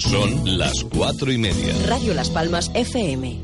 Son 0.00 0.58
las 0.58 0.84
cuatro 0.84 1.30
y 1.30 1.38
media. 1.38 1.72
Radio 1.86 2.14
Las 2.14 2.28
Palmas 2.30 2.70
FM. 2.74 3.38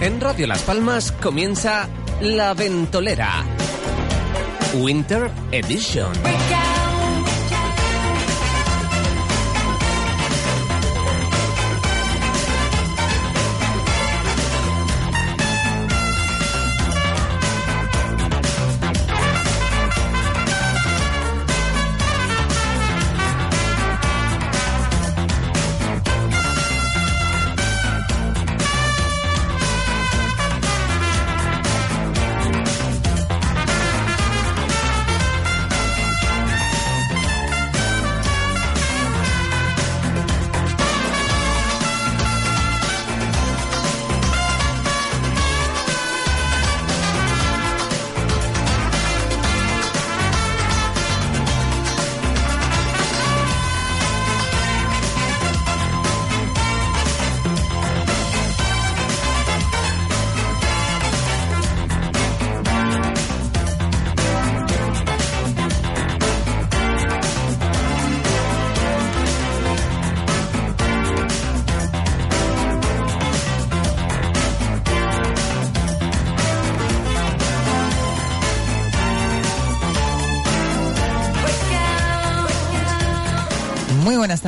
En 0.00 0.20
Radio 0.20 0.46
Las 0.46 0.62
Palmas 0.62 1.12
comienza 1.12 1.88
La 2.20 2.54
Ventolera. 2.54 3.44
Winter 4.74 5.30
Edition. 5.52 6.12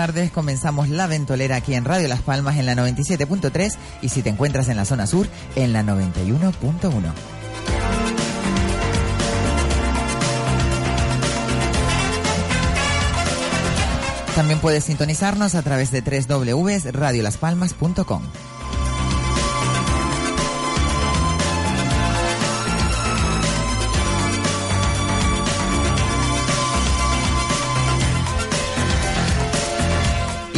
Tardes, 0.00 0.30
comenzamos 0.30 0.88
la 0.88 1.06
ventolera 1.06 1.56
aquí 1.56 1.74
en 1.74 1.84
Radio 1.84 2.08
Las 2.08 2.22
Palmas 2.22 2.56
en 2.56 2.64
la 2.64 2.74
97.3 2.74 3.76
y 4.00 4.08
si 4.08 4.22
te 4.22 4.30
encuentras 4.30 4.68
en 4.68 4.78
la 4.78 4.86
zona 4.86 5.06
sur 5.06 5.28
en 5.56 5.74
la 5.74 5.82
91.1. 5.82 7.12
También 14.34 14.58
puedes 14.60 14.84
sintonizarnos 14.84 15.54
a 15.54 15.60
través 15.60 15.90
de 15.90 16.00
www.radiolaspalmas.com. 16.00 18.22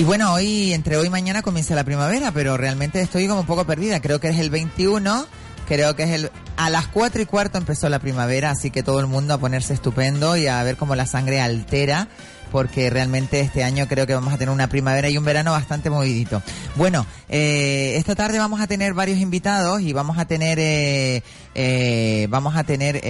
Y 0.02 0.04
bueno, 0.04 0.32
hoy, 0.32 0.72
entre 0.72 0.96
hoy 0.96 1.06
y 1.06 1.10
mañana 1.10 1.42
comienza 1.42 1.76
la 1.76 1.84
primavera, 1.84 2.32
pero 2.32 2.56
realmente 2.56 3.00
estoy 3.00 3.28
como 3.28 3.42
un 3.42 3.46
poco 3.46 3.64
perdida. 3.64 4.00
Creo 4.00 4.18
que 4.18 4.30
es 4.30 4.38
el 4.40 4.50
21, 4.50 5.26
creo 5.68 5.94
que 5.94 6.02
es 6.02 6.10
el... 6.10 6.32
A 6.56 6.70
las 6.70 6.88
4 6.88 7.22
y 7.22 7.24
cuarto 7.24 7.56
empezó 7.56 7.88
la 7.88 8.00
primavera, 8.00 8.50
así 8.50 8.72
que 8.72 8.82
todo 8.82 8.98
el 8.98 9.06
mundo 9.06 9.32
a 9.32 9.38
ponerse 9.38 9.74
estupendo 9.74 10.36
y 10.36 10.48
a 10.48 10.60
ver 10.64 10.76
cómo 10.76 10.96
la 10.96 11.06
sangre 11.06 11.41
altera 11.41 12.08
porque 12.52 12.90
realmente 12.90 13.40
este 13.40 13.64
año 13.64 13.88
creo 13.88 14.06
que 14.06 14.14
vamos 14.14 14.32
a 14.32 14.36
tener 14.38 14.52
una 14.52 14.68
primavera 14.68 15.08
y 15.08 15.16
un 15.18 15.24
verano 15.24 15.50
bastante 15.52 15.88
movidito. 15.90 16.42
Bueno, 16.76 17.06
eh, 17.30 17.94
esta 17.96 18.14
tarde 18.14 18.38
vamos 18.38 18.60
a 18.60 18.66
tener 18.66 18.92
varios 18.92 19.18
invitados 19.18 19.80
y 19.80 19.94
vamos 19.94 20.18
a 20.18 20.26
tener, 20.26 20.58
eh, 20.60 21.22
eh, 21.54 22.26
vamos 22.28 22.54
a 22.54 22.64
tener, 22.64 23.00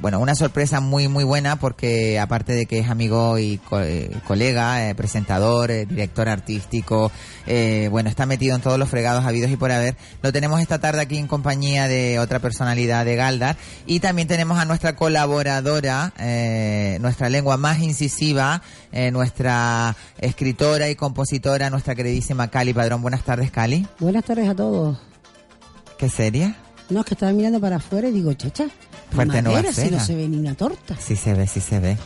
bueno, 0.00 0.18
una 0.20 0.34
sorpresa 0.34 0.80
muy 0.80 1.06
muy 1.08 1.24
buena 1.24 1.56
porque 1.56 2.18
aparte 2.18 2.54
de 2.54 2.64
que 2.66 2.78
es 2.78 2.88
amigo 2.88 3.38
y 3.38 3.58
co- 3.58 3.80
colega, 4.26 4.92
presentador, 4.96 5.70
director 5.86 6.28
artístico, 6.28 7.12
bueno, 7.90 8.08
está 8.08 8.24
metido 8.24 8.56
en 8.56 8.62
todos 8.62 8.78
los 8.78 8.88
fregados 8.88 9.24
habidos 9.26 9.50
y 9.50 9.56
por 9.56 9.70
haber. 9.70 9.96
Lo 10.22 10.32
tenemos 10.32 10.60
esta 10.62 10.78
tarde 10.78 11.02
aquí 11.02 11.18
en 11.18 11.26
compañía 11.26 11.88
de 11.88 12.18
otra 12.18 12.38
personalidad 12.38 13.04
de 13.04 13.16
Galdar 13.16 13.56
y 13.86 14.00
también 14.00 14.28
tenemos 14.28 14.58
a 14.58 14.64
nuestra 14.64 14.96
colaboradora, 14.96 16.14
nuestra 17.00 17.28
lengua 17.28 17.56
más 17.58 17.80
incisiva, 17.80 18.45
eh, 18.92 19.10
nuestra 19.10 19.94
escritora 20.18 20.88
y 20.88 20.94
compositora, 20.96 21.70
nuestra 21.70 21.94
queridísima 21.94 22.48
Cali 22.48 22.72
Padrón. 22.72 23.02
Buenas 23.02 23.22
tardes, 23.22 23.50
Cali. 23.50 23.86
Buenas 24.00 24.24
tardes 24.24 24.48
a 24.48 24.54
todos. 24.54 24.98
¿Qué 25.98 26.08
seria? 26.08 26.56
No, 26.90 27.00
es 27.00 27.06
que 27.06 27.14
estaba 27.14 27.32
mirando 27.32 27.60
para 27.60 27.76
afuera 27.76 28.08
y 28.08 28.12
digo, 28.12 28.32
chacha, 28.34 28.66
Fuerte 29.10 29.42
no 29.42 29.50
va 29.52 29.58
a 29.58 29.62
madera, 29.62 29.72
si 29.74 29.90
no 29.90 30.00
se 30.00 30.14
ve 30.14 30.28
ni 30.28 30.36
una 30.36 30.54
torta. 30.54 30.96
Sí 30.98 31.16
se 31.16 31.34
ve, 31.34 31.46
sí 31.46 31.60
se 31.60 31.80
ve. 31.80 31.96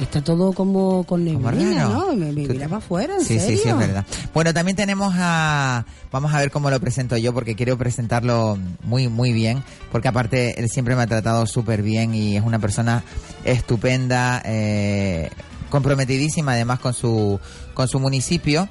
Está 0.00 0.22
todo 0.22 0.52
como 0.52 1.02
con 1.02 1.24
neblina. 1.24 1.86
¿no? 1.86 2.12
Y 2.12 2.16
me, 2.16 2.26
me 2.32 2.46
mira 2.46 2.66
para 2.68 2.76
afuera, 2.78 3.14
¿en 3.16 3.20
Sí, 3.24 3.40
serio? 3.40 3.56
sí, 3.56 3.62
sí, 3.64 3.68
es 3.68 3.76
verdad. 3.76 4.04
Bueno, 4.32 4.54
también 4.54 4.76
tenemos 4.76 5.12
a... 5.18 5.84
Vamos 6.12 6.32
a 6.32 6.38
ver 6.38 6.52
cómo 6.52 6.70
lo 6.70 6.78
presento 6.78 7.16
yo, 7.16 7.34
porque 7.34 7.56
quiero 7.56 7.76
presentarlo 7.76 8.56
muy, 8.84 9.08
muy 9.08 9.32
bien, 9.32 9.64
porque 9.90 10.06
aparte 10.06 10.60
él 10.60 10.68
siempre 10.70 10.94
me 10.94 11.02
ha 11.02 11.06
tratado 11.08 11.46
súper 11.46 11.82
bien 11.82 12.14
y 12.14 12.36
es 12.36 12.44
una 12.44 12.60
persona 12.60 13.02
estupenda, 13.44 14.40
eh, 14.44 15.30
comprometidísima 15.68 16.52
además 16.52 16.78
con 16.80 16.94
su, 16.94 17.40
con 17.74 17.88
su 17.88 18.00
municipio. 18.00 18.68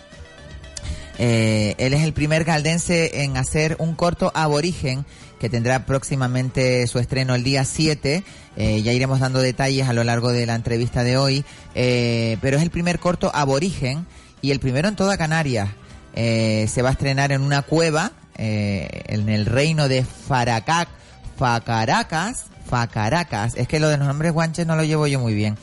Eh, 1.20 1.76
él 1.80 1.94
es 1.94 2.04
el 2.04 2.14
primer 2.14 2.44
galdense 2.44 3.24
en 3.24 3.38
hacer 3.38 3.76
un 3.80 3.96
corto 3.96 4.32
aborigen 4.36 5.06
que 5.40 5.50
tendrá 5.50 5.86
próximamente 5.86 6.86
su 6.88 7.00
estreno 7.00 7.36
el 7.36 7.44
día 7.44 7.66
7. 7.66 8.24
Eh, 8.56 8.82
ya 8.82 8.92
iremos 8.92 9.20
dando 9.20 9.40
detalles 9.40 9.88
a 9.88 9.94
lo 9.94 10.04
largo 10.04 10.32
de 10.32 10.46
la 10.46 10.56
entrevista 10.56 11.04
de 11.04 11.18
hoy. 11.18 11.46
Eh, 11.76 12.38
pero 12.42 12.58
es 12.58 12.64
el 12.64 12.70
primer 12.70 13.00
corto 13.00 13.32
aborigen 13.34 14.06
y 14.42 14.52
el 14.52 14.60
primero 14.60 14.88
en 14.88 14.96
toda 14.96 15.18
Canarias. 15.18 15.70
Eh, 16.14 16.68
se 16.68 16.82
va 16.82 16.90
a 16.90 16.92
estrenar 16.94 17.32
en 17.32 17.42
una 17.42 17.62
cueva 17.62 18.12
eh, 18.38 19.04
en 19.06 19.30
el 19.30 19.46
reino 19.46 19.88
de 19.88 20.04
Faracac, 20.04 20.90
Facaracas. 21.38 22.46
Facaracas. 22.68 23.54
Es 23.56 23.68
que 23.68 23.80
lo 23.80 23.88
de 23.88 23.98
los 23.98 24.08
nombres 24.08 24.34
guanches 24.34 24.66
no 24.66 24.76
lo 24.76 24.84
llevo 24.84 25.08
yo 25.08 25.20
muy 25.20 25.34
bien. 25.34 25.58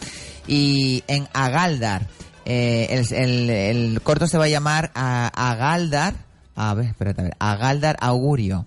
Y 0.47 1.03
en 1.09 1.27
Agaldar. 1.33 2.07
Eh, 2.47 3.05
el, 3.13 3.51
el- 3.51 4.01
corto 4.03 4.27
se 4.27 4.39
va 4.39 4.45
a 4.45 4.49
llamar 4.49 4.91
Agaldar. 4.95 6.15
A 6.57 6.75
ver, 6.75 6.87
espérate, 6.87 7.21
a 7.21 7.25
ver. 7.25 7.37
Agaldar 7.39 7.97
Augurio. 8.01 8.67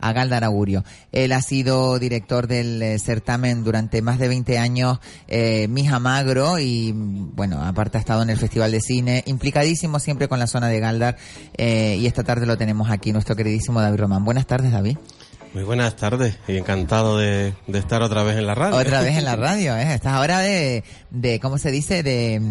Agaldar 0.00 0.44
Augurio. 0.44 0.84
Él 1.12 1.32
ha 1.32 1.40
sido 1.40 1.98
director 1.98 2.46
del 2.46 2.82
eh, 2.82 2.98
certamen 2.98 3.64
durante 3.64 4.02
más 4.02 4.18
de 4.18 4.28
20 4.28 4.58
años, 4.58 4.98
eh, 5.28 5.66
Mija 5.68 5.98
Magro, 5.98 6.58
y 6.58 6.92
bueno, 6.94 7.62
aparte 7.64 7.96
ha 7.96 8.00
estado 8.00 8.22
en 8.22 8.28
el 8.28 8.36
Festival 8.36 8.70
de 8.70 8.82
Cine, 8.82 9.22
implicadísimo 9.26 9.98
siempre 10.00 10.28
con 10.28 10.38
la 10.38 10.46
zona 10.46 10.68
de 10.68 10.78
Galdar, 10.80 11.16
eh, 11.56 11.96
y 11.98 12.06
esta 12.06 12.22
tarde 12.22 12.44
lo 12.44 12.58
tenemos 12.58 12.90
aquí, 12.90 13.12
nuestro 13.14 13.34
queridísimo 13.34 13.80
David 13.80 14.00
Román. 14.00 14.24
Buenas 14.26 14.46
tardes, 14.46 14.72
David. 14.72 14.98
Muy 15.54 15.62
buenas 15.62 15.94
tardes 15.94 16.36
y 16.48 16.56
encantado 16.56 17.16
de, 17.16 17.54
de 17.68 17.78
estar 17.78 18.02
otra 18.02 18.24
vez 18.24 18.36
en 18.36 18.44
la 18.48 18.56
radio. 18.56 18.76
Otra 18.76 19.02
vez 19.02 19.16
en 19.16 19.24
la 19.24 19.36
radio, 19.36 19.76
¿eh? 19.76 19.94
Estás 19.94 20.14
ahora 20.14 20.40
de, 20.40 20.82
de 21.10 21.38
¿cómo 21.38 21.58
se 21.58 21.70
dice? 21.70 22.02
De, 22.02 22.42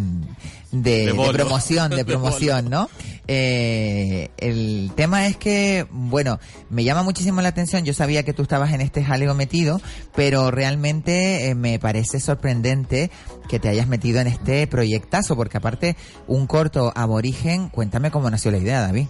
de, 0.72 1.14
promoción, 1.34 1.90
de 1.90 1.96
De 1.98 2.06
promoción, 2.06 2.70
¿no? 2.70 2.90
Eh, 3.28 4.30
el 4.38 4.94
tema 4.96 5.28
es 5.28 5.36
que, 5.36 5.86
bueno, 5.92 6.40
me 6.70 6.86
llama 6.86 7.04
muchísimo 7.04 7.42
la 7.42 7.50
atención. 7.50 7.84
Yo 7.84 7.94
sabía 7.94 8.24
que 8.24 8.32
tú 8.32 8.44
estabas 8.44 8.72
en 8.72 8.80
este 8.80 9.04
jaleo 9.04 9.36
metido, 9.36 9.82
pero 10.16 10.50
realmente 10.50 11.50
eh, 11.50 11.56
me 11.56 11.80
parece 11.80 12.22
sorprendente 12.22 13.12
que 13.50 13.60
te 13.60 13.68
hayas 13.68 13.88
metido 13.88 14.22
en 14.22 14.28
este 14.28 14.66
proyectazo, 14.66 15.36
porque 15.36 15.58
aparte, 15.58 15.98
un 16.28 16.48
corto 16.48 16.94
aborigen, 16.96 17.68
cuéntame 17.68 18.12
cómo 18.12 18.30
nació 18.30 18.50
la 18.52 18.60
idea, 18.60 18.80
David. 18.80 19.08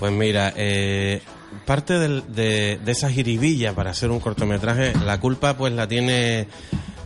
Pues 0.00 0.12
mira, 0.12 0.52
eh, 0.56 1.22
parte 1.64 1.98
del- 1.98 2.24
de, 2.34 2.78
de 2.84 2.92
esa 2.92 3.10
jiribilla 3.10 3.74
para 3.74 3.90
hacer 3.90 4.10
un 4.10 4.20
cortometraje, 4.20 4.92
la 5.04 5.18
culpa 5.20 5.56
pues 5.56 5.72
la 5.72 5.86
tiene 5.88 6.48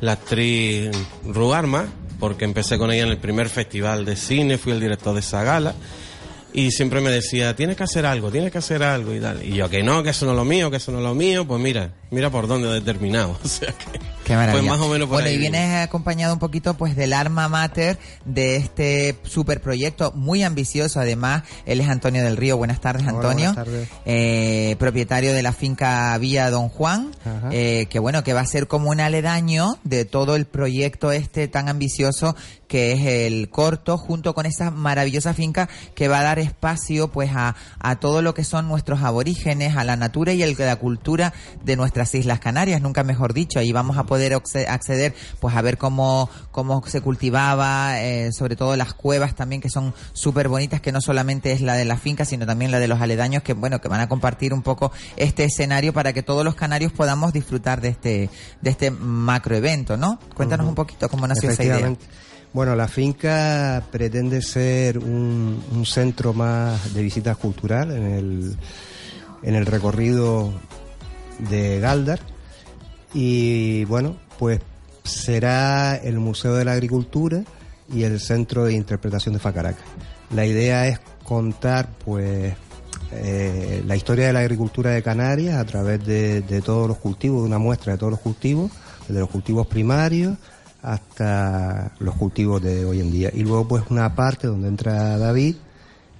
la 0.01 0.13
actriz 0.13 0.91
Ruarma, 1.27 1.87
porque 2.19 2.45
empecé 2.45 2.79
con 2.79 2.91
ella 2.91 3.05
en 3.05 3.11
el 3.11 3.19
primer 3.19 3.49
festival 3.49 4.05
de 4.05 4.17
cine, 4.17 4.59
fui 4.59 4.73
el 4.73 4.81
director 4.81 5.15
de 5.15 5.21
esa 5.21 5.43
gala, 5.43 5.75
y 6.52 6.70
siempre 6.70 7.00
me 7.00 7.11
decía, 7.11 7.55
tienes 7.56 7.76
que 7.76 7.85
hacer 7.85 8.06
algo, 8.06 8.31
tienes 8.31 8.50
que 8.52 8.58
hacer 8.58 8.82
algo 8.82 9.14
y 9.14 9.20
tal. 9.20 9.43
Y 9.44 9.55
yo, 9.55 9.69
que 9.69 9.82
no, 9.82 10.02
que 10.02 10.11
eso 10.11 10.25
no 10.26 10.32
es 10.32 10.37
lo 10.37 10.44
mío, 10.44 10.70
que 10.70 10.76
eso 10.79 10.93
no 10.93 10.99
es 10.99 11.05
lo 11.05 11.14
mío, 11.14 11.47
pues 11.47 11.61
mira, 11.61 11.93
mira 12.11 12.31
por 12.31 12.47
dónde 12.47 12.69
he 12.69 12.73
determinado. 12.75 13.38
O 13.44 13.49
sea 13.49 13.69
que, 13.73 14.00
Qué 14.25 14.37
maravilla. 14.37 14.61
pues 14.69 14.79
más 14.79 14.87
o 14.87 14.88
menos 14.93 15.08
por 15.08 15.17
bueno, 15.17 15.29
ahí 15.29 15.35
y 15.35 15.38
vienes 15.38 15.82
acompañado 15.85 16.32
un 16.35 16.38
poquito 16.38 16.75
pues 16.75 16.94
del 16.94 17.12
arma 17.14 17.49
mater 17.49 17.99
de 18.25 18.56
este 18.56 19.17
super 19.25 19.61
proyecto 19.61 20.12
muy 20.14 20.43
ambicioso. 20.44 21.00
Además, 21.00 21.43
él 21.67 21.81
es 21.81 21.88
Antonio 21.88 22.23
del 22.23 22.37
Río. 22.37 22.56
Buenas 22.56 22.81
tardes, 22.81 23.03
Hola, 23.03 23.11
Antonio. 23.12 23.46
buenas 23.53 23.56
tardes. 23.64 23.88
Eh, 24.05 24.76
propietario 24.79 25.32
de 25.32 25.43
la 25.43 25.53
finca 25.53 26.17
Villa 26.19 26.49
Don 26.50 26.69
Juan. 26.69 27.11
Ajá. 27.25 27.49
eh, 27.50 27.87
que 27.91 27.99
bueno, 27.99 28.23
que 28.23 28.32
va 28.32 28.41
a 28.43 28.46
ser 28.46 28.69
como 28.69 28.91
un 28.91 29.00
aledaño 29.00 29.79
de 29.82 30.05
todo 30.05 30.37
el 30.37 30.44
proyecto 30.46 31.11
este 31.11 31.49
tan 31.49 31.69
ambicioso 31.69 32.37
que 32.70 32.93
es 32.93 33.00
el 33.05 33.50
corto, 33.50 33.99
junto 33.99 34.32
con 34.32 34.46
esa 34.46 34.70
maravillosa 34.70 35.34
finca 35.34 35.69
que 35.96 36.06
va 36.06 36.20
a 36.20 36.22
dar 36.22 36.38
espacio 36.38 37.08
pues 37.08 37.31
a, 37.34 37.56
a 37.81 37.96
todo 37.96 38.22
lo 38.22 38.32
que 38.32 38.44
son 38.44 38.69
nuestros 38.69 39.02
aborígenes, 39.02 39.76
a 39.76 39.82
la 39.82 39.96
natura 39.96 40.32
y 40.34 40.43
el- 40.44 40.55
la 40.56 40.76
cultura 40.76 41.32
de 41.64 41.75
nuestras 41.75 42.14
Islas 42.14 42.38
Canarias, 42.38 42.81
nunca 42.81 43.02
mejor 43.02 43.34
dicho. 43.34 43.58
Ahí 43.58 43.72
vamos 43.72 43.99
a 43.99 44.05
poder 44.05 44.32
acce- 44.34 44.69
acceder 44.69 45.14
pues 45.40 45.56
a 45.56 45.62
ver 45.62 45.78
cómo, 45.78 46.31
cómo 46.52 46.81
se 46.87 47.00
cultivaba, 47.00 48.00
eh, 48.00 48.31
sobre 48.32 48.55
todo 48.55 48.76
las 48.76 48.94
cuevas 48.94 49.34
también 49.34 49.61
que 49.61 49.69
son 49.69 49.93
súper 50.12 50.46
bonitas, 50.49 50.81
que 50.81 50.93
no 50.93 51.00
solamente 51.00 51.50
es 51.50 51.62
la 51.62 51.75
de 51.75 51.84
la 51.84 51.96
finca, 51.96 52.25
sino 52.25 52.46
también 52.46 52.70
la 52.70 52.78
de 52.78 52.87
los 52.87 53.00
aledaños 53.00 53.43
que 53.43 53.52
bueno, 53.55 53.81
que 53.81 53.88
van 53.88 54.00
a 54.00 54.08
compartir 54.08 54.55
un 54.55 54.62
poco 54.62 54.93
este 55.17 55.43
escenario 55.43 55.93
para 55.93 56.12
que 56.12 56.22
todos 56.22 56.44
los 56.44 56.55
canarios 56.55 56.93
podamos 56.93 57.32
disfrutar 57.32 57.81
de 57.81 57.88
este, 57.88 58.31
de 58.61 58.70
este 58.70 58.93
macroevento, 58.93 59.96
¿no? 59.96 60.20
Cuéntanos 60.37 60.67
un 60.69 60.75
poquito 60.76 61.08
cómo 61.08 61.26
nació 61.26 61.50
esa 61.50 61.64
idea. 61.64 61.88
Bueno, 62.52 62.75
la 62.75 62.88
finca 62.88 63.81
pretende 63.93 64.43
ser 64.43 64.99
un, 64.99 65.62
un 65.70 65.87
centro 65.87 66.32
más 66.32 66.93
de 66.93 67.02
visitas 67.02 67.37
cultural 67.37 67.93
en 67.93 68.05
el, 68.05 68.56
en 69.44 69.55
el 69.55 69.67
recorrido 69.67 70.52
de 71.49 71.79
Galdar. 71.79 72.19
Y 73.14 73.85
bueno, 73.85 74.17
pues 74.37 74.61
será 75.05 75.94
el 75.94 76.19
Museo 76.19 76.55
de 76.56 76.64
la 76.64 76.73
Agricultura 76.73 77.44
y 77.93 78.02
el 78.02 78.19
Centro 78.19 78.64
de 78.64 78.73
Interpretación 78.73 79.35
de 79.35 79.38
Facaraca. 79.38 79.82
La 80.35 80.44
idea 80.44 80.88
es 80.88 80.99
contar 81.23 81.88
pues 82.05 82.53
eh, 83.12 83.85
la 83.87 83.94
historia 83.94 84.26
de 84.26 84.32
la 84.32 84.41
agricultura 84.41 84.91
de 84.91 85.05
Canarias 85.05 85.56
a 85.56 85.64
través 85.67 86.05
de, 86.05 86.43
de 86.43 86.61
todos 86.62 86.88
los 86.88 86.99
cultivos, 86.99 87.43
de 87.43 87.46
una 87.46 87.58
muestra 87.58 87.93
de 87.93 87.99
todos 87.99 88.11
los 88.11 88.20
cultivos, 88.20 88.73
desde 89.06 89.20
los 89.20 89.31
cultivos 89.31 89.69
primarios 89.69 90.37
hasta 90.82 91.93
los 91.99 92.15
cultivos 92.15 92.62
de 92.62 92.85
hoy 92.85 93.00
en 93.00 93.11
día. 93.11 93.31
Y 93.35 93.43
luego 93.43 93.69
pues 93.69 93.85
una 93.91 94.15
parte 94.15 94.47
donde 94.47 94.69
entra 94.69 95.19
David 95.19 95.56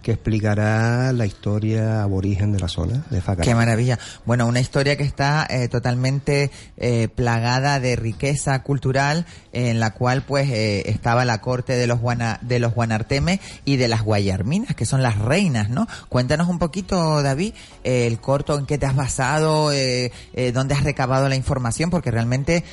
que 0.02 0.12
explicará 0.12 1.12
la 1.12 1.26
historia 1.26 2.02
aborigen 2.02 2.52
de 2.52 2.61
la 2.61 2.69
zona 2.69 3.05
de 3.11 3.20
Facaraca. 3.20 3.43
Qué 3.43 3.55
maravilla. 3.55 3.99
Bueno, 4.25 4.47
una 4.47 4.61
historia 4.61 4.97
que 4.97 5.02
está 5.02 5.47
eh, 5.49 5.69
totalmente 5.69 6.50
eh, 6.76 7.08
plagada 7.08 7.81
de 7.81 7.97
riqueza 7.97 8.62
cultural, 8.62 9.26
en 9.52 9.81
la 9.81 9.91
cual 9.93 10.23
pues 10.23 10.49
eh, 10.50 10.85
estaba 10.91 11.25
la 11.25 11.41
corte 11.41 11.75
de 11.75 11.87
los 11.87 12.00
Guana, 12.00 12.38
de 12.43 12.58
los 12.58 12.75
Guanarteme 12.75 13.41
y 13.64 13.76
de 13.76 13.88
las 13.88 14.02
Guayarminas, 14.02 14.75
que 14.75 14.87
son 14.87 15.02
las 15.02 15.19
reinas, 15.19 15.69
¿no? 15.70 15.87
Cuéntanos 16.08 16.49
un 16.49 16.58
poquito, 16.58 17.23
David, 17.23 17.55
eh, 17.85 18.06
el 18.06 18.20
corto 18.20 18.58
en 18.58 18.67
qué 18.67 18.79
te 18.79 18.87
has 18.87 18.97
basado, 18.97 19.73
eh, 19.73 20.12
dónde 20.55 20.75
has 20.75 20.85
recabado 20.85 21.29
la 21.29 21.37
información, 21.37 21.91
porque 21.91 22.11
realmente 22.11 22.64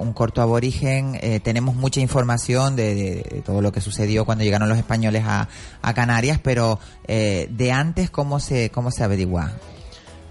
un 0.00 0.12
corto 0.12 0.40
aborigen 0.42 1.18
tenemos 1.42 1.74
mucha 1.74 2.00
información 2.00 2.76
de, 2.76 2.94
de- 2.94 3.42
todo 3.44 3.60
lo 3.60 3.72
que 3.72 3.80
sucedió 3.80 4.24
cuando 4.24 4.42
llegaron 4.44 4.68
los 4.68 4.78
españoles 4.78 5.24
a 5.26 5.48
Canarias, 5.94 6.40
pero 6.42 6.65
eh, 7.06 7.48
de 7.50 7.72
antes 7.72 8.10
cómo 8.10 8.40
se 8.40 8.70
cómo 8.70 8.90
se 8.90 9.04
averigua. 9.04 9.52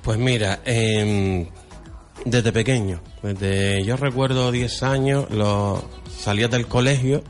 Pues 0.01 0.17
mira, 0.17 0.61
em, 0.65 1.47
desde 2.25 2.51
pequeño, 2.51 3.01
desde 3.23 3.83
yo 3.83 3.97
recuerdo 3.97 4.51
10 4.51 4.83
años, 4.83 5.29
lo, 5.31 5.83
salía 6.17 6.47
del 6.47 6.67
colegio 6.67 7.23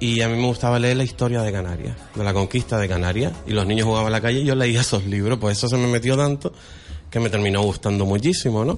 y 0.00 0.20
a 0.22 0.28
mí 0.28 0.36
me 0.36 0.46
gustaba 0.46 0.78
leer 0.78 0.96
la 0.96 1.04
historia 1.04 1.42
de 1.42 1.52
Canarias, 1.52 1.96
de 2.14 2.24
la 2.24 2.32
conquista 2.32 2.78
de 2.78 2.88
Canarias, 2.88 3.32
y 3.46 3.52
los 3.52 3.66
niños 3.66 3.86
jugaban 3.86 4.06
en 4.06 4.12
la 4.12 4.20
calle 4.20 4.40
y 4.40 4.44
yo 4.44 4.54
leía 4.54 4.80
esos 4.80 5.04
libros, 5.04 5.38
pues 5.38 5.58
eso 5.58 5.68
se 5.68 5.76
me 5.76 5.86
metió 5.88 6.16
tanto 6.16 6.52
que 7.10 7.20
me 7.20 7.30
terminó 7.30 7.62
gustando 7.62 8.04
muchísimo, 8.06 8.64
¿no? 8.64 8.76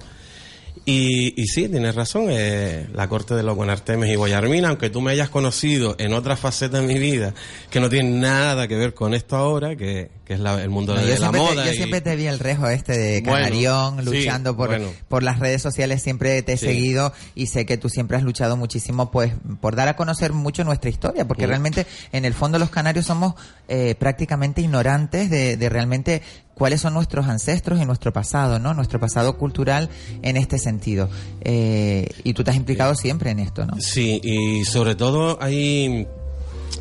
Y, 0.87 1.41
y 1.41 1.47
sí, 1.47 1.69
tienes 1.69 1.95
razón, 1.95 2.27
eh, 2.31 2.87
la 2.95 3.07
corte 3.09 3.35
de 3.35 3.43
los 3.43 3.55
Guanartemes 3.55 4.11
y 4.11 4.15
Guayarmina, 4.17 4.69
aunque 4.71 4.89
tú 4.91 5.01
me 5.03 5.13
hayas 5.13 5.29
conocido 5.29 5.95
en 5.99 6.15
otra 6.15 6.37
faceta 6.37 6.81
de 6.81 6.87
mi 6.87 6.99
vida 6.99 7.35
que 7.71 7.81
no 7.81 7.89
tiene 7.91 8.09
nada 8.19 8.67
que 8.67 8.77
ver 8.77 8.95
con 8.95 9.13
esto 9.15 9.37
ahora, 9.37 9.77
que, 9.77 10.11
que 10.25 10.35
es 10.35 10.41
la- 10.41 10.61
el 10.63 10.71
mundo 10.71 10.95
No, 10.95 11.01
de 11.03 11.07
la 11.09 11.17
siempre, 11.17 11.41
te, 11.41 11.47
moda. 11.47 11.65
yo 11.67 11.73
y- 11.73 11.77
siempre 11.77 12.01
te 12.01 12.17
vi 12.17 12.27
el 12.27 12.39
rejo 12.39 12.67
este 12.69 12.97
de 12.97 13.21
Bueno, 13.21 13.37
Canarión, 13.37 13.99
sí, 13.99 14.05
luchando 14.05 14.57
por, 14.57 14.69
bueno. 14.71 14.89
por 15.09 15.23
las 15.23 15.39
redes 15.39 15.61
sociales, 15.61 16.03
siempre 16.03 16.43
te 16.43 16.55
he 16.55 16.57
Sí. 16.57 16.67
seguido 16.67 17.13
y 17.35 17.47
sé 17.47 17.67
que 17.67 17.77
tú 17.77 17.89
siempre 17.89 18.17
has 18.17 18.23
luchado 18.23 18.57
muchísimo 18.57 19.11
pues 19.11 19.33
por 19.61 19.77
dar 19.77 19.89
a 19.89 19.97
conocer 19.97 20.33
mucho 20.33 20.65
nuestra 20.65 20.89
historia, 20.91 21.29
porque 21.29 21.47
realmente 21.47 21.87
en 22.13 22.25
el 22.25 22.33
fondo 22.35 22.59
los 22.59 22.71
canarios 22.71 23.05
somos 23.07 23.35
eh, 23.69 23.95
prácticamente 23.99 24.63
ignorantes 24.63 25.31
de, 25.31 25.57
de 25.57 25.69
realmente 25.69 26.23
cuáles 26.61 26.83
son 26.83 26.93
nuestros 26.93 27.27
ancestros 27.27 27.81
y 27.81 27.87
nuestro 27.87 28.13
pasado, 28.13 28.59
¿no? 28.59 28.75
Nuestro 28.75 29.01
pasado 29.01 29.39
cultural 29.39 29.89
en 30.21 30.37
este 30.37 30.59
sentido. 30.59 31.09
Eh, 31.41 32.07
y 32.23 32.35
tú 32.35 32.45
te 32.45 32.51
has 32.51 32.57
implicado 32.59 32.95
siempre 32.95 33.31
en 33.31 33.39
esto, 33.39 33.65
¿no? 33.65 33.81
Sí, 33.81 34.21
y 34.23 34.67
sobre 34.67 34.95
todo 34.95 35.39
hay 35.41 36.07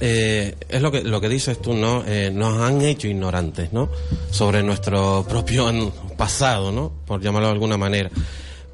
eh, 0.02 0.54
es 0.68 0.81
lo 0.81 0.92
que 0.92 1.02
lo 1.02 1.22
que 1.22 1.30
dices 1.30 1.62
tú, 1.62 1.76
¿no? 1.76 2.04
Eh, 2.06 2.30
nos 2.30 2.60
han 2.60 2.81
hecho 2.81 3.08
ignorantes, 3.08 3.72
¿no? 3.72 3.88
Sobre 4.31 4.64
nuestro 4.64 5.26
propio 5.26 5.94
pasado, 6.18 6.74
¿no? 6.74 6.92
Por 7.06 7.22
llamarlo 7.22 7.48
de 7.48 7.53
alguna 7.53 7.77
manera. 7.77 8.10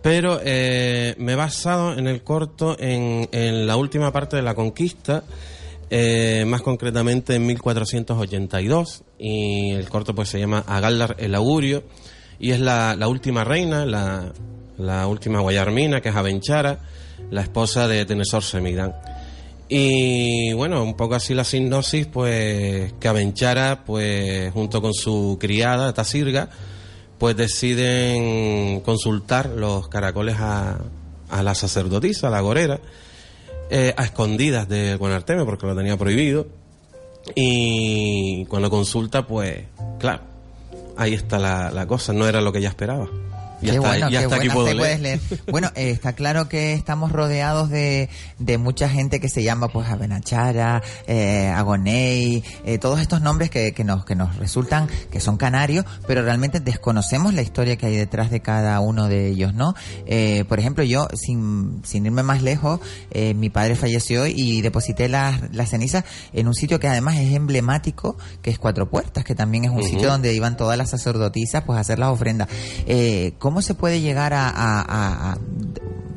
Pero 0.02 0.40
me 0.44 1.32
he 1.34 1.36
basado 1.36 1.96
en 1.96 2.08
el 2.08 2.24
corto 2.24 2.78
en, 2.80 3.30
en 3.32 3.68
la 3.68 3.78
última 3.78 4.12
parte 4.12 4.38
de 4.38 4.42
la 4.42 4.56
conquista, 4.56 5.24
eh, 5.90 6.46
más 6.48 6.62
concretamente 6.62 7.36
en 7.36 7.46
1482, 7.46 9.04
y 9.20 9.72
el 9.72 9.88
corto 9.90 10.16
pues 10.16 10.30
se 10.30 10.40
llama 10.40 10.64
Agaldar 10.68 11.16
el 11.20 11.36
Augurio, 11.36 11.84
y 12.40 12.52
es 12.52 12.60
la, 12.60 12.98
última 13.08 13.44
reina, 13.44 13.86
la, 13.86 15.08
última 15.08 15.40
Guayarmina, 15.40 16.02
que 16.02 16.10
es 16.10 16.16
Abenchara, 16.16 16.80
la 17.30 17.42
esposa 17.42 17.88
de 17.88 18.06
Tenesor 18.06 18.44
Semidán. 18.44 18.94
Y 19.68 20.54
bueno, 20.54 20.84
un 20.84 20.96
poco 20.96 21.16
así 21.16 21.34
la 21.34 21.44
sinopsis, 21.44 22.08
pues 22.08 22.94
que 23.00 23.08
Abenchara, 23.08 23.84
pues 23.86 24.52
junto 24.54 24.82
con 24.82 24.94
su 24.94 25.38
criada, 25.40 25.94
Tasirga, 25.94 26.50
pues 27.18 27.36
deciden 27.36 28.82
consultar 28.82 29.50
los 29.50 29.88
caracoles 29.88 30.36
a, 30.40 30.80
a 31.30 31.44
la 31.44 31.56
sacerdotisa, 31.56 32.30
la 32.30 32.42
gorera, 32.42 32.80
eh, 33.70 33.94
a 33.96 34.04
escondidas 34.04 34.68
de 34.68 34.96
Guanarteme, 34.96 35.46
porque 35.46 35.66
lo 35.66 35.76
tenía 35.76 35.98
prohibido. 35.98 36.48
Y 37.34 38.46
cuando 38.46 38.70
consulta, 38.70 39.26
pues, 39.26 39.64
claro, 40.00 40.22
ahí 40.98 41.14
está 41.14 41.40
la, 41.40 41.72
la 41.72 41.88
cosa, 41.88 42.14
no 42.14 42.28
era 42.28 42.42
lo 42.42 42.52
que 42.52 42.60
ella 42.60 42.70
esperaba. 42.70 43.10
Y 43.66 43.72
Qué 43.72 43.78
hasta, 43.78 43.90
bueno, 43.90 44.08
y 44.08 44.12
qué 44.12 44.18
aquí 44.18 44.28
bueno, 44.30 44.54
puedo 44.54 44.66
leer. 44.68 44.78
puedes 44.78 45.00
leer. 45.00 45.20
Bueno, 45.52 45.72
eh, 45.76 45.90
está 45.90 46.14
claro 46.14 46.48
que 46.50 46.74
estamos 46.74 47.12
rodeados 47.12 47.70
de, 47.70 48.10
de 48.40 48.58
mucha 48.58 48.90
gente 48.90 49.20
que 49.20 49.30
se 49.30 49.44
llama 49.44 49.68
pues 49.70 49.88
Abenachara, 49.90 50.82
eh, 51.08 51.48
Agoney, 51.56 52.44
eh, 52.66 52.78
todos 52.78 53.00
estos 53.00 53.22
nombres 53.22 53.50
que, 53.50 53.74
que 53.74 53.84
nos 53.84 54.06
que 54.06 54.16
nos 54.16 54.36
resultan 54.38 54.88
que 55.12 55.20
son 55.20 55.38
canarios, 55.38 55.86
pero 56.08 56.22
realmente 56.22 56.60
desconocemos 56.60 57.34
la 57.34 57.42
historia 57.42 57.76
que 57.78 57.88
hay 57.88 57.96
detrás 57.96 58.32
de 58.32 58.42
cada 58.42 58.80
uno 58.80 59.08
de 59.08 59.28
ellos, 59.30 59.54
¿no? 59.54 59.76
Eh, 60.06 60.46
por 60.48 60.60
ejemplo, 60.60 60.84
yo 60.84 61.08
sin, 61.14 61.82
sin 61.84 62.06
irme 62.06 62.24
más 62.24 62.42
lejos, 62.42 62.80
eh, 63.12 63.34
mi 63.34 63.50
padre 63.50 63.76
falleció 63.76 64.28
y 64.28 64.62
deposité 64.62 65.10
las 65.10 65.54
las 65.54 65.70
cenizas 65.70 66.04
en 66.34 66.48
un 66.48 66.54
sitio 66.54 66.80
que 66.80 66.88
además 66.88 67.18
es 67.18 67.34
emblemático, 67.34 68.18
que 68.42 68.52
es 68.52 68.60
Cuatro 68.60 68.90
Puertas, 68.90 69.24
que 69.24 69.36
también 69.36 69.66
es 69.66 69.72
un 69.72 69.84
sitio 69.84 70.10
donde 70.10 70.34
iban 70.34 70.58
todas 70.58 70.78
las 70.78 70.90
sacerdotisas 70.90 71.64
pues 71.64 71.78
a 71.78 71.82
hacer 71.82 72.00
las 72.00 72.10
ofrendas. 72.10 72.48
Eh, 72.86 73.34
cómo 73.56 73.62
se 73.62 73.74
puede 73.74 74.02
llegar 74.02 74.34
a, 74.36 75.38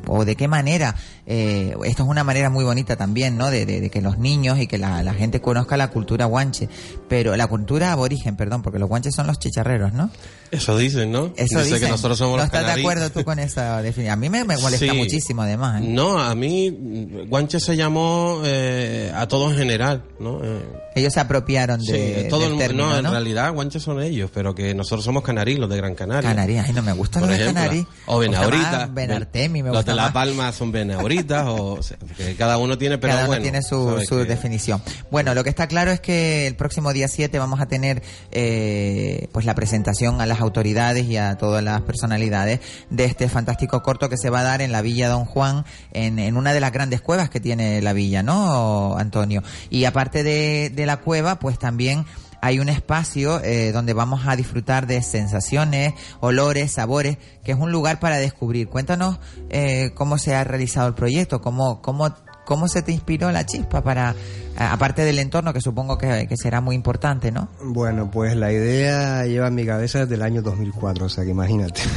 o 0.07 0.25
de 0.25 0.35
qué 0.35 0.49
manera, 0.49 0.93
eh, 1.25 1.73
esto 1.85 2.03
es 2.03 2.09
una 2.09 2.25
manera 2.25 2.49
muy 2.49 2.65
bonita 2.65 2.97
también, 2.97 3.37
¿no? 3.37 3.49
De 3.49 3.89
que 3.89 4.01
los 4.01 4.17
niños 4.17 4.59
y 4.59 4.67
que 4.67 4.77
la, 4.77 5.01
la 5.03 5.13
gente 5.13 5.39
conozca 5.39 5.77
la 5.77 5.87
cultura 5.87 6.25
guanche, 6.25 6.67
pero 7.07 7.37
la 7.37 7.47
cultura 7.47 7.93
aborigen, 7.93 8.35
perdón, 8.35 8.61
porque 8.61 8.77
los 8.77 8.89
guanches 8.89 9.15
son 9.15 9.25
los 9.25 9.39
chicharreros, 9.39 9.93
¿no? 9.93 10.09
Eso 10.51 10.77
dicen, 10.77 11.11
¿no? 11.11 11.33
Eso 11.35 11.59
Dice 11.59 11.63
dicen. 11.75 11.79
que 11.81 11.89
nosotros 11.89 12.17
somos 12.17 12.31
¿No 12.33 12.37
los 12.37 12.45
estás 12.47 12.61
de 12.65 12.67
canarí- 12.71 12.79
acuerdo 12.81 13.11
tú 13.11 13.23
con 13.23 13.39
esa 13.39 13.81
definición? 13.81 14.13
A 14.13 14.15
mí 14.15 14.29
me, 14.29 14.43
me 14.43 14.57
molesta 14.57 14.85
Sí. 14.85 14.91
muchísimo 14.97 15.43
además, 15.43 15.81
¿eh? 15.81 15.85
No, 15.87 16.19
a 16.19 16.33
mí 16.35 16.71
mm, 16.71 17.29
Guanche 17.29 17.59
se 17.59 17.75
llamó 17.75 18.41
eh, 18.45 19.11
a 19.15 19.27
todo 19.27 19.51
en 19.51 19.57
general, 19.57 20.03
¿no? 20.19 20.39
Eh, 20.43 20.61
Ellos 20.95 21.13
se 21.13 21.19
apropiaron 21.19 21.81
sí, 21.81 21.91
de, 21.91 22.23
todo 22.29 22.41
del 22.41 22.53
el- 22.53 22.57
término, 22.57 22.89
no, 22.89 22.97
en 22.97 23.11
realidad 23.11 23.53
Guanches 23.53 23.83
son 23.83 24.01
ellos, 24.01 24.31
pero 24.33 24.55
que 24.55 24.73
nosotros 24.73 25.05
somos 25.05 25.23
canarí, 25.23 25.55
los 25.55 25.69
de 25.69 25.77
Gran 25.77 25.93
Canaria. 25.95 26.29
Canarias, 26.29 26.65
ay, 26.67 26.73
no 26.73 26.81
me 26.81 26.93
gusta 26.93 27.19
lo 27.19 27.27
Por 27.27 27.37
de 27.37 27.45
Canarí. 27.45 27.87
O 28.07 28.17
Benauritas. 28.19 28.93
Benartemi, 28.93 29.61
me 29.63 29.69
Los 29.69 29.77
gusta 29.77 29.91
de 29.91 29.95
La. 29.97 30.11
Palma 30.13 30.51
son 30.51 30.71
Benauritas, 30.71 31.45
o, 31.47 31.73
o 31.73 31.83
sea, 31.83 31.97
que 32.17 32.35
cada 32.35 32.57
uno 32.57 32.77
tiene, 32.77 32.97
pero 32.97 33.11
Cada 33.13 33.21
uno 33.23 33.27
bueno. 33.29 33.43
tiene 33.43 33.61
su, 33.61 33.85
sabes 33.89 34.07
su 34.09 34.17
que- 34.17 34.25
definición. 34.25 34.81
Bueno, 35.11 35.33
lo 35.35 35.43
que 35.43 35.49
está 35.49 35.67
claro 35.67 35.91
es 35.91 35.99
que 36.01 36.47
el 36.47 36.55
próximo 36.55 36.91
día 36.91 37.07
7 37.07 37.37
vamos 37.39 37.61
a 37.61 37.67
tener 37.67 38.01
eh, 38.31 39.27
pues 39.31 39.45
la 39.45 39.55
presentación 39.55 40.21
a 40.21 40.25
las 40.25 40.38
autoridades 40.41 41.05
y 41.05 41.17
a 41.17 41.37
todas 41.37 41.63
las 41.63 41.81
personalidades 41.81 42.59
de 42.89 43.05
este 43.05 43.29
fantástico 43.29 43.81
corto 43.81 44.09
que 44.09 44.17
se 44.17 44.29
va 44.29 44.41
a 44.41 44.43
dar 44.43 44.61
en 44.61 44.71
la 44.71 44.81
Villa 44.81 45.09
Don 45.09 45.25
Juan, 45.25 45.65
en, 45.91 46.19
en 46.19 46.37
una 46.37 46.53
de 46.53 46.59
las 46.59 46.71
grandes 46.71 47.01
cuevas 47.01 47.29
que 47.29 47.39
tiene 47.39 47.81
la 47.81 47.93
villa, 47.93 48.23
¿no, 48.23 48.97
Antonio? 48.97 49.43
Y 49.69 49.85
aparte 49.85 50.23
de, 50.23 50.71
de 50.73 50.85
la 50.85 50.97
cueva, 50.97 51.39
pues 51.39 51.59
también 51.59 52.05
hay 52.41 52.59
un 52.59 52.69
espacio 52.69 53.41
eh, 53.43 53.71
donde 53.71 53.93
vamos 53.93 54.21
a 54.25 54.35
disfrutar 54.35 54.87
de 54.87 55.01
sensaciones, 55.01 55.93
olores, 56.19 56.71
sabores, 56.71 57.17
que 57.43 57.51
es 57.51 57.57
un 57.57 57.71
lugar 57.71 57.99
para 57.99 58.17
descubrir. 58.17 58.69
Cuéntanos 58.69 59.19
eh, 59.49 59.91
cómo 59.95 60.17
se 60.17 60.35
ha 60.35 60.43
realizado 60.43 60.87
el 60.87 60.93
proyecto, 60.93 61.41
cómo, 61.41 61.81
cómo, 61.81 62.13
cómo 62.49 62.67
se 62.67 62.81
te 62.81 62.91
inspiró 62.91 63.31
la 63.31 63.45
chispa 63.45 63.83
para, 63.83 64.15
aparte 64.57 65.05
del 65.05 65.19
entorno, 65.19 65.53
que 65.53 65.61
supongo 65.61 65.99
que, 65.99 66.25
que 66.27 66.35
será 66.35 66.61
muy 66.61 66.75
importante, 66.75 67.31
¿no? 67.31 67.47
Bueno, 67.63 68.09
pues 68.09 68.35
la 68.35 68.51
idea 68.51 69.23
lleva 69.27 69.49
en 69.49 69.53
mi 69.53 69.67
cabeza 69.67 69.99
desde 69.99 70.15
el 70.15 70.23
año 70.23 70.41
2004, 70.41 71.05
o 71.05 71.09
sea 71.09 71.23
que 71.23 71.29
imagínate. 71.29 71.81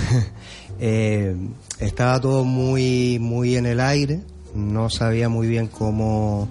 Eh, 0.84 1.36
estaba 1.78 2.20
todo 2.20 2.44
muy, 2.44 3.18
muy 3.20 3.56
en 3.56 3.66
el 3.66 3.78
aire, 3.78 4.22
no 4.52 4.90
sabía 4.90 5.28
muy 5.28 5.46
bien 5.46 5.68
cómo, 5.68 6.48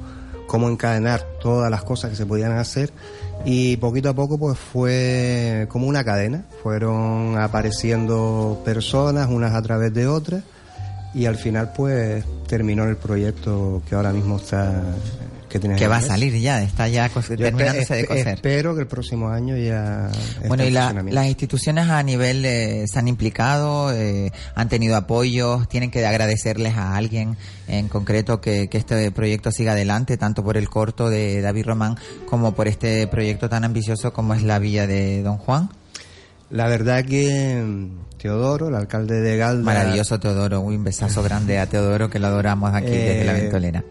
cómo 0.47 0.69
encadenar 0.69 1.25
todas 1.41 1.69
las 1.69 1.83
cosas 1.83 2.11
que 2.11 2.15
se 2.15 2.25
podían 2.25 2.53
hacer 2.53 2.93
y 3.43 3.75
poquito 3.77 4.07
a 4.07 4.13
poco 4.13 4.37
pues 4.37 4.57
fue 4.57 5.67
como 5.69 5.87
una 5.87 6.05
cadena, 6.05 6.45
fueron 6.63 7.37
apareciendo 7.39 8.61
personas 8.63 9.27
unas 9.29 9.53
a 9.53 9.61
través 9.61 9.93
de 9.93 10.07
otras 10.07 10.43
y 11.13 11.25
al 11.25 11.35
final 11.35 11.71
pues 11.75 12.23
terminó 12.47 12.83
el 12.85 12.97
proyecto 12.97 13.81
que 13.87 13.95
ahora 13.95 14.11
mismo 14.13 14.37
está 14.37 14.81
que 15.49 15.59
tiene 15.59 15.75
Que 15.75 15.85
va 15.87 15.97
a 15.97 16.01
salir 16.01 16.33
ya, 16.39 16.63
está 16.63 16.87
ya 16.87 17.09
terminándose 17.09 17.93
de 17.95 18.05
coser. 18.05 18.27
Espero 18.35 18.73
que 18.73 18.79
el 18.83 18.87
próximo 18.87 19.27
año 19.27 19.57
ya. 19.57 20.09
Bueno, 20.47 20.63
en 20.63 20.69
y 20.69 20.71
la- 20.71 20.93
las 21.09 21.25
instituciones 21.27 21.89
a 21.89 22.01
nivel 22.03 22.45
eh, 22.45 22.85
se 22.87 22.97
han 22.99 23.09
implicado, 23.09 23.91
eh, 23.93 24.31
han 24.55 24.69
tenido 24.69 24.95
apoyos, 24.95 25.67
tienen 25.67 25.91
que 25.91 26.05
agradecerles 26.05 26.75
a 26.77 26.95
alguien 26.95 27.35
en 27.67 27.89
concreto 27.89 28.39
que, 28.39 28.69
que 28.69 28.77
este 28.77 29.11
proyecto 29.11 29.51
siga 29.51 29.73
adelante, 29.73 30.15
tanto 30.15 30.41
por 30.41 30.55
el 30.55 30.69
corto 30.69 31.09
de 31.09 31.41
David 31.41 31.65
Román 31.65 31.97
como 32.29 32.53
por 32.55 32.69
este 32.69 33.05
proyecto 33.07 33.49
tan 33.49 33.65
ambicioso 33.65 34.13
como 34.13 34.33
es 34.33 34.43
la 34.43 34.57
Villa 34.57 34.87
de 34.87 35.21
Don 35.21 35.35
Juan. 35.35 35.69
La 36.51 36.67
verdad 36.67 37.05
que 37.05 37.61
mm, 37.65 38.17
Teodoro, 38.17 38.67
el 38.67 38.75
alcalde 38.75 39.21
de 39.21 39.37
Galda. 39.37 39.63
Maravilloso 39.63 40.19
Teodoro, 40.19 40.61
un 40.61 40.83
besazo 40.83 41.23
grande 41.23 41.59
a 41.59 41.67
Teodoro 41.67 42.09
que 42.09 42.19
lo 42.19 42.27
adoramos 42.27 42.73
aquí 42.73 42.91
desde 42.91 43.25
la 43.25 43.37
Eh, 43.37 43.41
ventolera. 43.41 43.83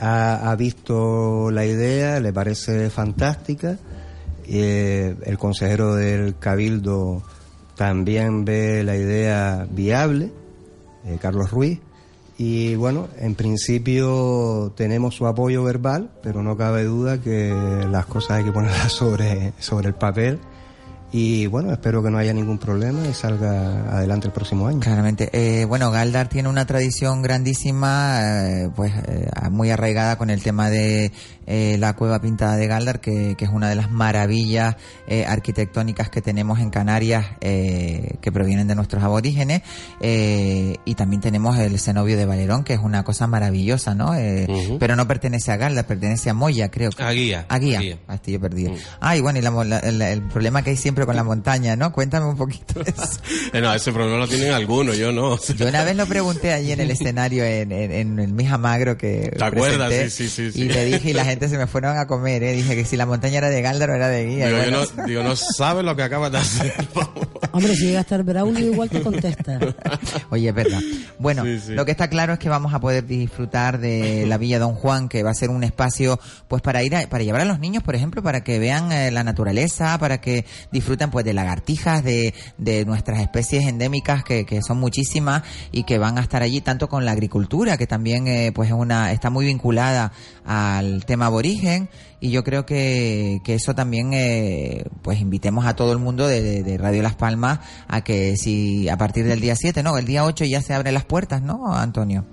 Ha, 0.00 0.50
ha 0.50 0.56
visto 0.56 1.50
la 1.50 1.64
idea, 1.64 2.20
le 2.20 2.32
parece 2.32 2.90
fantástica. 2.90 3.76
Eh, 4.48 5.16
el 5.24 5.38
consejero 5.38 5.94
del 5.96 6.38
Cabildo 6.38 7.22
también 7.76 8.44
ve 8.44 8.84
la 8.84 8.96
idea 8.96 9.66
viable, 9.70 10.32
eh, 11.04 11.18
Carlos 11.20 11.50
Ruiz. 11.50 11.80
Y 12.38 12.74
bueno, 12.74 13.08
en 13.18 13.34
principio 13.34 14.72
tenemos 14.76 15.14
su 15.14 15.26
apoyo 15.26 15.64
verbal, 15.64 16.10
pero 16.22 16.42
no 16.42 16.56
cabe 16.56 16.84
duda 16.84 17.18
que 17.20 17.52
las 17.90 18.06
cosas 18.06 18.38
hay 18.38 18.44
que 18.44 18.52
ponerlas 18.52 18.92
sobre, 18.92 19.52
sobre 19.58 19.88
el 19.88 19.94
papel. 19.94 20.38
Y 21.12 21.46
bueno, 21.46 21.72
espero 21.72 22.02
que 22.02 22.10
no 22.10 22.18
haya 22.18 22.32
ningún 22.34 22.58
problema 22.58 23.06
y 23.08 23.14
salga 23.14 23.96
adelante 23.96 24.26
el 24.26 24.32
próximo 24.32 24.66
año. 24.66 24.80
Claramente. 24.80 25.30
Eh, 25.32 25.64
bueno, 25.64 25.90
Galdar 25.90 26.28
tiene 26.28 26.48
una 26.48 26.66
tradición 26.66 27.22
grandísima, 27.22 28.18
eh, 28.22 28.70
pues 28.74 28.92
eh, 29.06 29.28
muy 29.50 29.70
arraigada 29.70 30.16
con 30.18 30.30
el 30.30 30.42
tema 30.42 30.68
de 30.68 31.12
eh, 31.46 31.76
la 31.78 31.94
cueva 31.94 32.20
pintada 32.20 32.56
de 32.56 32.66
Galdar, 32.66 33.00
que, 33.00 33.34
que 33.38 33.44
es 33.44 33.50
una 33.50 33.68
de 33.68 33.76
las 33.76 33.90
maravillas 33.90 34.76
eh, 35.06 35.24
arquitectónicas 35.24 36.10
que 36.10 36.20
tenemos 36.20 36.58
en 36.58 36.70
Canarias, 36.70 37.24
eh, 37.40 38.16
que 38.20 38.32
provienen 38.32 38.66
de 38.66 38.74
nuestros 38.74 39.02
aborígenes. 39.02 39.62
Eh, 40.00 40.76
y 40.84 40.94
también 40.96 41.22
tenemos 41.22 41.56
el 41.58 41.78
cenobio 41.78 42.16
de 42.16 42.26
Valerón, 42.26 42.64
que 42.64 42.74
es 42.74 42.80
una 42.80 43.04
cosa 43.04 43.26
maravillosa, 43.26 43.94
¿no? 43.94 44.14
Eh, 44.14 44.46
Ujú. 44.48 44.78
Pero 44.78 44.96
no 44.96 45.06
pertenece 45.06 45.52
a 45.52 45.56
Galdar, 45.56 45.86
pertenece 45.86 46.30
a 46.30 46.34
Moya, 46.34 46.68
creo. 46.70 46.90
que- 46.90 47.02
A 47.02 47.10
Guía. 47.12 47.46
A 47.48 47.58
Guía. 47.58 47.78
A 47.78 47.82
Guía. 47.82 47.98
Ah, 48.08 48.14
estoy 48.16 48.34
yo 48.34 48.40
perdido. 48.40 48.72
Mm. 48.72 48.76
Ah, 49.00 49.16
y 49.16 49.20
bueno, 49.20 49.38
y 49.38 49.42
la 49.42 49.50
mo- 49.52 49.64
la- 49.64 49.78
el, 49.78 50.02
el 50.02 50.22
problema 50.22 50.62
que 50.62 50.70
hay 50.70 50.76
siempre 50.76 50.95
con 51.04 51.16
la 51.16 51.24
montaña, 51.24 51.76
¿no? 51.76 51.92
Cuéntame 51.92 52.26
un 52.26 52.36
poquito 52.36 52.82
de 52.82 52.90
eso. 52.90 53.02
Eh, 53.52 53.60
no, 53.60 53.72
ese 53.72 53.92
problema 53.92 54.18
lo 54.18 54.28
tienen 54.28 54.50
algunos, 54.52 54.96
yo 54.96 55.12
no. 55.12 55.38
Yo 55.56 55.68
una 55.68 55.84
vez 55.84 55.94
lo 55.96 56.06
pregunté 56.06 56.52
allí 56.52 56.72
en 56.72 56.80
el 56.80 56.90
escenario 56.92 57.44
en, 57.44 57.70
en, 57.72 57.92
en 57.92 58.18
el 58.18 58.32
Mija 58.32 58.58
Magro 58.58 58.96
que 58.96 59.32
¿Te 59.36 59.44
acuerdas? 59.44 59.88
presenté, 59.88 60.10
Sí, 60.10 60.28
sí, 60.28 60.50
sí, 60.50 60.52
sí. 60.52 60.60
y 60.62 60.68
le 60.68 60.84
dije 60.84 61.10
y 61.10 61.12
la 61.12 61.24
gente 61.24 61.48
se 61.48 61.56
me 61.58 61.66
fueron 61.66 61.96
a 61.98 62.06
comer, 62.06 62.42
¿eh? 62.42 62.52
dije 62.52 62.74
que 62.74 62.84
si 62.84 62.96
la 62.96 63.06
montaña 63.06 63.38
era 63.38 63.50
de 63.50 63.62
Galdar 63.62 63.90
o 63.90 63.94
era 63.94 64.08
de 64.08 64.26
Guía. 64.26 64.46
Digo, 64.48 64.58
y 64.58 64.64
yo 64.64 64.70
bueno, 64.70 64.86
no, 64.96 65.04
digo, 65.06 65.22
no 65.22 65.36
sabes 65.36 65.84
lo 65.84 65.94
que 65.96 66.02
acabas 66.02 66.32
de 66.32 66.38
hacer. 66.38 66.72
Hombre, 67.52 67.74
si 67.76 67.86
llega 67.86 67.98
a 67.98 68.02
estar 68.02 68.22
Braulio, 68.22 68.66
igual 68.72 68.90
te 68.90 69.00
contesta. 69.00 69.58
Oye, 70.30 70.48
es 70.48 70.54
verdad. 70.54 70.80
Bueno, 71.18 71.44
Sí, 71.44 71.60
sí. 71.66 71.72
lo 71.74 71.84
que 71.84 71.90
está 71.92 72.08
claro 72.08 72.34
es 72.34 72.38
que 72.38 72.48
vamos 72.48 72.74
a 72.74 72.80
poder 72.80 73.06
disfrutar 73.06 73.78
de 73.78 74.24
la 74.26 74.36
Villa 74.38 74.58
Don 74.58 74.74
Juan, 74.74 75.08
que 75.08 75.22
va 75.22 75.30
a 75.30 75.34
ser 75.34 75.50
un 75.50 75.64
espacio, 75.64 76.18
pues 76.48 76.60
para 76.62 76.82
ir, 76.82 76.94
a- 76.96 77.06
para 77.08 77.24
llevar 77.24 77.40
a 77.40 77.44
los 77.46 77.58
niños, 77.58 77.82
por 77.82 77.94
ejemplo, 77.96 78.22
para 78.22 78.42
que 78.44 78.58
vean 78.58 78.92
eh, 78.92 79.10
la 79.10 79.24
naturaleza, 79.24 79.96
para 79.98 80.20
que 80.20 80.44
disfruten, 80.72 80.85
pues, 81.10 81.24
de 81.24 81.32
lagartijas, 81.34 82.02
de, 82.04 82.34
de 82.58 82.84
nuestras 82.84 83.20
especies 83.20 83.64
endémicas, 83.66 84.22
que, 84.24 84.44
que 84.46 84.60
son 84.62 84.78
muchísimas 84.78 85.42
y 85.72 85.84
que 85.84 85.98
van 85.98 86.18
a 86.18 86.22
estar 86.22 86.42
allí, 86.42 86.60
tanto 86.60 86.88
con 86.88 87.04
la 87.04 87.12
agricultura, 87.12 87.76
que 87.76 87.86
también, 87.86 88.26
eh, 88.28 88.52
pues, 88.54 88.68
es 88.68 88.74
una, 88.74 89.12
está 89.12 89.30
muy 89.30 89.46
vinculada 89.46 90.12
al 90.44 91.04
tema 91.04 91.26
aborigen. 91.26 91.88
Y 92.18 92.30
yo 92.30 92.42
creo 92.44 92.64
que, 92.64 93.40
que 93.44 93.54
eso 93.54 93.74
también, 93.74 94.12
eh, 94.14 94.84
pues 95.02 95.20
invitemos 95.20 95.66
a 95.66 95.76
todo 95.76 95.92
el 95.92 95.98
mundo 95.98 96.26
de, 96.26 96.62
de- 96.62 96.78
Radio 96.78 97.02
Las 97.02 97.14
Palmas 97.14 97.58
a 97.88 98.02
que 98.02 98.36
si 98.36 98.88
a 98.88 98.96
partir 98.96 99.26
del 99.26 99.40
día 99.40 99.54
7, 99.54 99.82
no, 99.82 99.98
el 99.98 100.06
día 100.06 100.24
8 100.24 100.44
ya 100.46 100.62
se 100.62 100.72
abren 100.72 100.94
las 100.94 101.04
puertas, 101.04 101.42
¿no, 101.42 101.74
Antonio? 101.76 102.24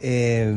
Eh, 0.00 0.52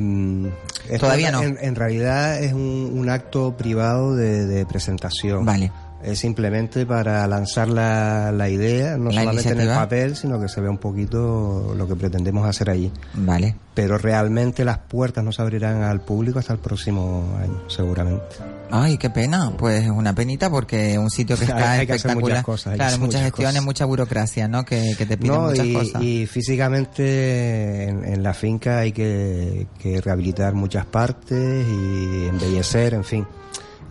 Todavía 0.99 1.31
no. 1.31 1.41
En, 1.41 1.57
en 1.61 1.75
realidad 1.75 2.43
es 2.43 2.53
un, 2.53 2.91
un 2.93 3.09
acto 3.09 3.55
privado 3.55 4.15
de, 4.15 4.45
de 4.45 4.65
presentación. 4.65 5.45
Vale. 5.45 5.71
Es 6.03 6.19
simplemente 6.19 6.85
para 6.85 7.25
lanzar 7.27 7.67
la, 7.69 8.31
la 8.31 8.49
idea, 8.49 8.97
no 8.97 9.05
La 9.09 9.21
solamente 9.21 9.49
en 9.49 9.61
el 9.61 9.67
papel, 9.69 10.15
sino 10.15 10.39
que 10.39 10.47
se 10.47 10.61
vea 10.61 10.69
un 10.69 10.77
poquito 10.77 11.73
lo 11.75 11.87
que 11.87 11.95
pretendemos 11.95 12.47
hacer 12.47 12.69
allí. 12.69 12.91
Vale. 13.15 13.55
Pero 13.73 13.97
realmente 13.97 14.63
las 14.63 14.77
puertas 14.77 15.23
no 15.23 15.31
se 15.31 15.41
abrirán 15.41 15.81
al 15.81 16.01
público 16.01 16.37
hasta 16.39 16.53
el 16.53 16.59
próximo 16.59 17.35
año, 17.41 17.63
seguramente. 17.67 18.21
Ay, 18.69 18.97
qué 18.97 19.09
pena. 19.09 19.51
Pues 19.57 19.85
es 19.85 19.89
una 19.89 20.13
penita 20.13 20.49
porque 20.51 20.91
es 20.93 20.97
un 20.99 21.09
sitio 21.09 21.35
que 21.35 21.43
está 21.45 21.55
Hay- 21.73 21.79
hay 21.81 21.87
que 21.87 21.93
hacer 21.93 22.11
espectacular. 22.11 22.37
muchas 22.37 22.45
cosas, 22.45 22.67
hay 22.67 22.71
que 22.73 22.77
claro, 22.77 22.91
muchas 22.99 23.05
muchas 23.07 23.21
gestiones, 23.23 23.53
cosas. 23.53 23.65
mucha 23.65 23.85
burocracia, 23.85 24.47
¿no? 24.47 24.65
Que, 24.65 24.93
que 24.97 25.05
te 25.07 25.17
piden 25.17 25.35
No, 25.35 25.41
muchas 25.49 25.65
y, 25.65 25.73
cosas. 25.73 26.01
y 26.03 26.25
físicamente 26.27 27.83
en, 27.89 28.03
en 28.05 28.23
la 28.23 28.33
finca 28.33 28.79
hay 28.79 28.91
que, 28.91 29.67
que 29.79 29.99
rehabilitar 30.01 30.53
muchas 30.53 30.85
partes 30.85 31.65
y 31.67 32.27
embellecer, 32.27 32.93
en 32.93 33.03
fin. 33.03 33.25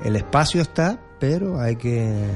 El 0.04 0.16
espacio 0.16 0.60
está, 0.62 0.98
pero 1.18 1.60
hay 1.60 1.76
que, 1.76 2.26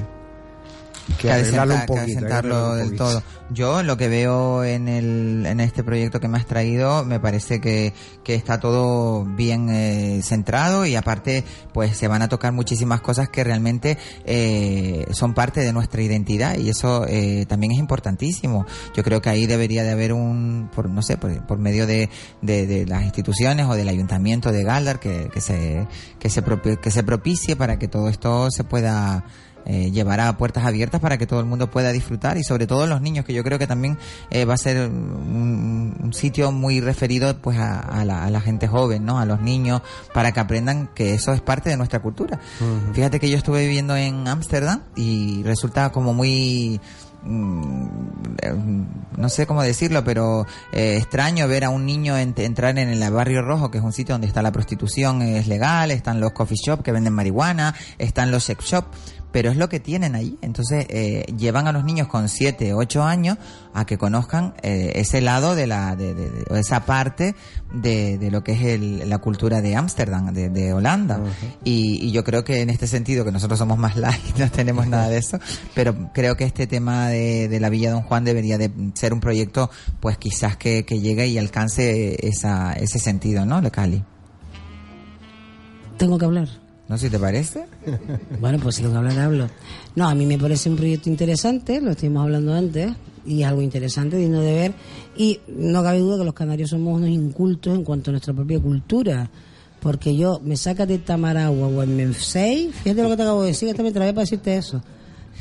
que 1.19 1.29
que 1.29 1.33
arreglarlo 1.33 1.75
un 1.75 1.87
poquito. 1.87 2.21
que 2.21 2.77
del 2.77 2.97
todo. 2.97 3.23
Yo 3.53 3.83
lo 3.83 3.97
que 3.97 4.09
veo 4.09 4.65
en 4.65 4.89
el 4.89 5.45
en 5.47 5.61
este 5.61 5.83
proyecto 5.83 6.21
que 6.21 6.29
me 6.29 6.39
has 6.39 6.47
traído 6.47 7.05
me 7.05 7.19
parece 7.19 7.61
que, 7.61 7.93
que 8.23 8.35
está 8.35 8.61
todo 8.61 9.25
bien 9.25 9.69
eh, 9.71 10.21
centrado 10.23 10.87
y 10.87 10.95
aparte 10.95 11.45
pues 11.73 11.97
se 11.97 12.07
van 12.07 12.23
a 12.23 12.29
tocar 12.29 12.53
muchísimas 12.53 13.01
cosas 13.01 13.29
que 13.29 13.43
realmente 13.43 13.99
eh, 14.25 15.07
son 15.13 15.35
parte 15.35 15.61
de 15.61 15.73
nuestra 15.73 16.03
identidad 16.03 16.57
y 16.57 16.69
eso 16.69 17.07
eh, 17.09 17.45
también 17.49 17.73
es 17.73 17.79
importantísimo. 17.79 18.67
Yo 18.95 19.03
creo 19.03 19.21
que 19.21 19.31
ahí 19.31 19.47
debería 19.47 19.83
de 19.83 19.91
haber 19.91 20.13
un, 20.13 20.71
por, 20.75 20.89
no 20.89 21.03
sé, 21.03 21.17
por, 21.17 21.47
por 21.47 21.59
medio 21.59 21.87
de, 21.87 22.09
de, 22.43 22.67
de 22.67 22.87
las 22.87 23.03
instituciones 23.03 23.67
o 23.67 23.75
del 23.75 23.89
ayuntamiento 23.89 24.53
de 24.53 24.63
Galdar 24.63 25.01
que, 25.01 25.29
que 25.33 25.41
se 25.41 25.87
que 26.19 26.31
se 26.31 26.43
que 26.81 26.91
se 26.91 27.03
propicie 27.03 27.57
para 27.57 27.79
que 27.79 27.89
todo 27.89 28.09
esto 28.09 28.51
se 28.51 28.65
pueda 28.65 29.25
eh, 29.67 29.91
llevará 29.91 30.37
puertas 30.37 30.65
abiertas 30.65 31.01
para 31.01 31.19
que 31.19 31.27
todo 31.27 31.41
el 31.41 31.47
mundo 31.47 31.71
pueda 31.71 31.93
disfrutar 31.93 32.37
y 32.39 32.45
sobre 32.45 32.67
todo 32.67 32.87
los 32.87 33.01
niños, 33.01 33.25
que 33.25 33.33
yo 33.35 33.43
creo 33.45 33.59
que 33.59 33.67
también 33.67 33.99
eh, 34.31 34.45
va 34.45 34.55
a 34.55 34.57
ser 34.59 34.89
un, 34.89 35.97
un 36.03 36.13
sitio 36.13 36.53
muy 36.53 36.81
referido 36.81 37.37
pues 37.39 37.59
a, 37.59 37.81
a 37.81 38.05
la, 38.05 38.25
a 38.25 38.31
la 38.31 38.41
gente 38.41 38.67
joven, 38.69 39.05
¿no? 39.05 39.19
A 39.19 39.25
los 39.25 39.41
niños, 39.41 39.83
para 40.15 40.33
que 40.33 40.41
aprendan 40.41 40.89
que 40.95 41.15
eso 41.15 41.33
es 41.33 41.41
parte 41.41 41.71
de 41.71 41.77
nuestra 41.77 42.01
cultura. 42.01 42.39
Fíjate 42.95 43.21
que 43.21 43.31
yo 43.31 43.37
estuve 43.37 43.61
viviendo 43.63 43.97
en 43.97 44.27
Ámsterdam 44.29 44.83
y 44.97 45.43
resulta 45.45 45.91
como 45.93 46.15
muy 46.15 46.81
mm, 47.23 47.87
no 49.17 49.29
sé 49.29 49.47
cómo 49.47 49.63
decirlo, 49.63 50.05
pero 50.05 50.47
eh, 50.73 50.97
extraño 50.99 51.47
ver 51.49 51.65
a 51.65 51.71
un 51.71 51.85
niño 51.87 52.15
ent- 52.17 52.39
entrar 52.41 52.79
en 52.79 52.89
el 52.89 53.11
barrio 53.13 53.43
rojo, 53.43 53.71
que 53.71 53.79
es 53.79 53.85
un 53.85 53.93
sitio 53.93 54.15
donde 54.15 54.27
está 54.27 54.43
la 54.43 54.53
prostitución, 54.53 55.23
es 55.23 55.47
legal, 55.47 55.91
están 55.91 56.21
los 56.21 56.33
coffee 56.33 56.57
shop 56.57 56.83
que 56.83 56.93
venden 56.93 57.13
marihuana, 57.13 57.75
están 57.99 58.31
los 58.31 58.45
sex 58.45 58.65
shop, 58.65 58.85
pero 59.33 59.51
es 59.51 59.57
lo 59.57 59.69
que 59.69 59.79
tienen 59.81 60.15
allí. 60.15 60.39
Entonces 60.43 60.87
eh, 60.89 61.25
llevan 61.39 61.67
a 61.69 61.73
los 61.73 61.85
niños 61.85 62.09
con 62.09 62.29
7, 62.29 62.75
8 62.75 63.03
años 63.05 63.39
a 63.73 63.85
que 63.87 63.97
conozcan 63.99 64.55
eh, 64.63 64.93
ese 64.97 65.21
lado 65.21 65.55
de 65.55 65.67
la, 65.67 65.95
de, 65.97 66.15
de- 66.15 66.31
de- 66.31 66.45
o 66.51 66.57
esa 66.57 66.85
parte 66.85 67.35
de, 67.73 68.19
de 68.19 68.31
lo 68.31 68.43
que 68.43 68.53
es 68.53 68.63
el- 68.63 69.09
la 69.09 69.19
cultura 69.19 69.61
de 69.61 69.77
Ámsterdam, 69.77 70.33
de, 70.35 70.49
de 70.49 70.73
Holanda. 70.73 71.21
y, 71.65 72.05
y 72.05 72.11
yo 72.11 72.25
creo 72.25 72.43
que 72.43 72.61
en 72.61 72.71
este 72.71 72.87
sentido, 72.89 73.25
que 73.25 73.31
nosotros 73.33 73.59
somos 73.59 73.79
más 73.79 73.97
light, 73.97 74.37
no 74.39 74.51
tenemos 74.51 74.87
nada 74.89 75.09
de 75.09 75.19
eso, 75.19 75.39
pero 75.75 76.11
creo 76.13 76.37
que 76.37 76.45
este 76.45 76.67
tema 76.67 77.09
de, 77.09 77.47
de 77.49 77.61
la 77.61 77.69
Villa 77.69 77.93
Don 77.93 78.03
Juan 78.03 78.25
debería 78.25 78.59
de 78.59 78.71
ser 78.95 79.13
un 79.13 79.21
proyecto, 79.21 79.71
pues 80.01 80.19
quizás 80.19 80.57
que, 80.57 80.85
que 80.85 80.99
llegue 81.01 81.29
y 81.29 81.39
alcance 81.39 82.27
esa, 82.27 82.73
ese 82.73 82.99
sentido, 82.99 83.47
¿no, 83.47 83.61
Le 83.61 83.71
Cali? 83.71 84.03
Tengo 85.99 86.19
que 86.19 86.25
hablar. 86.25 86.49
¿No 86.91 86.99
si 86.99 87.09
te 87.09 87.21
parece? 87.21 87.67
Bueno, 88.41 88.59
pues 88.61 88.75
si 88.75 88.83
tengo 88.83 88.95
que 88.95 88.99
hablar, 88.99 89.19
hablo. 89.21 89.49
No, 89.95 90.09
a 90.09 90.15
mí 90.17 90.27
me 90.27 90.37
parece 90.37 90.69
un 90.69 90.75
proyecto 90.75 91.09
interesante, 91.09 91.81
lo 91.81 91.93
estuvimos 91.93 92.25
hablando 92.25 92.53
antes, 92.53 92.91
y 93.25 93.43
es 93.43 93.49
algo 93.49 93.63
interesante, 93.63 94.17
digno 94.17 94.41
de 94.41 94.53
ver. 94.53 94.73
Y 95.17 95.39
no 95.47 95.85
cabe 95.85 96.01
duda 96.01 96.19
que 96.19 96.25
los 96.25 96.35
canarios 96.35 96.71
somos 96.71 96.97
unos 96.97 97.11
incultos 97.11 97.77
en 97.77 97.85
cuanto 97.85 98.11
a 98.11 98.13
nuestra 98.15 98.35
propia 98.35 98.59
cultura. 98.59 99.31
Porque 99.79 100.17
yo 100.17 100.41
me 100.43 100.57
sacas 100.57 100.89
de 100.89 100.99
Tamaragua 100.99 101.69
o 101.69 101.81
en 101.85 101.97
Mensei, 101.97 102.73
fíjate 102.73 103.05
lo 103.05 103.11
que 103.11 103.17
te 103.17 103.23
acabo 103.23 103.43
de 103.43 103.49
decir, 103.51 103.69
esta 103.69 103.85
me 103.85 103.93
traía 103.93 104.13
para 104.13 104.23
decirte 104.23 104.57
eso. 104.57 104.83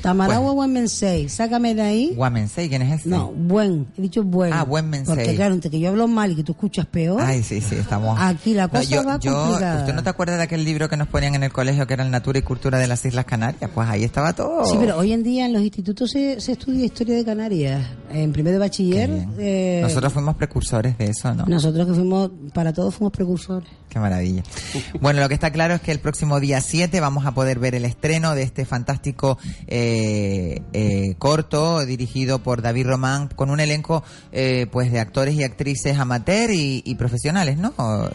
Tamaragua 0.02 0.52
o 0.52 0.64
en 0.64 0.74
Mensei, 0.74 1.28
sácame 1.30 1.76
de 1.76 1.82
ahí. 1.82 2.14
Guamensei, 2.16 2.70
¿quién 2.70 2.82
es 2.82 3.02
ese? 3.02 3.10
No, 3.10 3.32
buen, 3.32 3.88
he 3.98 4.02
dicho 4.02 4.24
buen. 4.24 4.54
Ah, 4.54 4.64
buen 4.64 4.90
Mensei. 4.90 5.16
Porque 5.16 5.36
claro, 5.36 5.54
entre 5.54 5.70
que 5.70 5.80
yo 5.80 5.90
hablo 5.90 6.08
mal 6.08 6.32
y 6.32 6.36
que 6.36 6.44
tú 6.44 6.54
escuchas 6.54 6.86
peor. 6.86 7.22
Ay, 7.22 7.44
sí, 7.44 7.60
sí, 7.62 7.76
estamos. 7.76 8.18
Aquí 8.20 8.54
la 8.54 8.68
cosa 8.68 8.84
yo, 8.84 9.04
va 9.04 9.20
yo- 9.20 9.34
complicada. 9.34 9.80
¿Usted 9.82 9.94
no 9.94 10.04
te 10.04 10.10
acuerda 10.10 10.38
de 10.38 10.44
aquel 10.44 10.64
libro 10.64 10.88
que 10.90 10.98
nos 10.98 11.08
ponían 11.08 11.36
en 11.36 11.44
el 11.44 11.52
colegio 11.52 11.86
que 11.88 11.94
era 11.94 12.04
el 12.04 12.12
Natura 12.12 12.40
y 12.40 12.42
Cultura 12.44 12.78
de 12.80 12.88
las 12.88 13.04
Islas 13.06 13.26
Canarias? 13.26 13.70
Pues 13.74 13.90
ahí 13.90 14.04
estaba 14.04 14.34
todo. 14.34 14.66
Sí, 14.66 14.78
pero 14.80 14.98
hoy 14.98 15.12
en 15.14 15.24
día 15.24 15.46
en 15.46 15.54
los 15.54 15.62
institutos 15.62 16.12
se, 16.12 16.40
se 16.40 16.54
estudia 16.54 16.86
historia 16.86 17.16
de 17.16 17.26
Canarias. 17.26 17.86
En 18.12 18.32
primero 18.32 18.54
de 18.56 18.60
bachiller, 18.60 19.10
eh, 19.38 19.80
Nosotros 19.84 20.12
fuimos 20.14 20.36
precursores 20.36 20.98
de 20.98 21.06
eso, 21.08 21.34
¿no? 21.36 21.46
nosotros 21.46 21.86
que 21.88 21.94
fuimos, 21.94 22.32
para 22.54 22.74
todos 22.74 22.96
fuimos 22.96 23.12
precursores. 23.12 23.70
Qué 23.90 24.00
maravilla. 24.00 24.44
Bueno, 25.02 25.20
lo 25.20 25.28
que 25.28 25.34
está 25.34 25.52
claro 25.52 25.74
es 25.74 25.82
que 25.82 25.92
el 25.92 26.00
próximo 26.00 26.40
día 26.40 26.62
7 26.62 27.00
vamos 27.00 27.26
a 27.26 27.34
poder 27.34 27.58
ver 27.60 27.74
el 27.76 27.86
estreno 27.86 28.36
de 28.36 28.44
este 28.44 28.66
fantástico 28.66 29.38
eh, 29.68 29.89
eh, 30.74 31.16
corto 31.18 31.86
dirigido 31.86 32.40
por 32.40 32.62
David 32.62 32.88
Román 32.88 33.28
con 33.36 33.50
un 33.50 33.60
elenco 33.60 34.04
eh, 34.32 34.68
pues 34.72 34.92
de 34.92 35.00
actores 35.00 35.36
y 35.36 35.44
actrices 35.44 35.98
amateur 35.98 36.52
y, 36.52 36.82
y 36.86 36.96
profesionales, 36.96 37.58
¿no, 37.58 37.74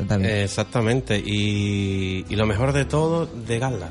David? 0.09 0.25
Eh, 0.27 0.45
Exactamente, 0.45 1.19
y, 1.19 2.25
y 2.29 2.37
lo 2.37 2.47
mejor 2.47 2.73
de 2.73 2.85
todo, 2.85 3.27
de 3.27 3.59
Galda. 3.59 3.91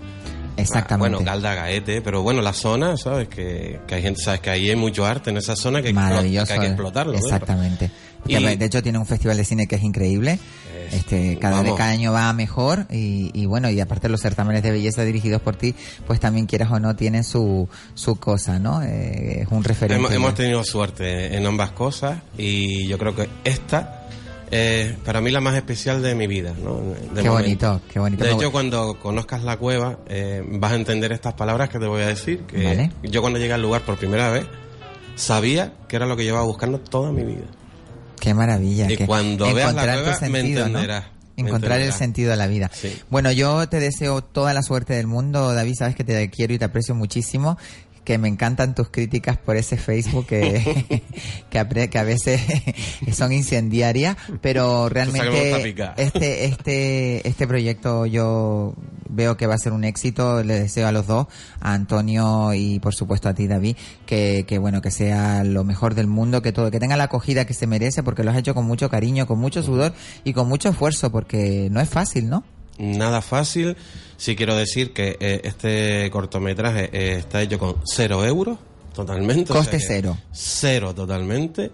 Exactamente. 0.56 0.94
Ah, 0.94 1.18
Bueno, 1.18 1.26
Galda, 1.26 1.56
Gaete, 1.56 2.02
pero 2.02 2.22
bueno, 2.22 2.42
la 2.42 2.54
zona, 2.54 2.96
¿sabes? 2.98 3.28
Que, 3.28 3.80
que 3.88 3.96
hay 3.96 4.02
gente, 4.04 4.22
¿sabes? 4.22 4.40
Que 4.40 4.52
ahí 4.52 4.70
hay 4.70 4.76
mucho 4.76 5.06
arte 5.06 5.32
en 5.32 5.38
esa 5.38 5.56
zona 5.56 5.82
que, 5.82 5.88
hay 5.90 5.94
que 5.94 6.00
hay 6.00 6.60
que 6.60 6.66
eh. 6.66 6.68
explotarlo. 6.68 7.14
Exactamente. 7.18 7.90
Y- 8.28 8.36
de 8.56 8.66
hecho 8.66 8.82
tiene 8.82 9.00
un 9.00 9.06
festival 9.06 9.36
de 9.38 9.44
cine 9.46 9.68
que 9.68 9.76
es 9.76 9.84
increíble. 9.84 10.40
Es- 10.88 10.94
Este, 10.94 11.38
cada, 11.40 11.58
vamos. 11.62 11.78
cada 11.78 11.92
año 11.92 12.12
va 12.14 12.32
mejor 12.34 12.86
y, 12.90 13.32
y 13.34 13.46
bueno, 13.46 13.70
y 13.70 13.80
aparte 13.80 14.10
los 14.10 14.22
certámenes 14.22 14.64
de 14.64 14.72
belleza 14.72 15.04
dirigidos 15.04 15.42
por 15.42 15.56
ti, 15.56 15.76
pues 16.08 16.20
también 16.20 16.46
quieras 16.46 16.72
o 16.72 16.80
no 16.80 16.96
tienen 16.96 17.24
su, 17.24 17.68
su 17.94 18.16
cosa, 18.16 18.60
¿no? 18.60 18.82
Eh, 18.84 19.42
es 19.42 19.48
un 19.52 19.64
referente. 19.64 19.96
Hemos, 20.00 20.12
hemos 20.14 20.34
tenido 20.36 20.64
suerte 20.64 21.36
en 21.36 21.46
ambas 21.46 21.72
cosas 21.72 22.20
y 22.38 22.88
yo 22.88 22.98
creo 22.98 23.16
que 23.16 23.28
esta 23.44 24.00
es 24.52 24.94
para 25.00 25.20
mí 25.20 25.32
la 25.32 25.42
más 25.42 25.56
especial 25.56 26.04
de 26.04 26.14
mi 26.14 26.28
vida, 26.28 26.54
¿no? 26.64 26.76
De 26.80 26.94
Qué 27.24 27.28
momento. 27.28 27.32
bonito, 27.32 27.82
qué 27.92 28.00
bonito. 28.00 28.24
De 28.24 28.32
hecho, 28.34 28.52
cuando 28.52 29.00
conozcas 29.00 29.42
la 29.44 29.58
cueva, 29.58 29.98
eh, 30.08 30.44
vas 30.48 30.74
a 30.74 30.76
entender 30.76 31.12
estas 31.12 31.34
palabras 31.34 31.70
que 31.70 31.80
te 31.80 31.88
voy 31.88 32.04
a 32.04 32.08
decir. 32.08 32.42
Que 32.42 32.64
Vale. 32.64 32.92
yo 33.02 33.22
cuando 33.22 33.40
llegué 33.40 33.54
al 33.54 33.64
lugar 33.64 33.82
por 33.82 33.98
primera 33.98 34.30
vez, 34.30 34.46
sabía 35.16 35.74
que 35.88 35.96
era 35.96 36.06
lo 36.06 36.16
que 36.16 36.24
llevaba 36.24 36.46
buscando 36.46 36.80
toda 36.80 37.12
mi 37.12 37.24
vida. 37.24 37.46
Qué 38.24 38.34
maravilla. 38.34 38.90
Y 38.90 38.96
que 38.96 39.06
cuando 39.06 39.54
veas 39.54 39.74
la 39.74 39.84
cueva, 39.84 40.16
sentido, 40.16 40.66
Encontrar 41.36 41.82
el 41.82 41.92
sentido 41.92 42.32
de 42.32 42.38
la 42.38 42.48
vida. 42.48 42.72
Sí. 42.72 42.98
Bueno, 43.10 43.34
yo 43.34 43.68
te 43.68 43.82
deseo 43.82 44.24
toda 44.24 44.54
la 44.54 44.62
suerte 44.62 44.94
del 44.94 45.08
mundo, 45.08 45.54
David. 45.54 45.74
Sabes 45.78 45.96
que 45.96 46.06
te 46.06 46.30
quiero 46.30 46.54
y 46.54 46.58
te 46.58 46.64
aprecio 46.64 46.96
muchísimo. 46.96 47.58
Que 48.04 48.18
me 48.18 48.28
encantan 48.28 48.76
tus 48.76 48.90
críticas 48.90 49.38
por 49.38 49.56
ese 49.56 49.78
Facebook 49.78 50.28
que, 50.28 51.04
que, 51.50 51.90
que 51.90 52.00
a 52.00 52.04
veces 52.04 52.42
son 53.14 53.32
incendiarias, 53.32 54.18
pero 54.42 54.90
realmente 54.90 55.76
este, 55.98 56.46
este, 56.46 57.28
este 57.28 57.48
proyecto 57.48 58.06
yo 58.06 58.76
veo 59.10 59.38
que 59.38 59.48
va 59.48 59.56
a 59.56 59.58
ser 59.58 59.72
un 59.74 59.84
éxito. 59.84 60.44
Le 60.44 60.60
deseo 60.60 60.88
a 60.88 60.92
los 60.92 61.08
dos, 61.08 61.28
a 61.60 61.74
Antonio 61.74 62.54
y 62.54 62.80
por 62.80 62.94
supuesto 62.94 63.30
a 63.30 63.34
ti, 63.34 63.48
David, 63.48 63.78
que, 64.06 64.46
que 64.48 64.58
bueno, 64.58 64.82
que 64.82 64.92
sea 64.92 65.44
lo 65.44 65.64
mejor 65.64 65.96
del 65.96 66.08
mundo, 66.08 66.42
que 66.42 66.52
todo, 66.52 66.72
que 66.72 66.80
tenga 66.80 66.98
la 66.98 67.06
acogida 67.06 67.46
que 67.46 67.54
se 67.54 67.68
merece, 67.68 68.04
porque 68.04 68.24
lo 68.24 68.32
has 68.32 68.38
hecho 68.38 68.54
con 68.54 68.66
mucho 68.66 68.90
cariño, 68.90 69.28
con 69.28 69.40
mucho 69.40 69.64
sudor 69.64 69.94
y 70.24 70.34
con 70.34 70.48
mucho 70.48 70.70
esfuerzo, 70.70 71.12
porque 71.12 71.70
no 71.72 71.80
es 71.80 71.90
fácil, 71.90 72.30
¿no? 72.30 72.44
Nada 72.78 73.22
fácil. 73.22 73.78
Sí 74.18 74.36
quiero 74.36 74.56
decir 74.56 74.94
que 74.94 75.18
eh, 75.20 75.42
este 75.44 76.10
cortometraje 76.12 76.90
eh, 76.94 77.18
está 77.18 77.42
hecho 77.42 77.60
con 77.60 77.76
cero 77.86 78.24
euros, 78.26 78.58
totalmente. 78.94 79.52
o 79.52 79.56
sea 79.56 79.64
Coste 79.64 79.80
cero. 79.80 80.18
Cero 80.32 80.94
totalmente. 80.94 81.72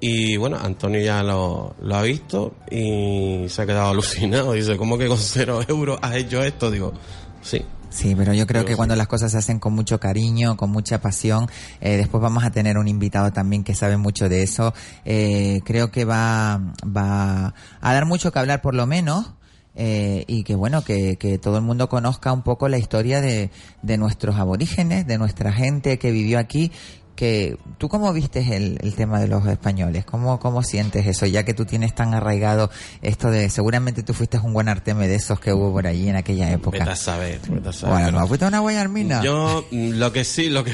Y 0.00 0.36
bueno, 0.36 0.58
Antonio 0.60 1.00
ya 1.00 1.22
lo, 1.22 1.76
lo 1.80 1.94
ha 1.94 2.02
visto 2.02 2.56
y 2.70 3.44
se 3.48 3.62
ha 3.62 3.66
quedado 3.66 3.90
alucinado. 3.90 4.52
Dice, 4.52 4.76
¿cómo 4.76 4.98
que 4.98 5.06
con 5.06 5.18
cero 5.18 5.60
euros 5.68 5.98
has 6.02 6.16
hecho 6.16 6.42
esto? 6.42 6.70
Digo, 6.70 6.92
sí. 7.40 7.64
Sí, 7.88 8.14
pero 8.16 8.32
yo 8.32 8.46
creo 8.46 8.64
que 8.64 8.72
sí. 8.72 8.76
cuando 8.76 8.96
las 8.96 9.06
cosas 9.06 9.32
se 9.32 9.38
hacen 9.38 9.58
con 9.58 9.74
mucho 9.74 10.00
cariño, 10.00 10.56
con 10.56 10.70
mucha 10.70 11.02
pasión, 11.02 11.46
eh, 11.80 11.98
después 11.98 12.22
vamos 12.22 12.42
a 12.42 12.50
tener 12.50 12.78
un 12.78 12.88
invitado 12.88 13.32
también 13.32 13.64
que 13.64 13.74
sabe 13.74 13.98
mucho 13.98 14.30
de 14.30 14.42
eso. 14.42 14.72
Eh, 15.04 15.60
creo 15.64 15.90
que 15.90 16.06
va, 16.06 16.58
va 16.84 17.54
a 17.80 17.92
dar 17.92 18.06
mucho 18.06 18.32
que 18.32 18.38
hablar 18.38 18.62
por 18.62 18.74
lo 18.74 18.86
menos. 18.86 19.32
Eh, 19.74 20.24
y 20.26 20.44
que 20.44 20.54
bueno, 20.54 20.82
que, 20.82 21.16
que 21.16 21.38
todo 21.38 21.56
el 21.56 21.62
mundo 21.62 21.88
conozca 21.88 22.32
un 22.32 22.42
poco 22.42 22.68
la 22.68 22.78
historia 22.78 23.20
de, 23.20 23.50
de 23.82 23.98
nuestros 23.98 24.36
aborígenes, 24.36 25.06
de 25.06 25.18
nuestra 25.18 25.52
gente 25.52 25.98
que 25.98 26.10
vivió 26.10 26.38
aquí. 26.38 26.72
Que, 27.14 27.56
¿Tú 27.78 27.88
cómo 27.88 28.12
vistes 28.12 28.48
el, 28.50 28.78
el 28.80 28.94
tema 28.94 29.20
de 29.20 29.28
los 29.28 29.46
españoles? 29.46 30.04
¿Cómo, 30.04 30.40
¿Cómo 30.40 30.62
sientes 30.62 31.06
eso? 31.06 31.26
Ya 31.26 31.44
que 31.44 31.54
tú 31.54 31.64
tienes 31.64 31.94
tan 31.94 32.14
arraigado 32.14 32.70
esto 33.02 33.30
de, 33.30 33.50
seguramente 33.50 34.02
tú 34.02 34.14
fuiste 34.14 34.38
un 34.38 34.52
buen 34.52 34.68
arteme 34.68 35.08
de 35.08 35.16
esos 35.16 35.38
que 35.38 35.52
hubo 35.52 35.72
por 35.72 35.86
allí 35.86 36.08
en 36.08 36.16
aquella 36.16 36.50
época. 36.50 36.78
Vete 36.78 36.90
a 36.90 36.96
saber, 36.96 37.40
vete 37.48 37.68
a 37.68 37.72
saber. 37.72 37.96
Bueno, 38.02 38.20
¿no 38.20 38.26
fuiste 38.26 38.44
a 38.44 38.48
una 38.48 38.60
guayarmina? 38.60 39.22
Yo, 39.22 39.64
lo 39.70 40.12
que 40.12 40.24
sí, 40.24 40.48
lo 40.48 40.64
que. 40.64 40.72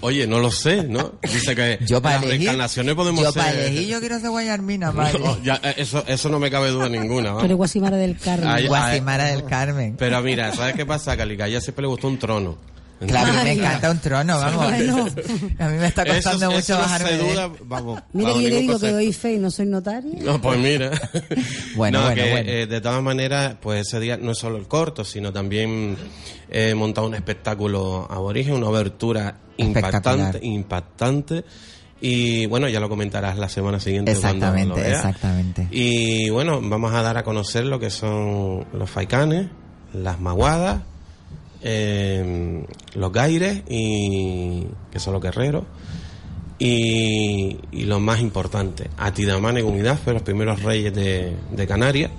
Oye, 0.00 0.26
no 0.26 0.38
lo 0.38 0.50
sé, 0.50 0.84
¿no? 0.84 1.14
Dice 1.22 1.54
que 1.54 1.78
Yo 1.86 2.00
para 2.00 2.16
las 2.16 2.24
elegir, 2.24 2.40
reencarnaciones 2.40 2.94
podemos 2.94 3.22
yo 3.22 3.32
ser. 3.32 3.42
para 3.42 3.52
elegir 3.52 3.88
yo 3.88 4.00
quiero 4.00 4.20
ser 4.20 4.30
guayarmina, 4.30 4.92
padre. 4.92 5.18
No, 5.18 5.40
ya, 5.42 5.60
eh, 5.62 5.74
eso, 5.78 6.04
eso 6.06 6.28
no 6.28 6.38
me 6.38 6.50
cabe 6.50 6.70
duda 6.70 6.88
ninguna, 6.88 7.32
¿va? 7.32 7.42
Pero 7.42 7.56
Guasimara 7.56 7.96
del 7.96 8.16
Carmen. 8.18 8.48
Ay, 8.48 8.66
Guasimara 8.66 9.24
del 9.24 9.44
Carmen. 9.44 9.96
Pero 9.98 10.22
mira, 10.22 10.52
¿sabes 10.54 10.74
qué 10.74 10.86
pasa? 10.86 11.16
Que 11.16 11.22
a 11.22 11.60
siempre 11.60 11.82
le 11.82 11.88
gustó 11.88 12.08
un 12.08 12.18
trono. 12.18 12.58
Claro, 13.06 13.32
me 13.44 13.52
encanta 13.54 13.90
un 13.90 13.98
trono, 13.98 14.38
vamos. 14.38 14.66
Bueno. 14.66 15.06
A 15.58 15.68
mí 15.68 15.78
me 15.78 15.86
está 15.86 16.04
costando 16.04 16.46
Eso- 16.46 16.50
mucho 16.50 16.58
eso 16.60 16.74
no 16.74 16.80
bajarme 16.80 17.08
se 17.08 17.16
de- 17.16 17.30
duda, 17.32 17.50
vamos. 17.64 18.02
Mira 18.12 18.32
yo 18.32 18.40
le 18.40 18.60
digo 18.60 18.78
que 18.78 18.90
doy 18.92 19.12
fe 19.12 19.34
y 19.34 19.38
no 19.38 19.50
soy 19.50 19.66
notario. 19.66 20.12
No, 20.22 20.40
pues 20.40 20.58
mira. 20.58 20.90
Bueno, 21.76 21.98
no, 22.00 22.04
bueno, 22.06 22.22
que, 22.22 22.30
bueno. 22.30 22.50
eh, 22.50 22.66
de 22.66 22.80
todas 22.80 23.02
maneras, 23.02 23.56
pues 23.60 23.86
ese 23.86 24.00
día 24.00 24.16
no 24.16 24.32
es 24.32 24.38
solo 24.38 24.56
el 24.58 24.66
corto, 24.68 25.04
sino 25.04 25.32
también 25.32 25.96
he 26.50 26.74
montado 26.74 27.06
un 27.06 27.14
espectáculo 27.14 28.06
aborigen, 28.10 28.54
una 28.54 28.66
abertura 28.68 29.36
impactante, 29.56 30.40
impactante. 30.42 31.44
Y 32.02 32.46
bueno, 32.46 32.66
ya 32.68 32.80
lo 32.80 32.88
comentarás 32.88 33.36
la 33.38 33.48
semana 33.48 33.78
siguiente. 33.78 34.12
cuando 34.18 34.46
lo 34.46 34.54
Exactamente, 34.56 34.80
veas. 34.80 34.98
exactamente. 35.04 35.68
Y 35.70 36.30
bueno, 36.30 36.60
vamos 36.62 36.92
a 36.94 37.02
dar 37.02 37.16
a 37.18 37.22
conocer 37.24 37.64
lo 37.66 37.78
que 37.78 37.90
son 37.90 38.66
los 38.72 38.88
faicanes, 38.90 39.48
las 39.92 40.18
maguadas, 40.20 40.82
eh, 41.62 42.64
los 42.94 43.12
gaires, 43.12 43.62
y, 43.68 44.66
que 44.90 44.98
son 44.98 45.12
los 45.14 45.22
guerreros. 45.22 45.64
Y, 46.58 47.56
y 47.72 47.84
lo 47.84 48.00
más 48.00 48.20
importante, 48.20 48.90
Atidamán 48.98 49.56
y 49.56 49.62
Gumidaffe, 49.62 50.12
los 50.12 50.22
primeros 50.22 50.62
reyes 50.62 50.92
de, 50.94 51.34
de 51.50 51.66
Canarias, 51.66 52.10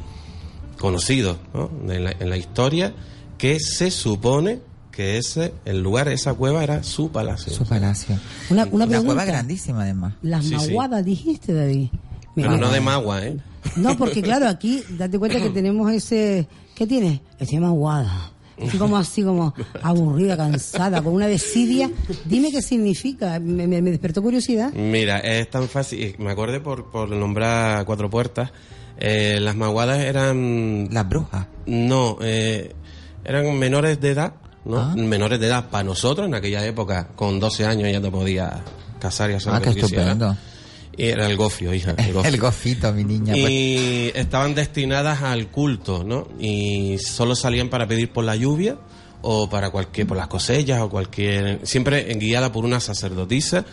conocidos 0.79 1.37
¿no? 1.53 1.69
en, 1.91 2.03
la, 2.05 2.11
en 2.19 2.29
la 2.29 2.37
historia, 2.37 2.93
que 3.37 3.59
se 3.59 3.91
supone 3.91 4.59
que 4.91 5.17
ese, 5.19 5.53
el 5.63 5.81
lugar, 5.83 6.07
esa 6.07 6.33
cueva 6.33 6.63
era 6.63 6.81
su 6.83 7.11
palacio. 7.11 7.53
Su 7.53 7.65
palacio. 7.65 8.17
Una, 8.49 8.65
una, 8.71 8.85
Una 8.85 9.01
cueva 9.03 9.25
grandísima 9.25 9.83
además. 9.83 10.15
Las 10.23 10.43
Sí, 10.43 10.49
sí. 10.59 10.67
maguadas 10.69 11.05
dijiste, 11.05 11.53
David. 11.53 11.89
Pero 12.35 12.57
no 12.57 12.71
de 12.71 12.81
magua, 12.81 13.23
¿eh? 13.23 13.37
No, 13.75 13.95
porque 13.95 14.21
claro, 14.23 14.47
aquí 14.47 14.81
date 14.97 15.19
cuenta 15.19 15.39
que 15.39 15.49
tenemos 15.51 15.91
ese... 15.91 16.47
¿Qué 16.75 16.87
tiene? 16.87 17.21
Estoy 17.39 17.59
maguada. 17.59 18.31
Como 18.77 18.97
así, 18.97 19.23
como 19.23 19.53
aburrida, 19.81 20.37
cansada, 20.37 21.01
con 21.01 21.13
una 21.13 21.27
desidia. 21.27 21.89
Dime 22.25 22.51
qué 22.51 22.61
significa. 22.61 23.39
Me, 23.39 23.67
me- 23.67 23.81
me 23.81 23.91
despertó 23.91 24.21
curiosidad. 24.21 24.71
Mira, 24.73 25.19
es 25.19 25.49
tan 25.49 25.67
fácil. 25.67 26.15
Me 26.19 26.31
acordé 26.31 26.59
por, 26.59 26.91
por 26.91 27.09
nombrar 27.09 27.85
Cuatro 27.85 28.09
Puertas. 28.09 28.51
Eh, 28.99 29.39
las 29.41 29.55
maguadas 29.55 29.99
eran. 29.99 30.87
Las 30.91 31.07
brujas. 31.09 31.47
No, 31.65 32.17
eh, 32.21 32.73
eran 33.23 33.57
menores 33.57 33.99
de 33.99 34.09
edad, 34.11 34.33
¿no? 34.65 34.77
Ah. 34.79 34.93
Menores 34.95 35.39
de 35.39 35.47
edad 35.47 35.69
para 35.69 35.83
nosotros 35.83 36.27
en 36.27 36.35
aquella 36.35 36.65
época, 36.65 37.07
con 37.15 37.39
12 37.39 37.65
años 37.65 37.91
ya 37.91 38.01
te 38.01 38.11
podías 38.11 38.51
casar 38.99 39.31
y 39.31 39.35
hacer 39.35 39.53
Ah, 39.53 39.59
lo 39.59 39.63
que 39.65 39.79
quisieras. 39.81 40.07
estupendo. 40.09 40.37
Y 40.97 41.05
era 41.05 41.25
el 41.27 41.37
gofio, 41.37 41.73
hija. 41.73 41.95
El 41.97 42.13
gofio. 42.13 42.29
El 42.31 42.37
gofito, 42.39 42.91
mi 42.93 43.03
niña. 43.03 43.33
pues. 43.33 43.49
y 43.49 44.11
estaban 44.15 44.53
destinadas 44.55 45.21
al 45.21 45.47
culto, 45.47 46.03
¿no? 46.03 46.27
Y 46.39 46.97
solo 46.99 47.35
salían 47.35 47.69
para 47.69 47.87
pedir 47.87 48.11
por 48.11 48.23
la 48.25 48.35
lluvia 48.35 48.77
o 49.21 49.49
para 49.49 49.69
cualquier, 49.69 50.07
por 50.07 50.17
las 50.17 50.27
cosechas 50.27 50.81
o 50.81 50.89
cualquier, 50.89 51.59
siempre 51.63 52.03
guiada 52.15 52.51
por 52.51 52.65
una 52.65 52.79
sacerdotisa 52.79 53.65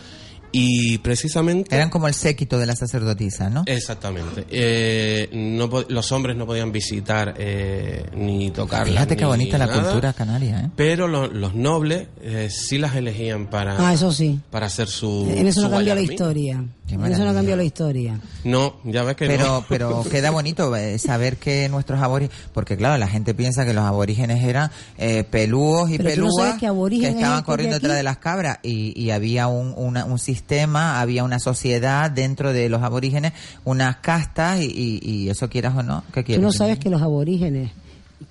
y 0.51 0.97
precisamente 0.99 1.75
Eran 1.75 1.91
como 1.91 2.07
el 2.07 2.15
séquito 2.15 2.57
de 2.57 2.65
la 2.65 2.75
sacerdotisa, 2.75 3.49
¿no? 3.51 3.63
Exactamente. 3.67 4.45
Eh, 4.49 5.29
no 5.31 5.69
po- 5.69 5.85
los 5.89 6.11
hombres 6.11 6.35
no 6.35 6.47
podían 6.47 6.71
visitar 6.71 7.35
eh, 7.37 8.03
ni 8.15 8.49
tocar. 8.49 8.87
Fíjate 8.87 9.15
qué 9.15 9.25
bonita 9.25 9.59
la 9.59 9.67
cultura 9.71 10.13
canaria, 10.13 10.61
¿eh? 10.61 10.69
Pero 10.75 11.07
lo- 11.07 11.27
los 11.27 11.53
nobles 11.53 12.07
eh, 12.23 12.49
sí 12.51 12.79
las 12.79 12.95
elegían 12.95 13.47
para, 13.47 13.75
Ah, 13.87 13.93
eso 13.93 14.11
sí. 14.11 14.39
para 14.49 14.65
hacer 14.67 14.87
su. 14.87 15.31
En 15.35 15.45
eso 15.47 15.61
no 15.61 15.67
su 15.67 15.73
cambió 15.75 15.93
la 15.93 16.01
historia. 16.01 16.63
Eso 16.91 17.25
no 17.25 17.33
cambió 17.33 17.55
la 17.55 17.63
historia. 17.63 18.19
No, 18.43 18.75
ya 18.83 19.03
ves 19.03 19.15
que 19.15 19.27
Pero, 19.27 19.45
no. 19.45 19.65
pero 19.69 20.03
queda 20.11 20.31
bonito 20.31 20.75
eh, 20.75 20.97
saber 20.99 21.37
que 21.37 21.67
nuestros 21.69 22.01
aborígenes, 22.01 22.37
porque 22.53 22.77
claro, 22.77 22.97
la 22.97 23.07
gente 23.07 23.33
piensa 23.33 23.65
que 23.65 23.73
los 23.73 23.83
aborígenes 23.83 24.43
eran 24.43 24.71
eh, 24.97 25.23
pelúos 25.23 25.89
y 25.91 25.97
Pero 25.97 26.09
tú 26.09 26.09
no 26.09 26.15
pelúas 26.27 26.35
sabes 26.47 26.59
que 26.59 26.67
aborígenes 26.67 27.15
estaban 27.15 27.39
que 27.41 27.45
corriendo 27.45 27.75
de 27.75 27.79
detrás 27.79 27.97
de 27.97 28.03
las 28.03 28.17
cabras 28.17 28.59
y, 28.63 28.99
y 29.01 29.11
había 29.11 29.47
un, 29.47 29.73
una- 29.77 30.05
un 30.05 30.19
sistema, 30.19 30.99
había 31.01 31.23
una 31.23 31.39
sociedad 31.39 32.11
dentro 32.11 32.53
de 32.53 32.69
los 32.69 32.81
aborígenes, 32.81 33.33
unas 33.65 33.97
castas 33.97 34.59
y, 34.61 34.65
y- 34.65 34.99
y 35.03 35.29
eso 35.29 35.49
quieras 35.49 35.75
o 35.77 35.83
no, 35.83 36.03
¿qué 36.13 36.21
Tú 36.21 36.25
quieres? 36.27 36.43
no 36.43 36.51
sabes 36.51 36.79
que 36.79 36.89
los 36.89 37.01
aborígenes, 37.01 37.71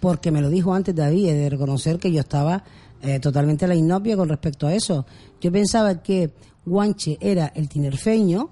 porque 0.01 0.31
me 0.31 0.40
lo 0.40 0.51
dijo 0.51 0.75
antes 0.75 0.94
David, 0.94 1.29
he 1.29 1.35
de 1.35 1.51
reconocer 1.51 1.99
que 1.99 2.12
yo 2.12 2.21
estaba 2.21 2.62
eh, 3.03 3.21
totalmente 3.21 3.64
a 3.64 3.68
la 3.68 3.75
inopia 3.75 4.16
con 4.16 4.29
respecto 4.29 4.66
a 4.66 4.75
eso. 4.75 5.07
Yo 5.40 5.53
pensaba 5.53 6.03
que 6.03 6.31
Guanche 6.68 7.18
era 7.20 7.46
el 7.54 7.68
tinerfeño 7.68 8.50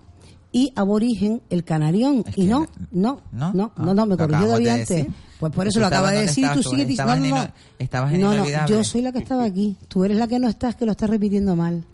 y 0.53 0.73
aborigen 0.75 1.43
el 1.51 1.65
canarión. 1.65 2.25
Es 2.27 2.39
y 2.39 2.43
que 2.43 2.49
no, 2.49 2.67
no- 2.91 3.21
no, 3.33 3.53
¿no? 3.53 3.53
no, 3.53 3.73
Ah, 3.77 3.83
no, 3.85 3.95
no, 3.95 4.07
me 4.07 4.11
lo 4.13 4.17
corrigió 4.19 4.49
David 4.49 4.65
de 4.65 4.71
antes. 4.71 5.07
Pues 5.39 5.53
por 5.53 5.69
eso 5.69 5.81
lo 5.81 5.87
estabas 5.87 6.09
acaba 6.09 6.19
de 6.19 6.27
decir 6.27 6.47
y 6.51 6.55
tú 6.55 6.63
sigues 6.63 6.89
diciendo. 6.89 7.13
estabas 7.13 7.19
No, 7.21 7.25
en 7.27 7.45
no, 7.45 7.53
estabas 7.79 8.15
en 8.15 8.21
no, 8.23 8.35
no, 8.35 8.67
yo 8.67 8.85
soy 8.85 9.03
la 9.03 9.13
que 9.13 9.19
estaba 9.19 9.45
aquí. 9.45 9.77
Tú 9.89 10.05
eres 10.05 10.17
la 10.17 10.27
que 10.29 10.39
no 10.39 10.49
estás, 10.49 10.77
que 10.77 10.87
lo 10.87 10.93
estás 10.93 11.11
repitiendo 11.11 11.55
mal. 11.57 11.85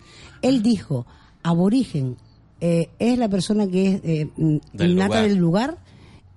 Él 0.42 0.62
dijo, 0.62 1.06
aborigen 1.42 2.16
eh, 2.60 2.90
es 3.00 3.18
la 3.18 3.28
persona 3.28 3.66
que 3.66 3.94
es 3.94 4.00
eh, 4.04 4.30
Del 4.72 4.90
innata 4.92 5.06
lugar. 5.16 5.28
del 5.28 5.36
lugar 5.38 5.78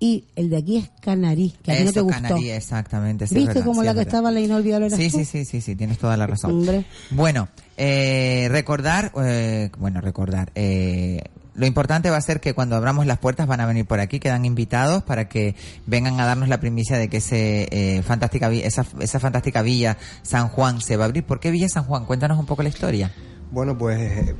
y 0.06 0.24
el 0.36 0.50
de 0.50 0.58
aquí 0.58 0.78
es 0.78 0.89
canarí, 1.02 1.54
que 1.63 1.72
a 1.72 1.78
ti 1.78 1.84
no 1.84 1.91
te 1.91 2.00
Eso, 2.00 2.04
gustó. 2.04 2.22
canarí, 2.22 2.50
exactamente. 2.52 3.28
sí, 3.28 3.36
¿Viste 3.36 3.50
verdad, 3.56 3.65
como 3.65 3.82
sí, 3.82 3.86
la 3.86 3.91
es 3.91 3.98
que 3.98 4.02
estaba 4.04 4.30
en 4.30 4.36
la 4.36 4.41
inolvidable 4.41 4.89
Sí, 4.91 5.10
sí, 5.10 5.26
sí, 5.26 5.46
sí, 5.46 5.62
sí, 5.62 5.76
tienes 5.76 5.98
toda 5.98 6.15
la 6.18 6.28
razón. 6.28 6.52
Hombre. 6.52 6.86
Bueno, 7.12 7.48
eh, 7.78 8.48
recordar, 8.52 9.12
eh, 9.24 9.70
bueno, 9.80 10.02
recordar, 10.02 10.52
eh, 10.56 11.22
lo 11.56 11.65
importante 11.65 12.10
va 12.10 12.18
a 12.18 12.22
ser 12.22 12.41
que 12.41 12.54
cuando 12.54 12.76
abramos 12.76 13.06
las 13.06 13.18
puertas 13.18 13.48
van 13.48 13.62
a 13.62 13.65
venir 13.65 13.86
por 13.86 14.00
aquí, 14.02 14.20
quedan 14.20 14.44
invitados 14.46 15.04
para 15.04 15.30
que 15.30 15.56
vengan 15.86 16.20
a 16.20 16.26
darnos 16.26 16.50
la 16.50 16.60
primicia 16.60 16.98
de 16.98 17.08
que 17.08 17.18
ese, 17.18 17.68
eh, 17.72 18.04
fantástica, 18.04 18.52
esa, 18.52 18.86
esa 19.00 19.20
fantástica 19.20 19.62
villa 19.62 19.98
San 20.22 20.50
Juan 20.50 20.82
se 20.82 20.98
va 20.98 21.06
a 21.06 21.08
abrir. 21.08 21.24
¿Por 21.24 21.39
qué 21.39 21.52
Villa 21.52 21.70
San 21.70 21.86
Juan? 21.86 22.06
Cuéntanos 22.06 22.38
un 22.38 22.46
poco 22.46 22.62
la 22.62 22.70
historia. 22.70 23.12
Bueno, 23.52 23.78
pues 23.78 24.36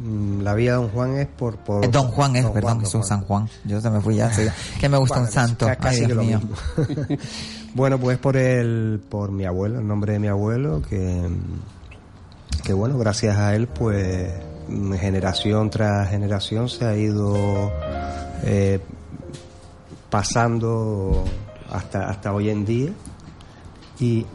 eh, 0.00 0.04
mm, 0.08 0.40
la 0.42 0.54
vía 0.54 0.74
Don 0.74 0.88
Juan 0.88 1.16
es 1.16 1.26
por... 1.26 1.56
por 1.58 1.84
Eh, 1.84 1.88
Don 1.88 2.08
Juan 2.08 2.36
es, 2.36 2.44
Don 2.44 2.52
perdón, 2.52 2.70
Don 2.74 2.80
Jesús 2.80 3.06
San 3.06 3.22
Juan. 3.22 3.48
Yo 3.64 3.80
se 3.80 3.90
me 3.90 4.00
fui 4.00 4.16
ya, 4.16 4.30
que 4.80 4.88
me 4.88 4.96
gusta 4.98 5.16
Bueno, 5.16 5.26
un 5.28 5.32
santo. 5.32 5.66
ca- 5.66 5.76
casi 5.76 6.00
Ay, 6.00 6.06
Dios 6.06 6.24
mío. 6.24 6.40
bueno, 7.74 7.98
pues 7.98 8.18
por 8.18 8.36
el, 8.36 9.00
por 9.08 9.30
mi 9.32 9.44
abuelo, 9.44 9.78
el 9.80 9.86
nombre 9.86 10.12
de 10.14 10.18
mi 10.18 10.28
abuelo, 10.28 10.82
que, 10.88 11.28
que 12.64 12.72
bueno, 12.72 12.98
gracias 12.98 13.36
a 13.38 13.54
él, 13.54 13.66
pues 13.68 14.32
mm, 14.68 14.92
generación 14.94 15.70
tras 15.70 16.08
generación 16.10 16.68
se 16.68 16.84
ha 16.84 16.96
ido 16.96 17.70
eh, 18.44 18.80
pasando 20.10 21.24
hasta, 21.70 22.08
hasta 22.08 22.32
hoy 22.32 22.50
en 22.50 22.64
día. 22.64 22.90
Y, 23.98 24.26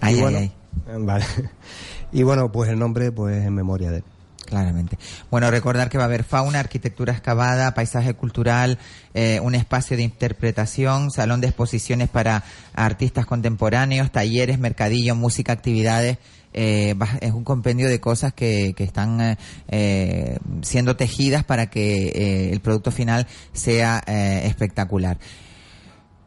Ay, 0.00 0.14
y 0.14 0.16
ay, 0.16 0.20
bueno, 0.22 0.38
ay. 0.38 0.52
vale. 1.00 1.24
Y 2.10 2.22
bueno, 2.22 2.50
pues 2.50 2.70
el 2.70 2.78
nombre, 2.78 3.12
pues 3.12 3.44
en 3.44 3.54
memoria 3.54 3.90
de 3.90 3.98
él. 3.98 4.04
Claramente. 4.48 4.96
Bueno, 5.30 5.50
recordar 5.50 5.90
que 5.90 5.98
va 5.98 6.04
a 6.04 6.06
haber 6.06 6.24
fauna, 6.24 6.58
arquitectura 6.58 7.12
excavada, 7.12 7.74
paisaje 7.74 8.14
cultural, 8.14 8.78
eh, 9.12 9.40
un 9.42 9.54
espacio 9.54 9.94
de 9.94 10.02
interpretación, 10.04 11.10
salón 11.10 11.42
de 11.42 11.48
exposiciones 11.48 12.08
para 12.08 12.44
artistas 12.72 13.26
contemporáneos, 13.26 14.10
talleres, 14.10 14.58
mercadillo, 14.58 15.14
música, 15.14 15.52
actividades. 15.52 16.16
Eh, 16.54 16.94
es 17.20 17.32
un 17.32 17.44
compendio 17.44 17.90
de 17.90 18.00
cosas 18.00 18.32
que, 18.32 18.72
que 18.74 18.84
están 18.84 19.20
eh, 19.20 19.36
eh, 19.68 20.38
siendo 20.62 20.96
tejidas 20.96 21.44
para 21.44 21.68
que 21.68 22.08
eh, 22.08 22.50
el 22.50 22.60
producto 22.60 22.90
final 22.90 23.26
sea 23.52 24.02
eh, 24.06 24.44
espectacular. 24.46 25.18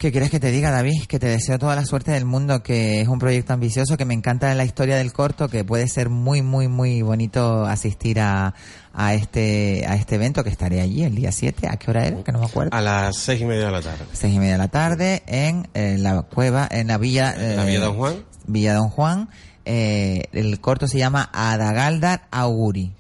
¿Qué 0.02 0.12
quieres 0.12 0.32
que 0.32 0.40
te 0.40 0.50
diga, 0.50 0.72
David? 0.72 1.04
Que 1.08 1.20
te 1.20 1.28
deseo 1.28 1.60
toda 1.60 1.76
la 1.76 1.86
suerte 1.86 2.10
del 2.10 2.26
mundo, 2.26 2.64
que 2.64 3.02
es 3.02 3.08
un 3.08 3.20
proyecto 3.20 3.54
ambicioso, 3.54 3.98
que 3.98 4.06
me 4.06 4.16
encanta 4.16 4.52
la 4.56 4.66
historia 4.66 4.98
del 4.98 5.14
corto, 5.14 5.48
que 5.48 5.64
puede 5.64 5.88
ser 5.88 6.10
muy, 6.10 6.42
muy, 6.42 6.68
muy 6.68 7.04
bonito 7.04 7.66
asistir 7.66 8.20
a, 8.20 8.56
a 8.96 9.14
este 9.14 9.86
a 9.88 9.96
este 9.98 10.16
evento, 10.16 10.44
que 10.44 10.50
estaré 10.50 10.82
allí 10.82 11.04
el 11.04 11.14
día 11.14 11.32
7. 11.32 11.68
¿A 11.70 11.78
qué 11.78 11.92
hora 11.92 12.08
era? 12.08 12.24
Que 12.24 12.32
no 12.32 12.40
me 12.40 12.48
acuerdo. 12.48 12.76
A 12.76 12.82
las 12.82 13.16
seis 13.16 13.42
y 13.42 13.46
media 13.46 13.68
de 13.68 13.72
la 13.74 13.82
tarde. 13.84 14.06
Seis 14.12 14.34
y 14.34 14.40
media 14.40 14.54
de 14.54 14.58
la 14.58 14.70
tarde 14.70 15.22
en, 15.28 15.68
eh, 15.76 15.98
la 16.00 16.24
cueva, 16.24 16.68
en 16.72 16.88
la 16.88 16.98
villa... 16.98 17.36
La 17.38 17.64
eh, 17.64 17.68
Villa 17.68 17.82
Don 17.82 17.96
Juan. 17.96 18.16
Villa 18.48 18.74
Don 18.74 18.90
Juan. 18.90 19.30
Eh, 19.66 20.24
el 20.32 20.60
corto 20.60 20.88
se 20.88 20.98
llama 20.98 21.30
Adagaldar 21.32 22.24
Auguri. 22.32 22.92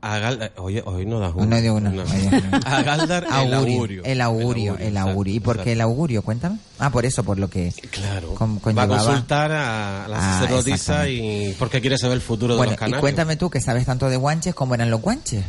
Agal- 0.00 0.52
Oye, 0.58 0.80
hoy 0.86 1.06
no 1.06 1.18
das 1.18 1.34
No, 1.34 1.42
uno. 1.42 1.60
digo 1.60 1.74
uno, 1.74 1.90
No. 1.90 2.04
no 2.04 2.10
uno. 2.14 2.60
Agaldar 2.66 3.24
el 3.42 3.52
augurio. 3.54 4.02
El 4.04 4.20
augurio, 4.20 4.78
el 4.78 4.96
augurio. 4.96 5.34
¿Y 5.34 5.40
por 5.40 5.60
qué 5.64 5.72
el 5.72 5.80
augurio? 5.80 6.22
Cuéntame. 6.22 6.58
Ah, 6.78 6.90
por 6.90 7.04
eso, 7.04 7.24
por 7.24 7.38
lo 7.38 7.50
que... 7.50 7.72
Claro. 7.90 8.34
con- 8.36 8.60
Va 8.78 8.82
a 8.84 8.88
consultar 8.88 9.50
a 9.50 10.06
la 10.08 10.16
Ah, 10.18 10.40
sacerdotisa 10.40 11.08
y 11.08 11.54
porque 11.58 11.80
quiere 11.80 11.98
saber 11.98 12.14
el 12.14 12.20
futuro 12.22 12.56
de 12.56 12.62
los 12.64 12.74
y 12.74 12.76
canarios. 12.76 13.00
cuéntame 13.00 13.34
tú, 13.36 13.50
que 13.50 13.60
sabes 13.60 13.86
tanto 13.86 14.08
de 14.08 14.16
guanches, 14.16 14.54
¿cómo 14.54 14.74
eran 14.76 14.88
los 14.90 15.00
guanches? 15.02 15.44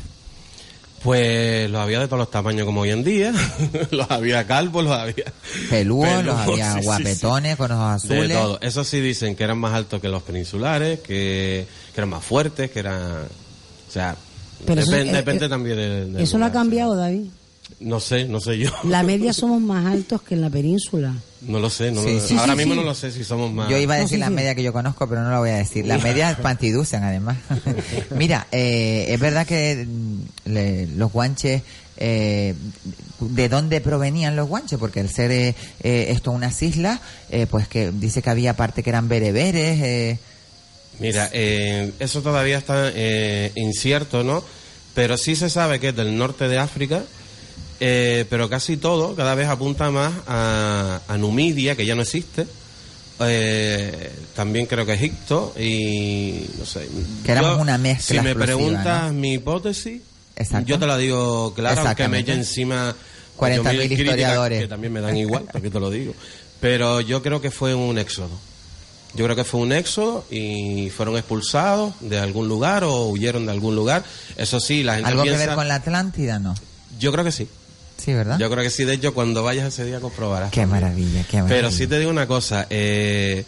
Pues 1.04 1.70
los 1.70 1.80
había 1.80 2.00
de 2.00 2.08
todos 2.08 2.20
los 2.20 2.32
tamaños 2.32 2.66
como 2.66 2.82
hoy 2.82 2.90
en 2.90 3.04
día. 3.04 3.32
los 3.92 4.10
había 4.12 4.46
calvos, 4.48 4.84
los 4.84 4.94
había... 4.94 5.26
Pelúos, 5.70 6.26
los 6.26 6.36
había 6.36 6.74
sí, 6.74 6.80
sí, 6.80 6.86
guapetones 6.86 7.56
con 7.56 7.72
ojos 7.72 8.04
De 8.04 8.16
azules. 8.18 8.38
todo. 8.38 8.60
Eso 8.62 8.84
sí 8.84 9.00
dicen 9.00 9.36
que 9.36 9.44
eran 9.46 9.60
más 9.60 9.74
altos 9.74 10.02
que 10.02 10.10
los 10.10 10.24
peninsulares, 10.24 11.00
que, 11.00 11.68
que 11.94 12.02
eran 12.02 12.10
más 12.10 12.24
fuertes, 12.26 12.72
que 12.72 12.80
eran... 12.80 13.02
O 13.88 13.92
sea, 13.92 14.16
Pero 14.66 14.82
depen- 14.82 15.12
depende 15.12 15.46
eh, 15.46 15.50
también 15.50 16.18
Eso 16.20 16.38
no 16.38 16.46
ha 16.46 16.52
cambiado, 16.52 16.94
sí. 16.94 17.00
David. 17.00 17.28
No 17.82 18.00
sé, 18.00 18.26
no 18.26 18.40
sé 18.42 18.58
yo. 18.58 18.72
La 18.84 19.04
media 19.04 19.32
somos 19.34 19.62
más 19.62 19.86
altos 19.86 20.22
que 20.24 20.36
en 20.36 20.42
la 20.42 20.50
península. 20.50 21.14
No 21.42 21.60
lo 21.60 21.70
sé, 21.70 21.92
no 21.92 22.02
Sí, 22.04 22.16
lo- 22.16 22.20
sí, 22.20 22.36
ahora 22.38 22.52
sí, 22.54 22.58
mismo 22.58 22.74
sí. 22.74 22.80
no 22.80 22.86
lo 22.86 22.94
sé 22.96 23.12
si 23.12 23.24
somos 23.24 23.54
más... 23.54 23.70
Yo 23.70 23.78
iba 23.78 23.94
a 23.94 23.98
No, 23.98 24.04
decir 24.04 24.18
sí, 24.18 24.20
la 24.20 24.28
sí. 24.28 24.34
media 24.34 24.56
que 24.56 24.64
yo 24.64 24.74
conozco, 24.74 25.08
pero 25.08 25.24
no 25.24 25.32
la 25.32 25.40
voy 25.40 25.52
a 25.52 25.58
decir. 25.58 25.86
La 25.86 25.98
media 26.00 26.38
pantiducen, 26.42 27.04
además. 27.04 27.38
Mira, 28.18 28.48
eh, 28.52 29.06
es 29.10 29.20
verdad 29.20 29.48
que 29.48 29.86
mm, 29.88 30.50
le- 30.50 30.88
los 30.88 31.12
guanches, 31.14 31.62
eh, 31.98 32.56
¿de 33.22 33.50
dónde 33.50 33.80
provenían 33.80 34.36
los 34.36 34.50
guanches? 34.50 34.78
Porque 34.80 35.00
al 35.00 35.10
ser 35.10 35.32
eh, 35.32 35.56
eh, 35.84 36.08
esto 36.10 36.32
unas 36.32 36.62
islas, 36.62 37.00
eh, 37.30 37.48
pues 37.50 37.68
que 37.70 37.92
dice 37.92 38.22
que 38.22 38.30
había 38.30 38.56
parte 38.58 38.84
que 38.84 38.90
eran 38.90 39.08
bereberes. 39.08 40.20
Mira, 41.00 41.30
eh, 41.34 41.92
eso 42.00 42.22
todavía 42.22 42.58
está 42.58 42.92
eh, 42.94 43.52
incierto, 43.56 44.24
¿no? 44.24 44.44
Pero 44.94 45.18
sí 45.18 45.36
se 45.36 45.50
sabe 45.50 45.80
que 45.80 45.90
es 45.90 45.96
del 45.96 46.18
norte 46.18 46.48
de 46.48 46.58
África, 46.58 47.04
eh, 47.80 48.26
pero 48.30 48.50
casi 48.50 48.76
todo 48.78 49.16
cada 49.16 49.36
vez 49.36 49.48
apunta 49.48 49.92
más 49.92 50.12
a, 50.28 51.02
a 51.08 51.18
Numidia, 51.18 51.76
que 51.76 51.86
ya 51.86 51.96
no 51.96 52.02
existe. 52.02 52.46
Eh, 53.22 54.12
también 54.36 54.66
creo 54.66 54.86
que 54.86 54.94
Egipto 54.94 55.54
y 55.60 56.46
no 56.58 56.66
sé. 56.66 56.88
Que 57.26 57.32
éramos 57.34 57.58
Yo, 57.58 57.62
una 57.62 57.78
mezcla 57.78 58.22
Si 58.22 58.26
me 58.26 58.34
preguntas 58.36 59.12
¿no? 59.12 59.20
mi 59.20 59.34
hipótesis, 59.34 60.02
Exacto. 60.36 60.68
yo 60.68 60.80
te 60.80 60.88
la 60.88 60.98
digo 60.98 61.54
claro, 61.54 61.82
aunque 61.86 62.08
me 62.08 62.20
eche 62.20 62.34
encima 62.34 62.96
40.000 63.38 63.62
8.000 63.62 63.64
críticas 63.64 64.00
historiadores. 64.00 64.62
que 64.62 64.68
también 64.68 64.94
me 64.94 65.02
dan 65.02 65.18
igual, 65.18 65.46
porque 65.52 65.70
te 65.70 65.80
lo 65.80 65.90
digo. 65.90 66.14
Pero 66.62 67.02
yo 67.02 67.22
creo 67.22 67.42
que 67.42 67.52
fue 67.52 67.74
un 67.76 67.98
éxodo. 67.98 68.32
Yo 69.16 69.26
creo 69.26 69.36
que 69.36 69.44
fue 69.44 69.60
un 69.62 69.72
éxodo 69.72 70.24
y 70.30 70.90
fueron 70.96 71.18
expulsados 71.18 71.94
de 72.00 72.20
algún 72.20 72.48
lugar 72.48 72.84
o 72.84 73.08
huyeron 73.08 73.46
de 73.48 73.52
algún 73.52 73.76
lugar. 73.76 74.04
Eso 74.38 74.60
sí, 74.60 74.84
la 74.84 74.96
gente 74.96 75.10
¿Algo 75.10 75.24
que 75.24 75.30
piensa- 75.30 75.46
ver 75.48 75.56
con 75.56 75.68
la 75.68 75.76
Atlántida? 75.76 76.38
No. 76.40 76.54
Yo 77.00 77.12
creo 77.12 77.24
que 77.24 77.32
sí. 77.32 77.48
Sí, 77.98 78.14
¿verdad? 78.14 78.38
Yo 78.40 78.50
creo 78.52 78.64
que 78.64 78.70
sí. 78.70 78.86
De 78.86 78.94
hecho, 78.94 79.14
cuando 79.14 79.44
vayas 79.44 79.68
ese 79.74 79.84
día 79.86 80.00
comprobarás. 80.00 80.52
Qué 80.52 80.66
maravilla, 80.66 81.24
qué 81.30 81.38
maravilla. 81.42 81.48
Pero 81.56 81.72
sí 81.72 81.88
te 81.88 81.98
digo 82.00 82.12
una 82.12 82.28
cosa, 82.28 82.68
eh, 82.70 83.44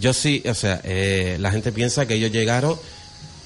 yo 0.00 0.12
sí, 0.12 0.42
o 0.48 0.54
sea, 0.54 0.80
eh, 0.84 1.36
la 1.40 1.50
gente 1.52 1.70
piensa 1.72 2.06
que 2.06 2.14
ellos 2.14 2.32
llegaron 2.32 2.76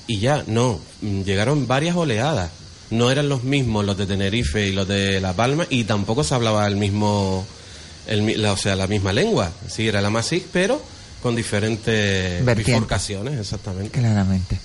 y 0.07 0.19
ya, 0.21 0.43
no, 0.47 0.81
mm, 1.03 1.23
llegaron 1.23 1.67
varias 1.67 1.95
oleadas. 1.97 2.51
No 2.91 3.11
eran 3.11 3.29
los 3.29 3.45
mismos 3.45 3.85
los 3.85 3.99
de 3.99 4.07
Tenerife 4.07 4.67
y 4.67 4.73
los 4.73 4.89
de 4.89 5.21
La 5.21 5.35
Palma 5.35 5.67
y 5.69 5.85
tampoco 5.85 6.25
se 6.25 6.35
hablaba 6.35 6.67
el 6.67 6.77
mismo, 6.77 7.47
el, 8.07 8.41
la- 8.41 8.53
o 8.53 8.57
sea, 8.57 8.75
la 8.75 8.87
misma 8.87 9.13
lengua. 9.13 9.53
Sí, 9.69 9.87
era 9.87 10.01
la 10.01 10.09
Masí, 10.11 10.45
pero 10.53 10.81
con 11.23 11.37
diferentes 11.37 12.45
Vertientes. 12.45 12.75
bifurcaciones, 12.75 13.39
exactamente. 13.39 13.99
Claramente. 13.99 14.59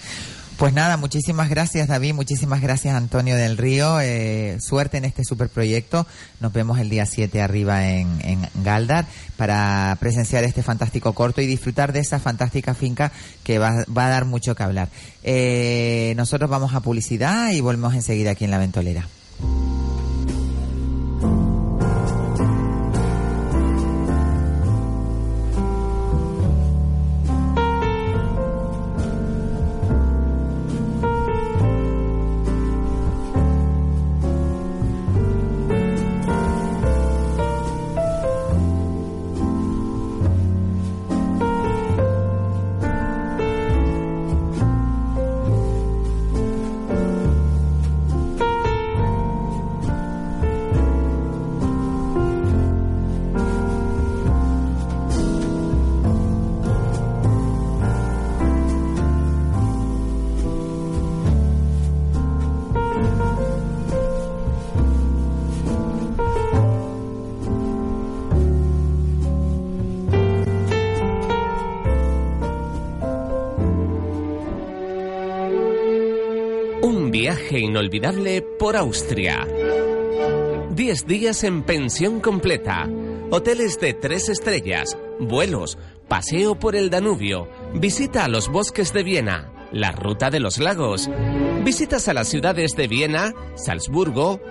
Pues 0.58 0.72
nada, 0.72 0.98
muchísimas 0.98 1.50
gracias 1.50 1.88
David, 1.88 2.14
muchísimas 2.14 2.62
gracias 2.62 2.96
Antonio 2.96 3.36
del 3.36 3.58
Río, 3.58 4.00
eh, 4.00 4.58
suerte 4.62 4.98
en 4.98 5.04
este 5.04 5.24
superproyecto, 5.24 6.06
nos 6.40 6.54
vemos 6.54 6.80
el 6.80 6.92
día 6.92 7.08
7 7.08 7.42
arriba 7.42 7.90
en, 7.90 8.08
en 8.22 8.48
Galdar 8.64 9.08
para 9.36 9.98
presenciar 10.00 10.44
este 10.44 10.62
fantástico 10.62 11.14
corto 11.14 11.42
y 11.42 11.48
disfrutar 11.48 11.92
de 11.92 12.02
esa 12.02 12.20
fantástica 12.20 12.76
finca 12.76 13.12
que 13.44 13.58
va, 13.58 13.84
va 13.86 14.06
a 14.06 14.10
dar 14.10 14.26
mucho 14.26 14.54
que 14.54 14.62
hablar. 14.64 14.90
Eh, 15.24 16.14
nosotros 16.18 16.50
vamos 16.50 16.76
a 16.76 16.82
publicidad 16.82 17.52
y 17.52 17.60
volvemos 17.60 17.96
enseguida 17.96 18.32
aquí 18.32 18.46
en 18.46 18.52
La 18.52 18.60
Ventolera. 18.60 19.08
Por 78.60 78.76
Austria. 78.76 79.48
10 80.72 81.06
días 81.06 81.44
en 81.44 81.62
pensión 81.62 82.22
completa. 82.22 82.90
Hoteles 83.30 83.80
de 83.80 83.94
tres 83.94 84.30
estrellas, 84.30 84.98
vuelos, 85.20 85.78
paseo 86.08 86.56
por 86.58 86.76
el 86.76 86.90
Danubio, 86.90 87.48
visita 87.76 88.26
a 88.26 88.28
los 88.30 88.50
bosques 88.50 88.94
de 88.94 89.04
Viena, 89.04 89.52
la 89.72 89.92
ruta 89.92 90.32
de 90.32 90.40
los 90.40 90.58
lagos, 90.58 91.08
visitas 91.64 92.08
a 92.08 92.16
las 92.16 92.28
ciudades 92.30 92.76
de 92.76 92.88
Viena, 92.88 93.32
Salzburgo, 93.54 94.42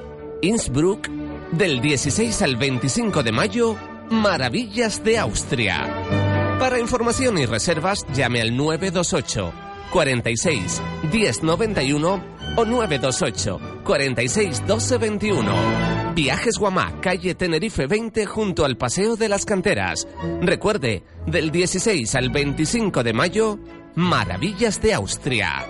Innsbruck, 0.41 1.09
del 1.51 1.81
16 1.81 2.43
al 2.43 2.57
25 2.57 3.25
de 3.25 3.33
mayo, 3.33 3.77
Maravillas 4.09 5.03
de 5.03 5.19
Austria. 5.19 6.59
Para 6.61 6.79
información 6.79 7.39
y 7.39 7.47
reservas, 7.47 8.07
llame 8.15 8.41
al 8.41 8.57
928 8.57 9.53
46 9.91 10.81
1091 11.13 12.32
o 12.57 12.65
928 12.65 13.83
46 13.85 14.67
12 14.67 14.99
21. 14.99 16.13
Viajes 16.15 16.59
Guamá, 16.59 17.01
calle 17.01 17.35
Tenerife 17.35 17.87
20 17.87 18.27
junto 18.27 18.65
al 18.65 18.77
Paseo 18.77 19.17
de 19.17 19.29
las 19.29 19.45
Canteras. 19.45 20.07
Recuerde, 20.41 21.03
del 21.27 21.51
16 21.51 22.15
al 22.15 22.31
25 22.31 23.03
de 23.03 23.13
mayo, 23.13 23.59
Maravillas 23.95 24.81
de 24.81 24.95
Austria. 24.95 25.67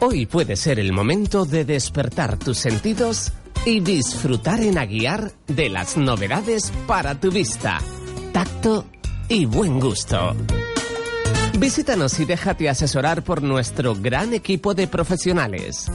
Hoy 0.00 0.26
puede 0.26 0.56
ser 0.56 0.78
el 0.78 0.92
momento 0.92 1.44
de 1.44 1.64
despertar 1.64 2.38
tus 2.38 2.58
sentidos 2.58 3.32
y 3.64 3.80
disfrutar 3.80 4.60
en 4.60 4.78
Aguiar 4.78 5.32
de 5.46 5.68
las 5.68 5.96
novedades 5.96 6.72
para 6.86 7.18
tu 7.18 7.30
vista, 7.30 7.78
tacto 8.32 8.84
y 9.28 9.44
buen 9.44 9.80
gusto. 9.80 10.36
Visítanos 11.58 12.20
y 12.20 12.24
déjate 12.24 12.68
asesorar 12.68 13.24
por 13.24 13.42
nuestro 13.42 13.96
gran 13.96 14.32
equipo 14.32 14.74
de 14.74 14.86
profesionales. 14.86 15.90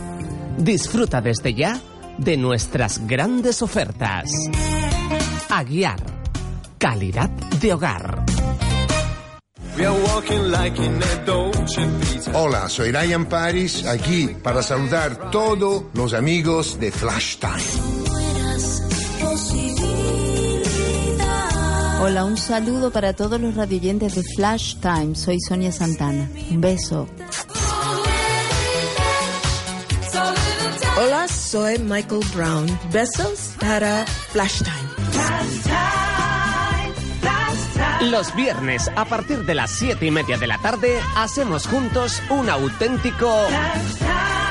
Disfruta 0.57 1.21
desde 1.21 1.53
ya 1.53 1.79
de 2.17 2.35
nuestras 2.35 3.07
grandes 3.07 3.61
ofertas. 3.61 4.29
Aguiar. 5.49 6.01
Calidad 6.77 7.29
de 7.29 7.73
hogar. 7.73 8.25
Hola, 12.33 12.67
soy 12.67 12.91
Ryan 12.91 13.25
Paris, 13.25 13.85
aquí 13.85 14.35
para 14.43 14.61
saludar 14.61 15.31
todos 15.31 15.83
los 15.93 16.13
amigos 16.13 16.77
de 16.77 16.91
Flash 16.91 17.37
Time. 17.37 17.92
Hola, 22.05 22.25
un 22.25 22.35
saludo 22.35 22.91
para 22.91 23.13
todos 23.13 23.39
los 23.39 23.55
radioyentes 23.55 24.15
de 24.15 24.23
Flash 24.35 24.75
Time. 24.81 25.15
Soy 25.15 25.39
Sonia 25.39 25.71
Santana. 25.71 26.29
Un 26.51 26.59
beso. 26.59 27.07
Hola, 31.01 31.29
soy 31.29 31.79
Michael 31.79 32.19
Brown. 32.35 32.79
Besos 32.91 33.53
para 33.57 34.05
Flash 34.33 34.63
Time. 34.63 34.89
Los 38.11 38.35
viernes, 38.35 38.91
a 38.97 39.05
partir 39.05 39.45
de 39.45 39.55
las 39.55 39.71
siete 39.71 40.05
y 40.05 40.11
media 40.11 40.37
de 40.37 40.47
la 40.47 40.57
tarde, 40.57 40.99
hacemos 41.15 41.65
juntos 41.67 42.21
un 42.29 42.49
auténtico 42.49 43.33
Flash 43.47 43.95
Time. 43.99 44.42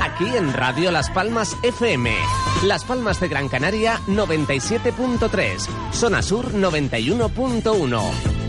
Aquí 0.00 0.26
en 0.36 0.52
Radio 0.52 0.90
Las 0.90 1.08
Palmas 1.10 1.56
FM. 1.62 2.12
Las 2.64 2.82
Palmas 2.82 3.20
de 3.20 3.28
Gran 3.28 3.48
Canaria 3.48 4.00
97.3. 4.08 5.68
Zona 5.92 6.20
Sur 6.20 6.52
91.1. 6.52 8.02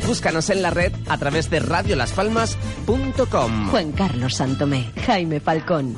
Búscanos 0.07 0.49
en 0.49 0.63
la 0.63 0.71
red 0.71 0.91
a 1.07 1.19
través 1.19 1.51
de 1.51 1.59
radiolaspalmas.com. 1.59 3.69
Juan 3.69 3.91
Carlos 3.91 4.33
Santomé, 4.33 4.91
Jaime 5.05 5.39
Falcón. 5.39 5.95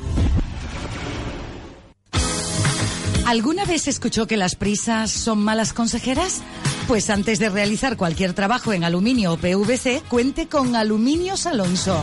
¿Alguna 3.26 3.64
vez 3.64 3.88
escuchó 3.88 4.26
que 4.26 4.36
las 4.36 4.54
prisas 4.54 5.10
son 5.10 5.42
malas 5.42 5.72
consejeras? 5.72 6.42
Pues 6.88 7.08
antes 7.08 7.38
de 7.38 7.48
realizar 7.48 7.96
cualquier 7.96 8.34
trabajo 8.34 8.74
en 8.74 8.84
aluminio 8.84 9.32
o 9.32 9.38
PVC, 9.38 10.02
cuente 10.10 10.46
con 10.46 10.76
Aluminios 10.76 11.46
Alonso. 11.46 12.02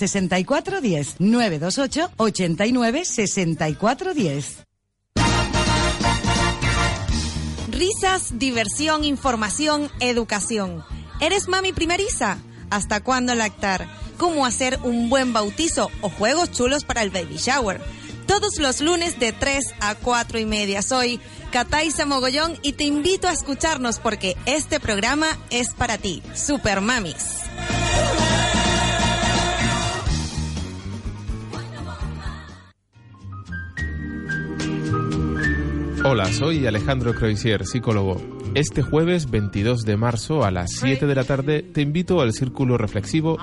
64 0.07 0.81
10 0.81 1.15
928 1.19 2.11
89 2.17 3.05
64 3.05 4.13
10. 4.15 4.57
Risas, 7.69 8.39
diversión, 8.39 9.05
información, 9.05 9.89
educación. 9.99 10.83
¿Eres 11.19 11.47
mami 11.47 11.71
primeriza? 11.71 12.39
¿Hasta 12.71 13.01
cuándo 13.01 13.35
lactar? 13.35 13.87
¿Cómo 14.17 14.45
hacer 14.45 14.79
un 14.83 15.09
buen 15.09 15.33
bautizo 15.33 15.91
o 16.01 16.09
juegos 16.09 16.51
chulos 16.51 16.83
para 16.83 17.03
el 17.03 17.11
baby 17.11 17.37
shower? 17.37 17.79
todos 18.31 18.59
los 18.59 18.79
lunes 18.79 19.19
de 19.19 19.33
3 19.33 19.73
a 19.81 19.95
4 19.95 20.39
y 20.39 20.45
media. 20.45 20.81
Soy 20.81 21.19
Cataisa 21.51 22.05
Mogollón 22.05 22.57
y 22.61 22.73
te 22.73 22.85
invito 22.85 23.27
a 23.27 23.33
escucharnos 23.33 23.99
porque 23.99 24.37
este 24.45 24.79
programa 24.79 25.27
es 25.49 25.73
para 25.73 25.97
ti, 25.97 26.23
Super 26.33 26.79
Mamis. 26.79 27.50
Hola, 36.03 36.25
soy 36.33 36.65
Alejandro 36.65 37.13
Croisier, 37.13 37.63
psicólogo. 37.65 38.19
Este 38.55 38.81
jueves 38.81 39.29
22 39.29 39.83
de 39.83 39.97
marzo 39.97 40.43
a 40.43 40.49
las 40.49 40.71
7 40.71 41.05
de 41.05 41.13
la 41.15 41.23
tarde 41.23 41.61
te 41.61 41.81
invito 41.81 42.21
al 42.21 42.33
Círculo 42.33 42.75
Reflexivo 42.77 43.37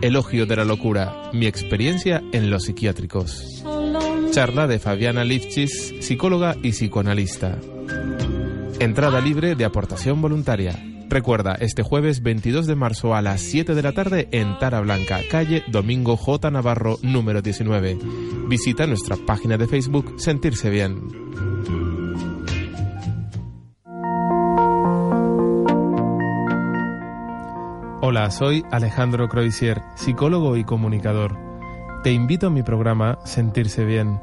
Elogio 0.00 0.46
de 0.46 0.54
la 0.54 0.64
Locura, 0.64 1.30
mi 1.32 1.46
experiencia 1.46 2.22
en 2.32 2.50
los 2.50 2.64
psiquiátricos. 2.64 3.44
Charla 4.30 4.68
de 4.68 4.78
Fabiana 4.78 5.24
Lifchis, 5.24 5.94
psicóloga 6.00 6.54
y 6.62 6.70
psicoanalista. 6.70 7.58
Entrada 8.78 9.20
libre 9.20 9.56
de 9.56 9.64
aportación 9.64 10.22
voluntaria. 10.22 10.80
Recuerda, 11.08 11.54
este 11.60 11.82
jueves 11.82 12.22
22 12.22 12.66
de 12.66 12.76
marzo 12.76 13.14
a 13.14 13.22
las 13.22 13.40
7 13.40 13.74
de 13.74 13.82
la 13.82 13.92
tarde 13.92 14.28
en 14.30 14.58
Tara 14.58 14.80
Blanca, 14.80 15.20
calle 15.30 15.64
Domingo 15.66 16.16
J. 16.16 16.50
Navarro, 16.50 16.98
número 17.02 17.42
19. 17.42 17.98
Visita 18.48 18.86
nuestra 18.86 19.16
página 19.16 19.56
de 19.56 19.66
Facebook 19.66 20.14
Sentirse 20.16 20.70
Bien. 20.70 21.33
Hola, 28.06 28.30
soy 28.30 28.66
Alejandro 28.70 29.30
Croisier, 29.30 29.80
psicólogo 29.94 30.58
y 30.58 30.64
comunicador. 30.64 31.38
Te 32.02 32.12
invito 32.12 32.48
a 32.48 32.50
mi 32.50 32.62
programa 32.62 33.18
Sentirse 33.24 33.86
Bien, 33.86 34.20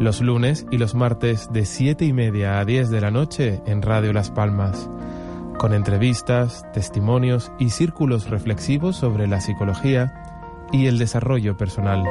los 0.00 0.20
lunes 0.20 0.66
y 0.72 0.78
los 0.78 0.96
martes 0.96 1.48
de 1.52 1.64
7 1.64 2.04
y 2.04 2.12
media 2.12 2.58
a 2.58 2.64
10 2.64 2.90
de 2.90 3.00
la 3.00 3.12
noche 3.12 3.62
en 3.66 3.82
Radio 3.82 4.12
Las 4.12 4.32
Palmas, 4.32 4.90
con 5.60 5.74
entrevistas, 5.74 6.64
testimonios 6.72 7.52
y 7.60 7.70
círculos 7.70 8.28
reflexivos 8.28 8.96
sobre 8.96 9.28
la 9.28 9.40
psicología 9.40 10.66
y 10.72 10.88
el 10.88 10.98
desarrollo 10.98 11.56
personal. 11.56 12.02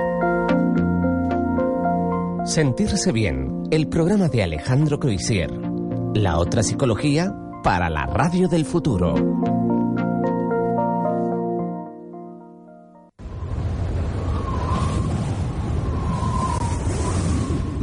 Sentirse 2.46 3.12
Bien, 3.12 3.64
el 3.72 3.90
programa 3.90 4.30
de 4.30 4.44
Alejandro 4.44 5.00
Croisier. 5.00 5.52
La 6.14 6.38
otra 6.38 6.64
psicología 6.64 7.36
para 7.62 7.90
la 7.90 8.06
radio 8.06 8.48
del 8.48 8.64
futuro. 8.64 9.39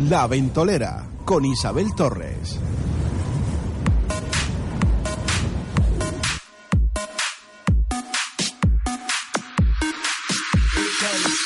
La 0.08 0.28
Ventolera 0.28 1.04
con 1.24 1.44
Isabel 1.44 1.92
Torres. 1.96 2.60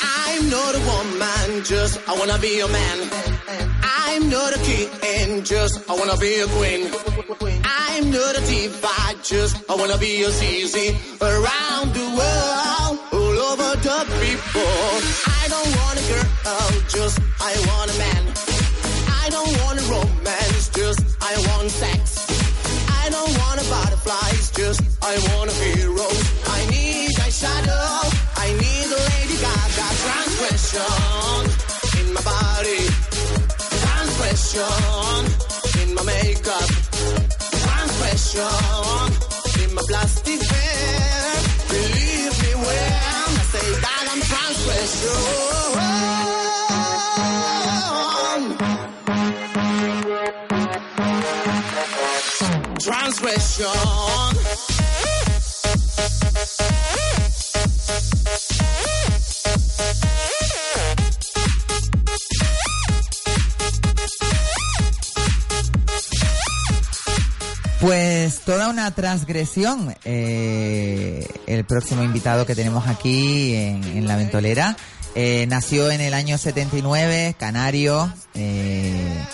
I'm 0.02 0.50
not 0.50 0.74
a 0.74 0.80
woman, 0.80 1.64
just 1.64 2.06
I 2.06 2.18
wanna 2.18 2.36
be 2.38 2.60
a 2.60 2.68
man. 2.68 2.98
I'm 3.82 4.28
not 4.28 4.54
a 4.54 4.58
king, 4.58 5.42
just 5.42 5.88
I 5.88 5.94
wanna 5.94 6.18
be 6.18 6.40
a 6.40 6.46
queen. 6.48 6.90
I'm 7.64 8.10
not 8.10 8.36
a 8.36 8.42
diva, 8.46 9.22
just 9.22 9.56
I 9.70 9.74
wanna 9.74 9.96
be 9.96 10.22
a 10.24 10.28
CZ 10.28 10.98
around 11.22 11.94
the 11.94 12.06
world, 12.18 12.98
all 13.10 13.38
over 13.52 13.76
the 13.80 14.04
people. 14.20 14.60
I 15.40 15.48
don't 15.48 15.76
want 15.80 15.98
a 15.98 16.04
girl, 16.12 16.82
just 16.88 17.18
I 17.40 17.52
want 17.66 17.94
a 17.94 17.98
man. 17.98 18.39
I 19.30 19.32
don't 19.32 19.62
want 19.62 19.78
a 19.78 19.82
romance, 19.84 20.68
just 20.74 21.00
I 21.22 21.32
want 21.46 21.70
sex. 21.70 22.26
I 22.90 23.10
don't 23.10 23.30
want 23.38 23.62
a 23.62 23.64
butterflies, 23.70 24.50
just 24.50 24.82
I 25.00 25.14
want 25.30 25.48
a 25.48 25.54
hero. 25.54 26.08
I 26.50 26.66
need 26.66 27.14
a 27.14 27.30
shadow, 27.30 28.10
I 28.34 28.50
need 28.58 28.90
a 28.90 28.98
Lady 29.06 29.38
Gaga 29.38 29.86
transgression 30.02 31.46
in 32.00 32.12
my 32.12 32.22
body, 32.26 32.82
transgression 33.86 35.22
in 35.80 35.94
my 35.94 36.02
makeup, 36.10 36.68
transgression 37.62 38.50
in 39.62 39.74
my 39.76 39.82
plastic 39.86 40.19
Pues 67.80 68.40
toda 68.40 68.68
una 68.68 68.94
transgresión. 68.94 69.94
eh, 70.04 71.26
el 71.46 71.64
próximo 71.64 72.02
invitado 72.02 72.46
que 72.46 72.54
tenemos 72.54 72.86
aquí 72.88 73.54
en, 73.54 73.84
en 73.84 74.06
La 74.06 74.16
Ventolera 74.16 74.76
eh, 75.14 75.46
nació 75.48 75.90
en 75.90 76.00
el 76.00 76.14
año 76.14 76.38
79, 76.38 77.34
canario, 77.38 78.12
eh, 78.34 79.24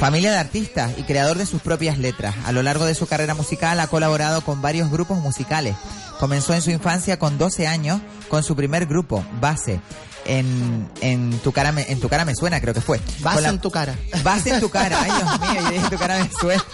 familia 0.00 0.32
de 0.32 0.38
artistas 0.38 0.92
y 0.96 1.02
creador 1.04 1.36
de 1.38 1.46
sus 1.46 1.60
propias 1.62 1.98
letras. 1.98 2.34
A 2.46 2.52
lo 2.52 2.62
largo 2.62 2.86
de 2.86 2.94
su 2.94 3.06
carrera 3.06 3.34
musical 3.34 3.78
ha 3.80 3.86
colaborado 3.86 4.40
con 4.40 4.60
varios 4.62 4.90
grupos 4.90 5.18
musicales. 5.18 5.76
Comenzó 6.18 6.54
en 6.54 6.62
su 6.62 6.70
infancia 6.70 7.18
con 7.18 7.38
12 7.38 7.66
años 7.68 8.00
con 8.28 8.42
su 8.42 8.56
primer 8.56 8.86
grupo, 8.86 9.24
Base. 9.40 9.80
En, 10.26 10.88
en 11.00 11.30
tu 11.38 11.50
cara 11.50 11.72
me, 11.72 11.90
en 11.90 11.98
tu 11.98 12.08
cara 12.10 12.26
me 12.26 12.34
suena 12.34 12.60
creo 12.60 12.74
que 12.74 12.82
fue 12.82 13.00
Base 13.20 13.40
la- 13.42 13.48
en 13.48 13.58
tu 13.58 13.70
cara. 13.70 13.94
Base 14.22 14.50
en 14.54 14.60
tu 14.60 14.68
cara, 14.68 14.98
ay 15.02 15.10
Dios 15.10 15.40
mío, 15.40 15.70
y 15.70 15.74
dije 15.74 15.90
tu 15.90 15.96
cara 15.98 16.18
me 16.22 16.30
suena. 16.30 16.64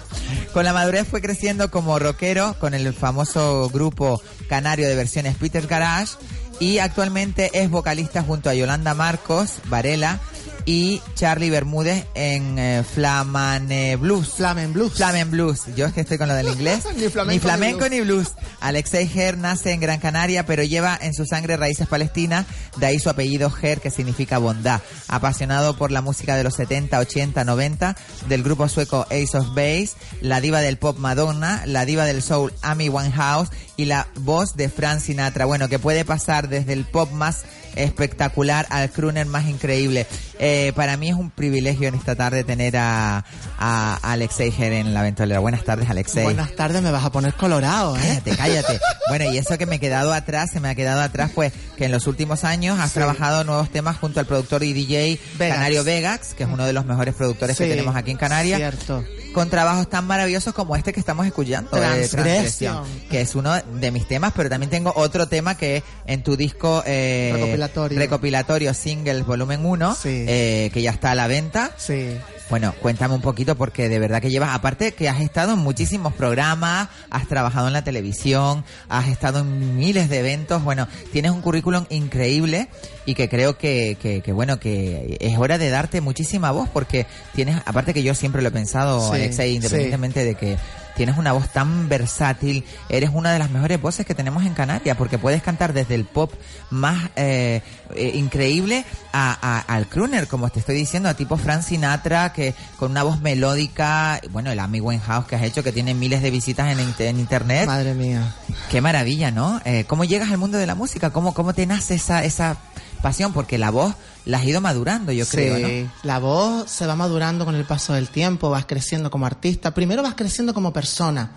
Con 0.54 0.64
la 0.64 0.72
madurez 0.72 1.06
fue 1.08 1.20
creciendo 1.20 1.70
como 1.70 1.98
rockero 1.98 2.56
con 2.58 2.72
el 2.74 2.92
famoso 2.94 3.68
grupo 3.70 4.22
canario 4.48 4.88
de 4.88 4.94
versiones 4.94 5.36
Peter 5.36 5.66
Garage 5.66 6.14
y 6.60 6.78
actualmente 6.78 7.50
es 7.52 7.68
vocalista 7.68 8.22
junto 8.22 8.48
a 8.48 8.54
Yolanda 8.54 8.94
Marcos, 8.94 9.54
Varela 9.66 10.18
y 10.66 11.02
Charlie 11.14 11.50
Bermúdez 11.50 12.06
en 12.14 12.58
eh, 12.58 12.82
Flamane 12.82 13.96
Blues. 13.96 14.34
Flamen 14.36 14.72
Blues. 14.72 14.94
Flamen 14.94 15.30
Blues. 15.30 15.62
Yo 15.76 15.86
es 15.86 15.92
que 15.92 16.00
estoy 16.00 16.18
con 16.18 16.28
lo 16.28 16.34
del 16.34 16.48
inglés. 16.48 16.84
Ni 16.96 17.08
flamenco 17.08 17.24
ni 17.24 17.34
ni 17.34 17.38
flamenco 17.40 17.78
blues. 17.78 17.90
ni 17.90 18.00
blues. 18.00 18.32
Alexei 18.60 19.06
Ger 19.06 19.36
nace 19.36 19.72
en 19.72 19.80
Gran 19.80 20.00
Canaria, 20.00 20.46
pero 20.46 20.62
lleva 20.62 20.98
en 21.00 21.12
su 21.12 21.26
sangre 21.26 21.56
raíces 21.56 21.86
palestinas, 21.86 22.46
de 22.76 22.86
ahí 22.86 22.98
su 22.98 23.10
apellido 23.10 23.50
Ger, 23.50 23.80
que 23.80 23.90
significa 23.90 24.38
bondad. 24.38 24.80
Apasionado 25.08 25.76
por 25.76 25.90
la 25.90 26.00
música 26.00 26.36
de 26.36 26.44
los 26.44 26.54
70, 26.54 26.98
80, 26.98 27.44
90, 27.44 27.96
del 28.28 28.42
grupo 28.42 28.68
sueco 28.68 29.06
Ace 29.10 29.36
of 29.36 29.48
Base, 29.54 29.90
la 30.20 30.40
diva 30.40 30.60
del 30.60 30.78
pop 30.78 30.96
Madonna, 30.98 31.62
la 31.66 31.84
diva 31.84 32.04
del 32.04 32.22
soul 32.22 32.52
Amy 32.62 32.88
Winehouse 32.88 33.50
y 33.76 33.84
la 33.84 34.08
voz 34.20 34.56
de 34.56 34.68
Frank 34.68 35.00
Sinatra. 35.00 35.44
Bueno, 35.44 35.68
que 35.68 35.78
puede 35.78 36.04
pasar 36.04 36.48
desde 36.48 36.72
el 36.72 36.84
pop 36.84 37.10
más 37.12 37.42
espectacular 37.76 38.66
al 38.70 38.90
crooner 38.90 39.26
más 39.26 39.46
increíble. 39.46 40.06
Eh, 40.38 40.72
para 40.74 40.96
mí 40.96 41.08
es 41.10 41.14
un 41.14 41.30
privilegio 41.30 41.88
en 41.88 41.94
esta 41.94 42.14
tarde 42.16 42.44
tener 42.44 42.76
a, 42.76 43.24
a 43.58 43.98
Alexei 44.02 44.50
Ger 44.50 44.72
en 44.72 44.92
la 44.94 45.02
ventolera. 45.02 45.40
Buenas 45.40 45.64
tardes, 45.64 45.88
Alexei. 45.88 46.24
Buenas 46.24 46.54
tardes, 46.56 46.82
me 46.82 46.90
vas 46.90 47.04
a 47.04 47.12
poner 47.12 47.34
colorado, 47.34 47.96
¿eh? 47.96 48.00
Cállate, 48.24 48.36
cállate. 48.36 48.80
Bueno, 49.08 49.30
y 49.32 49.38
eso 49.38 49.56
que 49.58 49.66
me 49.66 49.76
he 49.76 49.80
quedado 49.80 50.12
atrás, 50.12 50.50
se 50.50 50.60
me 50.60 50.68
ha 50.68 50.74
quedado 50.74 51.00
atrás, 51.00 51.30
pues 51.34 51.52
que 51.76 51.84
en 51.86 51.92
los 51.92 52.06
últimos 52.06 52.44
años 52.44 52.78
has 52.80 52.90
Sí. 52.90 52.94
trabajado 52.94 53.44
nuevos 53.44 53.70
temas 53.70 53.96
junto 53.96 54.20
al 54.20 54.26
productor 54.26 54.62
y 54.62 54.72
DJ. 54.72 55.18
Canario 55.38 55.84
Vegax, 55.84 56.34
que 56.34 56.44
es 56.44 56.48
uno 56.48 56.64
de 56.66 56.72
los 56.72 56.84
mejores 56.86 57.14
productores 57.14 57.56
que 57.56 57.66
tenemos 57.66 57.94
aquí 57.96 58.10
en 58.10 58.16
Canarias. 58.16 58.58
Cierto. 58.58 59.04
Con 59.34 59.50
trabajos 59.50 59.90
tan 59.90 60.06
maravillosos 60.06 60.54
como 60.54 60.76
este 60.76 60.92
que 60.92 61.00
estamos 61.00 61.26
escuchando, 61.26 61.70
eh, 61.76 62.06
Transgresión. 62.08 62.84
que 63.10 63.20
es 63.20 63.34
uno 63.34 63.52
de 63.80 63.90
mis 63.90 64.06
temas, 64.06 64.32
pero 64.36 64.48
también 64.48 64.70
tengo 64.70 64.92
otro 64.94 65.26
tema 65.26 65.56
que 65.56 65.82
en 66.06 66.22
tu 66.22 66.36
disco 66.36 66.84
eh, 66.86 67.32
Recopilatorio. 67.66 67.98
recopilatorio 67.98 68.74
Singles 68.74 69.24
Volumen 69.26 69.64
1, 69.64 69.96
eh, 70.04 70.70
que 70.72 70.82
ya 70.82 70.90
está 70.90 71.10
a 71.12 71.14
la 71.14 71.26
venta. 71.26 71.70
Sí. 71.76 72.16
Bueno, 72.50 72.74
cuéntame 72.82 73.14
un 73.14 73.22
poquito 73.22 73.56
porque 73.56 73.88
de 73.88 73.98
verdad 73.98 74.20
que 74.20 74.30
llevas, 74.30 74.54
aparte 74.54 74.92
que 74.92 75.08
has 75.08 75.20
estado 75.22 75.54
en 75.54 75.60
muchísimos 75.60 76.12
programas, 76.12 76.90
has 77.10 77.26
trabajado 77.26 77.68
en 77.68 77.72
la 77.72 77.82
televisión, 77.84 78.64
has 78.90 79.08
estado 79.08 79.38
en 79.40 79.76
miles 79.76 80.10
de 80.10 80.18
eventos, 80.18 80.62
bueno, 80.62 80.86
tienes 81.10 81.32
un 81.32 81.40
currículum 81.40 81.86
increíble 81.88 82.68
y 83.06 83.14
que 83.14 83.30
creo 83.30 83.56
que, 83.56 83.96
que, 84.00 84.20
que, 84.20 84.32
bueno, 84.32 84.60
que 84.60 85.16
es 85.20 85.38
hora 85.38 85.56
de 85.56 85.70
darte 85.70 86.02
muchísima 86.02 86.50
voz 86.50 86.68
porque 86.68 87.06
tienes, 87.34 87.56
aparte 87.64 87.94
que 87.94 88.02
yo 88.02 88.14
siempre 88.14 88.42
lo 88.42 88.48
he 88.48 88.52
pensado, 88.52 89.00
Sí, 89.08 89.14
Alexei, 89.14 89.50
sí. 89.50 89.56
independientemente 89.56 90.24
de 90.24 90.34
que 90.34 90.56
tienes 90.96 91.16
una 91.18 91.32
voz 91.32 91.48
tan 91.50 91.88
versátil, 91.88 92.64
eres 92.88 93.10
una 93.12 93.32
de 93.32 93.38
las 93.38 93.50
mejores 93.50 93.80
voces 93.80 94.06
que 94.06 94.14
tenemos 94.14 94.44
en 94.44 94.54
Canarias, 94.54 94.96
porque 94.96 95.18
puedes 95.18 95.42
cantar 95.42 95.72
desde 95.72 95.94
el 95.94 96.04
pop 96.04 96.32
más 96.70 97.10
eh, 97.16 97.62
eh, 97.94 98.12
increíble 98.14 98.84
a, 99.12 99.36
a- 99.40 99.60
al 99.74 99.86
crooner, 99.88 100.28
como 100.28 100.48
te 100.50 100.60
estoy 100.60 100.74
diciendo, 100.76 101.08
a 101.08 101.14
tipo 101.14 101.36
Frank 101.36 101.62
Sinatra, 101.62 102.32
que 102.32 102.54
con 102.78 102.90
una 102.90 103.02
voz 103.02 103.20
melódica, 103.20 104.20
bueno, 104.30 104.50
el 104.50 104.58
Amy 104.58 104.80
Winehouse 104.80 105.26
que 105.26 105.36
has 105.36 105.42
hecho, 105.42 105.62
que 105.62 105.72
tiene 105.72 105.94
miles 105.94 106.22
de 106.22 106.30
visitas 106.30 106.70
en, 106.70 106.78
en 106.98 107.18
internet. 107.20 107.66
Madre 107.66 107.94
mía. 107.94 108.34
Qué 108.70 108.80
maravilla, 108.80 109.30
¿no? 109.30 109.60
Eh, 109.64 109.84
¿Cómo 109.86 110.04
llegas 110.04 110.30
al 110.30 110.38
mundo 110.38 110.58
de 110.58 110.66
la 110.66 110.74
música? 110.74 111.10
¿Cómo, 111.10 111.34
cómo 111.34 111.52
te 111.54 111.66
nace 111.66 111.94
esa, 111.94 112.24
esa 112.24 112.56
pasión? 113.02 113.32
Porque 113.32 113.58
la 113.58 113.70
voz 113.70 113.94
la 114.26 114.38
has 114.38 114.44
ido 114.44 114.60
madurando, 114.60 115.12
yo 115.12 115.26
creo, 115.26 115.88
la 116.02 116.18
voz 116.18 116.70
se 116.70 116.86
va 116.86 116.96
madurando 116.96 117.44
con 117.44 117.54
el 117.54 117.64
paso 117.64 117.92
del 117.92 118.08
tiempo, 118.08 118.50
vas 118.50 118.64
creciendo 118.66 119.10
como 119.10 119.26
artista. 119.26 119.74
Primero 119.74 120.02
vas 120.02 120.14
creciendo 120.14 120.54
como 120.54 120.72
persona, 120.72 121.30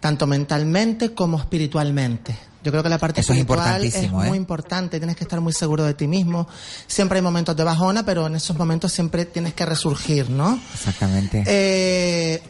tanto 0.00 0.26
mentalmente 0.26 1.14
como 1.14 1.38
espiritualmente. 1.38 2.36
Yo 2.64 2.72
creo 2.72 2.82
que 2.82 2.88
la 2.88 2.98
parte 2.98 3.20
Eso 3.20 3.32
es 3.32 3.38
espiritual 3.38 3.84
importantísimo, 3.84 4.18
muy 4.18 4.36
¿eh? 4.36 4.40
importante, 4.40 4.98
tienes 4.98 5.16
que 5.16 5.24
estar 5.24 5.40
muy 5.40 5.52
seguro 5.52 5.84
de 5.84 5.94
ti 5.94 6.08
mismo. 6.08 6.48
Siempre 6.88 7.18
hay 7.18 7.22
momentos 7.22 7.56
de 7.56 7.62
bajona, 7.62 8.04
pero 8.04 8.26
en 8.26 8.34
esos 8.34 8.58
momentos 8.58 8.92
siempre 8.92 9.24
tienes 9.24 9.54
que 9.54 9.64
resurgir, 9.64 10.28
¿no? 10.28 10.60
Exactamente. 10.74 11.44
Eh, 11.46 12.42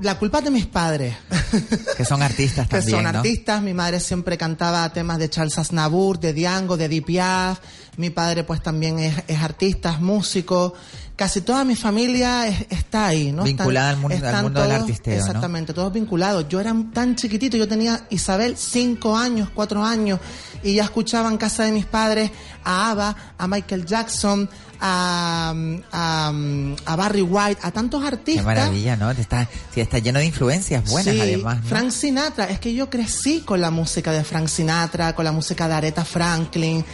la 0.00 0.18
culpa 0.18 0.38
es 0.38 0.44
de 0.44 0.50
mis 0.50 0.66
padres. 0.66 1.16
que 1.96 2.04
son 2.04 2.22
artistas 2.22 2.66
que 2.68 2.76
también, 2.78 2.96
son 2.96 3.12
¿no? 3.12 3.18
artistas. 3.18 3.62
Mi 3.62 3.74
madre 3.74 4.00
siempre 4.00 4.36
cantaba 4.36 4.88
temas 4.92 5.18
de 5.18 5.30
Charles 5.30 5.58
Aznavour, 5.58 6.18
de 6.18 6.32
Diango, 6.32 6.76
de 6.76 6.86
Edith 6.86 7.06
Piaf. 7.06 7.60
Mi 7.96 8.10
padre 8.10 8.44
pues 8.44 8.62
también 8.62 8.98
es, 8.98 9.14
es 9.26 9.40
artista, 9.40 9.92
es 9.92 10.00
músico. 10.00 10.74
Casi 11.16 11.40
toda 11.40 11.64
mi 11.64 11.74
familia 11.76 12.46
es- 12.46 12.66
está 12.68 13.06
ahí, 13.06 13.32
¿no? 13.32 13.42
Vinculada 13.44 13.88
al 13.88 13.96
mundo- 13.96 14.18
al 14.28 14.42
mundo 14.42 14.60
del 14.62 14.70
artisteo, 14.72 15.14
¿no? 15.18 15.24
Exactamente, 15.26 15.72
todos 15.72 15.90
vinculados. 15.90 16.46
Yo 16.48 16.60
era 16.60 16.74
tan 16.92 17.16
chiquitito, 17.16 17.56
yo 17.56 17.66
tenía 17.66 18.06
Isabel 18.10 18.54
cinco 18.58 19.16
años, 19.16 19.48
cuatro 19.54 19.82
años, 19.82 20.20
y 20.62 20.74
ya 20.74 20.84
escuchaba 20.84 21.30
en 21.30 21.38
casa 21.38 21.64
de 21.64 21.72
mis 21.72 21.86
padres 21.86 22.30
a 22.64 22.90
ABBA, 22.90 23.16
a 23.38 23.48
Michael 23.48 23.86
Jackson, 23.86 24.48
a, 24.78 25.54
a, 25.90 26.32
a 26.84 26.96
Barry 26.96 27.22
White, 27.22 27.60
a 27.62 27.70
tantos 27.70 28.02
Qué 28.02 28.08
artistas. 28.08 28.44
maravilla, 28.44 28.96
¿no? 28.96 29.10
Está, 29.10 29.48
sí, 29.74 29.80
está 29.80 29.98
lleno 30.00 30.18
de 30.18 30.26
influencias 30.26 30.84
buenas, 30.90 31.14
Sí, 31.14 31.20
además. 31.20 31.62
¿no? 31.62 31.68
Frank 31.68 31.90
Sinatra, 31.92 32.44
es 32.50 32.60
que 32.60 32.74
yo 32.74 32.90
crecí 32.90 33.40
con 33.40 33.62
la 33.62 33.70
música 33.70 34.12
de 34.12 34.22
Frank 34.22 34.48
Sinatra, 34.48 35.14
con 35.14 35.24
la 35.24 35.32
música 35.32 35.66
de 35.66 35.74
Aretha 35.74 36.04
Franklin, 36.04 36.84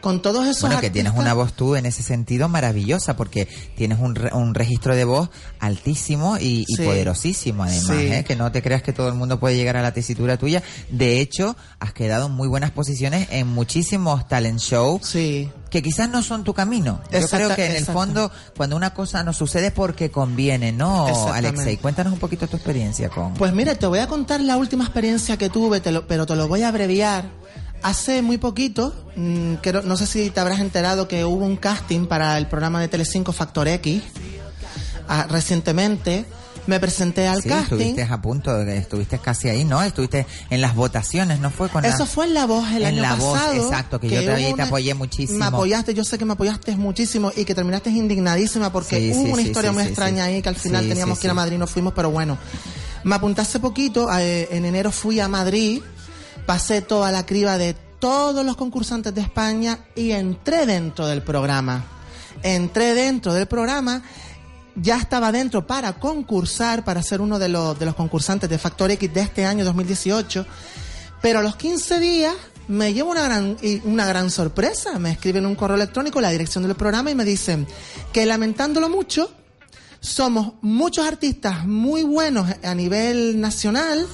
con 0.00 0.22
todos 0.22 0.46
esos 0.46 0.62
Bueno, 0.62 0.80
que 0.80 0.90
tienes 0.90 1.12
una 1.16 1.34
voz 1.34 1.52
tú 1.54 1.74
en 1.76 1.86
ese 1.86 2.02
sentido 2.02 2.48
maravillosa, 2.48 3.16
porque 3.16 3.48
tienes 3.76 3.98
un, 3.98 4.14
re- 4.14 4.32
un 4.32 4.54
registro 4.54 4.94
de 4.94 5.04
voz 5.04 5.30
altísimo 5.60 6.38
y, 6.38 6.64
y 6.68 6.76
Sí. 6.76 6.84
poderosísimo, 6.84 7.64
además, 7.64 7.96
Sí. 7.98 8.06
¿eh? 8.06 8.24
que 8.26 8.36
no 8.36 8.50
te 8.52 8.62
creas 8.62 8.82
que 8.82 8.92
todo 8.92 9.08
el 9.08 9.14
mundo 9.14 9.40
puede 9.40 9.56
llegar 9.56 9.76
a 9.76 9.82
la 9.82 9.92
tesitura 9.92 10.36
tuya. 10.36 10.62
De 10.90 11.20
hecho, 11.20 11.56
has 11.80 11.92
quedado 11.92 12.26
en 12.26 12.32
muy 12.32 12.48
buenas 12.48 12.70
posiciones 12.70 13.28
en 13.30 13.48
muchísimos 13.48 14.26
talent 14.28 14.60
shows 14.60 15.10
que 15.12 15.82
quizás 15.82 16.08
no 16.08 16.22
son 16.22 16.44
tu 16.44 16.54
camino. 16.54 17.00
Yo 17.10 17.18
Exacta- 17.18 17.36
creo 17.44 17.56
que 17.56 17.66
en 17.66 17.76
el 17.76 17.84
fondo, 17.84 18.30
cuando 18.56 18.76
una 18.76 18.94
cosa 18.94 19.22
nos 19.24 19.36
sucede 19.36 19.66
es 19.66 19.72
porque 19.72 20.10
conviene, 20.10 20.72
¿no. 20.72 21.06
Alexei? 21.32 21.76
Cuéntanos 21.76 22.12
un 22.12 22.18
poquito 22.18 22.46
tu 22.46 22.56
experiencia 22.56 23.08
con... 23.10 23.34
Pues 23.34 23.52
mira, 23.52 23.74
te 23.74 23.86
voy 23.86 23.98
a 23.98 24.06
contar 24.06 24.40
la 24.40 24.56
última 24.56 24.84
experiencia 24.84 25.36
que 25.36 25.50
tuve, 25.50 25.80
te 25.80 25.92
lo- 25.92 26.06
pero 26.06 26.24
te 26.24 26.36
lo 26.36 26.48
voy 26.48 26.62
a 26.62 26.68
abreviar. 26.68 27.26
Hace 27.82 28.22
muy 28.22 28.38
poquito, 28.38 28.92
mm, 29.16 29.54
creo- 29.62 29.82
no 29.82 29.96
sé 29.96 30.06
si 30.06 30.30
te 30.30 30.40
habrás 30.40 30.60
enterado 30.60 31.06
que 31.08 31.24
hubo 31.24 31.44
un 31.44 31.56
casting 31.56 32.06
para 32.06 32.36
el 32.36 32.46
programa 32.48 32.80
de 32.80 32.88
Telecinco 32.88 33.32
Factor 33.32 33.68
X. 33.68 34.02
Ah, 35.08 35.26
recientemente 35.30 36.24
me 36.66 36.78
presenté 36.80 37.26
al 37.28 37.40
Sí, 37.42 37.48
casting. 37.48 37.76
estuviste 37.78 38.02
a 38.02 38.20
punto, 38.20 38.60
estuviste 38.60 39.18
casi 39.20 39.48
ahí, 39.48 39.64
¿no? 39.64 39.80
Estuviste 39.82 40.26
en 40.50 40.60
las 40.60 40.74
votaciones, 40.74 41.38
¿no 41.40 41.50
fue 41.50 41.68
con 41.70 41.82
la- 41.82 41.88
Eso 41.88 42.04
fue 42.04 42.26
en 42.26 42.34
La 42.34 42.44
Voz 42.46 42.68
el 42.72 42.82
En 42.82 42.88
año 42.88 43.02
La 43.02 43.14
Voz, 43.14 43.38
pasado. 43.38 43.54
exacto, 43.64 44.00
que 44.00 44.10
yo 44.10 44.20
te- 44.54 44.62
apoyé 44.62 44.92
muchísimo. 44.94 45.38
Me 45.38 45.46
apoyaste, 45.46 45.94
yo 45.94 46.04
sé 46.04 46.18
que 46.18 46.24
me 46.26 46.34
apoyaste 46.34 46.76
muchísimo 46.76 47.32
y 47.34 47.44
que 47.46 47.54
terminaste 47.54 47.88
indignadísima 47.90 48.70
porque 48.70 48.98
Sí, 48.98 49.12
hubo 49.14 49.24
sí, 49.26 49.32
una 49.32 49.42
historia 49.42 49.72
muy 49.72 49.84
extraña 49.84 50.24
ahí 50.24 50.42
que 50.42 50.48
al 50.48 50.56
final 50.56 50.86
teníamos 50.88 51.18
que 51.20 51.26
ir 51.28 51.30
a. 51.30 51.34
Madrid, 51.34 51.56
no 51.58 51.66
fuimos, 51.68 51.94
pero 51.94 52.10
bueno. 52.10 52.36
Me 53.04 53.14
apunté 53.14 53.40
hace 53.40 53.60
poquito, 53.60 54.08
eh, 54.18 54.48
en 54.50 54.64
enero 54.66 54.90
fui 54.90 55.20
a 55.20 55.28
Madrid, 55.28 55.80
pasé 56.48 56.80
toda 56.80 57.12
la 57.12 57.26
criba 57.26 57.58
de 57.58 57.74
todos 57.74 58.42
los 58.42 58.56
concursantes 58.56 59.14
de 59.14 59.20
España 59.20 59.80
y 59.94 60.12
entré 60.12 60.64
dentro 60.64 61.06
del 61.06 61.20
programa. 61.20 61.84
Entré 62.42 62.94
dentro 62.94 63.34
del 63.34 63.46
programa 63.46 64.02
ya 64.74 64.96
estaba 64.96 65.30
dentro 65.30 65.66
para 65.66 65.92
concursar, 66.00 66.86
para 66.86 67.02
ser 67.02 67.20
uno 67.20 67.38
de 67.38 67.50
los, 67.50 67.78
de 67.78 67.84
los 67.84 67.94
concursantes 67.94 68.48
de 68.48 68.56
Factor 68.56 68.90
X 68.92 69.12
de 69.12 69.20
este 69.20 69.44
año 69.44 69.62
2018. 69.62 70.46
Pero 71.20 71.40
a 71.40 71.42
los 71.42 71.56
15 71.56 72.00
días 72.00 72.34
me 72.66 72.94
llevo 72.94 73.10
una 73.10 73.24
gran, 73.24 73.58
una 73.84 74.06
gran 74.06 74.30
sorpresa. 74.30 74.98
Me 74.98 75.10
escriben 75.10 75.44
un 75.44 75.54
correo 75.54 75.76
electrónico 75.76 76.18
la 76.18 76.30
dirección 76.30 76.64
del 76.64 76.76
programa 76.76 77.10
y 77.10 77.14
me 77.14 77.26
dicen 77.26 77.66
que 78.10 78.24
lamentándolo 78.24 78.88
mucho, 78.88 79.30
somos 80.00 80.54
muchos 80.62 81.06
artistas 81.06 81.66
muy 81.66 82.04
buenos 82.04 82.48
a 82.62 82.74
nivel 82.74 83.38
nacional, 83.38 84.06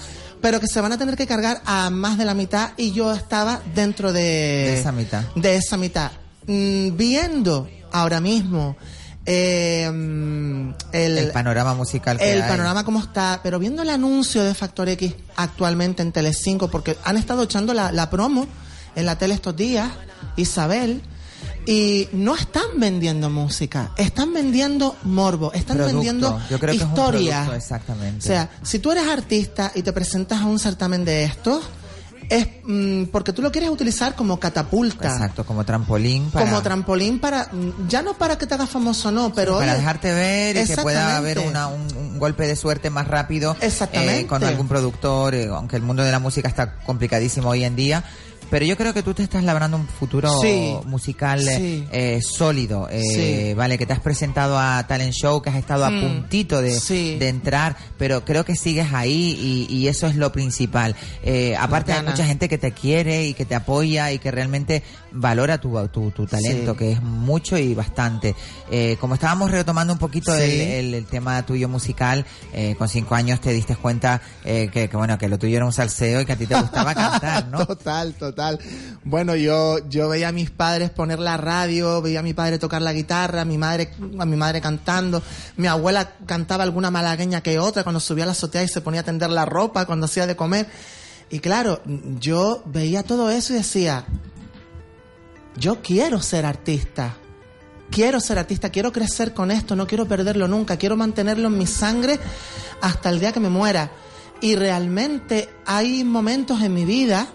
pero 0.44 0.60
que 0.60 0.66
se 0.66 0.78
van 0.82 0.92
a 0.92 0.98
tener 0.98 1.16
que 1.16 1.26
cargar 1.26 1.62
a 1.64 1.88
más 1.88 2.18
de 2.18 2.26
la 2.26 2.34
mitad 2.34 2.72
y 2.76 2.92
yo 2.92 3.14
estaba 3.14 3.62
dentro 3.74 4.12
de, 4.12 4.20
De 4.20 4.78
esa 4.78 4.92
mitad. 4.92 5.22
de 5.34 5.56
esa 5.56 5.78
mitad. 5.78 6.12
Mm, 6.46 6.94
viendo 6.98 7.66
ahora 7.90 8.20
mismo 8.20 8.76
eh, 9.24 9.90
mm, 9.90 10.68
el, 10.92 11.16
el 11.16 11.30
panorama 11.30 11.72
musical 11.72 12.18
que 12.18 12.30
el 12.30 12.42
hay. 12.42 12.48
panorama 12.50 12.84
como 12.84 13.00
está, 13.00 13.40
pero 13.42 13.58
viendo 13.58 13.80
el 13.80 13.88
anuncio 13.88 14.44
de 14.44 14.52
Factor 14.52 14.86
X 14.90 15.14
actualmente 15.36 16.02
en 16.02 16.12
Telecinco, 16.12 16.68
porque 16.68 16.98
han 17.04 17.16
estado 17.16 17.44
echando 17.44 17.72
la, 17.72 17.90
la 17.90 18.10
promo 18.10 18.46
en 18.96 19.06
la 19.06 19.16
tele 19.16 19.32
estos 19.32 19.56
días, 19.56 19.88
Isabel, 20.36 21.00
y 21.66 22.08
no 22.12 22.34
están 22.34 22.64
vendiendo 22.78 23.30
música, 23.30 23.92
están 23.96 24.32
vendiendo 24.34 24.96
morbo, 25.04 25.52
están 25.52 25.76
Producto. 25.78 25.96
vendiendo 25.96 26.40
Yo 26.50 26.58
creo 26.58 26.72
que 26.72 26.76
es 26.78 26.82
un 26.82 26.88
historia. 26.90 27.48
exactamente. 27.56 28.18
O 28.18 28.22
sea, 28.22 28.50
si 28.62 28.78
tú 28.78 28.92
eres 28.92 29.06
artista 29.08 29.72
y 29.74 29.82
te 29.82 29.92
presentas 29.92 30.40
a 30.42 30.46
un 30.46 30.58
certamen 30.58 31.04
de 31.04 31.24
estos, 31.24 31.62
es 32.30 32.46
mm, 32.64 33.04
porque 33.12 33.34
tú 33.34 33.42
lo 33.42 33.52
quieres 33.52 33.68
utilizar 33.68 34.14
como 34.14 34.40
catapulta. 34.40 35.12
Exacto, 35.12 35.44
como 35.44 35.62
trampolín 35.64 36.30
para, 36.30 36.46
Como 36.46 36.62
trampolín 36.62 37.18
para, 37.20 37.48
mm, 37.52 37.86
ya 37.86 38.00
no 38.00 38.14
para 38.14 38.38
que 38.38 38.46
te 38.46 38.54
hagas 38.54 38.70
famoso, 38.70 39.10
no, 39.10 39.32
pero 39.34 39.58
para 39.58 39.72
oye, 39.72 39.80
dejarte 39.80 40.12
ver 40.14 40.56
y 40.56 40.64
que 40.66 40.76
pueda 40.78 41.18
haber 41.18 41.36
Exactamente. 41.38 41.50
una- 41.50 41.98
un, 41.98 42.12
un 42.12 42.18
golpe 42.18 42.46
de 42.46 42.56
suerte 42.56 42.88
más 42.88 43.08
rápido 43.08 43.54
Exactamente. 43.60 44.20
eh, 44.20 44.26
con 44.26 44.42
algún 44.42 44.68
productor, 44.68 45.34
eh, 45.34 45.48
aunque 45.48 45.76
el 45.76 45.82
mundo 45.82 46.02
de 46.02 46.12
la 46.12 46.18
música 46.18 46.48
está 46.48 46.76
complicadísimo 46.78 47.50
hoy 47.50 47.62
en 47.64 47.76
día. 47.76 48.04
Pero 48.50 48.64
yo 48.66 48.76
creo 48.76 48.94
que 48.94 49.02
tú 49.02 49.14
te 49.14 49.22
estás 49.22 49.42
labrando 49.44 49.76
un 49.76 49.86
futuro 49.88 50.30
Sí. 50.40 50.74
musical 50.86 51.40
eh, 51.48 51.56
Sí. 51.56 51.84
eh, 51.92 52.20
sólido, 52.22 52.88
eh, 52.90 53.02
Sí. 53.50 53.54
vale, 53.54 53.78
que 53.78 53.86
te 53.86 53.92
has 53.92 54.00
presentado 54.00 54.58
a 54.58 54.86
Talent 54.86 55.12
Show, 55.12 55.42
que 55.42 55.50
has 55.50 55.56
estado 55.56 55.84
a 55.84 55.90
Mm. 55.90 56.00
puntito 56.00 56.60
de, 56.62 56.78
de 57.18 57.28
entrar, 57.28 57.76
pero 57.98 58.24
creo 58.24 58.44
que 58.44 58.54
sigues 58.56 58.92
ahí 58.92 59.66
y, 59.68 59.74
y 59.74 59.88
eso 59.88 60.06
es 60.06 60.16
lo 60.16 60.30
principal. 60.32 60.94
Eh, 61.22 61.56
aparte 61.58 61.92
hay 61.92 62.02
mucha 62.04 62.24
gente 62.26 62.48
que 62.48 62.58
te 62.58 62.72
quiere 62.72 63.26
y 63.26 63.34
que 63.34 63.44
te 63.44 63.54
apoya 63.54 64.12
y 64.12 64.18
que 64.18 64.30
realmente 64.30 64.82
valora 65.16 65.58
tu, 65.58 65.70
tu, 65.88 66.10
tu 66.10 66.26
talento, 66.26 66.72
Sí. 66.72 66.78
que 66.78 66.92
es 66.92 67.00
mucho 67.02 67.56
y 67.56 67.74
bastante. 67.74 68.34
Eh, 68.70 68.96
como 69.00 69.14
estábamos 69.14 69.50
retomando 69.50 69.92
un 69.92 69.98
poquito 69.98 70.36
Sí. 70.36 70.42
el, 70.42 70.60
el- 70.60 70.94
el 70.94 71.06
tema 71.06 71.44
tuyo 71.46 71.68
musical, 71.68 72.26
eh, 72.52 72.74
con 72.76 72.88
cinco 72.88 73.14
años 73.14 73.40
te 73.40 73.52
diste 73.52 73.76
cuenta 73.76 74.20
eh, 74.44 74.68
que, 74.72 74.88
que, 74.88 74.96
bueno 74.96 75.16
que 75.16 75.28
lo 75.28 75.38
tuyo 75.38 75.56
era 75.56 75.64
un 75.66 75.72
salseo 75.72 76.20
y 76.20 76.26
que 76.26 76.32
a 76.32 76.36
ti 76.36 76.46
te 76.46 76.60
gustaba 76.60 76.94
cantar, 76.94 77.46
¿no? 77.48 77.64
Total, 77.66 78.12
total. 78.14 78.58
Bueno, 79.04 79.36
yo, 79.36 79.78
yo 79.88 80.08
veía 80.08 80.28
a 80.28 80.32
mis 80.32 80.50
padres 80.50 80.90
poner 80.90 81.18
la 81.18 81.36
radio, 81.36 82.02
veía 82.02 82.20
a 82.20 82.22
mi 82.22 82.34
padre 82.34 82.58
tocar 82.58 82.82
la 82.82 82.92
guitarra, 82.92 83.42
a 83.42 83.44
mi 83.44 83.56
madre, 83.58 83.90
a 84.18 84.24
mi 84.24 84.36
madre 84.36 84.60
cantando, 84.60 85.22
mi 85.56 85.66
abuela 85.68 86.12
cantaba 86.26 86.64
alguna 86.64 86.90
malagueña 86.90 87.40
que 87.40 87.58
otra 87.58 87.82
cuando 87.84 88.00
subía 88.00 88.24
a 88.24 88.26
la 88.26 88.32
azotea 88.32 88.62
y 88.64 88.68
se 88.68 88.80
ponía 88.80 89.02
a 89.02 89.04
tender 89.04 89.30
la 89.30 89.44
ropa, 89.44 89.84
cuando 89.86 90.06
hacía 90.06 90.26
de 90.26 90.34
comer. 90.36 90.66
Y 91.30 91.38
claro, 91.38 91.80
yo 92.20 92.62
veía 92.66 93.02
todo 93.02 93.30
eso 93.30 93.52
y 93.54 93.56
decía, 93.56 94.04
yo 95.56 95.82
quiero 95.82 96.20
ser 96.20 96.46
artista. 96.46 97.16
Quiero 97.90 98.20
ser 98.20 98.38
artista, 98.38 98.70
quiero 98.70 98.92
crecer 98.92 99.34
con 99.34 99.50
esto, 99.50 99.76
no 99.76 99.86
quiero 99.86 100.06
perderlo 100.06 100.48
nunca, 100.48 100.76
quiero 100.76 100.96
mantenerlo 100.96 101.48
en 101.48 101.58
mi 101.58 101.66
sangre 101.66 102.18
hasta 102.80 103.10
el 103.10 103.20
día 103.20 103.32
que 103.32 103.40
me 103.40 103.50
muera. 103.50 103.92
Y 104.40 104.56
realmente 104.56 105.48
hay 105.64 106.02
momentos 106.02 106.60
en 106.60 106.74
mi 106.74 106.84
vida, 106.84 107.28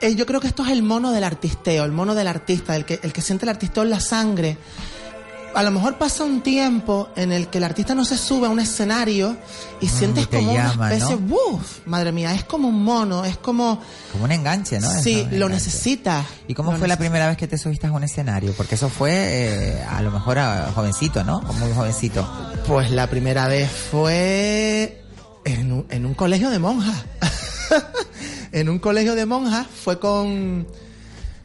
eh, 0.00 0.14
yo 0.14 0.24
creo 0.24 0.40
que 0.40 0.46
esto 0.46 0.64
es 0.64 0.70
el 0.70 0.82
mono 0.82 1.12
del 1.12 1.24
artisteo, 1.24 1.84
el 1.84 1.92
mono 1.92 2.14
del 2.14 2.26
artista, 2.26 2.74
el 2.74 2.86
que, 2.86 3.00
el 3.02 3.12
que 3.12 3.20
siente 3.20 3.44
el 3.44 3.50
artisteo 3.50 3.82
en 3.82 3.90
la 3.90 4.00
sangre. 4.00 4.56
A 5.52 5.62
lo 5.62 5.70
mejor 5.72 5.98
pasa 5.98 6.24
un 6.24 6.42
tiempo 6.42 7.08
en 7.16 7.32
el 7.32 7.48
que 7.48 7.58
el 7.58 7.64
artista 7.64 7.94
no 7.94 8.04
se 8.04 8.16
sube 8.16 8.46
a 8.46 8.50
un 8.50 8.60
escenario 8.60 9.36
y 9.80 9.88
sientes 9.88 10.26
Mm, 10.26 10.30
te 10.30 10.36
como 10.38 10.54
llama, 10.54 10.74
una 10.74 10.94
especie, 10.94 11.16
¿no? 11.16 11.22
¡buf! 11.22 11.78
Madre 11.86 12.12
mía, 12.12 12.32
es 12.34 12.44
como 12.44 12.68
un 12.68 12.84
mono, 12.84 13.24
es 13.24 13.36
como... 13.36 13.80
Como 14.12 14.24
un 14.24 14.32
enganche, 14.32 14.78
¿no? 14.78 14.88
Sí, 15.02 15.26
lo 15.32 15.48
necesitas. 15.48 16.24
¿Y 16.46 16.54
cómo 16.54 16.72
Lo 16.72 16.78
fue 16.78 16.86
la 16.88 16.96
primera 16.96 17.26
vez 17.28 17.36
que 17.36 17.48
te 17.48 17.58
subiste 17.58 17.88
a 17.88 17.92
un 17.92 18.04
escenario? 18.04 18.52
Porque 18.52 18.76
eso 18.76 18.88
fue 18.88 19.12
eh, 19.12 19.82
a 19.88 20.00
lo 20.02 20.10
mejor 20.12 20.38
a 20.38 20.70
jovencito, 20.72 21.24
¿no? 21.24 21.40
Muy 21.40 21.72
jovencito. 21.72 22.28
Pues 22.66 22.90
la 22.90 23.08
primera 23.08 23.48
vez 23.48 23.70
fue 23.90 25.02
En 25.44 25.72
un, 25.72 25.86
en 25.90 26.06
un 26.06 26.14
colegio 26.14 26.50
de 26.50 26.58
monjas. 26.58 27.04
en 28.52 28.68
un 28.68 28.78
colegio 28.78 29.14
de 29.14 29.26
monjas 29.26 29.66
fue 29.66 29.98
con, 29.98 30.66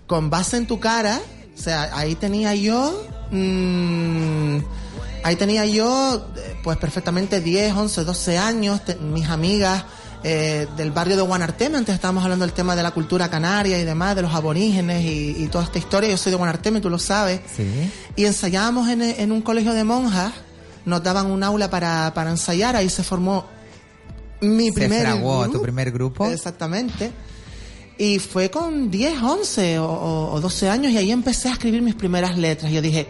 con 0.05 0.29
base 0.29 0.57
en 0.57 0.67
tu 0.67 0.79
cara. 0.79 1.19
O 1.55 1.61
sea, 1.61 1.89
ahí 1.97 2.15
tenía 2.15 2.53
yo. 2.55 3.05
mm, 3.31 4.57
ahí 5.23 5.35
tenía 5.35 5.65
yo, 5.65 6.27
eh, 6.37 6.55
pues 6.63 6.77
perfectamente 6.77 7.41
10, 7.41 7.73
11, 7.75 8.03
12 8.03 8.37
años. 8.37 8.83
te- 8.85 8.95
mis 8.95 9.27
amigas 9.29 9.85
eh, 10.23 10.67
del 10.75 10.91
barrio 10.91 11.15
de 11.15 11.21
Guanarteme. 11.21 11.77
Antes 11.77 11.93
estábamos 11.95 12.23
hablando 12.23 12.45
del 12.45 12.53
tema 12.53 12.75
de 12.75 12.81
la 12.83 12.91
cultura 12.91 13.29
canaria 13.29 13.79
y 13.79 13.83
demás, 13.85 14.15
de 14.15 14.23
los 14.23 14.33
aborígenes 14.33 15.03
y, 15.05 15.35
y 15.43 15.47
toda 15.47 15.63
esta 15.65 15.77
historia. 15.77 16.09
Yo 16.09 16.17
soy 16.17 16.31
de 16.31 16.37
Guanarteme, 16.37 16.81
tú 16.81 16.89
lo 16.89 16.97
sabes. 16.99 17.41
Sí. 17.55 17.91
Y 18.15 18.25
ensayábamos 18.25 18.89
en, 18.89 19.01
en 19.03 19.31
un 19.31 19.41
colegio 19.41 19.73
de 19.73 19.83
monjas. 19.83 20.33
Nos 20.85 21.01
daban 21.03 21.27
un 21.31 21.43
aula 21.43 21.69
para, 21.69 22.11
para 22.13 22.29
ensayar. 22.31 22.75
Ahí 22.75 22.89
se 22.89 23.03
formó 23.03 23.45
mi 24.41 24.71
Se 24.71 24.87
fraguó 24.89 25.43
tu 25.45 25.49
grupo. 25.51 25.61
primer 25.63 25.91
grupo. 25.91 26.25
Exactamente. 26.27 27.11
Y 27.97 28.19
fue 28.19 28.49
con 28.51 28.91
10, 28.91 29.21
11 29.21 29.79
o, 29.79 29.85
o- 29.85 30.33
o 30.33 30.41
12 30.41 30.69
años 30.69 30.91
y 30.91 30.97
ahí 30.97 31.11
empecé 31.11 31.49
a 31.49 31.53
escribir 31.53 31.81
mis 31.81 31.95
primeras 31.95 32.37
letras. 32.37 32.71
Y 32.71 32.75
yo 32.75 32.81
dije, 32.81 33.07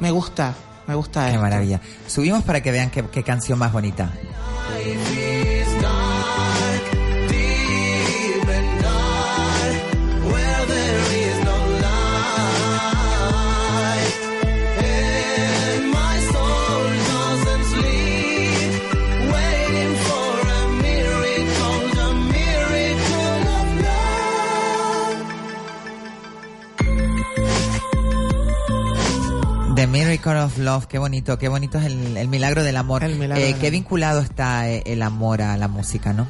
me 0.00 0.10
gusta, 0.10 0.54
me 0.86 0.94
gusta 0.94 1.22
Qué 1.24 1.30
esto. 1.30 1.40
maravilla. 1.42 1.80
Subimos 2.06 2.42
para 2.44 2.62
que 2.62 2.70
vean 2.70 2.90
qué, 2.90 3.04
qué 3.10 3.22
canción 3.22 3.58
más 3.58 3.72
bonita. 3.72 4.12
Miracle 29.90 30.40
of 30.40 30.58
Love, 30.58 30.86
qué 30.86 30.98
bonito, 30.98 31.38
qué 31.38 31.48
bonito 31.48 31.78
es 31.78 31.86
el, 31.86 32.16
el 32.16 32.28
milagro 32.28 32.62
del 32.62 32.76
amor. 32.76 33.02
milagro 33.08 33.42
Eh, 33.42 33.52
del 33.52 33.58
qué 33.58 33.70
vinculado 33.70 34.20
está 34.20 34.68
eh, 34.68 34.82
el 34.86 35.02
amor 35.02 35.42
a 35.42 35.56
la 35.56 35.68
música, 35.68 36.12
¿no? 36.12 36.26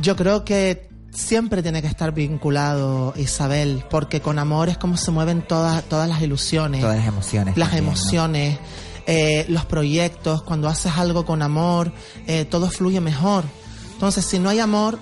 Yo 0.00 0.16
creo 0.16 0.44
que 0.44 0.88
siempre 1.12 1.62
tiene 1.62 1.82
que 1.82 1.88
estar 1.88 2.12
vinculado, 2.12 3.12
Isabel, 3.16 3.84
porque 3.90 4.20
con 4.20 4.38
amor 4.38 4.68
es 4.68 4.78
como 4.78 4.96
se 4.96 5.10
mueven 5.10 5.42
todas, 5.42 5.82
todas 5.84 6.08
las 6.08 6.22
ilusiones. 6.22 6.80
Todas 6.80 6.96
las 6.96 7.06
emociones. 7.06 7.56
las 7.56 7.70
también, 7.70 7.84
¿no? 7.84 7.90
emociones, 7.90 8.58
eh, 9.06 9.44
los 9.48 9.64
proyectos, 9.64 10.42
cuando 10.42 10.68
haces 10.68 10.92
algo 10.96 11.24
con 11.24 11.42
amor, 11.42 11.92
eh, 12.26 12.44
todo 12.44 12.70
fluye 12.70 13.00
mejor. 13.00 13.44
Entonces, 13.92 14.24
si 14.24 14.38
no 14.38 14.48
hay 14.48 14.60
amor, 14.60 14.98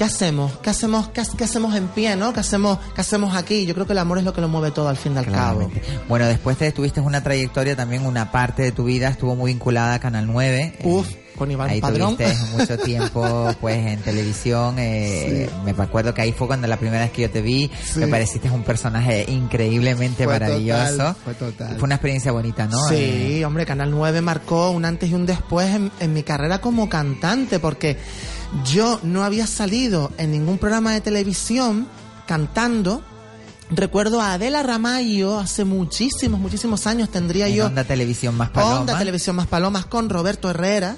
¿qué 0.00 0.04
hacemos? 0.04 0.52
¿Qué 0.62 0.70
hacemos, 0.70 1.08
qué, 1.10 1.20
qué 1.36 1.44
hacemos 1.44 1.74
en 1.76 1.86
pie, 1.88 2.16
no? 2.16 2.32
¿Qué 2.32 2.40
hacemos, 2.40 2.78
¿Qué 2.94 3.02
hacemos 3.02 3.36
aquí? 3.36 3.66
Yo 3.66 3.74
creo 3.74 3.84
que 3.86 3.92
el 3.92 3.98
amor 3.98 4.16
es 4.16 4.24
lo 4.24 4.32
que 4.32 4.40
lo 4.40 4.48
mueve 4.48 4.70
todo 4.70 4.88
al 4.88 4.96
fin 4.96 5.12
y 5.14 5.18
al 5.18 5.26
cabo. 5.26 5.70
Bueno, 6.08 6.24
después 6.24 6.56
te 6.56 6.72
tuviste 6.72 7.02
una 7.02 7.22
trayectoria 7.22 7.76
también, 7.76 8.06
una 8.06 8.32
parte 8.32 8.62
de 8.62 8.72
tu 8.72 8.84
vida 8.84 9.08
estuvo 9.08 9.36
muy 9.36 9.52
vinculada 9.52 9.92
a 9.92 9.98
Canal 10.00 10.26
9. 10.26 10.74
eh, 10.78 10.82
Uf, 10.84 11.06
con 11.36 11.50
Iván 11.50 11.68
Ahí 11.68 11.82
Padrón. 11.82 12.16
tuviste 12.16 12.34
mucho 12.56 12.78
tiempo 12.78 13.54
pues 13.60 13.76
en 13.76 14.00
televisión. 14.00 14.76
eh, 14.78 15.50
Me 15.66 15.72
acuerdo 15.72 16.14
que 16.14 16.22
ahí 16.22 16.32
fue 16.32 16.46
cuando 16.46 16.66
la 16.66 16.78
primera 16.78 17.02
vez 17.04 17.12
que 17.12 17.20
yo 17.20 17.30
te 17.30 17.42
vi. 17.42 17.70
Sí. 17.84 17.98
Me 18.00 18.06
pareciste 18.08 18.48
un 18.50 18.62
personaje 18.62 19.26
increíblemente 19.28 20.24
Fue 20.24 20.32
maravilloso. 20.32 20.96
total, 20.96 21.16
fue 21.24 21.34
total. 21.34 21.74
Fue 21.76 21.84
una 21.84 21.96
experiencia 21.96 22.32
bonita, 22.32 22.66
¿no? 22.66 22.88
Sí, 22.88 22.94
Eh, 22.96 23.44
hombre, 23.44 23.66
Canal 23.66 23.90
9 23.90 24.22
marcó 24.22 24.70
un 24.70 24.86
antes 24.86 25.10
y 25.10 25.14
un 25.14 25.26
después 25.26 25.68
en, 25.74 25.92
en 26.00 26.14
mi 26.14 26.22
carrera 26.22 26.58
como 26.62 26.88
cantante, 26.88 27.58
porque 27.58 27.98
yo 28.64 29.00
no 29.02 29.22
había 29.24 29.46
salido 29.46 30.10
en 30.18 30.32
ningún 30.32 30.58
programa 30.58 30.92
de 30.92 31.00
televisión 31.00 31.86
cantando. 32.26 33.02
Recuerdo 33.70 34.20
a 34.20 34.32
Adela 34.34 34.62
Ramallo 34.64 35.38
hace 35.38 35.64
muchísimos, 35.64 36.40
muchísimos 36.40 36.86
años, 36.88 37.08
tendría 37.10 37.46
en 37.48 37.54
yo 37.54 37.66
Onda 37.66 37.84
Televisión 37.84 38.34
más 38.36 38.50
paloma. 38.50 38.80
Onda 38.80 38.98
Televisión 38.98 39.36
Más 39.36 39.46
Palomas 39.46 39.86
con 39.86 40.08
Roberto 40.10 40.50
Herrera. 40.50 40.96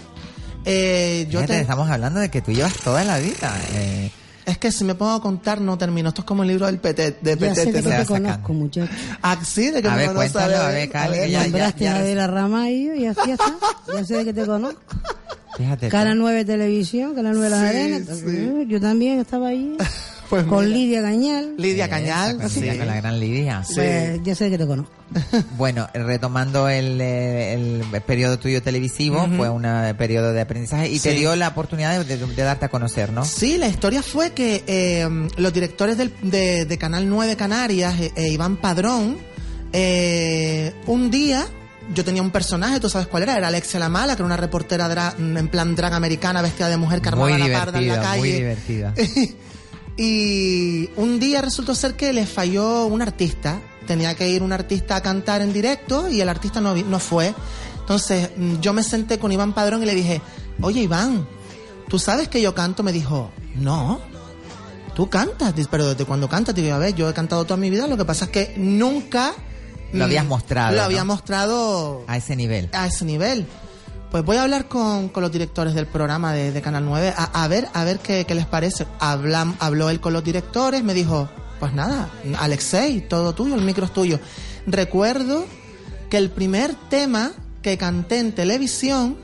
Eh, 0.64 1.26
yo 1.30 1.40
Fíjate, 1.40 1.54
te- 1.54 1.60
estamos 1.60 1.90
hablando 1.90 2.20
de 2.20 2.30
que 2.30 2.40
tú 2.40 2.52
llevas 2.52 2.72
toda 2.74 3.04
la 3.04 3.18
vida. 3.18 3.60
eh, 3.72 4.10
Es 4.44 4.58
que 4.58 4.72
si 4.72 4.82
me 4.84 4.94
pongo 4.94 5.12
a 5.12 5.22
contar 5.22 5.60
no 5.60 5.78
termino. 5.78 6.08
Esto 6.08 6.22
es 6.22 6.24
como 6.26 6.42
el 6.42 6.48
libro 6.48 6.66
del 6.66 6.78
PT, 6.78 7.18
de 7.22 7.36
Ya 7.38 7.54
sé 7.54 7.66
Petete. 7.66 7.72
que 7.72 7.88
¿no? 7.88 7.96
te 8.00 8.06
conozco, 8.06 8.52
muchacho. 8.52 8.92
Ah, 9.22 9.38
sí, 9.44 9.70
de 9.70 9.80
que 9.82 9.88
A 9.88 9.92
me 9.92 9.96
ver, 9.98 10.06
conoces, 10.08 10.36
a 10.36 10.46
ver, 10.68 10.90
Cali, 10.90 11.14
que 11.18 11.30
ya- 11.30 11.38
ya- 11.38 11.42
Nombraste 11.44 11.84
ya 11.84 11.92
a 11.94 11.98
Adela 11.98 12.26
Ramallo 12.26 12.94
y 12.94 13.06
así 13.06 13.20
ya 13.26 13.34
está. 13.34 13.54
Ya 13.94 14.04
sé 14.04 14.14
de 14.16 14.24
que 14.24 14.32
te 14.32 14.44
conozco. 14.46 14.80
Fíjate. 15.56 15.88
Canal 15.88 16.18
9 16.18 16.44
Televisión, 16.44 17.14
Canal 17.14 17.34
9 17.34 17.50
Las 17.50 17.60
Sí, 17.60 17.66
Arenas. 17.66 18.18
sí. 18.18 18.66
Yo 18.68 18.80
también 18.80 19.20
estaba 19.20 19.48
allí. 19.48 19.76
Pues 20.32 20.44
con 20.46 20.64
mira. 20.64 20.76
Lidia 20.78 21.02
Cañal. 21.02 21.54
Lidia 21.58 21.88
Cañal. 21.90 22.36
con, 22.38 22.48
sí. 22.48 22.60
Lidia, 22.60 22.78
con 22.78 22.86
la 22.86 22.96
gran 22.96 23.20
Lidia. 23.20 23.62
Pues, 23.74 24.18
ya 24.24 24.34
sé 24.34 24.48
que 24.48 24.56
te 24.56 24.66
conozco. 24.66 24.90
Bueno, 25.58 25.88
retomando 25.92 26.70
el, 26.70 26.98
eh, 27.02 27.52
el 27.52 27.82
periodo 28.02 28.38
tuyo 28.38 28.62
televisivo, 28.62 29.28
fue 29.36 29.50
un 29.50 29.66
eh, 29.66 29.94
periodo 29.98 30.32
de 30.32 30.40
aprendizaje 30.40 30.88
y 30.88 30.98
te 30.98 31.10
Sí. 31.12 31.18
dio 31.18 31.36
la 31.36 31.48
oportunidad 31.48 32.02
de, 32.02 32.16
de- 32.16 32.26
de 32.26 32.42
darte 32.42 32.64
a 32.64 32.68
conocer, 32.70 33.12
¿no? 33.12 33.26
Sí, 33.26 33.58
la 33.58 33.68
historia 33.68 34.02
fue 34.02 34.30
que 34.30 34.64
eh, 34.66 35.06
los 35.36 35.52
directores 35.52 35.98
del- 35.98 36.14
de, 36.22 36.64
de 36.64 36.78
Canal 36.78 37.06
9 37.10 37.36
Canarias, 37.36 38.00
eh, 38.00 38.12
eh, 38.16 38.28
Iván 38.30 38.56
Padrón, 38.56 39.18
eh, 39.74 40.72
un 40.86 41.10
día 41.10 41.44
yo 41.94 42.04
tenía 42.04 42.22
un 42.22 42.30
personaje, 42.30 42.80
tú 42.80 42.88
sabes 42.88 43.06
cuál 43.06 43.24
era, 43.24 43.36
era 43.36 43.48
Alexia 43.48 43.78
la 43.80 43.88
Mala, 43.90 44.14
que 44.16 44.22
era 44.22 44.26
una 44.26 44.36
reportera 44.38 44.88
dra- 44.88 45.14
en 45.18 45.48
plan 45.48 45.74
drag 45.74 45.92
americana 45.92 46.40
vestida 46.40 46.70
de 46.70 46.76
mujer 46.78 47.02
que 47.02 47.08
armaba 47.08 47.36
la 47.36 47.58
parda 47.58 47.78
en 47.80 47.88
la 47.88 48.00
calle. 48.00 48.18
muy 48.18 48.32
divertida. 48.32 48.94
Y 49.96 50.88
un 50.96 51.20
día 51.20 51.42
resultó 51.42 51.74
ser 51.74 51.94
que 51.94 52.12
le 52.12 52.26
falló 52.26 52.86
un 52.86 53.02
artista. 53.02 53.60
Tenía 53.86 54.14
que 54.14 54.28
ir 54.28 54.42
un 54.42 54.52
artista 54.52 54.96
a 54.96 55.02
cantar 55.02 55.42
en 55.42 55.52
directo 55.52 56.08
y 56.08 56.20
el 56.20 56.28
artista 56.28 56.60
no, 56.60 56.74
no 56.74 56.98
fue. 56.98 57.34
Entonces 57.80 58.30
mm, 58.36 58.60
yo 58.60 58.72
me 58.72 58.82
senté 58.82 59.18
con 59.18 59.32
Iván 59.32 59.52
Padrón 59.52 59.82
y 59.82 59.86
le 59.86 59.94
dije, 59.94 60.22
oye 60.60 60.82
Iván, 60.82 61.26
¿tú 61.88 61.98
sabes 61.98 62.28
que 62.28 62.40
yo 62.40 62.54
canto? 62.54 62.82
Me 62.82 62.92
dijo, 62.92 63.30
no, 63.56 64.00
tú 64.94 65.10
cantas. 65.10 65.52
Pero 65.70 65.88
desde 65.88 66.04
cuando 66.04 66.28
cantas, 66.28 66.54
digo, 66.54 66.74
a 66.74 66.78
ver, 66.78 66.94
yo 66.94 67.08
he 67.10 67.14
cantado 67.14 67.44
toda 67.44 67.56
mi 67.58 67.70
vida, 67.70 67.86
lo 67.86 67.96
que 67.96 68.04
pasa 68.04 68.26
es 68.26 68.30
que 68.30 68.54
nunca... 68.56 69.32
Lo 69.92 70.04
habías 70.04 70.24
mm, 70.24 70.28
mostrado, 70.28 70.70
Lo 70.72 70.78
¿no? 70.78 70.84
había 70.84 71.04
mostrado 71.04 72.04
A 72.06 72.16
ese 72.16 72.34
nivel. 72.34 72.70
a 72.72 72.86
ese 72.86 73.04
nivel. 73.04 73.46
Pues 74.12 74.26
voy 74.26 74.36
a 74.36 74.42
hablar 74.42 74.68
con, 74.68 75.08
con 75.08 75.22
los 75.22 75.32
directores 75.32 75.72
del 75.72 75.86
programa 75.86 76.34
de, 76.34 76.52
de 76.52 76.60
Canal 76.60 76.84
9 76.84 77.14
a, 77.16 77.44
a 77.44 77.48
ver 77.48 77.68
a 77.72 77.82
ver 77.82 77.98
qué, 77.98 78.26
qué 78.26 78.34
les 78.34 78.44
parece. 78.44 78.86
Habló 79.00 79.88
él 79.88 80.00
con 80.00 80.12
los 80.12 80.22
directores, 80.22 80.84
me 80.84 80.92
dijo, 80.92 81.30
pues 81.58 81.72
nada, 81.72 82.10
Alexei, 82.38 83.00
todo 83.08 83.34
tuyo, 83.34 83.54
el 83.54 83.62
micro 83.62 83.86
es 83.86 83.92
tuyo. 83.94 84.20
Recuerdo 84.66 85.46
que 86.10 86.18
el 86.18 86.28
primer 86.28 86.74
tema 86.90 87.32
que 87.62 87.78
canté 87.78 88.18
en 88.18 88.32
televisión 88.32 89.16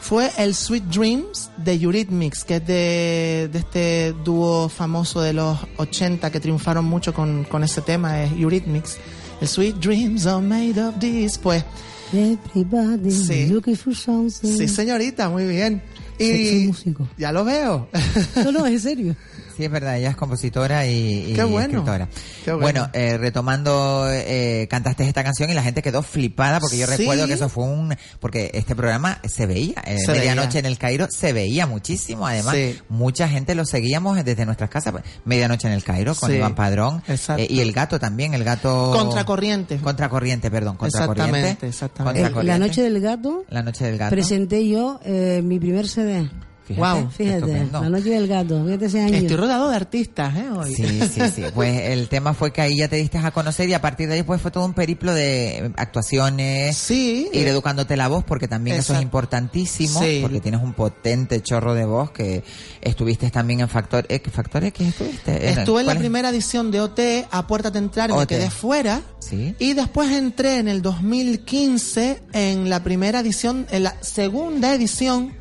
fue 0.00 0.30
el 0.36 0.54
Sweet 0.54 0.84
Dreams 0.84 1.50
de 1.56 1.72
Eurythmics, 1.72 2.44
que 2.44 2.56
es 2.56 2.66
de, 2.66 3.48
de 3.50 3.58
este 3.58 4.14
dúo 4.22 4.68
famoso 4.68 5.22
de 5.22 5.32
los 5.32 5.58
80 5.78 6.30
que 6.30 6.40
triunfaron 6.40 6.84
mucho 6.84 7.14
con, 7.14 7.44
con 7.44 7.64
ese 7.64 7.80
tema, 7.80 8.22
es 8.22 8.32
Eurythmics. 8.32 8.98
El 9.40 9.48
Sweet 9.48 9.76
Dreams 9.76 10.26
are 10.26 10.46
made 10.46 10.78
of 10.78 10.98
this. 10.98 11.38
Pues 11.38 11.64
Everybody 12.12 13.10
Sí. 13.10 13.46
looking 13.48 13.76
for 13.76 13.94
something. 13.94 14.56
Sí, 14.56 14.68
señorita, 14.68 15.28
muy 15.28 15.44
bien. 15.46 15.82
Soy 16.18 16.26
Y 16.62 16.66
músico. 16.68 17.08
ya 17.18 17.32
lo 17.32 17.44
veo. 17.44 17.88
No, 18.36 18.52
no, 18.52 18.66
es 18.66 18.72
en 18.74 18.80
serio. 18.80 19.16
Sí, 19.56 19.64
es 19.64 19.70
verdad, 19.70 19.96
ella 19.96 20.10
es 20.10 20.16
compositora 20.16 20.86
y, 20.86 21.30
y 21.30 21.32
Qué 21.34 21.44
bueno, 21.44 21.78
escritora. 21.78 22.08
qué 22.44 22.52
bueno. 22.52 22.60
bueno, 22.62 22.90
eh, 22.92 23.16
retomando, 23.16 24.06
eh, 24.10 24.66
cantaste 24.70 25.04
esta 25.08 25.24
canción 25.24 25.48
y 25.48 25.54
la 25.54 25.62
gente 25.62 25.80
quedó 25.82 26.02
flipada 26.02 26.60
porque 26.60 26.76
yo 26.76 26.86
Sí. 26.86 26.96
recuerdo 26.96 27.26
que 27.26 27.32
eso 27.32 27.48
fue 27.48 27.64
un... 27.64 27.96
Porque 28.20 28.50
este 28.54 28.76
programa 28.76 29.18
se 29.24 29.46
veía, 29.46 29.82
eh, 29.86 29.98
Se 29.98 30.12
Medianoche 30.12 30.48
veía. 30.48 30.58
en 30.60 30.66
el 30.66 30.78
Cairo 30.78 31.06
se 31.10 31.32
veía 31.32 31.66
muchísimo. 31.66 32.26
Además, 32.26 32.54
Sí. 32.54 32.78
mucha 32.90 33.28
gente 33.28 33.54
lo 33.54 33.64
seguíamos 33.64 34.22
desde 34.24 34.44
nuestras 34.44 34.68
casas. 34.68 34.94
Medianoche 35.24 35.68
en 35.68 35.72
el 35.74 35.82
Cairo 35.84 36.14
con 36.14 36.30
Sí. 36.30 36.36
Iván 36.36 36.54
Padrón. 36.54 37.02
Exacto. 37.08 37.42
Eh, 37.42 37.46
y 37.48 37.60
el 37.60 37.72
gato 37.72 37.98
también, 37.98 38.34
el 38.34 38.44
gato... 38.44 38.92
Contracorriente. 38.94 39.78
Contracorriente, 39.78 40.50
perdón, 40.50 40.76
contracorriente. 40.76 41.38
Exactamente, 41.38 41.66
exactamente. 41.68 42.20
Eh, 42.20 42.22
Contracorriente. 42.24 42.58
la 42.60 42.66
noche 42.66 42.82
del 42.82 43.00
gato 43.00 43.44
La 43.48 43.62
noche 43.62 43.84
del 43.86 43.96
gato. 43.96 44.10
presenté 44.10 44.68
yo 44.68 45.00
eh, 45.04 45.40
mi 45.42 45.58
primer 45.58 45.88
CD. 45.88 46.28
Fíjate, 46.66 46.80
Guau, 46.80 47.10
Fíjate, 47.10 47.68
la 47.70 47.88
noche 47.88 48.10
del 48.10 48.26
gato, 48.26 48.64
fíjate 48.64 48.86
ese 48.86 49.00
año. 49.00 49.14
Estoy 49.14 49.36
rodeado 49.36 49.70
de 49.70 49.76
artistas, 49.76 50.34
¿eh? 50.36 50.46
Hoy. 50.50 50.74
Sí, 50.74 50.84
sí, 51.14 51.20
sí. 51.34 51.42
Pues 51.54 51.80
el 51.90 52.08
tema 52.08 52.34
fue 52.34 52.52
que 52.52 52.60
ahí 52.60 52.78
ya 52.78 52.88
te 52.88 52.96
diste 52.96 53.18
a 53.18 53.30
conocer 53.30 53.68
y 53.68 53.74
a 53.74 53.80
partir 53.80 54.08
de 54.08 54.14
ahí 54.14 54.22
pues 54.24 54.40
fue 54.42 54.50
todo 54.50 54.64
un 54.64 54.74
periplo 54.74 55.14
de 55.14 55.72
actuaciones. 55.76 56.76
Sí. 56.76 57.28
Ir 57.32 57.46
educándote 57.46 57.96
la 57.96 58.08
voz 58.08 58.24
porque 58.24 58.48
también 58.48 58.76
eso 58.78 58.94
es 58.94 59.02
importantísimo 59.02 60.00
Sí. 60.02 60.18
porque 60.22 60.40
tienes 60.40 60.60
un 60.60 60.72
potente 60.72 61.40
chorro 61.42 61.74
de 61.74 61.84
voz 61.84 62.10
que 62.10 62.42
estuviste 62.80 63.30
también 63.30 63.60
en 63.60 63.68
Factor 63.68 64.04
X. 64.08 64.32
¿Factor 64.32 64.64
X 64.64 64.88
estuviste? 64.88 65.50
Estuve 65.50 65.82
en 65.82 65.86
la 65.86 65.94
primera 65.94 66.30
edición 66.30 66.70
de 66.72 66.80
OT, 66.80 67.00
a 67.30 67.46
Puerta 67.46 67.70
de 67.70 67.78
Entrar, 67.78 68.10
y 68.10 68.12
me 68.12 68.18
OT. 68.20 68.28
quedé 68.28 68.50
fuera. 68.50 69.02
Sí. 69.20 69.54
Y 69.58 69.74
después 69.74 70.10
entré 70.10 70.58
en 70.58 70.68
el 70.68 70.82
2015 70.82 72.22
en 72.32 72.68
la 72.70 72.82
primera 72.82 73.20
edición, 73.20 73.66
en 73.70 73.84
la 73.84 73.94
segunda 74.02 74.74
edición 74.74 75.32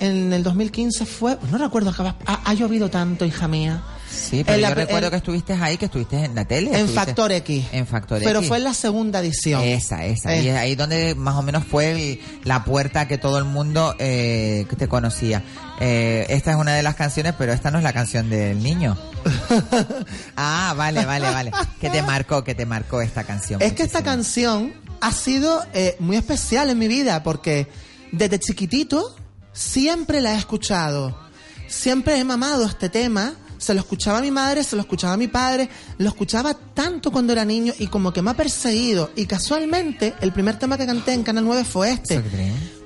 en 0.00 0.32
el 0.32 0.42
2015 0.42 1.06
fue, 1.06 1.38
no 1.50 1.58
recuerdo, 1.58 1.92
ha, 2.26 2.40
ha 2.44 2.54
llovido 2.54 2.90
tanto, 2.90 3.24
hija 3.24 3.48
mía. 3.48 3.82
Sí, 4.10 4.42
pero 4.44 4.58
la- 4.58 4.70
yo 4.70 4.74
recuerdo 4.74 5.10
que 5.10 5.16
estuviste 5.18 5.52
ahí, 5.52 5.76
que 5.76 5.84
estuviste 5.84 6.24
en 6.24 6.34
la 6.34 6.44
tele. 6.46 6.78
En 6.78 6.88
Factor 6.88 7.30
X. 7.30 7.66
En 7.72 7.86
Factor 7.86 8.20
Pero 8.22 8.38
X. 8.38 8.48
fue 8.48 8.56
en 8.56 8.64
la 8.64 8.72
segunda 8.74 9.20
edición. 9.20 9.62
Esa, 9.62 10.04
esa. 10.06 10.34
Eh. 10.34 10.42
Y 10.44 10.48
es 10.48 10.56
ahí 10.56 10.74
donde 10.74 11.14
más 11.14 11.34
o 11.36 11.42
menos 11.42 11.64
fue 11.64 11.92
el- 11.92 12.20
la 12.44 12.64
puerta 12.64 13.06
que 13.06 13.18
todo 13.18 13.38
el 13.38 13.44
mundo 13.44 13.94
eh, 13.98 14.66
te 14.78 14.88
conocía. 14.88 15.42
Eh, 15.80 16.26
esta 16.30 16.50
es 16.52 16.56
una 16.56 16.74
de 16.74 16.82
las 16.82 16.94
canciones, 16.94 17.34
pero 17.38 17.52
esta 17.52 17.70
no 17.70 17.78
es 17.78 17.84
la 17.84 17.92
canción 17.92 18.30
del 18.30 18.62
niño. 18.62 18.96
ah, 20.36 20.74
vale, 20.76 21.04
vale, 21.04 21.26
vale. 21.30 21.50
Que 21.80 21.90
te 21.90 22.02
marcó, 22.02 22.44
que 22.44 22.54
te 22.54 22.66
marcó 22.66 23.00
esta 23.02 23.24
canción. 23.24 23.60
Es 23.62 23.72
que 23.74 23.82
esta 23.82 24.02
canción 24.02 24.72
ha 25.00 25.12
sido 25.12 25.62
eh, 25.74 25.96
muy 26.00 26.16
especial 26.16 26.70
en 26.70 26.78
mi 26.78 26.88
vida 26.88 27.22
porque 27.22 27.68
desde 28.12 28.38
chiquitito 28.38 29.14
siempre 29.58 30.20
la 30.20 30.34
he 30.34 30.38
escuchado. 30.38 31.18
Siempre 31.66 32.18
he 32.18 32.24
mamado 32.24 32.64
este 32.64 32.88
tema. 32.88 33.34
Se 33.58 33.74
lo 33.74 33.80
escuchaba 33.80 34.18
a 34.18 34.20
mi 34.20 34.30
madre, 34.30 34.62
se 34.62 34.76
lo 34.76 34.82
escuchaba 34.82 35.14
a 35.14 35.16
mi 35.16 35.26
padre, 35.26 35.68
lo 35.98 36.08
escuchaba 36.08 36.54
tanto 36.54 37.10
cuando 37.10 37.32
era 37.32 37.44
niño 37.44 37.72
y 37.76 37.88
como 37.88 38.12
que 38.12 38.22
me 38.22 38.30
ha 38.30 38.34
perseguido. 38.34 39.10
Y 39.16 39.26
casualmente, 39.26 40.14
el 40.20 40.32
primer 40.32 40.60
tema 40.60 40.78
que 40.78 40.86
canté 40.86 41.12
en 41.12 41.24
Canal 41.24 41.44
9 41.44 41.64
fue 41.64 41.90
este. 41.90 42.22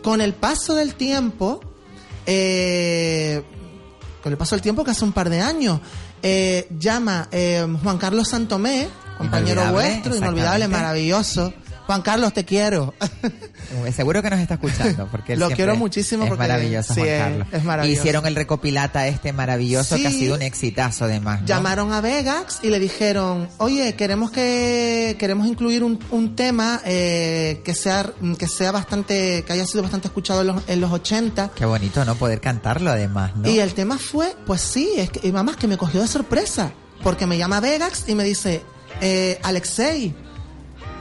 Con 0.03 0.23
el 0.23 0.33
paso 0.33 0.75
del 0.75 0.95
tiempo, 0.95 1.61
eh, 2.25 3.45
con 4.23 4.33
el 4.33 4.39
paso 4.39 4.55
del 4.55 4.63
tiempo, 4.63 4.83
que 4.83 4.93
hace 4.93 5.05
un 5.05 5.13
par 5.13 5.29
de 5.29 5.43
años, 5.43 5.79
eh, 6.23 6.69
llama 6.79 7.29
eh, 7.33 7.67
Juan 7.83 7.99
Carlos 7.99 8.29
Santomé, 8.29 8.89
compañero 9.19 9.71
vuestro, 9.73 10.17
inolvidable, 10.17 10.69
maravilloso. 10.69 11.53
Juan 11.87 12.03
Carlos, 12.03 12.33
te 12.33 12.45
quiero. 12.45 12.95
Eh, 13.87 13.93
Seguro 13.93 14.21
que 14.21 14.29
nos 14.29 14.39
está 14.39 14.55
escuchando, 14.55 15.09
porque 15.11 15.33
él 15.33 15.39
Lo 15.39 15.49
quiero 15.51 15.75
muchísimo 15.77 16.25
es 16.25 16.29
porque- 16.29 16.43
maravilloso, 16.43 16.93
sí, 16.93 17.01
Juan 17.01 17.11
es- 17.13 17.23
Carlos. 17.23 17.47
es 17.53 17.65
maravilloso. 17.65 18.01
Hicieron 18.01 18.27
el 18.27 18.35
recopilata 18.35 19.07
este 19.09 19.33
maravilloso 19.33 19.97
que 19.97 20.09
ha 20.09 20.11
sido 20.11 20.35
un 20.35 20.43
exitazo 20.43 21.07
además. 21.07 21.41
¿no? 21.41 21.47
Llamaron 21.47 21.91
a 21.95 22.03
Vegax 22.03 22.59
y 22.63 22.69
le 22.69 22.79
dijeron, 22.79 23.49
oye, 23.57 23.95
queremos 23.95 24.31
que 24.31 25.17
queremos 25.19 25.47
incluir 25.47 25.85
un, 25.85 25.99
un 26.11 26.37
tema 26.37 26.83
eh, 26.85 27.63
que 27.65 27.75
sea 27.75 28.13
que 28.39 28.47
sea 28.47 28.73
bastante 28.73 29.43
que 29.47 29.53
haya 29.55 29.65
sido 29.65 29.81
bastante 29.83 30.09
escuchado 30.09 30.43
en 30.43 30.49
los, 30.49 30.63
en 30.69 30.81
los 30.81 30.91
80 30.93 31.53
Qué 31.55 31.65
bonito, 31.65 32.05
¿no? 32.05 32.15
Poder 32.17 32.43
cantarlo 32.43 32.91
además, 32.91 33.35
¿no? 33.37 33.49
y 33.49 33.59
el 33.59 33.73
tema 33.73 33.97
fue, 33.97 34.37
pues 34.45 34.61
sí, 34.61 34.91
es 34.99 35.09
que, 35.09 35.27
y 35.27 35.33
mamá, 35.33 35.57
que 35.57 35.67
me 35.67 35.79
cogió 35.79 36.03
de 36.03 36.09
sorpresa, 36.09 36.73
porque 37.03 37.27
me 37.27 37.39
llama 37.39 37.61
Vegax 37.61 38.07
y 38.09 38.15
me 38.15 38.25
dice, 38.25 38.63
eh, 39.01 39.41
Alexei, 39.43 40.15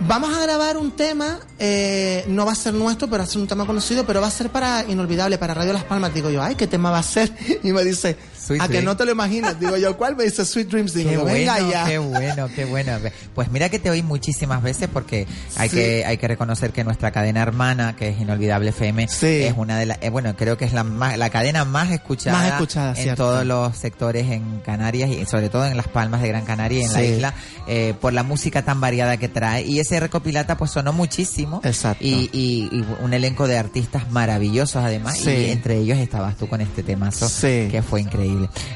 vamos 0.07 0.35
a 0.35 0.41
grabar 0.41 0.77
un 0.77 0.91
tema, 0.91 1.39
eh, 1.59 2.23
no 2.27 2.45
va 2.45 2.53
a 2.53 2.55
ser 2.55 2.73
nuestro, 2.73 3.07
pero 3.07 3.19
va 3.19 3.23
a 3.23 3.27
ser 3.27 3.41
un 3.41 3.47
tema 3.47 3.65
conocido, 3.65 4.05
pero 4.05 4.21
va 4.21 4.27
a 4.27 4.31
ser 4.31 4.49
para 4.49 4.85
Inolvidable, 4.87 5.37
para 5.37 5.53
Radio 5.53 5.73
Las 5.73 5.83
Palmas. 5.83 6.13
Digo 6.13 6.29
yo, 6.29 6.41
ay, 6.41 6.55
¿qué 6.55 6.67
tema 6.67 6.91
va 6.91 6.99
a 6.99 7.03
ser? 7.03 7.31
Y 7.63 7.71
me 7.71 7.83
dice, 7.83 8.17
Sweet 8.45 8.61
a 8.61 8.67
que 8.67 8.81
no 8.81 8.97
te 8.97 9.05
lo 9.05 9.11
imaginas. 9.11 9.59
Digo 9.59 9.77
yo, 9.77 9.97
¿cuál? 9.97 10.15
Me 10.15 10.23
dice 10.23 10.45
Sweet 10.45 10.67
Dreams. 10.69 10.93
Digo 10.93 11.25
Qué 11.25 11.33
venga 11.33 11.59
ya. 11.69 11.85
qué 11.85 11.97
bueno, 11.97 12.47
qué 12.55 12.65
bueno. 12.65 12.97
Pues 13.35 13.51
mira 13.51 13.69
que 13.69 13.79
te 13.79 13.89
oí 13.89 14.01
muchísimas 14.01 14.61
veces 14.63 14.89
porque 14.91 15.27
hay 15.57 15.69
Sí. 15.69 15.75
que 15.75 16.05
hay 16.05 16.17
que 16.17 16.27
reconocer 16.27 16.71
que 16.71 16.83
nuestra 16.83 17.11
cadena 17.11 17.41
hermana, 17.41 17.95
que 17.95 18.09
es 18.09 18.19
Inolvidable 18.19 18.69
FM, 18.69 19.03
es 19.03 19.53
una 19.55 19.77
de 19.77 19.85
las, 19.85 19.97
eh, 20.01 20.09
bueno, 20.09 20.35
creo 20.35 20.57
que 20.57 20.65
es 20.65 20.73
la 20.73 20.83
más, 20.83 21.17
la 21.17 21.29
cadena 21.29 21.65
más 21.65 21.91
escuchada, 21.91 22.37
Más 22.37 22.47
escuchada, 22.53 22.89
en 22.91 22.95
cierto. 23.03 23.23
todos 23.23 23.45
los 23.45 23.77
sectores 23.77 24.29
en 24.31 24.59
Canarias 24.61 25.09
y 25.09 25.25
sobre 25.25 25.49
todo 25.49 25.65
en 25.65 25.77
las 25.77 25.87
Palmas 25.87 26.21
de 26.21 26.29
Gran 26.29 26.45
Canaria 26.45 26.79
y 26.81 26.83
en 26.83 26.93
la 26.93 27.03
isla 27.03 27.33
eh, 27.67 27.93
por 27.99 28.13
la 28.13 28.23
música 28.23 28.63
tan 28.63 28.81
variada 28.81 29.17
que 29.17 29.27
trae 29.29 29.63
y 29.65 29.79
ese 29.79 29.99
recopilata 29.99 30.57
pues 30.57 30.71
sonó 30.71 30.93
muchísimo 30.93 31.61
Exacto. 31.63 32.03
y, 32.03 32.29
y- 32.33 32.69
y 32.71 32.85
un 33.03 33.13
elenco 33.13 33.47
de 33.47 33.57
artistas 33.57 34.09
maravillosos 34.11 34.83
además 34.83 35.19
y 35.25 35.49
entre 35.51 35.77
ellos 35.77 35.97
estabas 35.99 36.35
tú 36.37 36.47
con 36.47 36.61
este 36.61 36.83
temazo 36.83 37.27
Sí. 37.29 37.67
que 37.69 37.81
fue 37.87 38.01
increíble. 38.01 38.30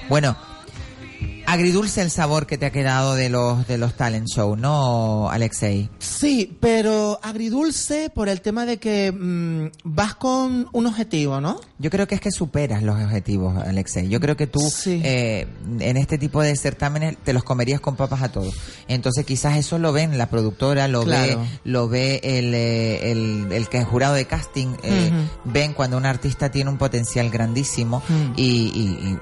Bueno, 0.10 0.36
agridulce 1.48 2.02
el 2.02 2.10
sabor 2.10 2.48
que 2.48 2.58
te 2.58 2.66
ha 2.66 2.72
quedado 2.72 3.14
de 3.16 3.30
los 3.30 3.68
de 3.68 3.78
los 3.78 3.94
talent 3.96 4.28
show, 4.28 4.56
¿no, 4.56 5.30
Alexei? 5.30 5.90
Sí, 6.00 6.58
pero 6.60 7.20
agridulce 7.22 8.10
por 8.10 8.30
el 8.30 8.42
tema 8.42 8.66
de 8.66 8.78
que 8.78 9.12
mm, 9.12 9.68
vas 9.84 10.16
con 10.16 10.68
un 10.72 10.88
objetivo, 10.88 11.40
¿no? 11.42 11.60
Yo 11.78 11.92
creo 11.92 12.08
que 12.08 12.16
es 12.16 12.22
que 12.22 12.32
superas 12.32 12.82
los 12.82 13.00
objetivos, 13.00 13.56
Alexei. 13.64 14.10
Yo 14.10 14.20
creo 14.20 14.36
que 14.36 14.48
tú 14.48 14.60
eh, 14.88 15.46
en 15.80 15.98
este 15.98 16.18
tipo 16.18 16.42
de 16.42 16.56
certámenes 16.56 17.16
te 17.24 17.32
los 17.34 17.44
comerías 17.44 17.80
con 17.80 17.96
papas 17.96 18.24
a 18.24 18.32
todos. 18.32 18.56
Entonces 18.88 19.24
quizás 19.26 19.56
eso 19.58 19.78
lo 19.78 19.94
ven 19.94 20.18
la 20.18 20.30
productora, 20.30 20.88
lo 20.88 21.04
Claro. 21.04 21.42
ve 21.42 21.48
lo 21.64 21.88
ve 21.88 22.22
el, 22.24 22.54
eh, 22.56 23.12
el, 23.12 23.52
el 23.52 23.70
que 23.70 23.78
es 23.78 23.86
jurado 23.86 24.16
de 24.16 24.26
casting, 24.26 24.76
eh, 24.82 25.12
ven 25.44 25.74
cuando 25.74 25.98
un 25.98 26.06
artista 26.08 26.50
tiene 26.50 26.72
un 26.72 26.78
potencial 26.78 27.30
grandísimo 27.30 28.02
y, 28.36 28.44
y- 28.44 29.10
y 29.12 29.20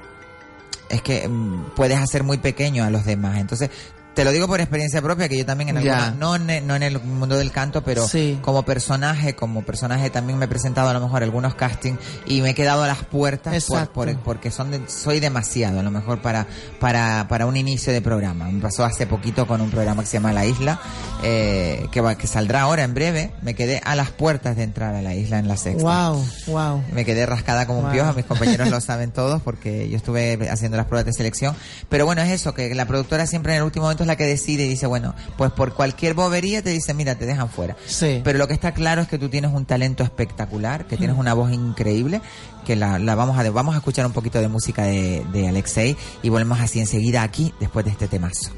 es 0.94 1.02
que 1.02 1.28
mm, 1.28 1.74
puedes 1.76 1.98
hacer 1.98 2.22
muy 2.24 2.38
pequeño 2.38 2.84
a 2.84 2.90
los 2.90 3.04
demás. 3.04 3.38
Entonces, 3.38 3.70
te 4.14 4.24
lo 4.24 4.30
digo 4.30 4.46
por 4.46 4.60
experiencia 4.60 5.02
propia, 5.02 5.28
que 5.28 5.36
yo 5.38 5.44
también 5.46 5.70
en 5.70 5.78
alguna, 5.78 6.10
no, 6.12 6.36
en, 6.36 6.66
no 6.66 6.76
en 6.76 6.82
el 6.82 7.00
mundo 7.00 7.36
del 7.36 7.50
canto, 7.50 7.82
pero 7.82 8.06
Sí. 8.06 8.38
como 8.42 8.62
personaje, 8.62 9.34
como 9.34 9.62
personaje 9.62 10.08
también 10.10 10.38
me 10.38 10.44
he 10.44 10.48
presentado 10.48 10.88
a 10.88 10.92
lo 10.92 11.00
mejor 11.00 11.22
algunos 11.22 11.54
castings 11.54 11.98
y 12.26 12.40
me 12.40 12.50
he 12.50 12.54
quedado 12.54 12.82
a 12.84 12.86
las 12.86 13.04
puertas 13.04 13.52
por- 13.64 13.76
Exacto. 13.78 13.92
por- 13.92 14.18
porque 14.20 14.50
son 14.50 14.70
de- 14.70 14.88
soy 14.88 15.20
demasiado 15.20 15.80
a 15.80 15.82
lo 15.82 15.90
mejor 15.90 16.22
para, 16.22 16.46
para, 16.80 17.26
para 17.28 17.46
un 17.46 17.56
inicio 17.56 17.92
de 17.92 18.00
programa. 18.02 18.48
Me 18.50 18.60
pasó 18.60 18.84
hace 18.84 19.06
poquito 19.06 19.46
con 19.46 19.60
un 19.60 19.70
programa 19.70 20.02
que 20.02 20.08
se 20.08 20.18
llama 20.18 20.32
La 20.32 20.46
Isla, 20.46 20.80
eh, 21.22 21.86
que, 21.90 22.00
va, 22.00 22.16
que 22.16 22.26
saldrá 22.26 22.62
ahora 22.62 22.82
en 22.84 22.94
breve. 22.94 23.32
Me 23.42 23.54
quedé 23.54 23.80
a 23.84 23.94
las 23.96 24.10
puertas 24.10 24.56
de 24.56 24.62
entrar 24.62 24.94
a 24.94 25.02
la 25.02 25.14
isla 25.14 25.38
en 25.38 25.48
la 25.48 25.56
sexta. 25.56 25.82
Wow, 26.10 26.24
wow. 26.46 26.82
Me 26.92 27.04
quedé 27.04 27.26
rascada 27.26 27.66
como 27.66 27.78
un 27.80 27.84
Wow. 27.86 27.92
piojo, 27.92 28.12
mis 28.14 28.24
compañeros 28.26 28.70
lo 28.70 28.80
saben 28.80 29.10
todos 29.10 29.42
porque 29.42 29.88
yo 29.88 29.96
estuve 29.96 30.38
haciendo 30.50 30.76
las 30.76 30.86
pruebas 30.86 31.06
de 31.06 31.12
selección. 31.12 31.54
Pero 31.88 32.06
bueno, 32.06 32.22
es 32.22 32.30
eso, 32.30 32.54
que 32.54 32.74
la 32.74 32.86
productora 32.86 33.26
siempre 33.26 33.52
en 33.52 33.58
el 33.58 33.64
último 33.64 33.84
momento 33.86 34.03
es 34.04 34.06
la 34.08 34.16
que 34.16 34.24
decide 34.24 34.64
y 34.64 34.68
dice, 34.68 34.86
bueno, 34.86 35.14
pues 35.36 35.50
por 35.52 35.74
cualquier 35.74 36.14
bobería 36.14 36.62
te 36.62 36.70
dice, 36.70 36.94
mira, 36.94 37.14
te 37.16 37.26
dejan 37.26 37.48
fuera. 37.48 37.76
Sí. 37.86 38.20
Pero 38.22 38.38
lo 38.38 38.46
que 38.46 38.54
está 38.54 38.72
claro 38.72 39.02
es 39.02 39.08
que 39.08 39.18
tú 39.18 39.28
tienes 39.28 39.52
un 39.52 39.64
talento 39.64 40.02
espectacular, 40.04 40.86
que 40.86 40.96
tienes 40.96 41.16
Mm. 41.16 41.20
una 41.20 41.34
voz 41.34 41.52
increíble, 41.52 42.20
que 42.64 42.76
la, 42.76 42.98
la 42.98 43.14
vamos 43.14 43.38
a 43.38 43.50
vamos 43.50 43.74
a 43.74 43.78
escuchar 43.78 44.06
un 44.06 44.12
poquito 44.12 44.40
de 44.40 44.48
música 44.48 44.84
de, 44.84 45.24
de 45.32 45.48
Alexei 45.48 45.96
y 46.22 46.28
volvemos 46.28 46.60
así 46.60 46.80
enseguida 46.80 47.22
aquí 47.22 47.52
después 47.60 47.84
de 47.84 47.90
este 47.92 48.08
temazo. 48.08 48.50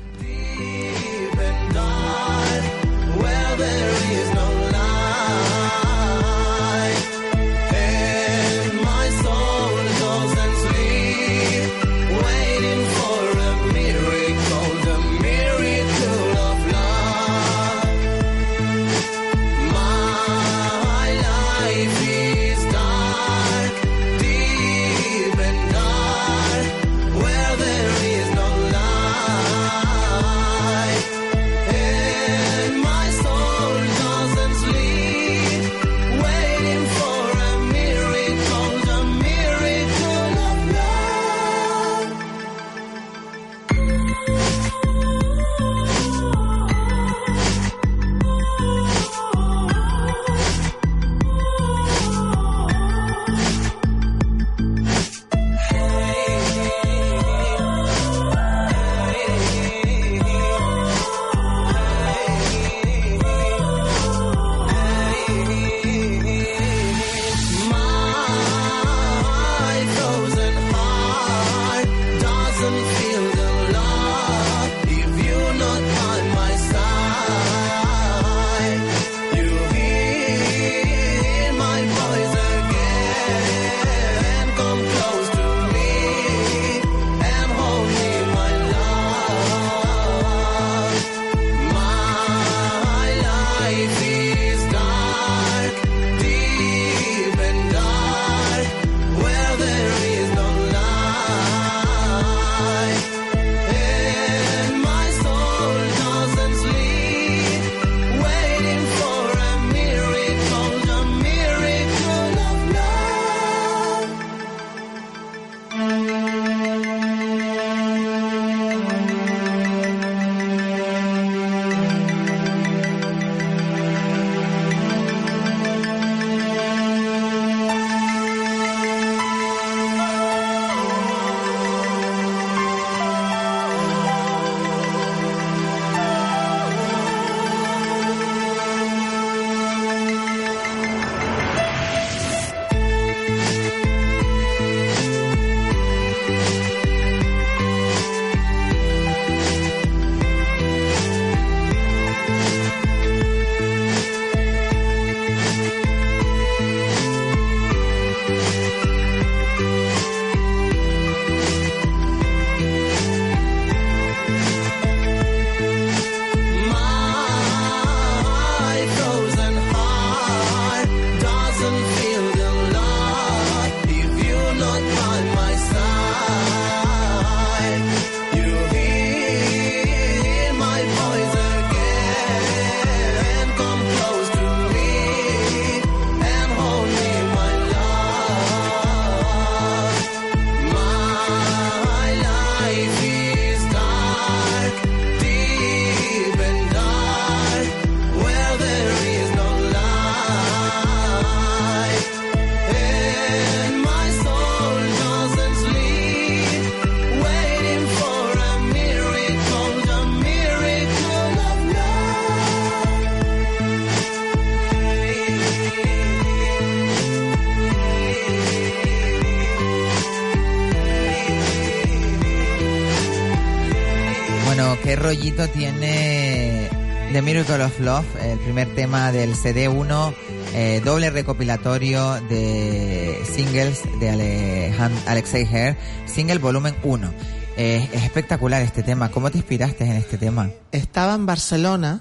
Tiene 225.44 226.68
The 227.12 227.20
Miracle 227.20 227.62
of 227.62 227.78
Love, 227.80 228.06
el 228.22 228.38
primer 228.38 228.74
tema 228.74 229.12
del 229.12 229.34
CD1, 229.34 230.14
eh, 230.54 230.80
doble 230.82 231.10
recopilatorio 231.10 232.14
de 232.22 233.22
singles 233.30 233.82
de 234.00 234.72
Alexei 235.06 235.46
Herr, 235.50 235.76
single 236.06 236.38
volumen 236.38 236.74
1. 236.82 237.12
Eh, 237.58 237.86
es 237.92 238.02
espectacular 238.02 238.62
este 238.62 238.82
tema. 238.82 239.10
¿Cómo 239.10 239.30
te 239.30 239.36
inspiraste 239.36 239.84
en 239.84 239.92
este 239.92 240.16
tema? 240.16 240.50
Estaba 240.72 241.14
en 241.14 241.26
Barcelona 241.26 242.00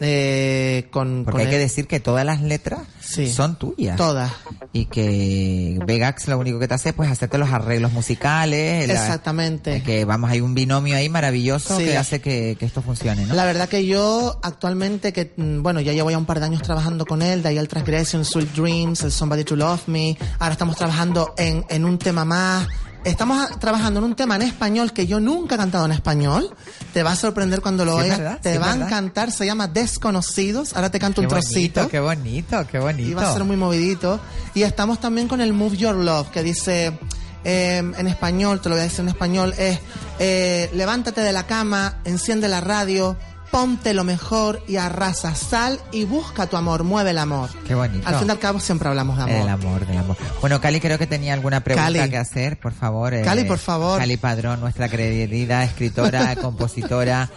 eh, 0.00 0.88
con... 0.90 1.24
Porque 1.24 1.38
con 1.38 1.46
hay 1.46 1.50
que 1.52 1.58
decir 1.58 1.86
que 1.86 2.00
todas 2.00 2.24
las 2.26 2.40
letras 2.42 2.80
Sí. 3.00 3.30
son 3.32 3.56
tuyas. 3.56 3.96
Todas. 3.96 4.32
Y 4.72 4.86
que 4.86 5.78
Vegax 5.86 6.26
lo 6.28 6.38
único 6.38 6.58
que 6.58 6.66
te 6.66 6.74
hace 6.74 6.92
pues 6.92 7.10
hacerte 7.10 7.38
los 7.38 7.50
arreglos 7.52 7.92
musicales. 7.92 8.88
la- 8.88 8.94
Exactamente. 8.94 9.82
que 9.82 10.04
vamos, 10.04 10.30
hay 10.30 10.40
un 10.40 10.54
binomio 10.54 10.96
ahí 10.96 11.08
maravilloso 11.08 11.78
Sí. 11.78 11.84
que 11.84 11.96
hace 11.96 12.20
que, 12.20 12.56
que 12.58 12.66
esto 12.66 12.82
funcione, 12.82 13.24
¿no? 13.26 13.34
La 13.34 13.44
verdad 13.44 13.68
que 13.68 13.86
yo 13.86 14.38
actualmente, 14.42 15.12
que 15.12 15.32
mm, 15.36 15.62
bueno, 15.62 15.80
ya 15.80 15.92
llevo 15.92 16.10
ya 16.10 16.18
un 16.18 16.26
par 16.26 16.40
de 16.40 16.46
años 16.46 16.62
trabajando 16.62 17.06
con 17.06 17.22
él, 17.22 17.42
de 17.42 17.50
ahí 17.50 17.58
el 17.58 17.68
Transgression, 17.68 18.24
Sweet 18.24 18.52
Dreams, 18.52 19.02
el 19.02 19.12
Somebody 19.12 19.44
to 19.44 19.54
Love 19.56 19.86
Me, 19.86 20.16
ahora 20.38 20.52
estamos 20.52 20.76
trabajando 20.76 21.34
en, 21.36 21.64
en 21.68 21.84
un 21.84 21.98
tema 21.98 22.24
más, 22.24 22.66
estamos 23.04 23.48
trabajando 23.60 24.00
en 24.00 24.04
un 24.06 24.14
tema 24.14 24.36
en 24.36 24.42
español 24.42 24.92
que 24.92 25.06
yo 25.06 25.20
nunca 25.20 25.54
he 25.54 25.58
cantado 25.58 25.84
en 25.86 25.92
español, 25.92 26.50
te 26.92 27.02
va 27.02 27.12
a 27.12 27.16
sorprender 27.16 27.60
cuando 27.60 27.84
lo 27.84 27.96
Sí, 27.96 28.02
oigas, 28.02 28.18
verdad, 28.18 28.40
te 28.40 28.52
sí, 28.52 28.58
va 28.58 28.72
a 28.72 28.74
encantar, 28.74 29.30
se 29.30 29.46
llama 29.46 29.68
Desconocidos, 29.68 30.74
ahora 30.74 30.90
te 30.90 30.98
canto 30.98 31.20
Qué 31.20 31.26
un 31.26 31.30
trocito. 31.30 31.80
bonito, 31.82 31.90
qué 31.90 32.00
bonito, 32.00 32.66
qué 32.70 32.78
bonito. 32.78 33.08
Y 33.10 33.14
va 33.14 33.30
a 33.30 33.32
ser 33.32 33.44
muy 33.44 33.56
movidito. 33.56 34.20
Y 34.54 34.62
estamos 34.62 35.00
también 35.00 35.28
con 35.28 35.40
el 35.40 35.52
Move 35.52 35.76
Your 35.76 35.94
Love, 35.96 36.30
que 36.30 36.42
dice 36.42 36.98
eh, 37.44 37.76
en 37.78 38.06
español, 38.06 38.60
te 38.60 38.68
lo 38.68 38.74
voy 38.76 38.80
a 38.80 38.84
decir 38.84 39.00
en 39.00 39.08
español, 39.08 39.54
es 39.58 39.78
eh, 40.18 40.70
levántate 40.74 41.20
de 41.20 41.32
la 41.32 41.46
cama, 41.46 41.98
enciende 42.04 42.48
la 42.48 42.60
radio, 42.60 43.16
ponte 43.54 43.94
lo 43.94 44.02
mejor 44.02 44.60
y 44.66 44.78
arrasa, 44.78 45.32
sal 45.36 45.78
y 45.92 46.04
busca 46.04 46.48
tu 46.48 46.56
amor, 46.56 46.82
mueve 46.82 47.10
el 47.10 47.18
amor. 47.18 47.50
Qué 47.68 47.76
bonito. 47.76 48.08
Al 48.08 48.16
fin 48.16 48.26
y 48.26 48.30
al 48.32 48.40
cabo 48.40 48.58
siempre 48.58 48.88
hablamos 48.88 49.16
de 49.16 49.22
amor. 49.22 49.36
El 49.36 49.48
amor, 49.48 49.86
del 49.86 49.96
amor. 49.96 50.16
Bueno, 50.40 50.60
Cali 50.60 50.80
creo 50.80 50.98
que 50.98 51.06
tenía 51.06 51.34
alguna 51.34 51.60
pregunta 51.62 51.84
Cali. 51.92 52.10
que 52.10 52.16
hacer, 52.18 52.58
por 52.58 52.72
favor. 52.72 53.14
eh, 53.14 53.22
Cali, 53.22 53.44
por 53.44 53.58
favor. 53.58 54.00
Cali 54.00 54.16
Padrón, 54.16 54.58
nuestra 54.58 54.88
querida 54.88 55.62
escritora, 55.62 56.34
compositora. 56.42 57.30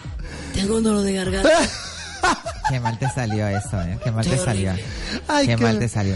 Tengo 0.55 0.77
un 0.77 0.83
dolor 0.83 1.03
de 1.03 1.13
garganta. 1.13 1.49
Qué 2.69 2.79
mal 2.79 2.97
te 2.97 3.07
salió 3.11 3.47
eso, 3.47 3.79
¿eh? 3.83 3.99
Qué 4.03 4.11
mal 4.11 4.25
Qué 4.25 4.31
te 4.31 4.37
salió. 4.43 4.71
horrible. 4.71 4.89
Ay, 5.27 5.45
qué 5.45 5.55
qué- 5.55 5.63
mal 5.63 5.77
te 5.77 5.87
salió. 5.87 6.15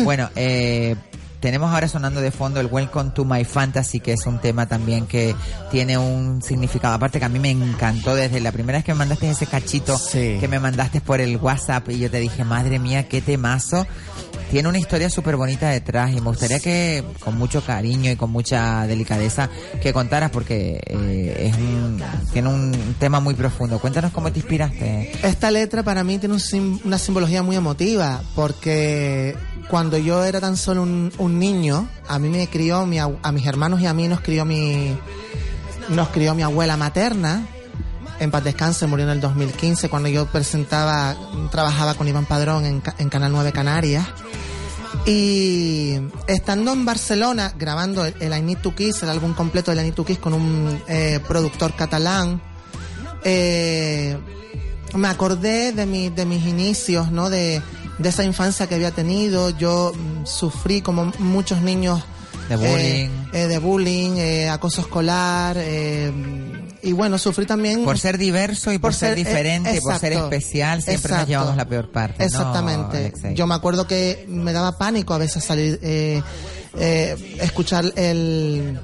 Bueno, 0.00 0.28
eh, 0.34 0.96
tenemos 1.40 1.72
ahora 1.72 1.88
sonando 1.88 2.20
de 2.20 2.30
fondo 2.30 2.60
el 2.60 2.66
Welcome 2.66 3.10
to 3.10 3.24
My 3.24 3.44
Fantasy, 3.44 4.00
que 4.00 4.12
es 4.12 4.26
un 4.26 4.38
tema 4.40 4.66
también 4.66 5.06
que 5.06 5.34
tiene 5.70 5.98
un 5.98 6.42
significado. 6.42 6.94
Aparte 6.94 7.18
que 7.18 7.24
a 7.24 7.28
mí 7.28 7.38
me 7.38 7.50
encantó 7.50 8.14
desde 8.14 8.40
la 8.40 8.52
primera 8.52 8.78
vez 8.78 8.84
que 8.84 8.92
me 8.92 8.98
mandaste 8.98 9.30
ese 9.30 9.46
cachito 9.46 9.96
que 10.40 10.48
me 10.48 10.58
mandaste 10.60 11.00
por 11.00 11.20
el 11.20 11.36
WhatsApp 11.36 11.88
y 11.90 11.98
yo 11.98 12.10
te 12.10 12.18
dije, 12.20 12.44
madre 12.44 12.78
mía, 12.78 13.08
qué 13.08 13.20
temazo. 13.20 13.86
Tiene 14.50 14.68
una 14.68 14.78
historia 14.78 15.10
súper 15.10 15.34
bonita 15.36 15.68
detrás 15.70 16.12
y 16.12 16.20
me 16.20 16.28
gustaría 16.28 16.60
que 16.60 17.02
con 17.18 17.36
mucho 17.36 17.62
cariño 17.64 18.12
y 18.12 18.16
con 18.16 18.30
mucha 18.30 18.86
delicadeza 18.86 19.50
que 19.82 19.92
contaras 19.92 20.30
porque 20.30 20.80
eh, 20.86 21.50
es 21.50 21.56
un, 21.56 22.00
tiene 22.32 22.48
un 22.48 22.94
tema 23.00 23.18
muy 23.18 23.34
profundo. 23.34 23.80
Cuéntanos 23.80 24.12
cómo 24.12 24.30
te 24.30 24.38
inspiraste. 24.38 25.10
Esta 25.24 25.50
letra 25.50 25.82
para 25.82 26.04
mí 26.04 26.18
tiene 26.18 26.34
un 26.34 26.40
sim- 26.40 26.78
una 26.84 26.96
simbología 26.96 27.42
muy 27.42 27.56
emotiva, 27.56 28.22
porque 28.36 29.34
cuando 29.68 29.98
yo 29.98 30.22
era 30.24 30.40
tan 30.40 30.56
solo 30.56 30.82
un, 30.84 31.12
un 31.18 31.25
niño, 31.28 31.88
a 32.08 32.18
mí 32.18 32.28
me 32.28 32.48
crió, 32.48 32.86
mi, 32.86 32.98
a 32.98 33.32
mis 33.32 33.46
hermanos 33.46 33.80
y 33.80 33.86
a 33.86 33.94
mí 33.94 34.08
nos 34.08 34.20
crió 34.20 34.44
mi, 34.44 34.96
nos 35.88 36.08
crió 36.08 36.34
mi 36.34 36.42
abuela 36.42 36.76
materna. 36.76 37.46
En 38.18 38.30
paz 38.30 38.44
descanse, 38.44 38.86
murió 38.86 39.04
en 39.04 39.12
el 39.12 39.20
2015 39.20 39.88
cuando 39.88 40.08
yo 40.08 40.26
presentaba, 40.26 41.14
trabajaba 41.50 41.94
con 41.94 42.08
Iván 42.08 42.24
Padrón 42.24 42.64
en, 42.64 42.82
en 42.98 43.08
Canal 43.08 43.32
9 43.32 43.52
Canarias. 43.52 44.06
Y 45.04 46.00
estando 46.26 46.72
en 46.72 46.84
Barcelona 46.84 47.52
grabando 47.56 48.04
el, 48.04 48.14
el 48.20 48.36
I 48.36 48.42
Need 48.42 48.58
to 48.58 48.74
Kiss, 48.74 49.02
el 49.02 49.10
álbum 49.10 49.34
completo 49.34 49.70
del 49.70 49.80
I 49.80 49.84
Need 49.84 49.94
to 49.94 50.04
Kiss 50.04 50.18
con 50.18 50.32
un 50.32 50.82
eh, 50.88 51.20
productor 51.28 51.74
catalán, 51.74 52.40
eh, 53.22 54.16
me 54.94 55.08
acordé 55.08 55.72
de, 55.72 56.10
de 56.10 56.24
mis 56.24 56.46
inicios, 56.46 57.10
¿no? 57.10 57.28
De, 57.28 57.60
de 57.98 58.08
esa 58.08 58.24
infancia 58.24 58.66
que 58.66 58.74
había 58.74 58.90
tenido. 58.90 59.50
Yo 59.50 59.92
mm, 59.94 60.26
sufrí 60.26 60.80
como 60.82 61.12
muchos 61.18 61.60
niños 61.62 62.02
De 62.48 62.56
bullying. 62.56 62.74
eh, 62.78 63.10
eh, 63.32 63.46
de 63.48 63.58
bullying, 63.58 64.16
eh, 64.18 64.48
acoso 64.48 64.80
escolar. 64.82 65.56
eh, 65.58 66.12
y 66.82 66.92
bueno, 66.92 67.18
sufrí 67.18 67.46
también. 67.46 67.84
Por 67.84 67.98
ser 67.98 68.16
diverso 68.16 68.72
y 68.72 68.78
por, 68.78 68.94
ser, 68.94 69.12
eh, 69.12 69.16
diferente, 69.16 69.80
por 69.82 69.98
ser 69.98 70.12
exacto, 70.12 70.32
especial, 70.34 70.82
siempre 70.82 70.94
nos 71.10 71.20
exacto. 71.22 71.28
llevamos 71.28 71.56
la 71.56 71.64
peor 71.64 71.90
parte. 71.90 72.18
¿no, 72.20 72.24
Exactamente. 72.26 73.12
Yo 73.34 73.46
me 73.48 73.54
acuerdo 73.56 73.88
que 73.88 74.24
me 74.28 74.52
daba 74.52 74.78
pánico 74.78 75.12
a 75.12 75.18
veces 75.18 75.42
salir, 75.42 75.80
eh, 75.82 76.22
eh, 76.78 77.38
escuchar 77.40 77.92
el. 77.96 78.78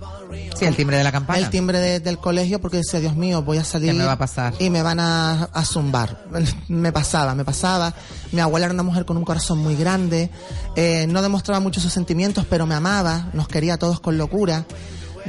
Sí, 0.59 0.65
el 0.65 0.77
timbre 0.77 0.97
de 0.97 1.05
la 1.05 1.13
campana. 1.13 1.39
El 1.39 1.51
timbre 1.51 1.79
de- 1.79 2.01
del 2.01 2.19
colegio 2.19 2.61
porque 2.61 2.79
decía, 2.79 3.01
Dios 3.01 3.17
mío, 3.17 3.43
voy 3.43 3.59
a 3.59 3.65
salir. 3.65 3.93
¿Qué 3.93 3.99
me 3.99 4.05
va 4.05 4.13
a 4.13 4.19
pasar? 4.19 4.55
Y 4.59 4.71
me 4.71 4.83
van 4.83 5.01
a, 5.01 5.45
a 5.45 5.65
zumbar. 5.65 6.25
me 6.69 6.93
pasaba, 6.93 7.35
me 7.35 7.45
pasaba. 7.45 7.95
Mi 8.33 8.41
abuela 8.41 8.67
era 8.67 8.75
una 8.75 8.83
mujer 8.83 9.05
con 9.05 9.17
un 9.17 9.25
corazón 9.25 9.59
muy 9.59 9.77
grande. 9.77 10.31
eh, 10.77 11.07
no 11.09 11.23
demostraba 11.23 11.61
mucho 11.61 11.81
sus 11.81 11.93
sentimientos, 11.93 12.47
pero 12.49 12.67
me 12.67 12.75
amaba. 12.75 13.29
Nos 13.33 13.49
quería 13.49 13.75
a 13.75 13.79
todos 13.79 14.01
con 14.01 14.19
locura. 14.19 14.65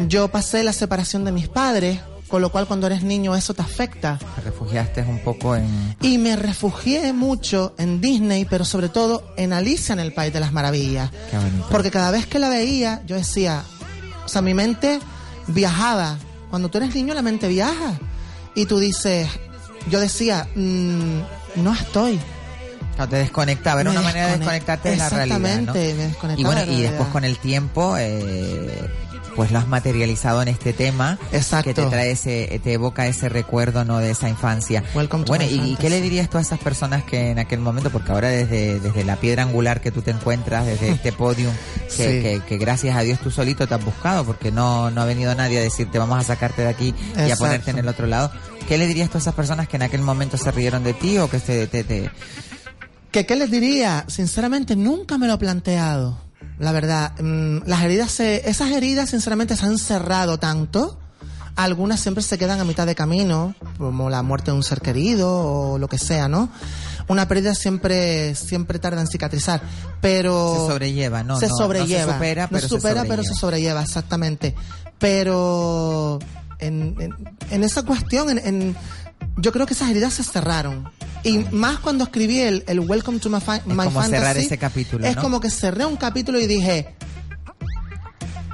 Yo 0.08 0.28
pasé 0.30 0.64
la 0.64 0.74
separación 0.74 1.24
de 1.26 1.32
mis 1.32 1.48
padres, 1.50 2.00
con 2.28 2.42
lo 2.42 2.52
cual 2.52 2.66
cuando 2.66 2.88
eres 2.88 3.04
niño 3.04 3.36
eso 3.36 3.54
te 3.54 3.62
afecta. 3.62 4.18
Te 4.36 4.42
refugiaste 4.42 5.02
un 5.04 5.20
poco 5.20 5.56
en... 5.56 5.96
Y 6.02 6.18
me 6.18 6.36
refugié 6.36 7.14
mucho 7.14 7.76
en 7.78 8.02
Disney, 8.02 8.46
pero 8.46 8.66
sobre 8.66 8.90
todo 8.90 9.24
en 9.38 9.54
Alicia 9.54 9.94
en 9.94 10.00
el 10.00 10.12
País 10.14 10.34
de 10.34 10.40
las 10.40 10.52
Maravillas. 10.52 11.12
Qué. 11.30 11.38
Porque 11.70 11.92
cada 11.92 12.10
vez 12.10 12.26
que 12.26 12.40
la 12.40 12.50
veía, 12.50 13.04
yo 13.06 13.16
decía, 13.16 13.62
o 14.26 14.28
sea, 14.28 14.42
mi 14.42 14.54
mente 14.54 15.00
viajaba. 15.48 16.18
Cuando 16.50 16.70
tú 16.70 16.78
eres 16.78 16.94
niño, 16.96 17.14
la 17.14 17.22
mente 17.22 17.48
viaja. 17.48 17.94
Y 18.56 18.66
tú 18.66 18.78
dices, 18.80 19.28
yo 19.90 20.00
decía, 20.00 20.48
mm, 20.56 21.20
no 21.56 21.74
estoy. 21.74 22.20
No, 22.98 23.10
te 23.10 23.16
desconectaba, 23.16 23.82
era 23.82 23.90
Me 23.90 23.98
una 23.98 24.06
manera 24.08 24.28
de 24.28 24.34
desconec- 24.34 24.38
desconectarte 24.40 24.90
de 24.92 24.96
la 24.98 25.10
realidad. 25.10 25.40
¿no? 25.40 25.46
Exactamente, 25.48 25.94
me 25.96 26.04
desconectaba 26.10 26.40
Y 26.40 26.44
bueno, 26.44 26.62
de 26.62 26.68
la 26.68 26.74
y 26.74 26.82
después 26.82 27.10
con 27.10 27.24
el 27.26 27.38
tiempo, 27.40 27.96
eh, 27.98 28.90
pues 29.36 29.52
lo 29.52 29.60
has 29.60 29.68
materializado 29.68 30.42
en 30.42 30.48
este 30.48 30.74
tema 30.74 31.18
Exacto. 31.32 31.70
que 31.70 31.74
te 31.74 31.86
trae 31.88 32.12
ese, 32.12 32.60
te 32.64 32.74
evoca 32.74 33.08
ese 33.08 33.30
recuerdo 33.30 33.84
no 33.86 34.00
de 34.00 34.12
esa 34.12 34.30
infancia. 34.30 34.84
Welcome 34.94 35.24
to 35.26 35.30
bueno, 35.32 35.46
my 35.46 35.72
¿y, 35.72 35.76
qué 35.76 35.90
le 35.90 36.02
dirías 36.02 36.30
tú 36.30 36.38
a 36.38 36.42
esas 36.42 36.60
personas 36.60 37.04
que 37.04 37.32
en 37.32 37.40
aquel 37.40 37.60
momento, 37.60 37.90
porque 37.90 38.12
ahora 38.12 38.30
desde, 38.30 38.80
desde 38.80 39.04
la 39.04 39.16
piedra 39.18 39.44
angular 39.44 39.82
que 39.82 39.92
tú 39.92 40.02
te 40.02 40.12
encuentras, 40.12 40.66
desde 40.66 40.90
este 40.90 41.12
podium, 41.14 41.54
que, 41.88 41.90
Sí. 41.90 42.04
que, 42.22 42.42
que 42.48 42.58
gracias 42.58 42.96
a 42.96 43.02
Dios 43.02 43.20
tú 43.20 43.32
solito 43.32 43.68
te 43.68 43.74
has 43.76 43.84
buscado, 43.84 44.24
porque 44.26 44.52
no, 44.52 44.92
no 44.92 45.02
ha 45.02 45.06
venido 45.06 45.34
nadie 45.36 45.60
a 45.60 45.62
decirte 45.62 45.98
vamos 46.00 46.20
a 46.20 46.24
sacarte 46.24 46.62
de 46.64 46.70
aquí 46.70 46.94
y 47.28 47.32
a 47.32 47.36
ponerte 47.36 47.72
en 47.72 47.80
el 47.80 47.88
otro 47.88 48.08
lado. 48.08 48.32
¿Qué 48.68 48.78
le 48.78 48.88
dirías 48.88 49.10
tú 49.10 49.18
a 49.18 49.22
esas 49.22 49.34
personas 49.36 49.68
que 49.68 49.76
en 49.78 49.84
aquel 49.84 50.02
momento 50.02 50.38
se 50.38 50.52
rieron 50.52 50.84
de 50.84 50.94
ti 50.94 51.18
o 51.18 51.30
que 51.30 51.40
se, 51.40 51.68
te, 51.68 51.84
te- 51.84 52.10
¿Que 53.12 53.26
qué 53.26 53.36
les 53.36 53.52
diría? 53.52 54.06
Sinceramente, 54.08 54.76
nunca 54.76 55.18
me 55.18 55.28
lo 55.28 55.34
he 55.34 55.38
planteado. 55.38 56.18
La 56.60 56.72
verdad, 56.72 57.14
mm, 57.20 57.60
las 57.66 57.82
heridas 57.84 58.12
se, 58.12 58.50
esas 58.50 58.72
heridas 58.72 59.10
sinceramente 59.10 59.56
se 59.56 59.66
han 59.66 59.78
cerrado 59.78 60.38
tanto. 60.38 61.00
Algunas 61.56 62.00
siempre 62.00 62.24
se 62.24 62.38
quedan 62.40 62.60
a 62.60 62.64
mitad 62.64 62.88
de 62.88 62.96
camino, 62.96 63.54
como 63.78 64.10
la 64.10 64.24
muerte 64.24 64.52
de 64.52 64.58
un 64.58 64.64
ser 64.64 64.82
querido 64.82 65.30
o 65.32 65.78
lo 65.78 65.88
que 65.88 65.98
sea, 66.00 66.28
¿no? 66.28 66.50
Una 67.08 67.28
pérdida 67.28 67.54
siempre, 67.54 68.34
siempre 68.34 68.80
tarda 68.80 69.02
en 69.02 69.08
cicatrizar, 69.08 69.62
pero... 70.02 70.56
Se 70.68 70.72
sobrelleva, 70.72 71.22
¿no? 71.24 71.38
Se 71.40 71.48
no- 71.48 71.52
no 71.52 71.58
se 71.58 71.64
sobrelleva. 71.64 72.14
supera, 72.14 72.44
No 72.44 72.50
pero 72.50 72.62
se 72.62 72.70
se 72.70 72.76
supera, 72.76 73.02
pero 73.02 73.08
sobrelleva. 73.24 73.34
se 73.36 73.40
sobrelleva, 73.40 73.82
exactamente. 73.84 74.56
Pero 74.98 76.18
en, 76.60 76.96
en, 77.00 77.14
en 77.52 77.64
esa 77.64 77.84
cuestión, 77.84 78.30
en, 78.30 78.40
en- 78.40 78.76
yo 79.38 79.52
creo 79.52 79.66
que 79.66 79.74
esas 79.74 79.90
heridas 79.90 80.14
se 80.14 80.24
cerraron. 80.24 80.90
Y 81.24 81.40
más 81.52 81.80
cuando 81.80 82.04
escribí 82.04 82.40
el, 82.40 82.64
el 82.68 82.80
Welcome 82.82 83.20
to 83.20 83.30
My, 83.30 83.40
Fa- 83.40 83.62
My 83.66 83.76
como 83.76 83.92
Fantasy. 83.92 84.10
cerrar 84.12 84.38
ese 84.38 84.58
capítulo, 84.58 85.06
Es 85.06 85.16
¿no? 85.16 85.22
como 85.22 85.40
que 85.40 85.50
cerré 85.50 85.86
un 85.86 85.96
capítulo 85.98 86.40
y 86.40 86.48
dije, 86.48 86.96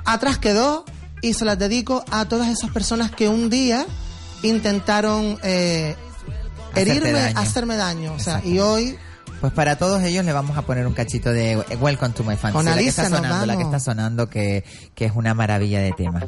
atrás 0.06 0.38
quedó 0.38 0.86
y 1.22 1.34
se 1.34 1.46
las 1.46 1.58
dedico 1.58 2.04
a 2.12 2.26
todas 2.26 2.48
esas 2.50 2.70
personas 2.72 3.12
que 3.12 3.28
un 3.28 3.50
día 3.50 3.86
intentaron 4.44 5.38
eh, 5.44 5.96
herirme, 6.76 7.12
daño. 7.12 7.40
hacerme 7.40 7.76
daño. 7.76 8.14
O 8.14 8.20
sea, 8.20 8.42
y 8.46 8.60
hoy 8.60 8.98
Pues 9.42 9.52
para 9.52 9.78
todos 9.78 10.02
ellos 10.04 10.24
le 10.24 10.32
vamos 10.32 10.58
a 10.58 10.62
poner 10.62 10.86
un 10.88 10.94
cachito 10.94 11.32
de 11.32 11.58
Welcome 11.80 12.14
to 12.14 12.24
My 12.24 12.36
Fantasy. 12.36 12.54
Con 12.54 12.66
la 12.66 12.74
que 12.74 12.80
Alicia 12.80 13.04
está 13.04 13.18
sonando, 13.18 13.46
la 13.46 13.58
que 13.58 13.64
está 13.64 13.80
sonando 13.80 14.30
que, 14.30 14.64
que 14.96 15.06
es 15.06 15.12
una 15.16 15.34
maravilla 15.34 15.80
de 15.82 15.92
tema. 15.94 16.28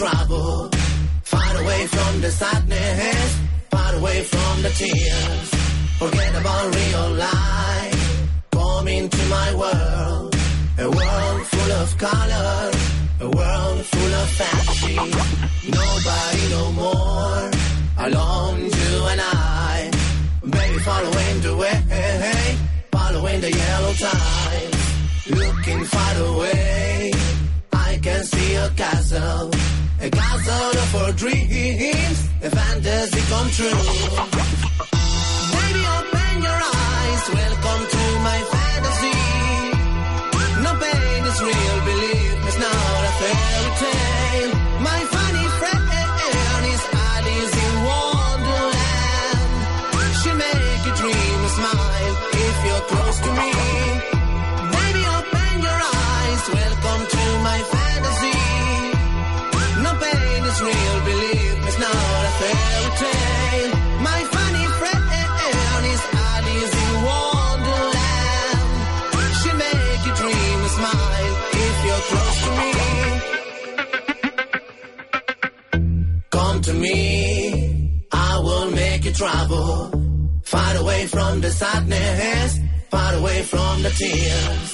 travel. 0.00 0.70
Far 1.24 1.52
away 1.62 1.86
from 1.94 2.12
the 2.22 2.30
sadness, 2.30 3.30
far 3.70 3.94
away 3.96 4.22
from 4.22 4.62
the 4.62 4.70
tears. 4.80 5.48
Forget 6.00 6.32
about 6.40 6.64
real 6.74 7.08
life. 7.28 8.02
Come 8.50 8.88
into 8.88 9.22
my 9.36 9.48
world. 9.62 10.34
A 10.78 10.88
world 10.98 11.42
full 11.52 11.72
of 11.82 11.88
color. 11.98 12.70
A 13.26 13.28
world 13.38 13.80
full 13.92 14.14
of 14.22 14.28
fantasy. 14.40 14.96
Nobody 15.78 16.44
no 16.56 16.64
more. 16.82 17.44
Alone, 18.06 18.60
you 18.80 18.92
and 19.12 19.20
I. 19.20 19.90
Baby, 20.56 20.78
following 20.90 21.36
the 21.46 21.54
way. 21.62 21.76
Following 22.96 23.38
the 23.42 23.52
yellow 23.64 23.92
tide. 24.06 24.72
Looking 25.40 25.84
far 25.84 26.14
away. 26.32 27.12
I 27.90 27.98
can 28.02 28.24
see 28.24 28.54
a 28.54 28.70
castle. 28.70 29.50
A 30.02 30.08
castle 30.10 30.78
of 30.82 30.96
our 30.96 31.12
dreams. 31.12 32.18
A 32.42 32.50
fantasy 32.50 33.20
come 33.28 33.48
true. 33.50 33.80
Baby, 35.54 35.82
open 35.98 36.34
your 36.40 36.60
eyes. 36.88 37.24
Welcome 37.40 37.82
to 37.94 38.02
my 38.28 38.38
fantasy. 38.52 39.18
No 40.64 40.72
pain 40.80 41.22
is 41.30 41.38
real, 41.42 41.76
Come 76.60 76.74
to 76.74 76.80
me, 76.80 78.04
I 78.12 78.38
will 78.38 78.70
make 78.72 79.02
you 79.06 79.12
travel 79.12 79.90
far 80.42 80.76
away 80.76 81.06
from 81.06 81.40
the 81.40 81.50
sadness, 81.50 82.58
far 82.90 83.14
away 83.14 83.42
from 83.44 83.82
the 83.82 83.88
tears. 83.88 84.68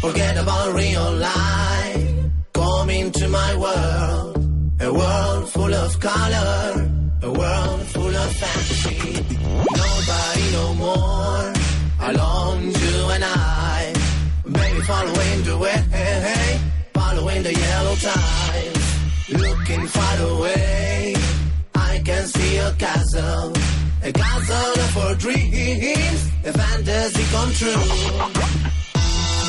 Forget 0.00 0.36
about 0.38 0.72
real 0.72 1.12
life. 1.16 2.06
Come 2.52 2.90
into 2.90 3.26
my 3.26 3.56
world, 3.56 4.36
a 4.82 4.92
world 4.94 5.48
full 5.50 5.74
of 5.74 5.98
color, 5.98 6.90
a 7.22 7.32
world 7.32 7.82
full 7.88 8.16
of 8.24 8.30
fantasy. 8.36 9.12
Nobody 9.82 10.44
no 10.52 10.74
more, 10.74 11.52
alone 12.08 12.62
you 12.70 12.96
and 13.14 13.24
I. 13.24 13.92
Baby, 14.44 14.80
following 14.82 15.42
the 15.42 15.58
way, 15.58 16.60
following 16.94 17.42
the 17.42 17.52
yellow 17.52 17.96
tide. 17.96 18.81
Looking 19.32 19.86
far 19.86 20.26
away, 20.28 21.14
I 21.74 22.02
can 22.04 22.26
see 22.26 22.58
a 22.58 22.70
castle, 22.72 23.52
a 24.02 24.12
castle 24.12 24.74
of 24.84 24.98
our 24.98 25.14
dreams, 25.14 26.20
a 26.44 26.52
fantasy 26.52 27.24
come 27.32 27.52
true. 27.60 27.82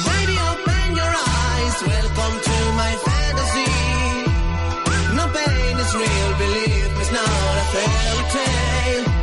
Baby, 0.08 0.36
open 0.52 0.88
your 0.96 1.14
eyes, 1.44 1.78
welcome 1.84 2.36
to 2.48 2.58
my 2.80 2.92
fantasy. 3.08 3.72
No 5.18 5.28
pain 5.36 5.76
is 5.78 5.94
real, 5.96 6.32
believe 6.44 7.00
it's 7.02 7.12
not 7.12 7.28
a 7.28 7.66
fairy 7.74 8.24
tale. 8.36 9.23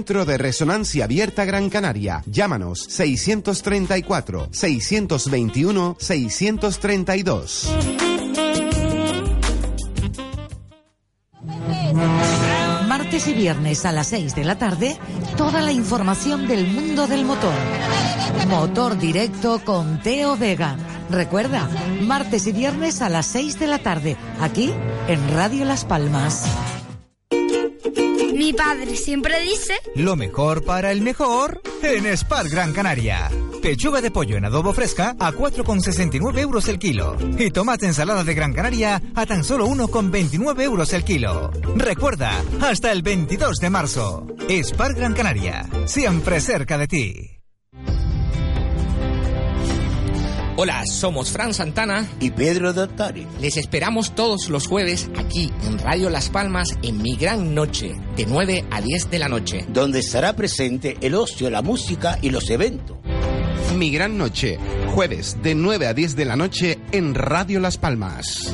de 0.01 0.37
Resonancia 0.37 1.05
Abierta 1.05 1.45
Gran 1.45 1.69
Canaria. 1.69 2.23
Llámanos 2.25 2.79
634 2.89 4.49
621 4.51 5.95
632. 5.99 7.69
Martes 12.87 13.27
y 13.27 13.33
viernes 13.33 13.85
a 13.85 13.91
las 13.91 14.07
6 14.07 14.33
de 14.33 14.43
la 14.43 14.57
tarde, 14.57 14.97
toda 15.37 15.61
la 15.61 15.71
información 15.71 16.47
del 16.47 16.65
mundo 16.67 17.05
del 17.05 17.23
motor. 17.23 17.53
Motor 18.49 18.97
directo 18.97 19.61
con 19.63 20.01
Teo 20.01 20.35
Vega. 20.35 20.77
Recuerda, 21.11 21.69
martes 22.01 22.47
y 22.47 22.53
viernes 22.53 23.03
a 23.03 23.09
las 23.09 23.27
6 23.27 23.59
de 23.59 23.67
la 23.67 23.79
tarde, 23.79 24.17
aquí 24.39 24.73
en 25.07 25.31
Radio 25.31 25.65
Las 25.65 25.85
Palmas. 25.85 26.47
Mi 28.41 28.53
padre 28.53 28.95
siempre 28.95 29.39
dice... 29.39 29.75
Lo 29.93 30.15
mejor 30.15 30.65
para 30.65 30.91
el 30.91 31.01
mejor 31.01 31.61
en 31.83 32.07
Spar 32.17 32.49
Gran 32.49 32.73
Canaria. 32.73 33.29
Pechuga 33.61 34.01
de 34.01 34.09
pollo 34.09 34.35
en 34.35 34.45
adobo 34.45 34.73
fresca 34.73 35.15
a 35.19 35.31
4,69 35.31 36.39
euros 36.39 36.67
el 36.67 36.79
kilo. 36.79 37.15
Y 37.37 37.51
tomate 37.51 37.85
ensalada 37.85 38.23
de 38.23 38.33
Gran 38.33 38.53
Canaria 38.53 38.99
a 39.13 39.27
tan 39.27 39.43
solo 39.43 39.67
1,29 39.67 40.59
euros 40.63 40.91
el 40.93 41.03
kilo. 41.03 41.51
Recuerda, 41.75 42.43
hasta 42.61 42.91
el 42.91 43.03
22 43.03 43.57
de 43.57 43.69
marzo. 43.69 44.25
Spar 44.49 44.95
Gran 44.95 45.13
Canaria, 45.13 45.69
siempre 45.85 46.41
cerca 46.41 46.79
de 46.79 46.87
ti. 46.87 47.40
Hola, 50.57 50.83
somos 50.85 51.31
Fran 51.31 51.53
Santana 51.53 52.05
y 52.19 52.29
Pedro 52.31 52.73
Dottari. 52.73 53.25
Les 53.39 53.55
esperamos 53.55 54.13
todos 54.13 54.49
los 54.49 54.67
jueves 54.67 55.09
aquí 55.17 55.49
en 55.63 55.79
Radio 55.79 56.09
Las 56.09 56.29
Palmas 56.29 56.77
en 56.83 57.01
Mi 57.01 57.15
Gran 57.15 57.55
Noche, 57.55 57.95
de 58.17 58.25
9 58.25 58.65
a 58.69 58.81
10 58.81 59.09
de 59.09 59.19
la 59.19 59.29
noche. 59.29 59.65
Donde 59.69 59.99
estará 59.99 60.35
presente 60.35 60.97
el 60.99 61.15
ocio, 61.15 61.49
la 61.49 61.61
música 61.61 62.19
y 62.21 62.31
los 62.31 62.49
eventos. 62.49 62.97
Mi 63.77 63.91
Gran 63.91 64.17
Noche, 64.17 64.59
jueves 64.93 65.37
de 65.41 65.55
9 65.55 65.87
a 65.87 65.93
10 65.93 66.17
de 66.17 66.25
la 66.25 66.35
noche 66.35 66.79
en 66.91 67.15
Radio 67.15 67.61
Las 67.61 67.77
Palmas. 67.77 68.53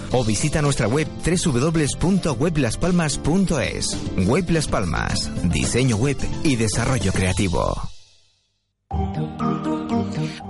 o 0.11 0.23
visita 0.23 0.61
nuestra 0.61 0.87
web 0.87 1.07
www.weblaspalmas.es. 1.25 3.97
Web 4.27 4.49
Las 4.49 4.67
Palmas, 4.67 5.31
diseño 5.43 5.97
web 5.97 6.17
y 6.43 6.55
desarrollo 6.55 7.11
creativo. 7.11 7.91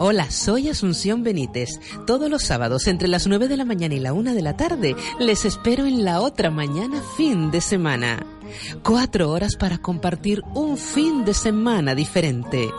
Hola, 0.04 0.32
soy 0.32 0.68
Asunción 0.68 1.24
Benítez. 1.24 1.80
Todos 2.08 2.28
los 2.28 2.42
sábados 2.42 2.88
entre 2.88 3.08
las 3.08 3.28
9 3.28 3.48
de 3.48 3.56
la 3.56 3.66
mañana 3.66 3.94
y 3.94 4.00
la 4.00 4.14
1 4.14 4.34
de 4.34 4.42
la 4.42 4.58
tarde 4.58 4.96
les 5.20 5.46
espero 5.46 5.86
en 5.86 6.04
la 6.04 6.22
otra 6.22 6.50
mañana 6.50 7.04
fin 7.16 7.52
de 7.52 7.62
semana. 7.62 8.26
Cuatro 8.84 9.32
horas 9.32 9.56
para 9.56 9.78
compartir 9.78 10.44
un 10.54 10.78
fin 10.78 11.26
de 11.26 11.34
semana 11.34 11.96
diferente. 11.96 12.70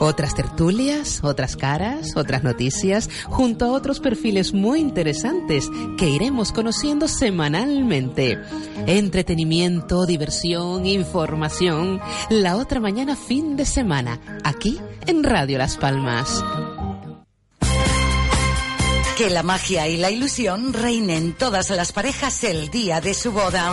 Otras 0.00 0.34
tertulias, 0.34 1.20
otras 1.22 1.56
caras, 1.56 2.16
otras 2.16 2.42
noticias, 2.42 3.08
junto 3.28 3.66
a 3.66 3.72
otros 3.72 4.00
perfiles 4.00 4.52
muy 4.52 4.80
interesantes 4.80 5.68
que 5.98 6.08
iremos 6.08 6.52
conociendo 6.52 7.08
semanalmente. 7.08 8.38
Entretenimiento, 8.86 10.06
diversión, 10.06 10.86
información. 10.86 12.00
La 12.30 12.56
otra 12.56 12.80
mañana 12.80 13.16
fin 13.16 13.56
de 13.56 13.64
semana, 13.64 14.20
aquí 14.44 14.80
en 15.06 15.24
Radio 15.24 15.58
Las 15.58 15.76
Palmas. 15.76 16.42
Que 19.16 19.28
la 19.28 19.42
magia 19.42 19.88
y 19.88 19.98
la 19.98 20.10
ilusión 20.10 20.72
reinen 20.72 21.34
todas 21.34 21.70
las 21.70 21.92
parejas 21.92 22.42
el 22.44 22.70
día 22.70 23.00
de 23.00 23.14
su 23.14 23.30
boda. 23.30 23.72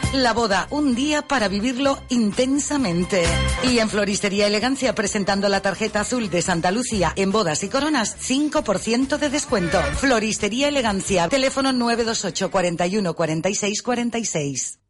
La 0.13 0.33
boda, 0.33 0.67
un 0.71 0.93
día 0.93 1.21
para 1.21 1.47
vivirlo 1.47 1.97
intensamente. 2.09 3.23
Y 3.63 3.79
en 3.79 3.89
Floristería 3.89 4.45
Elegancia, 4.45 4.93
presentando 4.93 5.47
la 5.47 5.61
tarjeta 5.61 6.01
azul 6.01 6.29
de 6.29 6.41
Santa 6.41 6.69
Lucía 6.69 7.13
en 7.15 7.31
bodas 7.31 7.63
y 7.63 7.69
coronas, 7.69 8.17
5% 8.19 9.17
de 9.17 9.29
descuento. 9.29 9.81
Floristería 9.95 10.67
Elegancia, 10.67 11.29
teléfono 11.29 11.71
928 11.71 12.51
41 12.51 13.13
46 13.13 13.81
46. 13.81 14.80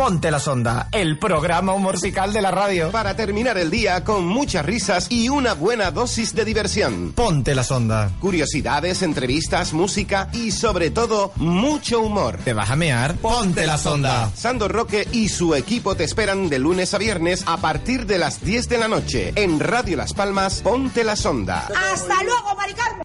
Ponte 0.00 0.30
la 0.30 0.40
sonda, 0.40 0.88
el 0.92 1.18
programa 1.18 1.76
musical 1.76 2.32
de 2.32 2.40
la 2.40 2.50
radio. 2.50 2.90
Para 2.90 3.14
terminar 3.14 3.58
el 3.58 3.70
día 3.70 4.02
con 4.02 4.26
muchas 4.26 4.64
risas 4.64 5.08
y 5.10 5.28
una 5.28 5.52
buena 5.52 5.90
dosis 5.90 6.34
de 6.34 6.46
diversión. 6.46 7.12
Ponte 7.12 7.54
la 7.54 7.62
sonda. 7.62 8.10
Curiosidades, 8.18 9.02
entrevistas, 9.02 9.74
música 9.74 10.30
y 10.32 10.52
sobre 10.52 10.90
todo 10.90 11.32
mucho 11.36 12.00
humor. 12.00 12.38
¿Te 12.42 12.54
vas 12.54 12.70
a 12.70 12.76
mear? 12.76 13.16
Ponte 13.16 13.66
la 13.66 13.76
sonda. 13.76 14.30
Sando 14.34 14.68
Roque 14.68 15.06
y 15.12 15.28
su 15.28 15.54
equipo 15.54 15.94
te 15.94 16.04
esperan 16.04 16.48
de 16.48 16.58
lunes 16.58 16.94
a 16.94 16.98
viernes 16.98 17.44
a 17.44 17.58
partir 17.58 18.06
de 18.06 18.16
las 18.16 18.42
10 18.42 18.70
de 18.70 18.78
la 18.78 18.88
noche 18.88 19.34
en 19.36 19.60
Radio 19.60 19.98
Las 19.98 20.14
Palmas. 20.14 20.62
Ponte 20.62 21.04
la 21.04 21.14
sonda. 21.14 21.68
Hasta 21.92 22.22
luego, 22.22 22.56
Maricarmen. 22.56 23.02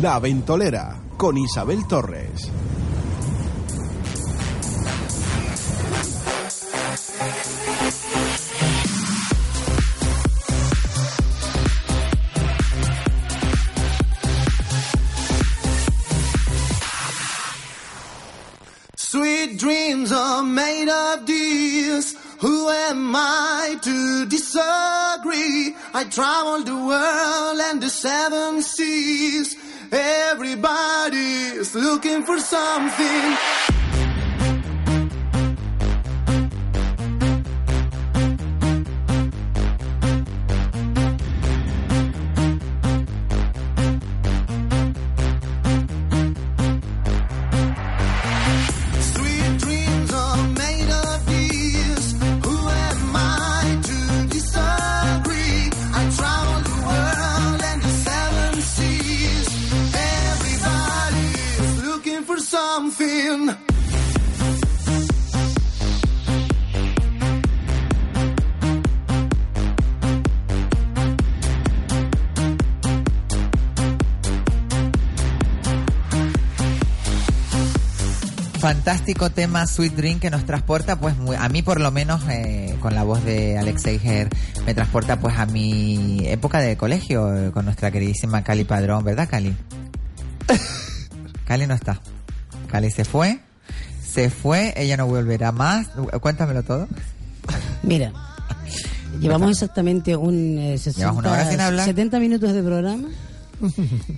La 0.00 0.18
Ventolera 0.18 0.98
con 1.16 1.36
Isabel 1.36 1.86
Torres. 1.86 2.50
Sweet 18.96 19.58
dreams 19.58 20.10
are 20.10 20.42
made 20.42 20.88
of 20.88 21.26
these. 21.26 22.16
Who 22.40 22.68
am 22.68 23.14
I 23.14 23.78
to 23.82 24.26
disagree? 24.26 25.76
I 25.94 26.04
traveled 26.10 26.66
the 26.66 26.76
world 26.76 27.60
and 27.60 27.82
the 27.82 27.90
seven 27.90 28.62
seas. 28.62 29.54
Everybody's 29.92 31.74
looking 31.74 32.22
for 32.22 32.38
something. 32.38 33.36
Something. 62.52 63.48
Fantástico 78.60 79.28
tema 79.30 79.66
Sweet 79.66 79.94
Dream 79.94 80.20
que 80.20 80.30
nos 80.30 80.44
transporta, 80.44 80.94
pues 81.00 81.16
muy- 81.16 81.34
a 81.34 81.48
mí 81.48 81.62
por 81.62 81.80
lo 81.80 81.90
menos 81.90 82.22
eh, 82.30 82.76
con 82.80 82.94
la 82.94 83.02
voz 83.02 83.24
de 83.24 83.58
Alexei 83.58 83.98
Ger 83.98 84.28
me 84.64 84.72
transporta 84.72 85.18
pues 85.18 85.36
a 85.36 85.46
mi 85.46 86.20
época 86.28 86.60
de 86.60 86.76
colegio 86.76 87.34
eh, 87.36 87.50
con 87.50 87.64
nuestra 87.64 87.90
queridísima 87.90 88.44
Cali 88.44 88.62
Padrón, 88.62 89.02
¿verdad 89.02 89.28
Cali? 89.28 89.56
Cali 91.44 91.66
no 91.66 91.74
está. 91.74 92.00
Cali 92.72 92.90
se 92.90 93.04
fue, 93.04 93.38
se 94.12 94.30
fue, 94.30 94.72
ella 94.76 94.96
no 94.96 95.06
volverá 95.06 95.52
más. 95.52 95.88
Cuéntamelo 96.20 96.62
todo. 96.64 96.88
Mira, 97.82 98.12
Llevamos 99.20 99.50
exactamente 99.50 100.16
un 100.16 100.58
eh, 100.58 100.78
60, 100.78 100.98
¿Llevas 101.00 101.16
una 101.16 101.32
hora 101.32 101.50
sin 101.50 101.60
hablar? 101.60 101.84
70 101.84 102.18
minutos 102.18 102.52
de 102.54 102.62
programa, 102.62 103.08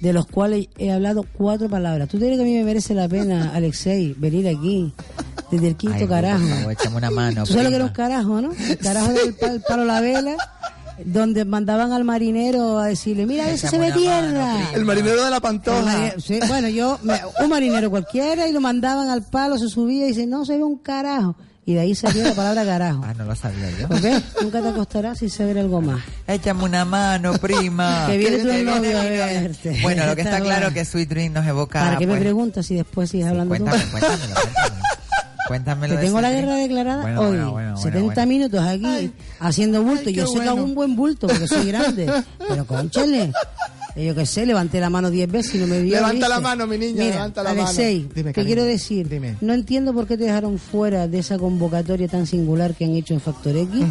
de 0.00 0.12
los 0.12 0.26
cuales 0.26 0.68
he 0.78 0.92
hablado 0.92 1.24
cuatro 1.36 1.68
palabras. 1.68 2.08
¿Tú 2.08 2.18
crees 2.18 2.36
que 2.36 2.42
a 2.42 2.46
mí 2.46 2.54
me 2.54 2.62
merece 2.64 2.94
la 2.94 3.08
pena, 3.08 3.50
Alexei, 3.54 4.14
venir 4.16 4.46
aquí 4.48 4.92
desde 5.50 5.68
el 5.68 5.76
quinto 5.76 5.96
Ay, 5.98 6.06
carajo? 6.06 6.46
favor, 6.46 6.72
échame 6.72 6.96
una 6.96 7.10
mano. 7.10 7.42
¿Tú 7.44 7.52
sabes 7.54 7.64
lo 7.64 7.70
que 7.70 7.76
era 7.76 7.84
un 7.86 7.90
carajo, 7.92 8.40
no? 8.40 8.52
El 8.52 8.78
carajo 8.78 9.12
del 9.12 9.34
pal- 9.34 9.62
palo 9.68 9.84
la 9.84 10.00
vela, 10.00 10.36
donde 11.04 11.44
mandaban 11.44 11.92
al 11.92 12.04
marinero 12.04 12.78
a 12.78 12.86
decirle, 12.86 13.26
mira, 13.26 13.50
eso 13.50 13.68
se 13.68 13.78
ve 13.78 13.92
tierra. 13.92 14.70
El 14.74 14.84
marinero 14.84 15.24
de 15.24 15.30
la 15.30 15.40
pantoja. 15.40 15.82
mari- 15.82 16.20
sí, 16.20 16.38
bueno, 16.48 16.68
yo, 16.68 16.98
me- 17.02 17.20
un 17.42 17.48
marinero 17.48 17.90
cualquiera, 17.90 18.46
y 18.48 18.52
lo 18.52 18.60
mandaban 18.60 19.08
al 19.08 19.22
palo, 19.22 19.58
se 19.58 19.68
subía 19.68 20.04
y 20.04 20.08
dice, 20.08 20.26
no, 20.26 20.44
se 20.44 20.56
ve 20.56 20.64
un 20.64 20.78
carajo. 20.78 21.36
Y 21.66 21.72
de 21.72 21.80
ahí 21.80 21.94
salió 21.94 22.22
la 22.22 22.34
palabra 22.34 22.62
carajo. 22.66 23.02
Ah, 23.06 23.14
no 23.14 23.24
lo 23.24 23.34
sabía 23.34 23.70
yo. 23.80 23.88
Pues 23.88 24.02
ves, 24.02 24.22
nunca 24.42 24.60
te 24.60 24.68
acostarás 24.68 25.18
sin 25.18 25.30
saber 25.30 25.56
algo 25.58 25.80
más. 25.80 25.98
Échame 26.26 26.62
una 26.62 26.84
mano, 26.84 27.32
prima. 27.38 28.04
Que 28.10 28.18
viene 28.18 28.36
tu 28.36 28.64
novio 28.64 28.98
a 28.98 29.02
verte. 29.02 29.78
Bueno, 29.80 30.04
lo 30.04 30.14
que 30.14 30.20
está 30.20 30.36
Está 30.36 30.44
claro 30.44 30.74
que 30.74 30.84
Sweet 30.84 31.08
Dream 31.08 31.32
nos 31.32 31.46
evoca. 31.46 31.80
¿Para 31.80 31.96
qué 31.96 32.06
me 32.06 32.12
pues, 32.12 32.20
preguntas 32.22 32.66
si 32.66 32.74
después 32.74 33.08
sigues 33.08 33.28
hablando 33.28 33.54
tú? 33.54 33.64
Cuéntame, 33.64 33.90
cuéntamelo, 33.92 34.34
cuéntamelo. 34.34 34.84
Cuéntamelo 35.48 35.94
Que 35.94 36.00
de 36.00 36.06
tengo 36.06 36.20
la 36.20 36.30
guerra 36.30 36.54
declarada 36.56 37.02
Bueno, 37.02 37.20
hoy. 37.20 37.26
bueno, 37.28 37.52
bueno, 37.52 37.72
bueno, 37.72 37.76
70 37.82 38.04
bueno. 38.14 38.26
minutos 38.26 38.60
aquí 38.60 39.12
haciendo 39.40 39.82
bulto. 39.82 40.04
ay, 40.08 40.14
yo 40.14 40.26
sé 40.26 40.40
que 40.40 40.48
hago 40.48 40.64
un 40.64 40.74
buen 40.74 40.96
bulto 40.96 41.26
porque 41.26 41.46
soy 41.46 41.66
grande. 41.68 42.10
pero 42.48 42.64
conchale. 42.66 43.32
Yo 43.96 44.12
qué 44.14 44.26
sé, 44.26 44.44
levanté 44.44 44.80
la 44.80 44.90
mano 44.90 45.08
10 45.08 45.30
veces 45.30 45.54
y 45.54 45.58
no 45.58 45.68
me 45.68 45.80
vio. 45.80 45.94
Levanta 45.94 46.28
la 46.28 46.40
mano, 46.40 46.66
mi 46.66 46.76
niña, 46.78 46.94
Mira, 47.04 47.14
levanta 47.14 47.42
la 47.44 47.50
Alexei, 47.50 48.00
mano. 48.00 48.10
Dime, 48.14 48.32
te 48.32 48.44
quiero 48.44 48.64
decir, 48.64 49.08
dime. 49.08 49.36
no 49.40 49.52
entiendo 49.54 49.94
por 49.94 50.08
qué 50.08 50.16
te 50.16 50.24
dejaron 50.24 50.58
fuera 50.58 51.06
de 51.06 51.20
esa 51.20 51.38
convocatoria 51.38 52.08
tan 52.08 52.26
singular 52.26 52.74
que 52.74 52.86
han 52.86 52.90
hecho 52.96 53.14
en 53.14 53.20
Factor 53.20 53.56
X. 53.56 53.84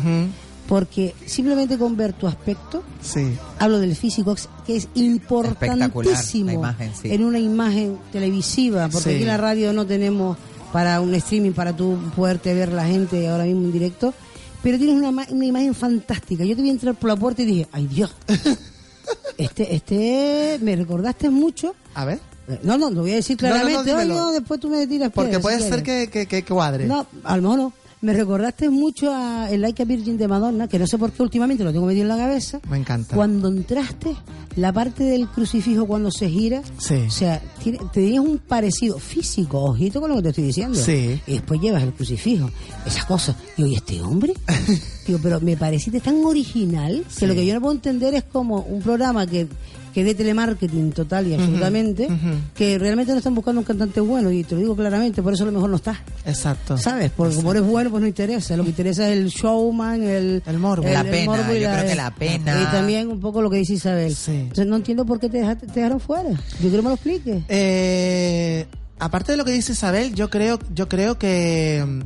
Porque 0.67 1.13
simplemente 1.25 1.77
con 1.77 1.95
ver 1.97 2.13
tu 2.13 2.25
aspecto, 2.25 2.83
Sí. 3.01 3.27
hablo 3.59 3.79
del 3.79 3.95
físico, 3.97 4.33
que 4.65 4.77
es 4.77 4.87
importantísimo 4.95 6.47
la 6.47 6.53
imagen, 6.53 6.91
sí. 7.01 7.11
en 7.11 7.23
una 7.25 7.37
imagen 7.39 7.97
televisiva, 8.13 8.87
porque 8.87 9.03
Sí. 9.09 9.15
aquí 9.15 9.21
en 9.23 9.27
la 9.27 9.37
radio 9.37 9.73
no 9.73 9.85
tenemos 9.85 10.37
para 10.73 10.99
un 10.99 11.13
streaming, 11.13 11.51
para 11.51 11.73
tú 11.73 11.97
poderte 12.15 12.53
ver 12.53 12.73
la 12.73 12.85
gente 12.85 13.29
ahora 13.29 13.45
mismo 13.45 13.61
en 13.61 13.71
directo, 13.71 14.13
pero 14.61 14.77
tienes 14.77 14.95
una, 14.95 15.09
una 15.29 15.45
imagen 15.45 15.73
fantástica. 15.75 16.43
Yo 16.43 16.55
te 16.55 16.61
vi 16.63 16.69
entrar 16.71 16.95
por 16.95 17.09
la 17.11 17.15
puerta 17.15 17.43
y 17.43 17.45
dije, 17.45 17.67
ay 17.71 17.87
Dios, 17.87 18.11
este, 19.37 19.75
este, 19.75 20.59
me 20.61 20.75
recordaste 20.75 21.29
mucho. 21.29 21.75
A 21.93 22.05
ver. 22.05 22.19
No, 22.63 22.77
no, 22.77 22.89
lo 22.89 23.01
voy 23.01 23.11
a 23.11 23.15
decir 23.15 23.41
No, 23.41 23.49
no, 23.49 23.55
no, 23.55 23.83
claramente. 23.83 24.31
Después 24.33 24.59
tú 24.59 24.67
me 24.67 24.85
tiras 24.85 25.11
Porque 25.13 25.39
puede 25.39 25.61
si 25.61 25.69
ser 25.69 25.81
que, 25.81 26.09
que, 26.09 26.25
que 26.27 26.43
cuadre. 26.43 26.85
No, 26.85 27.07
a 27.23 27.37
lo 27.37 27.41
mejor 27.43 27.57
no. 27.57 27.73
Me 28.01 28.11
recordaste 28.11 28.69
mucho 28.69 29.13
a 29.13 29.49
el 29.49 29.61
Like 29.61 29.81
a 29.83 29.85
Virgin 29.85 30.17
de 30.17 30.27
Madonna, 30.27 30.67
que 30.67 30.77
no 30.77 30.85
sé 30.87 30.97
por 30.97 31.13
qué 31.13 31.23
últimamente 31.23 31.63
lo 31.63 31.71
tengo 31.71 31.85
metido 31.85 32.01
en 32.03 32.09
la 32.09 32.17
cabeza. 32.17 32.59
Me 32.69 32.75
encanta. 32.75 33.15
Cuando 33.15 33.47
entraste, 33.47 34.13
la 34.57 34.73
parte 34.73 35.05
del 35.05 35.29
crucifijo 35.29 35.85
cuando 35.85 36.11
se 36.11 36.27
gira, 36.27 36.61
Sí. 36.79 36.95
o 37.07 37.11
sea, 37.11 37.41
tiene, 37.63 37.79
tenías 37.93 38.23
un 38.23 38.37
parecido 38.39 38.99
físico, 38.99 39.59
ojito 39.63 40.01
con 40.01 40.09
lo 40.09 40.17
que 40.17 40.23
te 40.23 40.29
estoy 40.29 40.43
diciendo. 40.45 40.77
Sí. 40.79 41.19
Y 41.27 41.33
después 41.33 41.61
llevas 41.61 41.83
el 41.83 41.93
crucifijo, 41.93 42.49
esas 42.85 43.05
cosas. 43.05 43.35
Digo, 43.57 43.69
¿y 43.69 43.75
este 43.75 44.01
hombre? 44.01 44.33
Digo, 45.07 45.19
pero 45.21 45.39
me 45.41 45.57
pareciste 45.57 45.99
tan 45.99 46.23
original 46.25 47.03
que 47.19 47.27
lo 47.27 47.33
que 47.33 47.45
yo 47.45 47.53
no 47.53 47.61
puedo 47.61 47.73
entender 47.73 48.13
es 48.13 48.23
como 48.23 48.59
un 48.61 48.81
programa 48.81 49.25
que 49.27 49.47
que 49.93 50.03
de 50.03 50.15
telemarketing 50.15 50.91
total 50.91 51.27
y 51.27 51.35
absolutamente, 51.35 52.07
que 52.55 52.79
realmente 52.79 53.11
no 53.11 53.19
están 53.19 53.35
buscando 53.35 53.61
un 53.61 53.65
cantante 53.65 53.99
bueno, 54.01 54.31
y 54.31 54.43
te 54.43 54.55
lo 54.55 54.61
digo 54.61 54.75
claramente, 54.75 55.21
por 55.21 55.33
eso 55.35 55.43
a 55.43 55.45
lo 55.45 55.51
mejor 55.51 55.69
no 55.69 55.75
está. 55.75 56.01
Exacto. 56.25 56.79
¿Sabes? 56.79 57.11
Porque 57.15 57.35
como 57.35 57.51
eres 57.51 57.61
bueno, 57.63 57.91
pues 57.91 58.01
no 58.01 58.07
interesa. 58.07 58.57
Lo 58.57 58.63
que 58.63 58.69
interesa 58.71 59.07
es 59.11 59.19
el 59.19 59.27
showman, 59.29 60.01
el, 60.01 60.41
El 60.47 60.57
morbo. 60.57 60.87
La 60.89 61.03
pena, 61.03 61.25
morbo 61.35 61.53
y 61.53 61.59
yo 61.59 61.67
la- 61.69 61.77
creo 61.77 61.89
que 61.91 61.95
la 61.95 62.15
pena. 62.15 62.59
Y 62.63 62.65
también 62.71 63.07
un 63.09 63.19
poco 63.19 63.39
lo 63.43 63.51
que 63.51 63.57
dice 63.57 63.73
Isabel. 63.73 64.15
Entonces 64.27 64.65
no 64.65 64.77
entiendo 64.77 65.05
por 65.05 65.19
qué 65.19 65.29
te, 65.29 65.43
dejaste- 65.43 65.67
te 65.67 65.73
dejaron 65.81 65.99
fuera. 65.99 66.31
Yo 66.31 66.37
quiero 66.59 66.71
que 66.77 66.81
me 66.81 66.89
lo 66.89 66.93
expliques. 66.95 67.43
Eh, 67.55 68.67
aparte 68.99 69.31
de 69.33 69.37
lo 69.37 69.45
que 69.45 69.51
dice 69.51 69.73
Isabel, 69.73 70.15
yo 70.15 70.29
creo, 70.31 70.57
yo 70.73 70.89
creo 70.89 71.19
que 71.19 71.83
mm, 71.85 72.01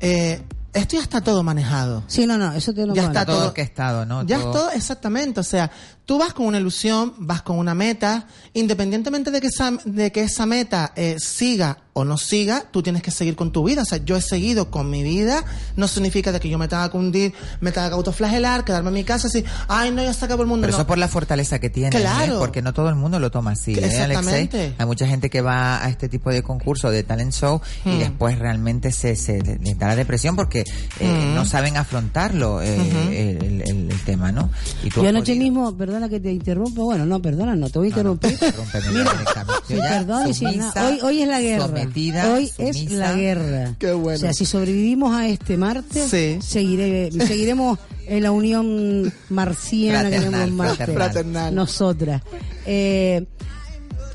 eh, 0.00 0.42
esto 0.72 0.96
ya 0.96 1.02
está 1.02 1.20
todo 1.20 1.42
manejado. 1.42 2.04
Sí, 2.06 2.26
no, 2.28 2.38
no, 2.38 2.52
eso 2.52 2.72
te 2.72 2.86
lo 2.86 2.94
Ya 2.94 3.04
está 3.06 3.26
todo 3.26 3.38
todo- 3.38 3.46
orquestado, 3.48 4.06
¿no? 4.06 4.22
Ya 4.24 4.36
es 4.36 4.42
todo 4.42 4.70
exactamente, 4.70 5.40
o 5.40 5.42
sea, 5.42 5.70
tú 6.06 6.18
vas 6.18 6.32
con 6.34 6.46
una 6.46 6.58
ilusión, 6.58 7.14
vas 7.18 7.42
con 7.42 7.58
una 7.58 7.74
meta, 7.74 8.26
independientemente 8.54 9.30
de 9.30 9.40
que 9.40 9.46
esa, 9.48 9.72
de 9.84 10.12
que 10.12 10.22
esa 10.22 10.46
meta 10.46 10.92
eh, 10.96 11.16
siga 11.18 11.78
o 11.94 12.04
no 12.06 12.16
siga, 12.16 12.64
tú 12.70 12.82
tienes 12.82 13.02
que 13.02 13.10
seguir 13.10 13.36
con 13.36 13.52
tu 13.52 13.64
vida. 13.64 13.82
O 13.82 13.84
sea, 13.84 13.98
yo 13.98 14.16
he 14.16 14.22
seguido 14.22 14.70
con 14.70 14.88
mi 14.88 15.02
vida, 15.02 15.44
no 15.76 15.86
significa 15.88 16.32
de 16.32 16.40
que 16.40 16.48
yo 16.48 16.56
me 16.56 16.66
tenga 16.66 16.90
que 16.90 16.96
hundir, 16.96 17.34
me 17.60 17.70
tenga 17.70 17.88
que 17.90 17.94
autoflagelar, 17.94 18.64
quedarme 18.64 18.88
en 18.88 18.94
mi 18.94 19.04
casa 19.04 19.26
así, 19.28 19.44
ay 19.68 19.90
no, 19.90 20.02
ya 20.02 20.14
se 20.14 20.24
acabó 20.24 20.42
el 20.42 20.48
mundo. 20.48 20.62
Pero 20.66 20.72
no. 20.76 20.78
eso 20.82 20.86
por 20.86 20.96
la 20.96 21.08
fortaleza 21.08 21.58
que 21.58 21.68
tiene, 21.68 21.90
Claro. 21.90 22.36
¿eh? 22.36 22.38
porque 22.38 22.62
no 22.62 22.72
todo 22.72 22.88
el 22.88 22.94
mundo 22.94 23.18
lo 23.20 23.30
toma 23.30 23.50
así, 23.52 23.74
¿eh, 23.74 23.84
Exactamente. 23.84 24.56
Alexei? 24.58 24.74
Hay 24.78 24.86
mucha 24.86 25.06
gente 25.06 25.28
que 25.28 25.42
va 25.42 25.84
a 25.84 25.88
este 25.90 26.08
tipo 26.08 26.30
de 26.30 26.42
concursos, 26.42 26.90
de 26.92 27.02
talent 27.02 27.32
show, 27.32 27.60
y 27.84 27.90
Hmm. 27.90 27.98
después 27.98 28.38
realmente 28.38 28.90
se, 28.90 29.14
se 29.14 29.42
les 29.42 29.78
da 29.78 29.88
la 29.88 29.96
depresión 29.96 30.34
porque 30.34 30.64
eh, 30.98 31.06
Hmm. 31.30 31.34
no 31.34 31.44
saben 31.44 31.76
afrontarlo, 31.76 32.62
eh, 32.62 32.78
Ujú. 32.78 33.10
el, 33.12 33.62
el- 33.62 33.90
el 33.92 34.00
tema, 34.06 34.32
¿no? 34.32 34.50
Y 34.82 34.88
tú 34.88 35.02
Yo 35.02 35.10
anoche 35.10 35.32
podido- 35.34 35.44
mismo, 35.44 35.72
perdona 35.92 36.08
que 36.08 36.20
te 36.20 36.32
interrumpa, 36.32 36.82
bueno, 36.82 37.04
no, 37.04 37.20
perdona, 37.20 37.54
no 37.54 37.68
te 37.68 37.78
voy 37.78 37.88
a 37.88 37.90
interrumpir. 37.90 38.32
Interrúmpeme 38.32 38.88
Mira, 38.90 39.12
directamente. 39.12 39.62
sin 39.68 39.78
perdón 39.80 40.28
y 40.30 40.34
sin 40.34 40.58
nada. 40.58 40.88
Hoy, 40.88 40.98
hoy 41.02 41.22
es 41.22 41.28
la 41.28 41.40
guerra. 41.40 41.66
sometida, 41.66 42.32
hoy 42.34 42.50
es 42.58 42.76
sumisa. 42.76 42.94
la 42.96 43.12
guerra. 43.14 43.74
Qué 43.78 43.92
bueno. 43.92 44.16
O 44.16 44.20
sea, 44.20 44.32
si 44.32 44.44
sobrevivimos 44.46 45.14
a 45.14 45.28
este 45.28 45.56
martes, 45.56 46.10
Sí. 46.10 46.38
seguiré, 46.40 47.10
seguiremos 47.12 47.78
en 48.06 48.22
la 48.22 48.30
unión 48.30 49.12
marciana 49.28 50.04
que 50.10 50.16
Fraternal, 50.16 50.40
tenemos 50.40 50.56
Marte. 50.56 50.76
fraternal. 50.76 51.10
Fraternal. 51.12 51.54
Nosotras. 51.54 52.22
Eh, 52.66 53.26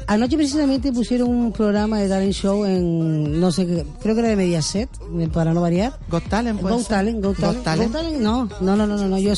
Anoche 0.07 0.37
precisamente 0.37 0.93
pusieron 0.93 1.27
un 1.27 1.51
programa 1.51 1.99
de 1.99 2.07
talent 2.07 2.31
show 2.31 2.63
en, 2.63 3.41
no 3.41 3.51
sé 3.51 3.65
creo 4.01 4.15
que 4.15 4.21
era 4.21 4.29
de 4.29 4.37
Mediaset, 4.37 4.89
para 5.33 5.53
no 5.53 5.59
variar. 5.59 5.99
Got 6.09 6.29
Talent, 6.29 6.61
puede 6.61 6.75
Go 6.75 6.79
ser. 6.79 6.87
Talent, 6.87 7.21
Go 7.21 7.29
Got 7.29 7.37
Talent. 7.37 7.63
Talent. 7.63 7.91
Go 7.91 7.97
Talent, 7.99 8.21
no, 8.21 8.49
no, 8.61 8.77
no, 8.77 8.87
no, 8.87 8.97
no, 9.05 9.17
yo 9.19 9.33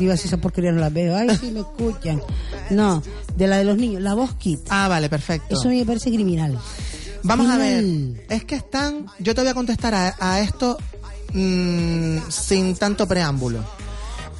digo 0.00 0.12
así, 0.12 0.26
esa 0.26 0.38
porquería 0.38 0.72
no 0.72 0.80
la 0.80 0.90
veo. 0.90 1.16
Ay, 1.16 1.28
sí, 1.40 1.52
me 1.52 1.60
escuchan. 1.60 2.20
No, 2.70 3.00
de 3.36 3.46
la 3.46 3.58
de 3.58 3.64
los 3.64 3.76
niños, 3.78 4.02
la 4.02 4.14
voz 4.14 4.34
kit. 4.34 4.58
Ah, 4.68 4.88
vale, 4.88 5.08
perfecto. 5.08 5.54
Eso 5.54 5.68
me 5.68 5.86
parece 5.86 6.10
criminal. 6.10 6.58
Vamos 7.22 7.48
a 7.48 7.56
ver, 7.56 7.84
es 8.28 8.44
que 8.44 8.56
están, 8.56 9.06
yo 9.20 9.32
te 9.34 9.42
voy 9.42 9.50
a 9.50 9.54
contestar 9.54 9.94
a, 9.94 10.16
a 10.18 10.40
esto 10.40 10.76
mm, 11.34 12.18
sin 12.28 12.74
tanto 12.74 13.06
preámbulo. 13.06 13.60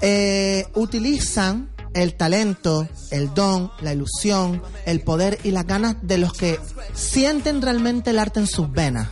Eh, 0.02 0.66
utilizan 0.74 1.68
el 1.94 2.14
talento, 2.14 2.88
el 3.10 3.32
don, 3.34 3.70
la 3.80 3.92
ilusión, 3.92 4.62
el 4.86 5.00
poder 5.00 5.38
y 5.44 5.50
las 5.50 5.66
ganas 5.66 5.96
de 6.02 6.18
los 6.18 6.32
que 6.32 6.58
sienten 6.94 7.62
realmente 7.62 8.10
el 8.10 8.18
arte 8.18 8.40
en 8.40 8.46
sus 8.46 8.70
venas. 8.70 9.08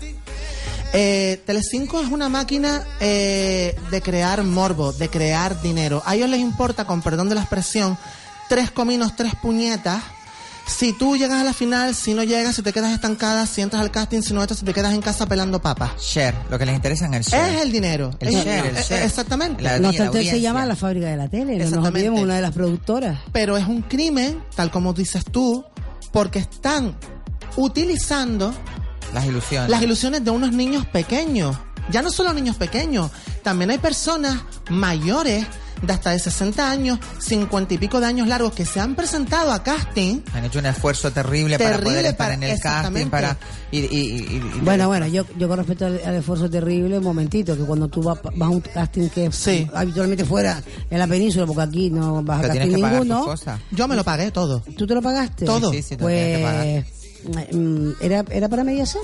Eh, 0.95 1.43
Telecinco 1.45 2.01
es 2.01 2.11
una 2.11 2.29
máquina 2.29 2.83
eh, 3.01 3.77
de 3.91 4.01
crear 4.01 4.43
morbo, 4.45 4.93
de 4.93 5.09
crear 5.09 5.61
dinero. 5.61 6.03
A 6.07 6.15
ellos 6.15 6.31
les 6.31 6.41
importa, 6.41 6.87
con 6.87 7.03
perdón 7.03 7.29
de 7.29 7.35
la 7.35 7.43
expresión, 7.43 7.99
tres 8.49 8.71
cominos, 8.71 9.15
tres 9.15 9.35
puñetas. 9.35 10.03
Si 10.69 10.93
tú 10.93 11.17
llegas 11.17 11.41
a 11.41 11.45
la 11.45 11.53
final, 11.55 11.95
si 11.95 12.15
no 12.15 12.23
llegas, 12.23 12.55
si 12.55 12.63
te 12.63 12.73
quedas 12.73 12.93
estancada, 12.93 13.47
si 13.47 13.63
entras 13.63 13.81
al 13.83 13.91
casting, 13.91 14.21
si 14.23 14.33
no 14.35 14.43
entras, 14.43 14.61
si 14.61 14.65
te 14.67 14.73
quedas 14.75 14.93
en 14.95 15.01
casa 15.01 15.27
pelando 15.27 15.61
papas. 15.61 15.93
Share, 16.01 16.35
lo 16.51 16.59
que 16.59 16.67
les 16.67 16.75
interesa 16.77 17.07
en 17.07 17.15
el 17.15 17.23
share. 17.23 17.55
Es 17.57 17.63
el 17.63 17.73
dinero. 17.73 18.11
El 18.21 18.29
Es- 18.29 18.35
share, 18.45 18.67
el 18.67 18.77
eh, 18.77 18.83
share. 18.87 19.03
Exactamente. 19.05 19.63
La- 19.63 19.79
la 19.79 19.89
obstante, 19.89 20.25
se 20.29 20.41
llama 20.41 20.65
la 20.67 20.77
fábrica 20.77 21.07
de 21.07 21.17
la 21.17 21.29
tele, 21.29 21.57
no 21.65 21.71
nos 21.77 21.87
olvidemos 21.87 22.21
una 22.21 22.37
de 22.37 22.43
las 22.43 22.53
productoras. 22.53 23.19
Pero 23.33 23.57
es 23.57 23.67
un 23.67 23.83
crimen, 23.83 24.41
tal 24.55 24.71
como 24.71 24.93
dices 24.93 25.25
tú, 25.25 25.65
porque 26.13 26.39
están 26.39 26.95
utilizando 27.57 28.55
Las 29.15 29.25
ilusiones. 29.25 29.71
las 29.71 29.83
ilusiones 29.83 30.25
de 30.25 30.31
unos 30.31 30.53
niños 30.53 30.87
pequeños. 30.87 31.57
Ya 31.91 32.03
no 32.03 32.11
solo 32.11 32.33
niños 32.35 32.57
pequeños, 32.57 33.11
también 33.43 33.71
hay 33.71 33.79
personas 33.79 34.37
mayores 34.69 35.47
de 35.83 35.93
hasta 35.93 36.11
de 36.11 36.19
60 36.19 36.71
años, 36.71 36.99
50 37.19 37.75
y 37.75 37.79
pico 37.79 38.01
de 38.01 38.07
años 38.07 38.29
largos 38.29 38.53
que 38.53 38.65
se 38.65 38.81
han 38.81 38.95
presentado 38.95 39.53
a 39.53 39.63
casting. 39.63 40.21
Han 40.35 40.45
hecho 40.45 40.59
un 40.59 40.67
esfuerzo 40.67 41.11
terrible, 41.11 41.59
para 41.59 41.71
Terrible 41.73 41.91
poder 41.91 42.07
estar 42.07 42.17
para- 42.17 42.35
en 42.35 42.43
el 42.43 42.61
casting, 42.61 43.07
para... 43.07 43.37
Y, 43.71 43.79
y- 43.81 43.85
y- 43.85 44.37
y- 44.37 44.61
Bueno, 44.63 44.89
bueno, 44.89 45.07
yo, 45.07 45.25
yo 45.37 45.47
con 45.49 45.59
respecto 45.59 45.87
al, 45.87 46.01
al 46.05 46.15
esfuerzo 46.17 46.49
terrible, 46.49 46.99
un 46.99 47.05
momentito, 47.05 47.57
que 47.57 47.63
cuando 47.65 47.89
tú 47.89 48.03
vas, 48.03 48.19
vas 48.23 48.49
a 48.49 48.51
un 48.51 48.61
casting 48.61 49.09
que 49.11 49.31
Sí. 49.31 49.69
habitualmente 49.75 50.25
fuera 50.25 50.63
en 50.91 50.99
la 50.99 51.07
península, 51.07 51.47
porque 51.47 51.63
aquí 51.63 51.91
no 51.91 52.23
vas 52.23 52.39
a 52.39 52.43
Pero 52.43 52.55
casting 52.55 52.75
ninguno. 52.75 53.17
tus 53.19 53.27
cosas. 53.27 53.61
Yo 53.71 53.87
me 53.87 53.95
lo 53.97 54.05
pagué 54.05 54.31
todo. 54.31 54.61
¿Tú 54.77 54.87
te 54.87 54.95
lo 54.95 55.03
pagaste? 55.03 55.45
Todo. 55.45 55.71
Sí, 55.71 55.83
sí. 55.83 55.97
Pues, 55.97 56.85
¿era, 58.01 58.25
¿era 58.31 58.49
para 58.49 58.65
Mediaset? 58.65 59.01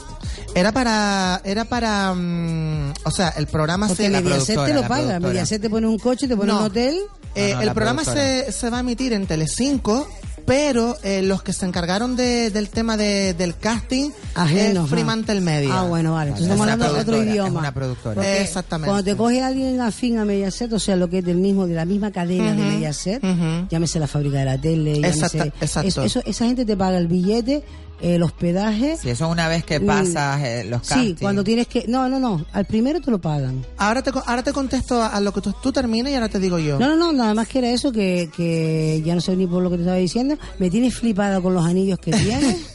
Era 0.54 0.72
para, 0.72 1.40
era 1.44 1.64
para, 1.64 2.14
mm, 2.14 2.92
o 3.04 3.10
sea, 3.10 3.30
el 3.30 3.46
programa 3.46 3.88
Porque 3.88 4.04
se... 4.04 4.08
la 4.10 4.20
Mediaset 4.20 4.46
te 4.48 4.54
productora, 4.54 4.74
lo 4.74 4.82
paga. 4.88 5.02
productora. 5.04 5.28
Mediaset 5.32 5.62
te 5.62 5.70
pone 5.70 5.86
un 5.86 5.98
coche, 5.98 6.28
te 6.28 6.36
pone 6.36 6.52
No. 6.52 6.58
un 6.58 6.64
hotel. 6.64 6.96
Eh, 7.34 7.50
No, 7.50 7.56
no, 7.56 7.62
el 7.62 7.72
programa 7.72 8.02
productora. 8.02 8.44
se, 8.46 8.52
se 8.52 8.70
va 8.70 8.76
a 8.78 8.80
emitir 8.80 9.12
en 9.12 9.26
Telecinco 9.26 10.08
pero 10.46 10.94
eh, 11.02 11.22
los 11.22 11.42
que 11.42 11.54
se 11.54 11.64
encargaron 11.64 12.16
de- 12.16 12.50
del 12.50 12.68
tema 12.68 12.98
de- 12.98 13.32
del 13.32 13.56
casting 13.56 14.10
Ajenos, 14.34 14.84
es 14.84 14.92
ah. 14.92 14.94
Fremantle 14.94 15.40
Media. 15.40 15.70
Ah, 15.72 15.82
bueno, 15.84 16.12
vale. 16.12 16.32
Entonces 16.32 16.52
estamos 16.52 16.70
hablando 16.70 16.94
de 16.94 17.00
otro 17.00 17.22
idioma. 17.22 17.72
Porque 17.72 18.42
Exactamente. 18.42 18.88
Cuando 18.90 19.04
te 19.04 19.16
coge 19.16 19.42
alguien 19.42 19.80
afín 19.80 20.18
a 20.18 20.26
Mediaset, 20.26 20.70
o 20.74 20.78
sea, 20.78 20.96
lo 20.96 21.08
que 21.08 21.20
es 21.20 21.24
del 21.24 21.38
mismo, 21.38 21.66
de 21.66 21.72
la 21.72 21.86
misma 21.86 22.10
cadena 22.12 22.52
de 22.52 22.60
Ujú, 22.60 22.70
Mediaset, 22.72 23.24
ujú. 23.24 23.68
llámese 23.70 23.98
la 23.98 24.06
fábrica 24.06 24.36
de 24.40 24.44
la 24.44 24.60
tele, 24.60 24.98
Exacta- 24.98 25.38
llámese- 25.46 25.52
exacto. 25.62 25.88
eso- 25.88 26.02
eso- 26.02 26.22
esa 26.26 26.44
gente 26.44 26.66
te 26.66 26.76
paga 26.76 26.98
el 26.98 27.08
billete, 27.08 27.64
el 28.04 28.22
hospedaje. 28.22 28.96
Si 28.96 29.10
eso 29.10 29.28
una 29.28 29.48
vez 29.48 29.64
que 29.64 29.80
Mm. 29.80 29.86
pasas 29.86 30.42
eh, 30.42 30.64
los 30.68 30.82
Sí, 30.82 30.88
castings. 30.94 31.20
cuando 31.20 31.42
tienes 31.44 31.66
que. 31.66 31.84
No, 31.88 32.08
no, 32.08 32.20
no. 32.20 32.44
Al 32.52 32.64
primero 32.66 33.00
te 33.00 33.10
lo 33.10 33.20
pagan. 33.20 33.64
Ahora 33.78 34.02
te, 34.02 34.10
ahora 34.26 34.42
te 34.42 34.52
contesto 34.52 35.02
a, 35.02 35.08
a 35.08 35.20
lo 35.20 35.32
que 35.32 35.40
tú, 35.40 35.54
tú 35.62 35.72
termines 35.72 36.12
y 36.12 36.14
ahora 36.14 36.28
te 36.28 36.38
digo 36.38 36.58
yo. 36.58 36.78
No, 36.78 36.88
no, 36.88 36.96
no, 36.96 37.12
nada 37.12 37.34
más 37.34 37.48
que 37.48 37.58
era 37.58 37.70
eso, 37.70 37.92
que, 37.92 38.30
que 38.36 39.02
ya 39.04 39.14
no 39.14 39.20
sé 39.20 39.34
ni 39.36 39.46
por 39.46 39.62
lo 39.62 39.70
que 39.70 39.76
te 39.76 39.82
estaba 39.82 39.96
diciendo. 39.98 40.36
Me 40.58 40.70
tienes 40.70 40.94
flipada 40.94 41.40
con 41.40 41.54
los 41.54 41.64
anillos 41.64 41.98
que 41.98 42.12
tienes. 42.12 42.56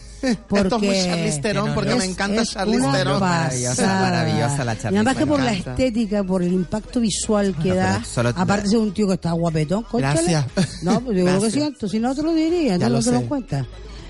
Porque 0.50 0.64
Esto 0.68 0.76
es 0.76 0.82
muy 0.82 0.96
Charlize 1.02 1.40
Theron, 1.40 1.74
porque 1.74 1.96
me 1.96 2.04
encanta 2.04 2.44
Charlize 2.44 2.86
Theron. 2.92 3.22
Maravillosa, 3.22 3.86
maravillosa 4.02 4.66
la 4.66 4.74
Charlize 4.78 4.98
además 4.98 5.16
que 5.16 5.26
por 5.26 5.40
la 5.42 5.54
estética, 5.54 6.24
por 6.26 6.44
el 6.44 6.52
impacto 6.52 7.00
visual 7.00 7.56
que 7.56 7.70
Bueno, 7.70 7.76
da, 7.84 8.04
solo- 8.04 8.34
aparte 8.36 8.68
de 8.68 8.78
un 8.78 8.94
tío 8.94 9.08
que 9.08 9.14
está 9.14 9.32
guapetón. 9.32 9.86
Gracias. 9.94 10.46
No, 10.84 11.00
pues 11.00 11.18
yo 11.20 11.24
lo 11.24 11.32
que 11.32 11.32
Gracias. 11.40 11.54
siento, 11.54 11.88
si 11.88 12.00
no 12.00 12.14
te 12.14 12.22
lo 12.24 12.34
diría, 12.34 12.76
Ya 12.76 12.90
no, 12.90 12.98
lo 12.98 13.02
te 13.02 13.12
lo 13.12 13.22
cuentas. 13.30 13.66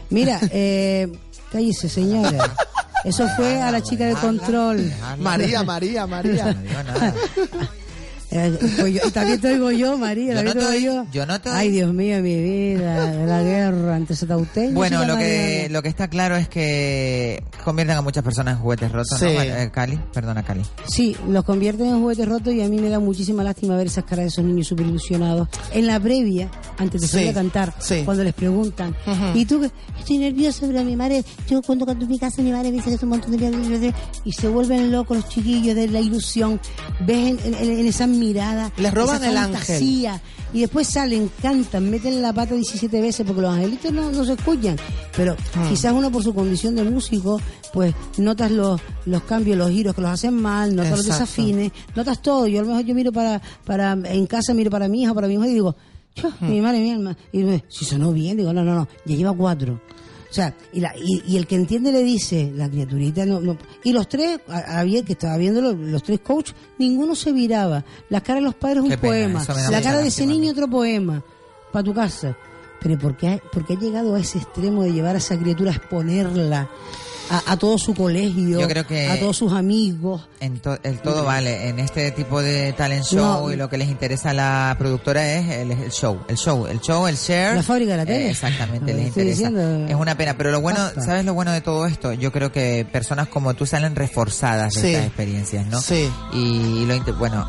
Mira, 0.10 0.40
eh, 0.52 1.08
cállese 1.52 1.90
señora. 1.90 2.56
Eso 3.04 3.28
fue 3.38 3.62
a 3.62 3.72
la 3.72 3.82
chica 3.82 4.06
de 4.06 4.16
control. 4.16 4.92
María, 5.20 5.64
María, 5.64 6.06
María. 6.06 6.52
Eh, 6.52 7.14
pues 8.30 8.94
yo- 8.94 9.12
también 9.12 9.40
te 9.42 9.48
oigo 9.54 9.72
yo, 9.72 9.98
María, 9.98 10.36
Yo 10.36 10.44
no 10.44 10.54
te 10.54 10.66
oigo 10.66 10.80
yo. 11.04 11.06
yo 11.12 11.26
no 11.26 11.42
te 11.42 11.50
Ay. 11.50 11.70
Dios 11.72 11.94
mío, 11.94 12.22
mi 12.22 12.36
vida, 12.42 13.14
la 13.26 13.42
guerra 13.42 13.96
antes 13.96 14.20
de 14.28 14.70
Bueno, 14.72 15.06
lo 15.06 15.18
que, 15.18 15.68
lo 15.72 15.82
que 15.82 15.90
está 15.90 16.08
claro 16.08 16.36
es 16.36 16.48
que 16.48 17.44
convierten 17.64 17.98
a 17.98 18.02
muchas 18.02 18.24
personas 18.24 18.56
en 18.56 18.62
juguetes 18.62 18.92
rotos, 18.92 19.18
Sí. 19.20 19.26
¿no? 19.26 19.42
Eh, 19.42 19.70
Cali, 19.74 20.00
perdona, 20.14 20.44
Cali. 20.44 20.62
Sí, 20.88 21.16
los 21.28 21.44
convierten 21.44 21.88
en 21.88 22.00
juguetes 22.02 22.28
rotos 22.28 22.54
y 22.54 22.62
a 22.62 22.68
mí 22.68 22.78
me 22.80 22.90
da 22.90 23.00
muchísima 23.00 23.44
lástima 23.44 23.76
ver 23.76 23.88
esas 23.88 24.04
caras 24.04 24.26
de 24.26 24.28
esos 24.28 24.44
niños 24.46 24.68
súper 24.68 24.86
ilusionados. 24.86 25.48
En 25.74 25.88
la 25.88 26.00
previa, 26.00 26.50
antes 26.78 27.02
de 27.02 27.08
Sí, 27.08 27.14
salir 27.14 27.30
a 27.30 27.34
cantar, 27.34 27.74
cuando 28.06 28.24
les 28.24 28.34
preguntan, 28.34 28.96
Ujú. 29.08 29.38
¿y 29.38 29.46
tú 29.46 29.62
qué? 29.62 29.72
Estoy 30.00 30.18
nerviosa, 30.20 30.66
pero 30.68 30.84
mi 30.84 30.96
madre, 30.96 31.24
yo 31.50 31.62
cuando 31.62 31.86
canto 31.86 32.04
en 32.06 32.12
mi 32.12 32.20
casa, 32.20 32.42
mi 32.42 32.52
madre 32.52 32.70
me 32.70 32.78
dice 32.78 32.90
que 32.90 32.96
es 32.96 33.04
un 33.04 33.10
montón 33.10 33.32
de 33.32 33.38
mierda", 33.38 33.94
y 34.24 34.32
se 34.32 34.48
vuelven 34.48 34.92
locos 34.92 35.18
los 35.18 35.30
chiquillos 35.30 35.76
de 35.76 35.88
la 35.88 36.00
ilusión. 36.00 36.60
Ves 37.06 37.40
en, 37.44 37.54
en- 37.56 37.80
en 37.80 37.86
esa 37.88 38.08
mirada, 38.20 38.72
Les 38.78 38.94
roban 38.94 39.18
esa 39.24 39.30
el 39.32 39.38
ángel. 39.38 40.20
Y 40.52 40.62
después 40.62 40.88
salen, 40.88 41.30
cantan, 41.44 41.90
meten 41.92 42.22
la 42.24 42.34
pata 42.34 42.56
17 42.56 43.02
veces 43.02 43.26
porque 43.26 43.42
los 43.42 43.54
angelitos 43.54 43.92
no, 43.94 44.12
no 44.12 44.26
se 44.26 44.34
escuchan. 44.34 44.76
Pero 45.16 45.36
Hmm. 45.56 45.70
quizás 45.70 45.94
uno 45.94 46.12
por 46.12 46.24
su 46.24 46.34
condición 46.34 46.76
de 46.76 46.84
músico, 46.84 47.40
pues 47.72 47.94
notas 48.18 48.50
los, 48.52 48.82
los 49.06 49.24
cambios, 49.24 49.58
los 49.58 49.70
giros 49.70 49.94
que 49.96 50.02
los 50.02 50.10
hacen 50.10 50.34
mal, 50.34 50.76
notas 50.76 50.92
los 50.98 51.06
desafines, 51.06 51.72
notas 51.96 52.22
todo. 52.22 52.48
Yo 52.48 52.60
a 52.60 52.64
lo 52.64 52.70
mejor 52.70 52.84
yo 52.86 52.96
miro 52.96 53.12
para, 53.12 53.40
para, 53.64 53.92
en 53.94 54.26
casa 54.26 54.54
miro 54.56 54.72
para 54.72 54.88
mi 54.88 55.04
hija, 55.04 55.14
para 55.14 55.28
mi 55.28 55.36
hijo 55.36 55.46
y 55.46 55.54
digo, 55.54 55.76
"Chua, 56.16 56.32
Hmm. 56.40 56.50
mi 56.50 56.62
madre, 56.62 56.80
mi 56.80 56.92
alma. 56.92 57.16
Y 57.32 57.44
me, 57.44 57.64
si 57.70 57.86
sonó 57.86 58.12
bien, 58.12 58.36
digo, 58.38 58.52
no, 58.52 58.64
no, 58.64 58.74
no, 58.74 58.88
ya 59.06 59.16
lleva 59.16 59.34
cuatro. 59.34 59.80
O 60.30 60.34
sea, 60.34 60.56
y, 60.74 60.80
la, 60.80 60.94
y, 60.96 61.24
y 61.26 61.38
el 61.38 61.48
que 61.48 61.56
entiende 61.56 61.92
le 61.92 62.04
dice, 62.04 62.52
la 62.56 62.70
criaturita 62.70 63.26
no, 63.26 63.40
no. 63.42 63.58
Y 63.84 63.94
los 63.94 64.08
tres, 64.08 64.40
había 64.48 65.04
que 65.04 65.14
estaba 65.14 65.38
viendo 65.38 65.60
los, 65.62 65.76
los 65.76 66.04
tres 66.04 66.20
coach, 66.20 66.52
ninguno 66.78 67.16
se 67.16 67.32
viraba. 67.32 67.84
La 68.10 68.22
cara 68.22 68.40
de 68.40 68.46
los 68.46 68.54
padres 68.56 68.84
un 68.84 68.90
pena, 68.90 69.02
poema. 69.02 69.44
La 69.72 69.82
cara 69.82 69.98
de 70.00 70.08
ese 70.10 70.26
niño 70.28 70.52
otro 70.52 70.68
poema. 70.70 71.24
Para 71.72 71.84
tu 71.84 71.94
casa. 71.94 72.38
Pero 72.82 72.98
¿por 73.00 73.18
qué, 73.18 73.28
ha- 73.28 73.38
por 73.52 73.66
qué 73.66 73.74
ha 73.74 73.80
llegado 73.80 74.14
a 74.16 74.20
ese 74.20 74.38
extremo 74.38 74.84
de 74.84 74.94
llevar 74.94 75.16
a 75.16 75.18
esa 75.18 75.38
criatura 75.38 75.72
a 75.72 75.76
exponerla 75.76 76.70
a, 77.30 77.52
a 77.54 77.58
todo 77.58 77.78
su 77.78 77.94
colegio, 77.94 78.60
Yo 78.60 78.68
creo 78.68 78.86
que- 78.88 79.08
a 79.10 79.20
todos 79.20 79.38
sus 79.38 79.54
amigos? 79.54 80.28
En 80.40 80.60
to- 80.60 80.78
el 80.84 81.00
todo 81.00 81.24
vale. 81.26 81.70
En 81.70 81.80
este 81.80 82.12
tipo 82.12 82.42
de 82.42 82.74
talent 82.74 83.04
show 83.06 83.48
No. 83.48 83.52
y 83.52 83.56
lo 83.56 83.70
que 83.70 83.78
les 83.78 83.88
interesa 83.90 84.32
a 84.32 84.34
la 84.34 84.76
productora 84.80 85.36
es 85.36 85.50
el, 85.50 85.72
el 85.72 85.92
show. 85.92 86.20
El 86.28 86.38
show, 86.38 86.66
el 86.68 86.80
show, 86.82 87.08
el 87.08 87.16
share. 87.16 87.56
La 87.56 87.64
fábrica 87.64 87.92
de 87.92 87.98
la 87.98 88.06
tele. 88.06 88.28
Eh, 88.28 88.30
exactamente, 88.32 88.92
Lo 88.92 88.98
les 89.00 89.08
interesa. 89.08 89.50
diciendo. 89.50 89.86
Es 89.88 89.96
una 89.96 90.16
pena. 90.16 90.36
Pero 90.38 90.52
lo 90.52 90.62
bueno, 90.62 90.80
Basta. 90.80 91.02
¿sabes 91.02 91.26
lo 91.26 91.34
bueno 91.34 91.52
de 91.52 91.62
todo 91.62 91.86
esto? 91.86 92.14
Yo 92.14 92.32
creo 92.32 92.52
que 92.52 92.86
personas 92.92 93.28
como 93.28 93.54
tú 93.54 93.66
salen 93.66 93.96
reforzadas 93.96 94.74
de 94.74 94.82
Sí. 94.82 94.88
estas 94.90 95.06
experiencias, 95.08 95.66
¿no? 95.68 95.82
Sí. 95.82 96.10
Y 96.34 96.86
lo 96.86 96.96
inter- 96.96 97.14
bueno, 97.16 97.46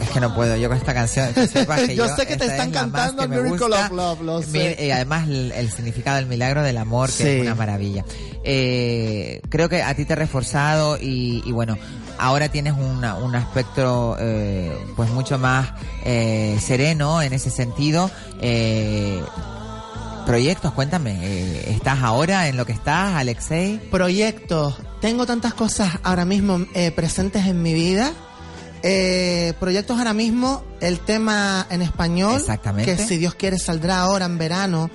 es 0.00 0.08
que 0.10 0.20
no 0.20 0.34
puedo. 0.34 0.56
Yo 0.56 0.68
con 0.68 0.78
esta 0.78 0.94
canción, 0.94 1.32
que 1.34 1.46
sepas 1.46 1.80
que 1.86 1.94
Yo 1.96 2.06
yo, 2.06 2.16
sé 2.16 2.26
que 2.26 2.36
te 2.36 2.46
están 2.46 2.68
es 2.68 2.74
cantando 2.74 3.28
Miracle 3.28 3.76
of 3.76 3.90
Love, 3.92 4.20
lo 4.22 4.42
sé. 4.42 4.76
y 4.80 4.90
además 4.90 5.28
el, 5.28 5.52
el 5.52 5.70
significado 5.70 6.16
del 6.16 6.26
milagro 6.26 6.62
del 6.62 6.78
amor, 6.78 7.08
que 7.10 7.22
Sí. 7.22 7.28
es 7.28 7.42
una 7.42 7.54
maravilla. 7.54 8.04
Eh, 8.44 9.40
creo 9.48 9.68
que 9.68 9.82
a 9.82 9.94
ti 9.94 10.04
te 10.04 10.12
ha 10.14 10.16
reforzado 10.16 10.96
y, 11.00 11.42
y 11.46 11.52
bueno, 11.52 11.76
ahora 12.18 12.48
tienes 12.48 12.74
una- 12.74 13.14
un 13.16 13.34
aspecto 13.36 14.16
eh, 14.18 14.76
pues 14.96 15.10
mucho 15.10 15.38
más 15.38 15.70
eh, 16.04 16.58
sereno 16.60 17.22
en 17.22 17.32
ese 17.32 17.50
sentido. 17.50 18.10
Eh, 18.40 19.22
proyectos, 20.26 20.72
cuéntame, 20.72 21.18
eh, 21.22 21.70
¿estás 21.72 22.00
ahora 22.02 22.48
en 22.48 22.56
lo 22.56 22.64
que 22.66 22.72
estás, 22.72 23.14
Alexei? 23.14 23.78
Proyectos. 23.90 24.74
Tengo 25.00 25.26
tantas 25.26 25.54
cosas 25.54 25.90
ahora 26.02 26.24
mismo 26.24 26.64
eh, 26.74 26.90
presentes 26.92 27.46
en 27.46 27.60
mi 27.62 27.74
vida. 27.74 28.12
Eh, 28.84 29.52
proyectos 29.60 29.98
ahora 29.98 30.12
mismo, 30.12 30.64
el 30.80 30.98
tema 31.00 31.66
en 31.70 31.82
español, 31.82 32.36
Exactamente. 32.36 32.96
que 32.96 33.04
si 33.04 33.16
Dios 33.16 33.34
quiere 33.34 33.58
saldrá 33.58 34.00
ahora 34.00 34.24
en 34.26 34.38
verano, 34.38 34.90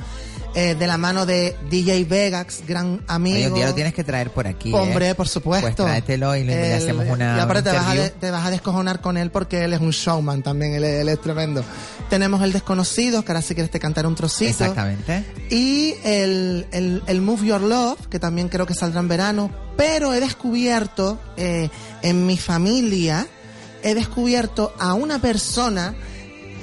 eh, 0.59 0.73
de 0.73 0.87
la 0.87 0.97
mano 0.97 1.27
de 1.27 1.55
DJ 1.69 2.05
Vegax, 2.05 2.63
gran 2.67 3.03
amigo. 3.07 3.37
Oye, 3.37 3.47
un 3.47 3.53
día 3.53 3.67
lo 3.67 3.75
tienes 3.75 3.93
que 3.93 4.03
traer 4.03 4.31
por 4.31 4.47
aquí. 4.47 4.73
Hombre, 4.73 5.09
¿eh? 5.09 5.15
por 5.15 5.27
supuesto. 5.27 5.67
Pues 5.67 5.75
tráetelo 5.75 6.35
y 6.35 6.45
le, 6.45 6.73
hacemos 6.73 7.05
una. 7.07 7.37
Y 7.37 7.39
aparte 7.39 7.69
te 7.69 7.75
vas, 7.75 7.85
a 7.85 7.91
interview. 7.91 8.03
de- 8.05 8.19
te 8.19 8.31
vas 8.31 8.43
a 8.43 8.49
descojonar 8.49 8.99
con 8.99 9.17
él 9.17 9.29
porque 9.29 9.63
él 9.65 9.73
es 9.73 9.81
un 9.81 9.91
showman 9.91 10.41
también, 10.41 10.73
él, 10.73 10.83
él 10.83 11.09
es 11.09 11.21
tremendo. 11.21 11.63
Tenemos 12.09 12.41
el 12.41 12.53
desconocido, 12.53 13.23
que 13.23 13.33
ahora 13.33 13.43
si 13.43 13.53
quieres 13.53 13.69
te 13.69 13.79
cantar 13.79 14.07
un 14.07 14.15
trocito. 14.15 14.49
Exactamente. 14.49 15.25
Y 15.51 15.93
el, 16.03 16.65
el, 16.71 17.03
el 17.05 17.21
Move 17.21 17.45
Your 17.45 17.61
Love, 17.61 18.07
que 18.07 18.17
también 18.17 18.49
creo 18.49 18.65
que 18.65 18.73
saldrá 18.73 19.01
en 19.01 19.09
verano. 19.09 19.51
Pero 19.77 20.11
he 20.11 20.19
descubierto 20.19 21.19
eh, 21.37 21.69
en 22.01 22.25
mi 22.25 22.35
familia, 22.35 23.27
he 23.83 23.93
descubierto 23.93 24.73
a 24.79 24.95
una 24.95 25.19
persona, 25.19 25.93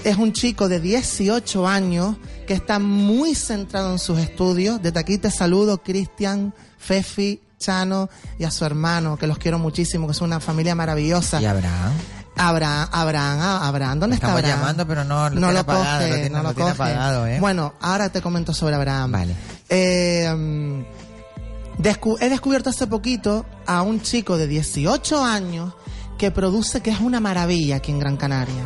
es 0.02 0.16
un 0.16 0.32
chico 0.32 0.68
de 0.68 0.80
18 0.80 1.68
años, 1.68 2.16
que 2.46 2.54
está 2.54 2.78
muy 2.78 3.34
centrado 3.34 3.90
en 3.92 3.98
sus 3.98 4.18
estudios. 4.18 4.80
Desde 4.82 4.98
aquí 5.00 5.18
te 5.18 5.30
saludo, 5.30 5.82
Cristian, 5.82 6.54
Fefi, 6.78 7.40
Chano 7.58 8.08
y 8.38 8.44
a 8.44 8.50
su 8.50 8.64
hermano, 8.64 9.16
que 9.16 9.26
los 9.26 9.38
quiero 9.38 9.58
muchísimo, 9.58 10.06
que 10.06 10.12
es 10.12 10.20
una 10.20 10.40
familia 10.40 10.74
maravillosa. 10.74 11.40
Y 11.40 11.46
Abraham. 11.46 11.92
Abraham, 12.36 12.88
Abraham, 12.90 13.38
ah, 13.40 13.68
Abraham, 13.68 14.00
¿dónde 14.00 14.16
está 14.16 14.26
Estamos 14.26 14.42
Abraham? 14.44 14.60
llamando, 14.60 14.86
pero 14.88 15.04
no 15.04 15.30
lo 15.30 15.40
no 15.40 15.52
lo 15.52 15.58
apagado, 15.60 15.98
coge, 15.98 16.08
lo 16.08 16.14
tiene- 16.16 16.30
no 16.30 16.36
lo 16.38 16.42
lo 16.48 16.54
tiene 16.54 16.70
coge. 16.72 16.82
apagado, 16.82 17.26
¿eh? 17.28 17.38
Bueno, 17.40 17.74
ahora 17.80 18.08
te 18.08 18.20
comento 18.20 18.52
sobre 18.52 18.74
Abraham. 18.74 19.12
Vale. 19.12 19.34
Eh, 19.68 20.34
mm, 20.36 21.82
descu- 21.82 22.18
he 22.20 22.28
descubierto 22.28 22.70
hace 22.70 22.86
poquito 22.88 23.46
a 23.66 23.82
un 23.82 24.00
chico 24.02 24.36
de 24.36 24.46
18 24.48 25.24
años 25.24 25.74
que 26.18 26.30
produce 26.32 26.80
que 26.80 26.90
es 26.90 27.00
una 27.00 27.20
maravilla 27.20 27.76
aquí 27.76 27.92
en 27.92 27.98
Gran 28.00 28.16
Canaria. 28.16 28.64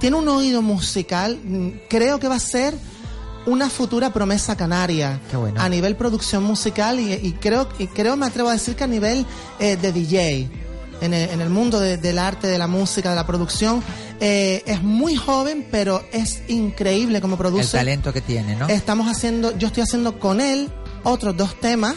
Tiene 0.00 0.16
un 0.16 0.28
oído 0.28 0.60
musical, 0.60 1.38
mm, 1.42 1.68
creo 1.88 2.18
que 2.18 2.28
va 2.28 2.34
a 2.36 2.40
ser 2.40 2.74
una 3.46 3.68
futura 3.70 4.12
promesa 4.12 4.56
canaria 4.56 5.20
Qué 5.30 5.36
bueno. 5.36 5.60
a 5.60 5.68
nivel 5.68 5.96
producción 5.96 6.42
musical 6.44 6.98
y, 7.00 7.12
y 7.12 7.32
creo 7.32 7.68
y 7.78 7.86
creo 7.88 8.16
me 8.16 8.26
atrevo 8.26 8.48
a 8.48 8.52
decir 8.52 8.74
que 8.76 8.84
a 8.84 8.86
nivel 8.86 9.26
eh, 9.58 9.76
de 9.76 9.92
DJ 9.92 10.48
en 11.00 11.12
el, 11.12 11.28
en 11.30 11.40
el 11.40 11.50
mundo 11.50 11.80
de- 11.80 11.96
del 11.98 12.18
arte 12.18 12.46
de 12.46 12.56
la 12.58 12.66
música 12.66 13.10
de 13.10 13.16
la 13.16 13.26
producción 13.26 13.82
eh, 14.20 14.62
es 14.66 14.82
muy 14.82 15.16
joven 15.16 15.66
pero 15.70 16.02
es 16.12 16.42
increíble 16.48 17.20
como 17.20 17.34
El 17.34 17.38
produce 17.38 17.76
talento 17.76 18.12
que 18.12 18.20
tiene, 18.20 18.56
¿no? 18.56 18.68
Estamos 18.68 19.08
haciendo, 19.10 19.56
yo 19.58 19.66
estoy 19.66 19.82
haciendo 19.82 20.18
con 20.18 20.40
él 20.40 20.70
otros 21.02 21.36
dos 21.36 21.58
temas, 21.60 21.96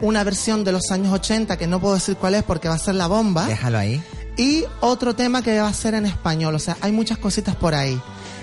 una 0.00 0.24
versión 0.24 0.64
de 0.64 0.72
los 0.72 0.90
años 0.90 1.12
80 1.12 1.56
que 1.56 1.66
no 1.68 1.80
puedo 1.80 1.94
decir 1.94 2.16
cuál 2.16 2.34
es 2.34 2.42
porque 2.42 2.68
va 2.68 2.74
a 2.74 2.78
ser 2.78 2.94
la 2.96 3.06
bomba 3.06 3.46
Déjalo 3.46 3.78
ahí. 3.78 4.02
y 4.36 4.64
otro 4.80 5.14
tema 5.14 5.42
que 5.42 5.60
va 5.60 5.68
a 5.68 5.74
ser 5.74 5.94
en 5.94 6.06
español, 6.06 6.54
o 6.54 6.58
sea, 6.58 6.76
hay 6.80 6.90
muchas 6.90 7.18
cositas 7.18 7.54
por 7.54 7.74
ahí. 7.74 8.00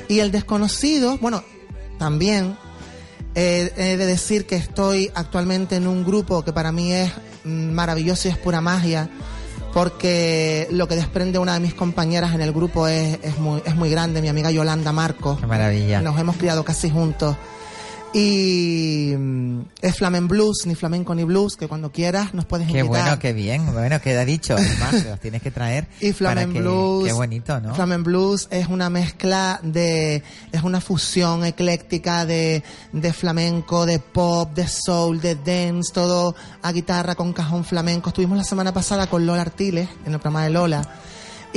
Y 0.07 0.19
el 0.19 0.31
desconocido, 0.31 1.17
bueno, 1.17 1.43
también 1.97 2.57
eh, 3.35 3.71
he 3.77 3.97
de 3.97 4.05
decir 4.05 4.47
que 4.47 4.55
estoy 4.55 5.11
actualmente 5.13 5.75
en 5.75 5.87
un 5.87 6.03
grupo 6.03 6.43
que 6.43 6.53
para 6.53 6.71
mí 6.71 6.91
es 6.91 7.11
maravilloso 7.43 8.27
y 8.27 8.31
es 8.31 8.37
pura 8.37 8.61
magia, 8.61 9.09
porque 9.73 10.67
lo 10.71 10.87
que 10.87 10.95
desprende 10.95 11.37
una 11.39 11.53
de 11.53 11.59
mis 11.59 11.73
compañeras 11.73 12.33
en 12.33 12.41
el 12.41 12.51
grupo 12.51 12.87
es, 12.87 13.19
es, 13.21 13.37
muy, 13.37 13.61
es 13.65 13.75
muy 13.75 13.89
grande, 13.89 14.21
mi 14.21 14.29
amiga 14.29 14.49
Yolanda 14.49 14.91
Marcos. 14.91 15.39
Qué 15.39 15.47
maravilla. 15.47 16.01
Nos 16.01 16.19
hemos 16.19 16.37
criado 16.37 16.63
casi 16.63 16.89
juntos. 16.89 17.35
Y 18.13 19.13
mm, 19.17 19.61
es 19.81 19.95
Flamen 19.97 20.27
Blues, 20.27 20.65
ni 20.65 20.75
flamenco 20.75 21.13
ni 21.13 21.23
blues, 21.23 21.55
que 21.57 21.67
cuando 21.67 21.91
quieras 21.91 22.33
nos 22.33 22.45
puedes 22.45 22.65
Qué 22.67 22.79
invitar. 22.79 23.01
bueno, 23.03 23.19
qué 23.19 23.33
bien. 23.33 23.71
Bueno, 23.73 24.01
queda 24.01 24.25
dicho. 24.25 24.55
Además, 24.57 25.05
los 25.05 25.19
tienes 25.19 25.41
que 25.41 25.51
traer. 25.51 25.87
Y 25.99 26.13
Flamen 26.13 26.53
que- 26.53 26.61
Blues. 26.61 27.05
Qué 27.07 27.13
bonito, 27.13 27.59
¿no? 27.59 27.75
Flamen 27.75 28.03
Blues 28.03 28.47
es 28.49 28.67
una 28.67 28.89
mezcla 28.89 29.59
de, 29.61 30.23
es 30.51 30.63
una 30.63 30.81
fusión 30.81 31.45
ecléctica 31.45 32.25
de, 32.25 32.63
de 32.93 33.13
flamenco, 33.13 33.85
de 33.85 33.99
pop, 33.99 34.53
de 34.55 34.67
soul, 34.67 35.19
de 35.21 35.35
dance, 35.35 35.91
todo 35.93 36.35
a 36.61 36.71
guitarra 36.71 37.15
con 37.15 37.33
cajón 37.33 37.65
flamenco. 37.65 38.09
Estuvimos 38.09 38.37
la 38.37 38.43
semana 38.43 38.73
pasada 38.73 39.07
con 39.07 39.25
Lola 39.25 39.41
Artiles, 39.41 39.89
en 40.05 40.13
el 40.13 40.19
programa 40.19 40.43
de 40.45 40.49
Lola. 40.49 40.89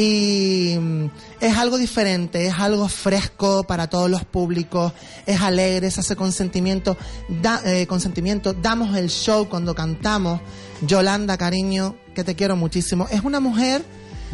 Y 0.01 0.77
mm, 0.79 1.05
es 1.41 1.57
algo 1.59 1.77
diferente, 1.77 2.47
es 2.47 2.55
algo 2.59 2.89
fresco 2.89 3.65
para 3.65 3.89
todos 3.89 4.11
los 4.11 4.25
públicos, 4.25 4.93
es 5.27 5.41
alegre, 5.41 5.91
se 5.91 6.01
hace 6.01 6.17
consentimiento, 6.17 6.97
da, 7.29 7.61
eh, 7.67 7.87
consentimiento, 7.87 8.55
damos 8.55 8.97
el 8.97 9.11
show 9.11 9.49
cuando 9.49 9.75
cantamos. 9.75 10.41
Yolanda, 10.87 11.37
cariño, 11.37 11.97
que 12.15 12.25
te 12.25 12.35
quiero 12.35 12.57
muchísimo. 12.57 13.07
Es 13.11 13.23
una 13.23 13.41
mujer 13.41 13.85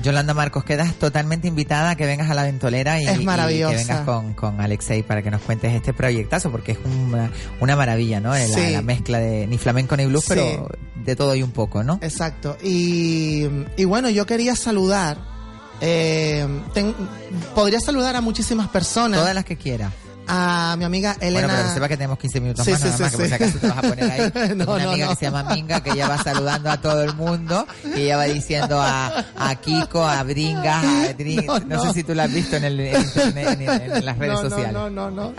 Yolanda 0.02 0.34
Marcos, 0.34 0.62
quedas 0.62 0.93
totalmente 0.94 1.48
invitada 1.48 1.90
a 1.90 1.97
que 1.97 2.05
vengas 2.05 2.30
a 2.30 2.34
la 2.34 2.43
ventolera 2.44 3.01
y, 3.01 3.06
Es 3.06 3.18
y 3.18 3.24
maravillosa. 3.24 3.72
que 3.72 3.78
vengas 3.78 4.01
con, 4.02 4.34
con 4.34 4.60
Alexei 4.60 5.02
para 5.02 5.22
que 5.22 5.30
nos 5.30 5.40
cuentes 5.40 5.72
este 5.74 5.94
proyectazo, 5.94 6.52
porque 6.52 6.72
es 6.72 6.78
una, 6.84 7.30
una 7.60 7.76
maravilla, 7.76 8.20
¿no? 8.20 8.30
La, 8.34 8.47
Sí. 8.47 8.72
la 8.72 8.82
mezcla 8.82 9.18
de 9.18 9.47
ni 9.47 9.56
flamenco 9.59 9.97
ni 9.97 10.05
blues, 10.05 10.24
Sí. 10.24 10.34
pero 10.34 10.68
de 11.02 11.16
todo 11.16 11.34
y 11.34 11.43
un 11.43 11.51
poco, 11.51 11.82
¿no? 11.82 11.98
Exacto. 12.02 12.59
Y, 12.62 13.47
y 13.78 13.84
bueno, 13.86 14.10
yo 14.10 14.26
quería 14.26 14.55
saludar. 14.55 15.34
Eh, 15.81 16.47
ten- 16.74 16.94
podría 17.55 17.81
saludar 17.81 18.16
a 18.16 18.20
muchísimas 18.20 18.69
personas. 18.69 19.20
Todas 19.20 19.35
las 19.35 19.44
que 19.44 19.57
quiera. 19.57 19.90
A 20.28 20.74
mi 20.77 20.85
amiga 20.85 21.16
Elena. 21.20 21.47
Bueno, 21.47 21.55
pero 21.57 21.69
que 21.69 21.74
sepa 21.74 21.89
que 21.89 21.97
tenemos 21.97 22.19
15 22.19 22.40
minutos 22.40 22.65
Sí, 22.65 22.73
más, 22.73 22.81
sí, 22.81 22.86
nada 22.89 22.97
sí, 22.97 23.03
más, 23.05 23.11
que 23.12 23.16
por 23.16 23.27
sí. 23.27 23.28
si 23.28 23.35
acaso 23.36 23.59
te 23.61 23.69
vas 23.69 23.78
a 23.78 23.82
poner 23.82 24.11
ahí. 24.11 24.32
No, 24.57 24.65
una 24.74 24.82
no, 24.85 24.90
amiga 24.90 25.07
no. 25.07 25.11
que 25.12 25.16
se 25.19 25.24
llama 25.27 25.43
Minga, 25.55 25.81
que 25.82 25.90
ella 25.90 26.09
va 26.09 26.19
saludando 26.20 26.69
a 26.69 26.81
todo 26.81 27.05
el 27.05 27.15
mundo, 27.15 27.65
y 27.94 28.01
ella 28.01 28.16
va 28.16 28.24
diciendo 28.24 28.81
a, 28.82 29.24
a 29.36 29.55
Kiko, 29.55 30.05
a 30.05 30.20
Bringas, 30.24 30.85
a 30.85 31.15
Drin- 31.16 31.47
no, 31.47 31.61
No, 31.77 31.81
sé 31.85 31.93
si 31.93 32.03
tú 32.03 32.12
la 32.12 32.24
has 32.24 32.32
visto 32.35 32.57
en, 32.57 32.65
el, 32.65 32.81
en 32.81 33.03
internet, 33.05 33.61
en, 33.61 33.93
en 33.98 34.05
las 34.05 34.19
redes 34.19 34.35
no, 34.35 34.43
sociales. 34.51 34.73
No, 34.73 34.90
no, 34.90 35.11
no, 35.12 35.31
no. 35.31 35.35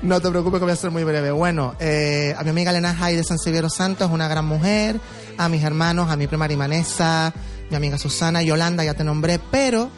No 0.00 0.20
te 0.22 0.30
preocupes 0.30 0.60
que 0.60 0.64
voy 0.64 0.72
a 0.72 0.76
ser 0.76 0.90
muy 0.90 1.04
breve. 1.04 1.30
Bueno, 1.30 1.74
eh, 1.78 2.34
a 2.38 2.42
mi 2.42 2.48
amiga 2.48 2.70
Elena 2.70 2.94
Jai 2.94 3.14
de 3.16 3.24
San 3.24 3.38
Severo 3.38 3.68
Santos, 3.68 4.10
una 4.10 4.28
gran 4.28 4.46
mujer. 4.46 4.98
A 5.36 5.50
mis 5.50 5.62
hermanos, 5.62 6.10
a 6.10 6.16
mi 6.16 6.26
prima 6.26 6.46
Arimanesa, 6.46 7.34
mi 7.72 7.76
amiga 7.76 7.96
Susana, 7.96 8.42
Yolanda, 8.42 8.84
ya 8.84 8.92
te 8.92 9.02
nombré. 9.02 9.40
Pero 9.50 9.90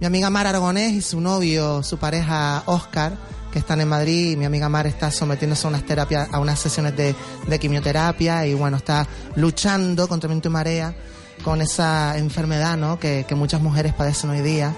mi 0.00 0.06
amiga 0.06 0.30
Mar 0.30 0.48
Aragonés 0.48 0.92
y 0.94 1.00
su 1.00 1.20
novio, 1.20 1.80
su 1.84 1.96
pareja 1.96 2.64
Oscar, 2.66 3.16
que 3.52 3.60
están 3.60 3.80
en 3.80 3.88
Madrid. 3.88 4.36
Mi 4.36 4.46
amiga 4.46 4.68
Mar 4.68 4.88
está 4.88 5.12
sometiéndose 5.12 5.64
a 5.64 5.70
unas 5.70 5.86
terapias, 5.86 6.28
a 6.32 6.40
unas 6.40 6.58
sesiones 6.58 6.96
de, 6.96 7.14
de 7.46 7.58
quimioterapia 7.60 8.46
y 8.46 8.54
bueno, 8.54 8.78
está 8.78 9.06
luchando 9.36 10.08
contra 10.08 10.26
viento 10.26 10.48
y 10.48 10.50
marea 10.50 10.92
con 11.44 11.62
esa 11.62 12.18
enfermedad, 12.18 12.76
¿no? 12.76 12.98
Que, 12.98 13.24
que 13.28 13.36
muchas 13.36 13.62
mujeres 13.62 13.94
padecen 13.94 14.30
hoy 14.30 14.40
día. 14.40 14.74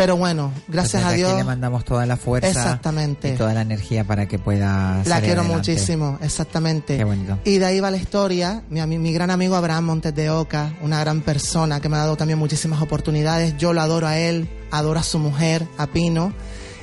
Pero 0.00 0.16
bueno, 0.16 0.50
gracias 0.66 1.04
a 1.04 1.12
Dios. 1.12 1.28
Aquí 1.30 1.38
le 1.40 1.44
mandamos 1.44 1.84
toda 1.84 2.06
la 2.06 2.16
fuerza 2.16 2.48
Exactamente. 2.48 3.34
y 3.34 3.36
toda 3.36 3.52
la 3.52 3.60
energía 3.60 4.02
para 4.02 4.26
que 4.26 4.38
pueda 4.38 4.96
La 4.96 5.04
salir 5.04 5.24
quiero 5.26 5.42
adelante. 5.42 5.72
muchísimo, 5.72 6.18
exactamente. 6.22 6.96
Qué 6.96 7.04
bonito. 7.04 7.38
Y 7.44 7.58
de 7.58 7.66
ahí 7.66 7.80
va 7.80 7.90
la 7.90 7.98
historia. 7.98 8.62
Mi, 8.70 8.80
mi 8.96 9.12
gran 9.12 9.30
amigo 9.30 9.56
Abraham 9.56 9.84
Montes 9.84 10.14
de 10.14 10.30
Oca, 10.30 10.72
una 10.80 11.00
gran 11.00 11.20
persona 11.20 11.80
que 11.80 11.90
me 11.90 11.96
ha 11.96 12.00
dado 12.00 12.16
también 12.16 12.38
muchísimas 12.38 12.80
oportunidades. 12.80 13.58
Yo 13.58 13.74
lo 13.74 13.82
adoro 13.82 14.06
a 14.06 14.16
él, 14.16 14.48
adoro 14.70 14.98
a 15.00 15.02
su 15.02 15.18
mujer, 15.18 15.66
a 15.76 15.86
Pino. 15.86 16.32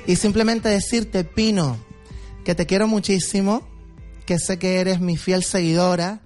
Y 0.06 0.18
simplemente 0.18 0.70
decirte, 0.70 1.24
Pino, 1.24 1.76
que 2.46 2.54
te 2.54 2.68
quiero 2.68 2.88
muchísimo, 2.88 3.68
que 4.28 4.38
sé 4.38 4.60
que 4.60 4.80
eres 4.80 5.00
mi 5.00 5.18
fiel 5.18 5.44
seguidora, 5.44 6.20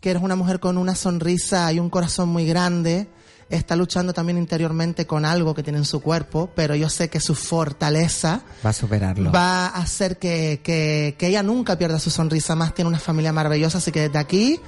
que 0.00 0.08
eres 0.10 0.22
una 0.22 0.34
mujer 0.34 0.60
con 0.60 0.78
una 0.78 0.94
sonrisa 0.94 1.70
y 1.74 1.78
un 1.78 1.90
corazón 1.90 2.30
muy 2.30 2.46
grande. 2.46 3.06
Está 3.52 3.76
luchando 3.76 4.12
también 4.14 4.38
interiormente 4.38 5.06
con 5.06 5.24
algo 5.26 5.54
que 5.54 5.62
tiene 5.62 5.78
en 5.78 5.84
su 5.84 6.00
cuerpo, 6.00 6.50
pero 6.54 6.74
yo 6.74 6.88
sé 6.88 7.10
que 7.10 7.20
su 7.20 7.34
fortaleza 7.34 8.40
Va 8.64 8.70
a 8.70 8.72
superarlo. 8.72 9.30
va 9.30 9.66
a 9.66 9.82
hacer 9.82 10.18
que, 10.18 10.60
que, 10.64 11.14
que 11.18 11.26
ella 11.26 11.42
nunca 11.42 11.76
pierda 11.76 11.98
su 11.98 12.10
sonrisa 12.10 12.56
más. 12.56 12.74
Tiene 12.74 12.88
una 12.88 12.98
familia 12.98 13.32
maravillosa, 13.32 13.76
así 13.78 13.92
que 13.92 14.00
desde 14.08 14.18
aquí, 14.18 14.58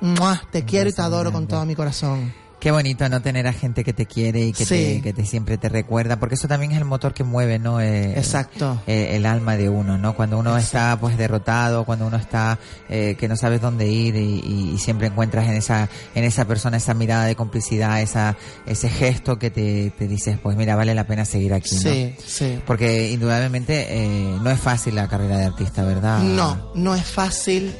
¡mua! 0.00 0.42
te 0.50 0.64
quiero 0.64 0.90
y 0.90 0.92
te 0.92 1.02
adoro 1.02 1.30
con 1.30 1.46
todo 1.46 1.64
mi 1.64 1.76
corazón. 1.76 2.34
Qué 2.62 2.70
bonito 2.70 3.08
no 3.08 3.20
tener 3.20 3.48
a 3.48 3.52
gente 3.52 3.82
que 3.82 3.92
te 3.92 4.06
quiere 4.06 4.42
y 4.42 4.52
que, 4.52 4.64
Sí. 4.64 4.74
te, 4.76 5.02
que 5.02 5.12
te 5.12 5.26
siempre 5.26 5.58
te 5.58 5.68
recuerda, 5.68 6.20
porque 6.20 6.36
eso 6.36 6.46
también 6.46 6.70
es 6.70 6.78
el 6.78 6.84
motor 6.84 7.12
que 7.12 7.24
mueve, 7.24 7.58
¿no? 7.58 7.80
Eh, 7.80 8.12
Exacto. 8.16 8.80
eh, 8.86 9.16
el 9.16 9.26
alma 9.26 9.56
de 9.56 9.68
uno, 9.68 9.98
¿no? 9.98 10.14
Cuando 10.14 10.38
uno 10.38 10.56
está 10.56 10.96
pues 11.00 11.16
derrotado, 11.16 11.84
cuando 11.84 12.06
uno 12.06 12.16
está 12.16 12.60
eh, 12.88 13.16
que 13.18 13.26
no 13.26 13.34
sabes 13.34 13.60
dónde 13.60 13.88
ir 13.88 14.14
y, 14.14 14.78
siempre 14.78 15.08
encuentras 15.08 15.48
en 15.48 15.54
esa 15.54 15.88
en 16.14 16.22
esa 16.22 16.44
persona 16.44 16.76
esa 16.76 16.94
mirada 16.94 17.24
de 17.24 17.34
complicidad, 17.34 18.00
esa 18.00 18.36
ese 18.64 18.88
gesto 18.88 19.40
que 19.40 19.50
te, 19.50 19.90
te 19.98 20.06
dices, 20.06 20.38
pues 20.40 20.56
mira, 20.56 20.76
vale 20.76 20.94
la 20.94 21.04
pena 21.08 21.24
seguir 21.24 21.54
aquí, 21.54 21.74
¿no? 21.74 21.80
Sí, 21.80 22.14
sí. 22.24 22.60
Porque 22.64 23.10
indudablemente 23.10 23.86
eh, 23.88 24.38
no 24.40 24.50
es 24.50 24.60
fácil 24.60 24.94
la 24.94 25.08
carrera 25.08 25.36
de 25.36 25.46
artista, 25.46 25.82
¿verdad? 25.82 26.20
No, 26.20 26.70
no 26.76 26.94
es 26.94 27.04
fácil. 27.04 27.74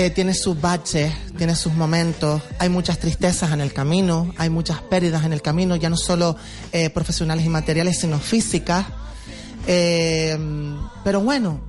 Eh, 0.00 0.10
tiene 0.10 0.32
sus 0.32 0.60
baches, 0.60 1.12
tiene 1.36 1.56
sus 1.56 1.72
momentos. 1.72 2.40
Hay 2.60 2.68
muchas 2.68 3.00
tristezas 3.00 3.50
en 3.50 3.60
el 3.60 3.72
camino, 3.72 4.32
hay 4.36 4.48
muchas 4.48 4.80
pérdidas 4.80 5.24
en 5.24 5.32
el 5.32 5.42
camino, 5.42 5.74
ya 5.74 5.90
no 5.90 5.96
solo 5.96 6.36
eh, 6.70 6.88
profesionales 6.88 7.44
y 7.44 7.48
materiales, 7.48 7.98
sino 7.98 8.20
físicas. 8.20 8.86
Eh, 9.66 10.38
pero 11.02 11.20
bueno, 11.20 11.60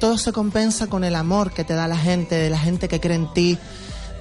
todo 0.00 0.18
se 0.18 0.32
compensa 0.32 0.88
con 0.88 1.04
el 1.04 1.14
amor 1.14 1.52
que 1.52 1.62
te 1.62 1.74
da 1.74 1.86
la 1.86 1.96
gente, 1.96 2.34
de 2.34 2.50
la 2.50 2.58
gente 2.58 2.88
que 2.88 2.98
cree 2.98 3.14
en 3.14 3.32
ti. 3.32 3.56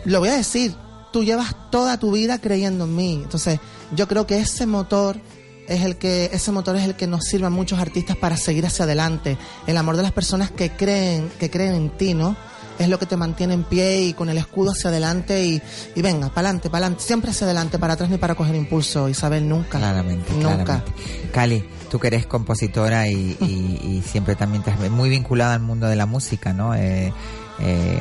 Lo 0.04 0.20
voy 0.20 0.30
a 0.30 0.38
decir, 0.38 0.76
tú 1.12 1.24
llevas 1.24 1.56
toda 1.72 1.98
tu 1.98 2.12
vida 2.12 2.38
creyendo 2.38 2.84
en 2.84 2.96
mí. 2.96 3.14
Entonces, 3.24 3.60
yo 3.96 4.08
creo 4.08 4.28
que 4.28 4.38
ese 4.38 4.68
motor 4.68 5.20
es 5.68 5.82
el 5.82 5.96
que 5.96 6.30
ese 6.32 6.52
motor 6.52 6.76
es 6.76 6.84
el 6.84 6.94
que 6.94 7.08
nos 7.08 7.24
sirve 7.24 7.48
a 7.48 7.50
muchos 7.50 7.80
artistas 7.80 8.16
para 8.16 8.38
seguir 8.38 8.68
hacia 8.68 8.86
adelante. 8.86 9.40
El 9.66 9.78
amor 9.78 9.98
de 9.98 10.04
las 10.04 10.12
personas 10.12 10.52
que 10.52 10.70
creen 10.70 11.32
que 11.40 11.50
creen 11.50 11.74
en 11.74 11.90
ti, 11.90 12.14
¿no? 12.14 12.38
Es 12.78 12.90
lo 12.90 13.00
que 13.00 13.06
te 13.06 13.16
mantiene 13.16 13.54
en 13.54 13.64
pie 13.64 14.02
y 14.02 14.14
con 14.14 14.30
el 14.30 14.38
escudo 14.38 14.72
hacia 14.72 14.90
adelante 14.90 15.46
y, 15.46 15.62
y 15.96 16.02
venga, 16.02 16.28
para 16.30 16.48
adelante, 16.50 16.70
para 16.70 16.86
adelante, 16.88 17.04
siempre 17.06 17.32
hacia 17.32 17.46
adelante, 17.46 17.80
para 17.80 17.94
atrás 17.94 18.10
ni 18.10 18.18
para 18.18 18.36
coger 18.36 18.54
impulso, 18.56 19.08
Isabel, 19.08 19.48
nunca. 19.48 19.78
Claramente, 19.80 20.34
Nunca. 20.34 20.64
claramente. 20.64 20.92
Cali, 21.32 21.64
tú 21.90 22.00
que 22.00 22.08
eres 22.08 22.26
compositora 22.26 23.08
y, 23.08 23.38
y- 23.40 23.80
y 23.82 24.04
siempre 24.06 24.36
también 24.36 24.62
estás 24.68 24.90
muy 24.92 25.10
vinculada 25.10 25.54
al 25.54 25.62
mundo 25.62 25.88
de 25.88 25.96
la 25.96 26.06
música, 26.06 26.52
¿no? 26.52 26.76
Eh, 26.76 27.14
eh, 27.60 28.00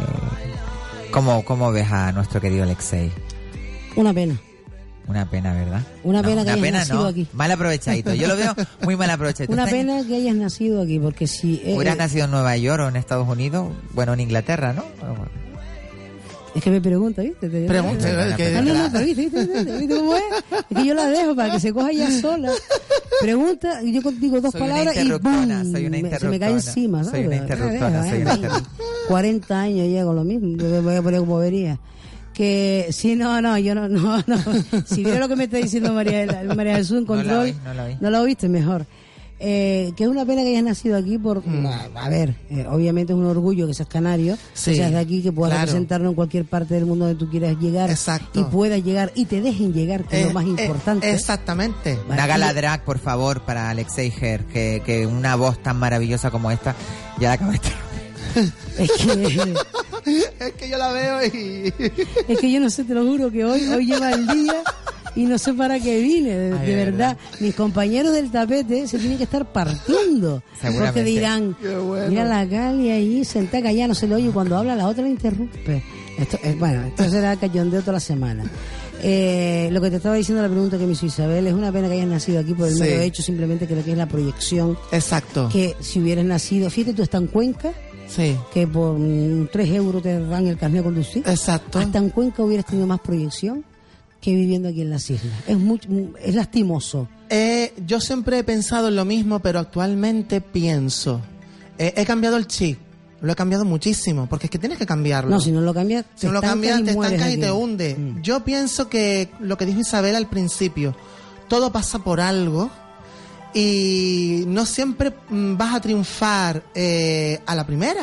¿cómo, 1.13 1.45
¿Cómo 1.45 1.71
ves 1.71 1.91
a 1.93 2.11
nuestro 2.13 2.41
querido 2.41 2.65
Alexei? 2.65 3.13
Una 3.97 4.13
pena. 4.13 4.41
Una 5.07 5.29
pena, 5.31 5.53
¿verdad? 5.53 5.83
Una 6.03 6.23
No, 6.23 6.29
pena 6.29 6.37
que 6.41 6.43
una 6.45 6.53
hayas 6.55 6.63
pena, 6.65 6.79
nacido 6.79 7.03
no. 7.03 7.07
aquí. 7.09 7.27
Mal 7.35 7.51
aprovechadito. 7.51 8.15
Yo 8.15 8.27
lo 8.27 8.37
veo 8.37 8.55
muy 8.85 8.97
mal 8.97 9.11
aprovechadito. 9.11 9.53
Una 9.53 9.65
Está- 9.65 9.77
pena 9.77 10.03
que 10.07 10.17
hayas 10.17 10.35
nacido 10.35 10.81
aquí, 10.83 10.99
porque 10.99 11.27
si... 11.27 11.61
eh, 11.65 11.75
Hubieras 11.77 11.95
eh, 11.97 11.99
nacido 11.99 12.25
en 12.25 12.31
Nueva 12.31 12.57
York 12.57 12.83
o 12.85 12.89
en 12.89 12.97
Estados 12.97 13.29
Unidos, 13.29 13.69
bueno, 13.93 14.15
en 14.15 14.21
Inglaterra, 14.21 14.73
¿no? 14.73 14.85
Es 16.55 16.63
que 16.63 16.71
me 16.71 16.81
pregunta, 16.81 17.21
¿viste? 17.21 17.49
Te- 17.49 17.67
Pregunta, 17.67 18.07
Ah, 18.33 18.37
que- 18.37 18.53
no, 18.53 18.63
no, 18.63 18.89
pero 18.93 19.05
¿viste, 19.05 19.23
viste, 19.23 19.45
viste, 19.45 19.77
viste 19.77 19.97
cómo 19.97 20.15
es? 20.15 20.23
Es 20.71 20.77
que 20.79 20.85
yo 20.87 20.95
la 20.95 21.07
dejo 21.09 21.35
para 21.35 21.53
que 21.53 21.59
se 21.61 21.73
coja 21.73 21.91
ella 21.91 22.11
sola. 22.21 22.53
Pregunta, 23.21 23.83
y 23.83 23.93
yo 23.93 24.11
digo 24.13 24.41
dos 24.41 24.53
Soy 24.53 24.61
palabras 24.61 24.97
y 24.97 25.11
¡boom! 25.11 25.73
soy 25.73 25.87
una 25.87 25.99
Me- 26.01 26.19
se 26.19 26.29
me 26.29 26.39
cae 26.39 26.51
interruptora. 26.51 26.51
encima, 26.51 27.03
Soy 27.03 27.11
¿sabes? 27.11 27.27
una 27.27 27.37
interruptora, 27.37 27.91
La 27.91 28.09
soy 28.09 28.23
una 28.23 28.31
¿eh? 28.33 28.35
interruptora. 28.37 28.71
40 29.09 29.61
años 29.61 29.89
llego 29.89 30.13
lo 30.15 30.25
mismo, 30.25 30.47
me 30.57 30.81
voy 30.81 30.95
a 30.97 31.03
poner 31.03 31.21
como 31.21 31.39
vería. 31.39 31.79
Que 32.35 32.89
sí, 32.91 33.15
no, 33.15 33.41
no, 33.41 33.57
yo 33.59 33.75
no, 33.75 33.89
no, 33.89 34.19
no. 34.27 34.39
Si 34.87 35.03
viera 35.05 35.21
lo 35.21 35.29
que 35.29 35.37
me 35.37 35.45
está 35.45 35.57
diciendo 35.59 35.93
María, 35.93 36.43
María 36.55 36.77
Jesús 36.77 36.99
en 36.99 37.05
No 37.05 37.15
la 37.15 37.23
control, 37.23 37.55
no 38.01 38.11
la 38.11 38.19
lo 38.19 38.25
oíste 38.25 38.49
mejor. 38.49 38.85
Eh, 39.47 39.93
que 39.97 40.05
es 40.05 40.09
una 40.09 40.25
pena 40.25 40.43
que 40.43 40.49
hayas 40.51 40.63
nacido 40.63 40.97
aquí 40.97 41.19
por, 41.19 41.43
a, 41.67 42.05
a 42.05 42.09
ver, 42.09 42.35
eh, 42.51 42.65
obviamente 42.71 43.13
es 43.13 43.19
un 43.19 43.27
orgullo 43.27 43.67
que 43.67 43.75
seas 43.75 43.89
canario, 43.89 44.37
Sí, 44.55 44.71
que 44.71 44.77
seas 44.79 44.93
de 44.93 44.99
aquí, 44.99 45.23
que 45.23 45.33
puedas 45.33 45.53
claro. 45.55 45.67
representarnos 45.67 46.11
en 46.11 46.15
cualquier 46.15 46.45
parte 46.45 46.75
del 46.75 46.87
mundo 46.87 47.07
donde 47.07 47.19
tú 47.23 47.29
quieras 47.31 47.57
llegar 47.61 47.91
Exacto. 47.91 48.41
y 48.41 48.45
puedas 48.45 48.83
llegar 48.83 49.11
y 49.17 49.27
te 49.27 49.41
dejen 49.43 49.73
llegar, 49.75 50.05
que 50.05 50.21
es 50.21 50.25
Eh, 50.25 50.29
lo 50.29 50.35
más 50.35 50.45
eh, 50.45 50.49
importante. 50.49 51.13
exactamente. 51.13 51.99
Una 52.09 52.27
gala 52.29 52.55
drag, 52.55 52.85
por 52.85 52.99
favor, 53.01 53.43
para 53.43 53.71
Alexei 53.71 54.13
Her, 54.19 54.45
que, 54.45 54.83
que 54.87 55.05
una 55.07 55.35
voz 55.35 55.59
tan 55.63 55.79
maravillosa 55.79 56.31
como 56.31 56.51
esta 56.53 56.75
ya 57.21 57.29
la 57.29 57.35
acabaste. 57.35 57.69
Es 58.79 58.91
que, 58.93 59.55
es 60.41 60.53
que 60.55 60.69
yo 60.69 60.77
la 60.79 60.93
veo 60.93 61.25
y... 61.27 61.73
es 62.29 62.39
que 62.39 62.51
yo 62.53 62.61
no 62.61 62.69
sé, 62.71 62.85
te 62.85 62.95
lo 62.95 63.05
juro, 63.05 63.31
que 63.31 63.45
hoy, 63.45 63.63
hoy 63.69 63.87
lleva 63.87 64.11
el 64.13 64.27
día 64.27 64.63
y 65.17 65.25
no 65.27 65.39
sé 65.39 65.55
para 65.55 65.79
qué 65.79 66.01
vine, 66.01 66.31
de, 66.37 66.53
Ay, 66.59 66.67
de 66.67 66.77
de 66.77 66.85
verdad. 66.85 67.17
Mis 67.41 67.55
compañeros 67.55 68.13
del 68.13 68.31
tapete 68.31 68.89
se 68.89 68.99
tienen 68.99 69.17
que 69.17 69.25
estar 69.25 69.51
partiendo. 69.53 70.43
Porque 70.61 71.05
dirán, 71.05 71.57
bueno. 71.87 72.09
mira 72.09 72.25
la 72.25 72.45
Gali 72.45 72.91
ahí 72.91 73.25
sentada 73.25 73.63
callada, 73.63 73.89
no 73.89 73.95
se 73.95 74.09
le 74.09 74.17
oye, 74.17 74.27
y 74.29 74.31
cuando 74.31 74.57
habla 74.57 74.75
la 74.75 74.89
otra 74.89 75.05
le 75.05 75.11
interrumpe. 75.11 75.83
Esto, 76.19 76.39
es 76.43 76.59
bueno, 76.59 76.85
esto 76.87 77.05
será 77.11 77.37
cachondeo 77.37 77.81
toda 77.81 77.95
la 77.95 78.01
semana. 78.01 78.45
Eh, 79.07 79.69
lo 79.71 79.81
que 79.83 79.91
te 79.91 79.97
estaba 79.97 80.15
diciendo 80.15 80.43
la 80.43 80.49
pregunta 80.49 80.79
que 80.79 80.87
me 80.87 80.93
hizo 80.95 81.05
Isabel, 81.07 81.47
es 81.47 81.53
una 81.53 81.71
pena 81.71 81.89
que 81.89 81.95
hayas 81.95 82.07
nacido 82.09 82.41
aquí 82.41 82.55
por 82.55 82.69
el 82.69 82.75
Sí. 82.75 82.81
mero 82.81 83.03
hecho 83.03 83.23
simplemente 83.23 83.67
que 83.67 83.77
lo 83.77 83.85
que 83.85 83.93
es 83.93 83.99
la 83.99 84.07
proyección 84.09 84.79
Exacto. 84.93 85.49
que 85.53 85.77
si 85.81 86.01
hubieras 86.01 86.25
nacido, 86.25 86.71
fíjate 86.71 86.95
tú 86.95 87.03
estás 87.03 87.21
en 87.21 87.27
Cuenca 87.27 87.71
Sí. 88.15 88.37
que 88.53 88.67
por 88.67 88.97
3 89.51 89.71
euros 89.71 90.03
te 90.03 90.21
dan 90.27 90.47
el 90.47 90.57
carnet 90.57 90.79
de 90.81 90.85
conducir. 90.85 91.23
Exacto. 91.27 91.79
Hasta 91.79 91.99
en 91.99 92.11
Cuenca 92.11 92.43
hubieras 92.43 92.67
tenido 92.67 92.87
más 92.87 93.01
proyección 93.01 93.65
que 94.21 94.35
viviendo 94.35 94.69
aquí 94.69 94.83
en 94.83 94.91
las 94.91 95.09
islas. 95.11 95.33
Es, 95.47 95.59
mucho, 95.59 95.89
es 96.23 96.35
lastimoso. 96.35 97.09
Eh, 97.29 97.73
yo 97.87 98.01
siempre 98.01 98.39
he 98.39 98.45
pensado 98.45 98.89
en 98.89 98.97
lo 98.97 99.05
mismo, 99.05 99.41
pero 99.41 99.59
actualmente 99.59 100.41
pienso. 100.41 101.21
eh, 101.79 101.93
he 101.97 102.05
cambiado 102.05 102.37
el 102.37 102.47
chip. 102.47 102.79
Lo 103.21 103.33
he 103.33 103.37
cambiado 103.37 103.65
muchísimo, 103.65 104.27
porque 104.29 104.47
es 104.47 104.51
que 104.51 104.59
tienes 104.59 104.77
que 104.79 104.85
cambiarlo. 104.85 105.31
No, 105.31 105.41
si 105.41 105.51
no 105.51 105.61
lo 105.63 105.73
cambias, 105.73 106.05
Si 106.15 106.23
te 106.23 106.27
no 106.27 106.35
lo 106.35 106.39
estancas 106.41 106.53
cambias, 106.53 106.81
y 106.81 106.85
te 106.85 106.93
mueres 106.95 107.13
estancas 107.15 107.31
y 107.31 107.33
aquí. 107.33 107.41
te 107.43 107.51
hunde. 107.51 107.97
Mm. 107.97 108.23
Yo 108.23 108.45
pienso 108.45 108.89
que 108.91 109.31
lo 109.41 109.57
que 109.57 109.65
dijo 109.67 109.81
Isabel 109.81 110.15
al 110.15 110.29
principio, 110.29 110.95
todo 111.49 111.73
pasa 111.73 112.01
por 112.01 112.21
algo 112.21 112.71
y 113.55 114.45
no 114.49 114.67
siempre 114.67 115.13
mm, 115.29 115.57
vas 115.57 115.75
a 115.75 115.81
triunfar 115.81 116.63
eh, 116.75 117.41
a 117.47 117.55
la 117.55 117.65
primera. 117.65 118.03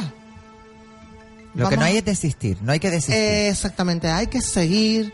Lo 1.53 1.67
que 1.67 1.75
no 1.75 1.83
hay 1.83 1.97
es 1.97 2.05
desistir, 2.05 2.57
no 2.61 2.71
hay 2.71 2.79
que 2.79 2.89
desistir. 2.89 3.15
Eh, 3.15 3.49
exactamente, 3.49 4.07
hay 4.07 4.27
que 4.27 4.41
seguir 4.41 5.11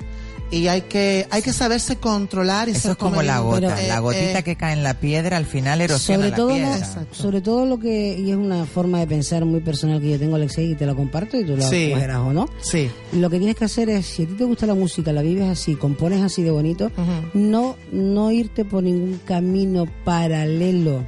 y 0.50 0.68
hay 0.68 0.82
que 0.84 1.28
hay 1.30 1.42
que 1.42 1.52
saberse 1.52 1.98
controlar 1.98 2.70
y 2.70 2.72
Eso 2.72 2.82
ser 2.82 2.92
es 2.92 2.98
como 2.98 3.22
la 3.22 3.40
gota, 3.40 3.82
Eh, 3.84 3.88
la 3.90 4.00
gotita 4.00 4.40
eh, 4.40 4.44
que 4.44 4.56
cae 4.56 4.74
en 4.74 4.84
la 4.84 4.94
piedra 5.00 5.36
al 5.38 5.46
final 5.46 5.82
erosiona 5.82 6.20
sobre 6.26 6.30
la 6.32 6.36
todo, 6.38 6.48
piedra. 6.54 6.78
no- 7.02 7.08
sobre 7.16 7.42
todo 7.42 7.66
lo 7.66 7.80
que, 7.80 8.18
y 8.18 8.32
es 8.32 8.38
una 8.38 8.66
forma 8.66 9.00
de 9.00 9.08
pensar 9.08 9.44
muy 9.46 9.60
personal 9.60 10.00
que 10.00 10.10
yo 10.12 10.20
tengo, 10.20 10.36
Alexei, 10.36 10.72
y 10.72 10.76
te 10.76 10.86
la 10.86 10.96
comparto 10.96 11.38
y 11.38 11.44
tú 11.46 11.58
la 11.58 11.68
Sí. 11.70 11.90
cogerás 11.94 12.18
o 12.20 12.32
no. 12.34 12.48
Sí. 12.62 12.90
Lo 13.14 13.30
que 13.30 13.38
tienes 13.40 13.56
que 13.58 13.66
hacer 13.66 13.90
es, 13.90 14.06
si 14.06 14.24
a 14.24 14.28
ti 14.28 14.34
te 14.36 14.44
gusta 14.46 14.66
la 14.66 14.74
música, 14.76 15.12
la 15.12 15.22
vives 15.22 15.50
así, 15.50 15.76
compones 15.76 16.22
así 16.24 16.44
de 16.44 16.52
bonito, 16.52 16.92
no, 17.34 17.76
no 17.92 18.32
irte 18.32 18.64
por 18.64 18.84
ningún 18.84 19.20
camino 19.26 19.86
paralelo 20.06 21.06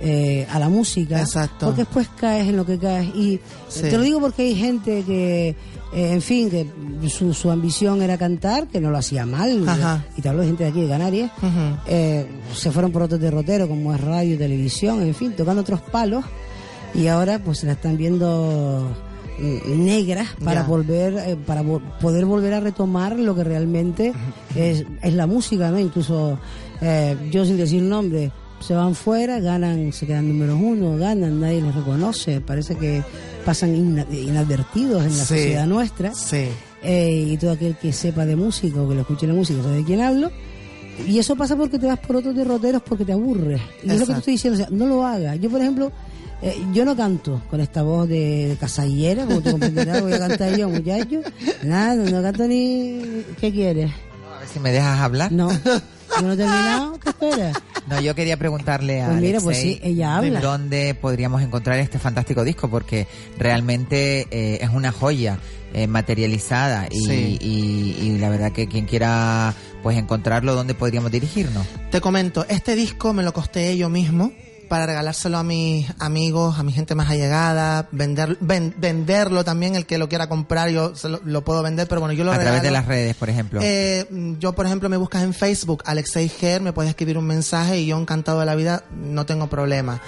eh, 0.00 0.46
a 0.50 0.58
la 0.58 0.68
música. 0.68 1.20
Exacto. 1.20 1.66
Porque 1.66 1.82
después 1.82 2.08
caes 2.20 2.46
en 2.48 2.56
lo 2.58 2.66
que 2.66 2.78
caes. 2.78 3.08
Y 3.14 3.40
Sí. 3.68 3.82
te 3.82 3.92
lo 3.96 4.02
digo 4.02 4.20
porque 4.20 4.42
hay 4.42 4.54
gente 4.54 5.02
que, 5.06 5.56
eh, 5.94 6.12
en 6.12 6.20
fin, 6.22 6.50
que 6.50 6.66
su, 7.08 7.32
su 7.34 7.50
ambición 7.50 8.02
era 8.02 8.18
cantar, 8.18 8.66
que 8.68 8.80
no 8.80 8.90
lo 8.90 8.98
hacía 8.98 9.24
mal. 9.26 9.68
Ajá. 9.68 10.04
Y 10.16 10.22
te 10.22 10.28
hablo 10.28 10.40
de 10.42 10.48
gente 10.48 10.64
de 10.64 10.70
aquí 10.70 10.80
de 10.82 10.88
Canarias. 10.88 11.30
Eh, 11.86 12.26
se 12.54 12.70
fueron 12.70 12.90
por 12.92 13.02
otros 13.02 13.20
derroteros 13.20 13.68
como 13.68 13.94
es 13.94 14.00
radio, 14.00 14.36
televisión, 14.38 15.02
en 15.02 15.14
fin, 15.14 15.32
tocando 15.36 15.62
otros 15.62 15.80
palos 15.80 16.24
y 16.94 17.06
ahora 17.08 17.38
pues 17.38 17.58
se 17.58 17.66
la 17.66 17.72
están 17.72 17.96
viendo 17.96 18.88
mm, 19.38 19.84
negras 19.84 20.28
para 20.44 20.62
Ya. 20.62 20.66
volver 20.68 21.14
eh, 21.26 21.36
para 21.44 21.62
vo- 21.62 21.82
poder 22.00 22.24
volver 22.24 22.54
a 22.54 22.60
retomar 22.60 23.18
lo 23.18 23.34
que 23.34 23.42
realmente 23.44 24.12
es, 24.54 24.84
es 25.02 25.14
la 25.14 25.26
música 25.26 25.70
no 25.72 25.78
incluso 25.80 26.38
eh, 26.80 27.16
yo 27.32 27.44
sin 27.44 27.56
decir 27.56 27.82
nombre 27.82 28.30
se 28.60 28.74
van 28.74 28.94
fuera 28.94 29.40
ganan 29.40 29.92
se 29.92 30.06
quedan 30.06 30.28
números 30.28 30.56
uno 30.62 30.96
ganan 30.96 31.40
nadie 31.40 31.60
les 31.62 31.74
reconoce 31.74 32.40
parece 32.40 32.76
que 32.76 33.02
pasan 33.44 33.74
ina- 33.74 34.06
inadvertidos 34.10 35.02
en 35.04 35.08
la 35.16 35.24
Sí. 35.24 35.34
sociedad 35.34 35.66
nuestra 35.66 36.14
Sí. 36.14 36.46
eh, 36.82 37.26
y 37.30 37.36
todo 37.36 37.52
aquel 37.52 37.76
que 37.76 37.92
sepa 37.92 38.24
de 38.26 38.36
música 38.36 38.80
o 38.80 38.88
que 38.88 38.94
lo 38.94 39.00
escuche 39.02 39.26
la 39.26 39.34
música 39.34 39.62
sabe 39.62 39.76
de 39.78 39.84
quién 39.84 40.00
hablo. 40.00 40.30
Y 41.08 41.18
eso 41.18 41.34
pasa 41.34 41.56
porque 41.56 41.78
te 41.78 41.86
vas 41.86 41.98
por 41.98 42.16
otros 42.16 42.34
derroteros 42.36 42.80
porque 42.82 43.04
te 43.04 43.12
aburres. 43.12 43.60
Y 43.82 43.90
es 43.90 43.98
lo 44.00 44.06
que 44.06 44.12
te 44.12 44.18
estoy 44.20 44.32
diciendo, 44.34 44.54
o 44.62 44.64
sea, 44.66 44.68
no 44.70 44.86
lo 44.86 45.04
hagas. 45.04 45.40
Yo, 45.40 45.50
por 45.50 45.60
ejemplo, 45.60 45.90
eh, 46.40 46.56
yo 46.72 46.84
no 46.84 46.94
canto 46.96 47.42
con 47.50 47.60
esta 47.60 47.82
voz 47.82 48.08
de, 48.08 48.48
de 48.48 48.56
casallera, 48.56 49.24
como 49.26 49.40
tú 49.40 49.50
comprenderás, 49.52 50.02
voy 50.02 50.12
a 50.12 50.18
cantar 50.20 50.56
yo, 50.56 50.68
muchacho. 50.68 51.20
Nada, 51.64 51.96
no 51.96 52.22
canto 52.22 52.46
ni... 52.46 53.00
¿Qué 53.40 53.50
quieres? 53.52 53.90
Ver 54.44 54.52
si 54.52 54.60
me 54.60 54.72
dejas 54.72 55.00
hablar. 55.00 55.32
No. 55.32 55.48
Yo 56.20 56.22
no 56.26 56.32
he 56.34 56.36
terminado, 56.36 57.00
¿qué 57.00 57.08
esperas? 57.08 57.56
No, 57.88 58.00
yo 58.00 58.14
quería 58.14 58.36
preguntarle 58.36 59.02
a 59.02 59.08
Pues 59.08 59.20
mira, 59.20 59.40
pues 59.40 59.58
sí, 59.58 59.80
ella 59.82 60.16
habla. 60.16 60.40
dónde 60.40 60.94
podríamos 60.94 61.42
encontrar 61.42 61.78
este 61.80 61.98
fantástico 61.98 62.44
disco, 62.44 62.68
porque 62.70 63.08
realmente 63.36 64.28
eh, 64.30 64.58
es 64.62 64.68
una 64.70 64.92
joya 64.92 65.38
eh, 65.72 65.86
materializada 65.88 66.86
y, 66.90 67.00
Sí. 67.04 67.38
y- 67.40 67.96
y 68.00 68.18
la 68.18 68.28
verdad 68.28 68.52
que 68.52 68.68
quien 68.68 68.84
quiera 68.86 69.54
pues 69.82 69.98
encontrarlo, 69.98 70.54
¿dónde 70.54 70.74
podríamos 70.74 71.10
dirigirnos? 71.10 71.66
Te 71.90 72.00
comento, 72.00 72.46
este 72.48 72.76
disco 72.76 73.12
me 73.12 73.22
lo 73.24 73.32
costé 73.32 73.76
yo 73.76 73.88
mismo 73.88 74.30
para 74.74 74.86
regalárselo 74.86 75.38
a 75.38 75.44
mis 75.44 75.86
amigos, 76.00 76.58
a 76.58 76.64
mi 76.64 76.72
gente 76.72 76.96
más 76.96 77.08
allegada, 77.08 77.86
vender, 77.92 78.36
ven- 78.40 78.74
venderlo 78.76 79.44
también, 79.44 79.76
el 79.76 79.86
que 79.86 79.98
lo 79.98 80.08
quiera 80.08 80.28
comprar, 80.28 80.68
yo 80.70 80.96
se 80.96 81.08
lo, 81.08 81.20
lo 81.24 81.44
puedo 81.44 81.62
vender, 81.62 81.86
pero 81.86 82.00
bueno, 82.00 82.12
yo 82.12 82.24
lo 82.24 82.32
a 82.32 82.38
través 82.40 82.60
de 82.60 82.72
las 82.72 82.84
redes, 82.84 83.14
por 83.14 83.30
ejemplo. 83.30 83.60
Eh, 83.62 84.34
yo, 84.40 84.52
por 84.52 84.66
ejemplo, 84.66 84.88
me 84.88 84.96
buscas 84.96 85.22
en 85.22 85.32
Facebook, 85.32 85.84
Alexei 85.86 86.28
Ger, 86.28 86.60
me 86.60 86.72
puedes 86.72 86.90
escribir 86.90 87.16
un 87.16 87.24
mensaje 87.24 87.78
y 87.78 87.86
yo 87.86 87.96
encantado 87.96 88.40
de 88.40 88.46
la 88.46 88.56
vida, 88.56 88.82
no 88.90 89.24
tengo 89.26 89.46
problema. 89.46 90.00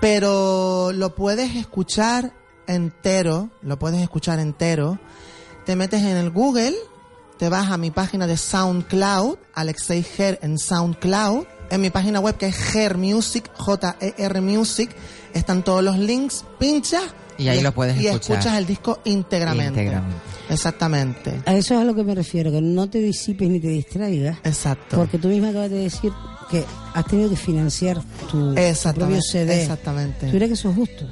Pero 0.00 0.90
lo 0.94 1.14
puedes 1.14 1.54
escuchar 1.56 2.32
entero, 2.66 3.50
lo 3.60 3.78
puedes 3.78 4.00
escuchar 4.00 4.38
entero. 4.38 4.98
Te 5.66 5.76
metes 5.76 6.00
en 6.00 6.16
el 6.16 6.30
Google, 6.30 6.74
te 7.38 7.50
vas 7.50 7.70
a 7.70 7.76
mi 7.76 7.90
página 7.90 8.26
de 8.26 8.38
SoundCloud, 8.38 9.36
Alexei 9.54 10.02
Ger 10.02 10.38
en 10.40 10.58
SoundCloud, 10.58 11.44
en 11.70 11.80
mi 11.80 11.90
página 11.90 12.20
web 12.20 12.36
que 12.36 12.46
es 12.46 12.56
Ger 12.56 12.96
Music, 12.98 13.50
J-E-R 13.56 14.40
Music, 14.40 14.90
están 15.34 15.62
todos 15.62 15.82
los 15.84 15.98
links, 15.98 16.44
pinchas 16.58 17.02
Y 17.36 17.48
ahí 17.48 17.60
lo 17.60 17.72
puedes 17.72 18.00
y 18.00 18.06
escuchar. 18.06 18.38
escuchas 18.38 18.58
el 18.58 18.66
disco 18.66 19.00
íntegramente. 19.04 19.80
Íntegramente. 19.82 20.16
Exactamente. 20.50 21.42
A 21.44 21.54
eso 21.54 21.74
es 21.74 21.80
a 21.80 21.84
lo 21.84 21.94
que 21.94 22.02
me 22.04 22.14
refiero, 22.14 22.50
que 22.50 22.60
no 22.62 22.88
te 22.88 22.98
disipes 22.98 23.48
ni 23.48 23.60
te 23.60 23.68
distraigas. 23.68 24.38
Exacto. 24.44 24.96
Porque 24.96 25.18
tú 25.18 25.28
misma 25.28 25.50
acabas 25.50 25.70
de 25.70 25.78
decir 25.78 26.10
que 26.50 26.64
has 26.94 27.04
tenido 27.06 27.28
que 27.28 27.36
financiar 27.36 28.00
tu, 28.30 28.54
propio 28.54 29.20
CD. 29.20 29.60
exactamente. 29.62 30.26
¿Tú 30.26 30.32
crees 30.32 30.48
que 30.48 30.54
eso 30.54 30.70
es 30.70 30.74
justo? 30.76 31.06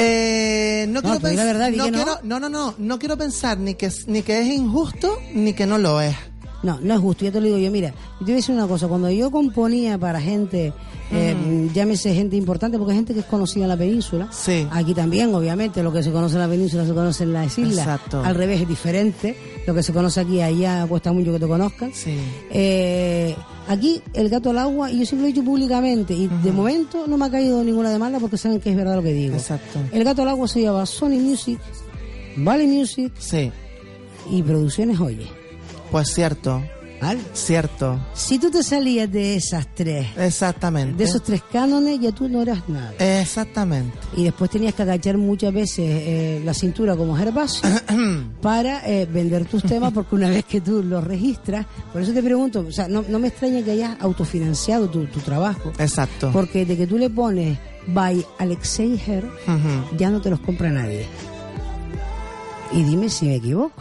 Eh, 0.00 0.86
no, 0.88 1.00
No, 1.00 1.18
quiero 1.18 1.34
la 1.34 1.44
verdad, 1.44 1.70
no 1.70 1.84
quiero- 1.90 2.20
no, 2.22 2.38
no, 2.38 2.48
no, 2.48 2.74
no 2.78 2.98
quiero 3.00 3.16
pensar 3.16 3.58
ni 3.58 3.74
que 3.74 3.90
ni 4.06 4.22
que 4.22 4.40
es 4.40 4.46
injusto 4.46 5.18
ni 5.34 5.54
que 5.54 5.66
no 5.66 5.76
lo 5.78 6.00
es. 6.00 6.14
No, 6.62 6.78
no 6.82 6.94
es 6.94 7.00
justo, 7.00 7.24
yo 7.24 7.30
te 7.32 7.40
lo 7.40 7.46
digo 7.46 7.58
yo. 7.58 7.70
Mira, 7.70 7.90
yo 7.90 8.18
te 8.18 8.24
voy 8.24 8.32
a 8.32 8.36
decir 8.36 8.54
una 8.54 8.66
cosa. 8.66 8.88
Cuando 8.88 9.08
yo 9.10 9.30
componía 9.30 9.96
para 9.96 10.20
gente, 10.20 10.72
eh, 11.12 11.68
llámese 11.72 12.12
gente 12.14 12.34
importante, 12.34 12.76
porque 12.78 12.92
hay 12.92 12.98
gente 12.98 13.14
que 13.14 13.20
es 13.20 13.26
conocida 13.26 13.62
en 13.64 13.68
la 13.68 13.76
península. 13.76 14.28
Sí. 14.32 14.66
Aquí 14.72 14.92
también, 14.92 15.32
obviamente, 15.34 15.82
lo 15.84 15.92
que 15.92 16.02
se 16.02 16.10
conoce 16.10 16.34
en 16.34 16.40
la 16.40 16.48
península 16.48 16.84
se 16.84 16.92
conoce 16.94 17.22
en 17.22 17.32
las 17.32 17.56
islas. 17.58 17.78
Exacto. 17.86 18.22
Al 18.24 18.34
revés 18.34 18.60
es 18.62 18.68
diferente. 18.68 19.36
Lo 19.68 19.74
que 19.74 19.82
se 19.84 19.92
conoce 19.92 20.18
aquí, 20.20 20.40
allá 20.40 20.84
cuesta 20.88 21.12
mucho 21.12 21.32
que 21.32 21.38
te 21.38 21.46
conozcan. 21.46 21.92
Sí. 21.94 22.16
Eh, 22.50 23.36
aquí, 23.68 24.02
el 24.14 24.28
gato 24.28 24.50
al 24.50 24.58
agua, 24.58 24.90
y 24.90 24.98
yo 24.98 25.06
siempre 25.06 25.20
lo 25.20 25.28
he 25.28 25.32
dicho 25.32 25.44
públicamente, 25.44 26.12
y 26.14 26.26
de 26.26 26.50
momento 26.50 27.06
no 27.06 27.16
me 27.16 27.26
ha 27.26 27.30
caído 27.30 27.62
ninguna 27.62 27.90
demanda 27.90 28.18
porque 28.18 28.36
saben 28.36 28.58
que 28.60 28.70
es 28.70 28.76
verdad 28.76 28.96
lo 28.96 29.02
que 29.04 29.12
digo. 29.12 29.36
Exacto. 29.36 29.78
El 29.92 30.02
gato 30.02 30.22
al 30.22 30.28
agua 30.30 30.48
se 30.48 30.62
llama 30.62 30.84
Sony 30.86 31.20
Music, 31.20 31.60
Valley 32.36 32.66
Music 32.66 33.12
Sí. 33.18 33.52
y 34.30 34.42
Producciones 34.42 34.98
Oye. 34.98 35.37
Pues 35.90 36.08
cierto. 36.12 36.62
¿Vale? 37.00 37.20
Cierto. 37.32 37.96
Si 38.12 38.40
tú 38.40 38.50
te 38.50 38.60
salías 38.64 39.08
de 39.12 39.36
esas 39.36 39.68
tres, 39.72 40.08
Exactamente. 40.16 40.96
de 40.96 41.04
esos 41.04 41.22
tres 41.22 41.42
cánones, 41.52 42.00
ya 42.00 42.10
tú 42.10 42.28
no 42.28 42.42
eras 42.42 42.68
nada. 42.68 42.92
Exactamente. 42.98 43.96
Y 44.16 44.24
después 44.24 44.50
tenías 44.50 44.74
que 44.74 44.82
agachar 44.82 45.16
muchas 45.16 45.54
veces 45.54 45.78
eh, 45.86 46.42
la 46.44 46.52
cintura 46.54 46.96
como 46.96 47.16
Gervasio 47.16 47.62
para 48.42 48.84
eh, 48.84 49.06
vender 49.06 49.44
tus 49.44 49.62
temas, 49.62 49.92
porque 49.92 50.16
una 50.16 50.28
vez 50.28 50.44
que 50.44 50.60
tú 50.60 50.82
los 50.82 51.04
registras, 51.04 51.66
por 51.92 52.02
eso 52.02 52.12
te 52.12 52.20
pregunto, 52.20 52.64
o 52.68 52.72
sea, 52.72 52.88
no, 52.88 53.04
no 53.08 53.20
me 53.20 53.28
extraña 53.28 53.62
que 53.62 53.70
hayas 53.70 53.96
autofinanciado 54.00 54.90
tu, 54.90 55.06
tu 55.06 55.20
trabajo, 55.20 55.72
Exacto. 55.78 56.30
porque 56.32 56.66
de 56.66 56.76
que 56.76 56.88
tú 56.88 56.98
le 56.98 57.10
pones 57.10 57.58
by 57.86 58.26
Alexei 58.38 59.00
Her, 59.06 59.24
ya 59.96 60.10
no 60.10 60.20
te 60.20 60.30
los 60.30 60.40
compra 60.40 60.68
nadie. 60.68 61.06
Y 62.72 62.82
dime 62.82 63.08
si 63.08 63.26
me 63.26 63.36
equivoco. 63.36 63.80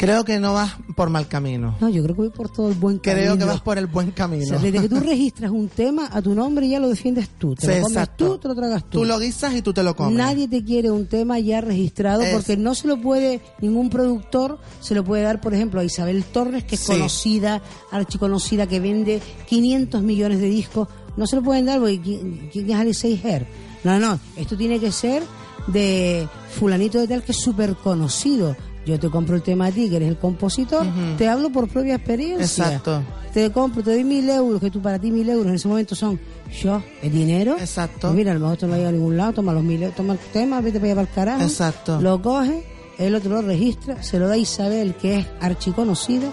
Creo 0.00 0.24
que 0.24 0.38
no 0.40 0.54
vas 0.54 0.76
por 0.96 1.10
mal 1.10 1.28
camino. 1.28 1.76
No, 1.78 1.90
yo 1.90 2.02
creo 2.02 2.16
que 2.16 2.22
voy 2.22 2.30
por 2.30 2.50
todo 2.50 2.68
el 2.70 2.74
buen 2.74 2.98
camino. 3.00 3.20
Creo 3.22 3.36
que 3.38 3.44
vas 3.44 3.60
por 3.60 3.76
el 3.76 3.86
buen 3.86 4.12
camino. 4.12 4.44
O 4.44 4.48
sea, 4.48 4.58
desde 4.58 4.80
que 4.80 4.88
tú 4.88 4.98
registras 4.98 5.50
un 5.50 5.68
tema 5.68 6.08
a 6.10 6.22
tu 6.22 6.34
nombre 6.34 6.66
ya 6.70 6.80
lo 6.80 6.88
defiendes 6.88 7.28
tú. 7.38 7.54
Te 7.54 7.60
Sí, 7.60 7.66
lo 7.66 7.72
comes 7.82 7.90
exacto. 7.98 8.26
tú, 8.32 8.38
te 8.38 8.48
lo 8.48 8.54
tragas 8.54 8.82
tú. 8.84 9.00
Tú 9.00 9.04
lo 9.04 9.18
guisas 9.18 9.54
y 9.54 9.60
tú 9.60 9.74
te 9.74 9.82
lo 9.82 9.94
comes. 9.94 10.14
Nadie 10.16 10.48
te 10.48 10.64
quiere 10.64 10.90
un 10.90 11.06
tema 11.06 11.38
ya 11.38 11.60
registrado 11.60 12.22
Es- 12.22 12.32
porque 12.34 12.56
no 12.56 12.74
se 12.74 12.88
lo 12.88 12.98
puede, 12.98 13.42
ningún 13.60 13.90
productor 13.90 14.58
se 14.80 14.94
lo 14.94 15.04
puede 15.04 15.22
dar, 15.22 15.38
por 15.42 15.52
ejemplo, 15.52 15.80
a 15.80 15.84
Isabel 15.84 16.24
Torres, 16.24 16.64
que 16.64 16.76
es 16.76 16.80
Sí. 16.80 16.92
conocida, 16.92 17.60
archiconocida, 17.92 18.66
que 18.66 18.80
vende 18.80 19.20
500 19.48 20.00
millones 20.02 20.40
de 20.40 20.46
discos. 20.48 20.88
No 21.18 21.26
se 21.26 21.36
lo 21.36 21.42
pueden 21.42 21.66
dar 21.66 21.78
porque 21.78 22.00
¿quién, 22.00 22.70
es 22.70 22.74
Alexei 22.74 23.20
Her? 23.22 23.46
No, 23.84 23.98
no, 24.00 24.18
esto 24.36 24.56
tiene 24.56 24.80
que 24.80 24.92
ser 24.92 25.22
de 25.66 26.26
fulanito 26.58 26.98
de 26.98 27.06
tal 27.06 27.22
que 27.22 27.32
es 27.32 27.38
súper 27.38 27.74
conocido. 27.76 28.56
Yo 28.90 28.98
te 28.98 29.08
compro 29.08 29.36
el 29.36 29.42
tema 29.42 29.66
a 29.66 29.70
ti, 29.70 29.88
que 29.88 29.96
eres 29.96 30.08
el 30.08 30.18
compositor, 30.18 30.84
te 31.16 31.28
hablo 31.28 31.50
por 31.50 31.68
propia 31.68 31.94
experiencia. 31.94 32.64
Exacto. 32.66 33.02
Te 33.32 33.52
compro, 33.52 33.82
te 33.84 33.92
doy 33.92 34.02
mil 34.02 34.28
euros, 34.28 34.60
que 34.60 34.72
tú 34.72 34.82
para 34.82 34.98
ti 34.98 35.12
mil 35.12 35.28
euros 35.28 35.46
en 35.46 35.54
ese 35.54 35.68
momento 35.68 35.94
son 35.94 36.18
yo, 36.60 36.82
el 37.00 37.12
dinero. 37.12 37.56
Exacto. 37.58 38.08
Pues 38.08 38.14
mira, 38.14 38.32
a 38.32 38.34
lo 38.34 38.40
mejor 38.40 38.54
esto 38.54 38.66
no 38.66 38.74
llega 38.74 38.88
a 38.88 38.92
ningún 38.92 39.16
lado, 39.16 39.34
toma 39.34 39.52
los 39.52 39.62
mil 39.62 39.80
euros, 39.80 39.94
toma 39.94 40.14
el 40.14 40.18
tema, 40.32 40.60
vete 40.60 40.80
para 40.80 40.92
allá 40.92 40.94
para 40.96 41.08
el 41.08 41.14
carajo. 41.14 41.42
Exacto. 41.44 42.00
Lo 42.00 42.20
coge, 42.20 42.64
el 42.98 43.14
otro 43.14 43.30
lo 43.30 43.42
registra, 43.42 44.02
se 44.02 44.18
lo 44.18 44.26
da 44.26 44.34
a 44.34 44.38
Isabel, 44.38 44.96
que 44.96 45.20
es 45.20 45.26
archiconocida. 45.40 46.28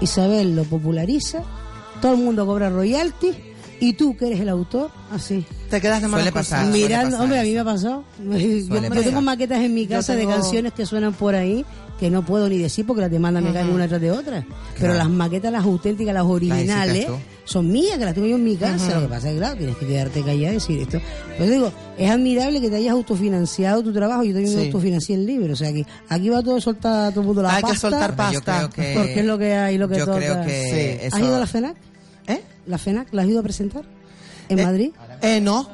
Isabel 0.00 0.54
lo 0.54 0.62
populariza, 0.62 1.42
todo 2.00 2.12
el 2.12 2.18
mundo 2.20 2.46
cobra 2.46 2.70
royalties 2.70 3.34
Y 3.84 3.94
tú, 3.94 4.16
que 4.16 4.28
eres 4.28 4.38
el 4.40 4.48
autor, 4.48 4.90
así. 5.10 5.44
Te 5.68 5.80
quedas 5.80 6.00
de 6.00 6.08
Suele 6.08 6.30
cosas. 6.30 6.60
pasar. 6.60 6.66
Mirando, 6.72 7.18
hombre, 7.18 7.40
a 7.40 7.42
mí 7.42 7.52
me 7.52 7.58
ha 7.58 7.64
pasado. 7.64 8.04
Yo, 8.22 9.02
tengo 9.02 9.20
maquetas 9.22 9.58
en 9.58 9.74
mi 9.74 9.86
casa 9.88 10.14
de 10.14 10.24
canciones 10.26 10.72
que 10.72 10.86
suenan 10.86 11.12
por 11.14 11.34
ahí 11.34 11.64
que 11.98 12.10
no 12.10 12.24
puedo 12.24 12.48
ni 12.48 12.58
decir 12.58 12.84
porque 12.86 13.00
las 13.02 13.10
demandas 13.10 13.42
me 13.44 13.52
caen 13.52 13.70
una 13.70 13.88
tras 13.88 14.00
de 14.00 14.10
otra. 14.12 14.44
Pero 14.78 14.94
las 14.94 15.08
maquetas, 15.08 15.50
las 15.52 15.64
auténticas, 15.64 16.14
las 16.14 16.24
originales, 16.24 17.06
son 17.44 17.72
mías, 17.72 17.98
que 17.98 18.04
las 18.04 18.14
tengo 18.14 18.26
yo 18.28 18.36
en 18.36 18.44
mi 18.44 18.56
casa. 18.56 18.94
Lo 18.94 19.02
que 19.02 19.08
pasa 19.08 19.28
es 19.28 19.34
que, 19.34 19.38
claro, 19.40 19.56
tienes 19.56 19.76
que 19.76 19.86
quedarte 19.86 20.20
callada 20.22 20.50
y 20.50 20.54
decir 20.54 20.80
esto. 20.80 21.00
Pues 21.36 21.50
digo, 21.50 21.72
es 21.98 22.08
admirable 22.10 22.60
que 22.60 22.70
te 22.70 22.76
hayas 22.76 22.92
autofinanciado 22.92 23.82
tu 23.82 23.92
trabajo. 23.92 24.22
Yo 24.22 24.32
también 24.32 24.54
me 24.54 24.60
Sí. 24.62 24.66
autofinancié 24.66 25.16
el 25.16 25.26
libro. 25.26 25.52
O 25.52 25.56
sea, 25.56 25.68
aquí, 25.70 25.84
aquí 26.08 26.28
va 26.28 26.40
todo 26.42 26.56
a 26.56 26.60
soltar 26.60 27.10
todo 27.12 27.20
el 27.22 27.26
mundo 27.26 27.42
la 27.42 27.50
Hay 27.56 27.62
que 27.62 27.68
pasta. 27.70 27.90
soltar 27.90 28.10
yo 28.10 28.16
pasta. 28.16 28.58
creo 28.58 28.70
que- 28.70 28.94
Porque 28.96 29.20
es 29.20 29.26
lo 29.26 29.38
que 29.38 29.54
hay, 29.54 29.78
lo 29.78 29.88
que 29.88 29.98
yo 29.98 30.04
toca. 30.06 30.18
creo 30.18 30.44
que 30.44 30.98
Sí. 31.00 31.06
eso- 31.06 31.16
¿Has 31.16 31.22
ido 31.22 31.36
a 31.36 31.40
la 31.40 31.46
FENAC? 31.46 31.76
¿La 32.66 32.78
FENAC 32.78 33.12
la 33.12 33.22
has 33.22 33.28
ido 33.28 33.40
a 33.40 33.42
presentar? 33.42 33.84
¿En 34.48 34.58
Eh, 34.58 34.64
Madrid? 34.64 34.90
Eh, 35.22 35.40
no. 35.40 35.68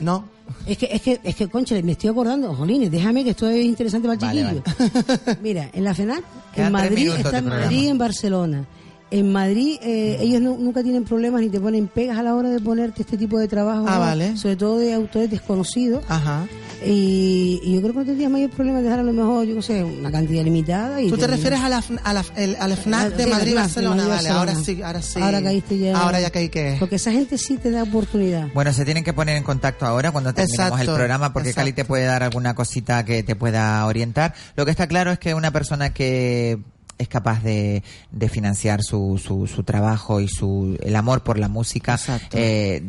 No. 0.00 0.24
Es 0.66 0.76
que, 0.78 0.88
es 0.92 1.02
que, 1.02 1.20
es 1.22 1.34
que, 1.34 1.48
concha, 1.48 1.74
me 1.82 1.92
estoy 1.92 2.10
acordando, 2.10 2.54
Jolines, 2.54 2.90
déjame 2.90 3.24
que 3.24 3.30
esto 3.30 3.48
es 3.48 3.64
interesante 3.64 4.08
para 4.08 4.32
el 4.32 4.44
Vale, 4.44 4.62
chiquillo. 4.62 5.36
Mira, 5.42 5.70
en 5.72 5.84
la 5.84 5.94
FENAC, 5.94 6.22
en 6.56 6.72
Madrid, 6.72 7.10
está 7.16 7.38
en. 7.38 7.48
Madrid 7.48 7.78
y 7.82 7.88
en 7.88 7.98
Barcelona. 7.98 8.64
En 9.10 9.32
Madrid, 9.32 9.78
eh, 9.82 10.18
ellos 10.20 10.42
no- 10.42 10.56
nunca 10.58 10.82
tienen 10.82 11.04
problemas 11.04 11.40
ni 11.40 11.48
te 11.48 11.58
ponen 11.60 11.88
pegas 11.88 12.18
a 12.18 12.22
la 12.22 12.34
hora 12.34 12.50
de 12.50 12.60
ponerte 12.60 13.02
este 13.02 13.16
tipo 13.16 13.38
de 13.38 13.48
trabajo, 13.48 13.86
Ah, 13.88 13.98
vale. 13.98 14.36
sobre 14.36 14.56
todo 14.56 14.78
de 14.78 14.92
autores 14.92 15.30
desconocidos. 15.30 16.04
Ajá. 16.08 16.46
Y, 16.84 17.60
y 17.64 17.74
yo 17.74 17.80
creo 17.80 17.92
que 17.92 17.98
no 18.00 18.04
tendrías 18.04 18.30
mayor 18.30 18.50
problema 18.50 18.78
de 18.78 18.84
dejar 18.84 19.00
a 19.00 19.02
lo 19.02 19.12
mejor, 19.12 19.44
yo 19.46 19.54
no 19.54 19.62
sé, 19.62 19.82
una 19.82 20.10
cantidad 20.12 20.44
limitada. 20.44 21.00
Y 21.02 21.08
¿Tú 21.08 21.16
te 21.16 21.26
refieres 21.26 21.60
a 21.60 21.68
la, 21.68 21.82
a 22.04 22.12
la, 22.12 22.24
el- 22.36 22.56
al 22.60 22.72
FNAC 22.76 23.14
de 23.16 23.24
Sí, 23.24 23.30
Madrid 23.30 23.46
y 23.48 23.50
FNAC, 23.52 23.54
de 23.54 23.54
Barcelona? 23.54 23.96
Madrid 23.96 24.08
y 24.12 24.16
Vale, 24.16 24.28
ahora 24.28 24.54
sí, 24.54 24.82
ahora 24.82 25.02
sí. 25.02 25.20
Ahora 25.20 25.42
caíste 25.42 25.78
ya. 25.78 25.98
Ahora 25.98 26.20
ya 26.20 26.30
caí 26.30 26.48
que... 26.50 26.76
Porque 26.78 26.96
esa 26.96 27.10
gente 27.10 27.36
sí 27.38 27.56
te 27.56 27.70
da 27.70 27.82
oportunidad. 27.82 28.48
Bueno, 28.54 28.72
se 28.72 28.84
tienen 28.84 29.02
que 29.04 29.12
poner 29.12 29.36
en 29.36 29.42
contacto 29.42 29.86
ahora 29.86 30.12
cuando 30.12 30.32
terminemos 30.34 30.66
Exacto, 30.68 30.90
el 30.92 30.96
programa 30.96 31.32
porque 31.32 31.52
Cali 31.52 31.72
te 31.72 31.84
puede 31.84 32.04
dar 32.04 32.22
alguna 32.22 32.54
cosita 32.54 33.04
que 33.04 33.22
te 33.22 33.34
pueda 33.34 33.84
orientar. 33.86 34.34
Lo 34.54 34.64
que 34.64 34.70
está 34.70 34.86
claro 34.86 35.10
es 35.10 35.18
que 35.18 35.34
una 35.34 35.50
persona 35.50 35.92
que 35.92 36.58
es 36.98 37.08
capaz 37.08 37.42
de, 37.42 37.82
de 38.10 38.28
financiar 38.28 38.82
su, 38.82 39.20
su, 39.24 39.46
su 39.46 39.62
trabajo 39.62 40.20
y 40.20 40.28
su 40.28 40.76
el 40.82 40.96
amor 40.96 41.22
por 41.22 41.38
la 41.38 41.48
música, 41.48 41.98
eh, 42.32 42.82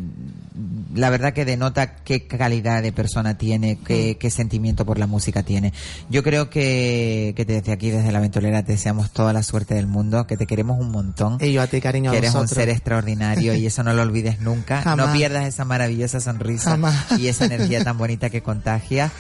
la 0.95 1.09
verdad 1.09 1.33
que 1.33 1.45
denota 1.45 1.95
qué 1.97 2.27
calidad 2.27 2.81
de 2.81 2.91
persona 2.91 3.37
tiene, 3.37 3.77
qué, 3.85 4.17
qué 4.19 4.29
sentimiento 4.31 4.85
por 4.85 4.97
la 4.97 5.07
música 5.07 5.43
tiene. 5.43 5.73
Yo 6.09 6.23
creo 6.23 6.49
que, 6.49 7.33
que 7.35 7.45
desde 7.45 7.71
aquí, 7.71 7.91
desde 7.91 8.11
la 8.11 8.19
ventolera, 8.19 8.63
te 8.63 8.73
deseamos 8.73 9.11
toda 9.11 9.31
la 9.31 9.43
suerte 9.43 9.75
del 9.75 9.87
mundo, 9.87 10.25
que 10.27 10.37
te 10.37 10.47
queremos 10.47 10.79
un 10.79 10.91
montón. 10.91 11.37
Y 11.39 11.53
yo 11.53 11.61
a 11.61 11.67
ti, 11.67 11.79
cariño, 11.79 12.09
a 12.09 12.13
que 12.13 12.17
eres 12.17 12.35
un 12.35 12.47
ser 12.47 12.69
extraordinario 12.69 13.55
y 13.55 13.65
eso 13.65 13.83
no 13.83 13.93
lo 13.93 14.01
olvides 14.01 14.41
nunca. 14.41 14.81
Jamás. 14.83 15.07
No 15.07 15.13
pierdas 15.13 15.45
esa 15.45 15.65
maravillosa 15.65 16.19
sonrisa 16.19 16.71
Jamás. 16.71 17.19
y 17.19 17.27
esa 17.27 17.45
energía 17.45 17.83
tan 17.83 17.97
bonita 17.97 18.29
que 18.29 18.41
contagia. 18.41 19.11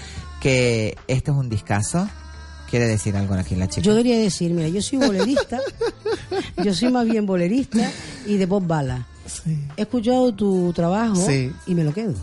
Que 0.41 0.97
esto 1.07 1.31
es 1.33 1.37
un 1.37 1.49
discazo. 1.49 2.07
Quiere 2.69 2.87
decir 2.87 3.15
algo 3.17 3.33
aquí 3.33 3.55
la 3.55 3.67
chica. 3.67 3.81
Yo 3.85 3.95
quería 3.95 4.17
decir, 4.19 4.51
mira, 4.53 4.67
yo 4.67 4.81
soy 4.81 4.99
bolerista, 4.99 5.59
yo 6.63 6.73
soy 6.73 6.91
más 6.91 7.05
bien 7.07 7.25
bolerista 7.25 7.91
y 8.25 8.37
de 8.37 8.47
pop 8.47 8.63
bala. 8.65 9.07
He 9.77 9.81
escuchado 9.83 10.33
tu 10.33 10.71
trabajo 10.73 11.15
Sí. 11.15 11.51
y 11.67 11.75
me 11.75 11.83
lo 11.83 11.93
quedo. 11.93 12.13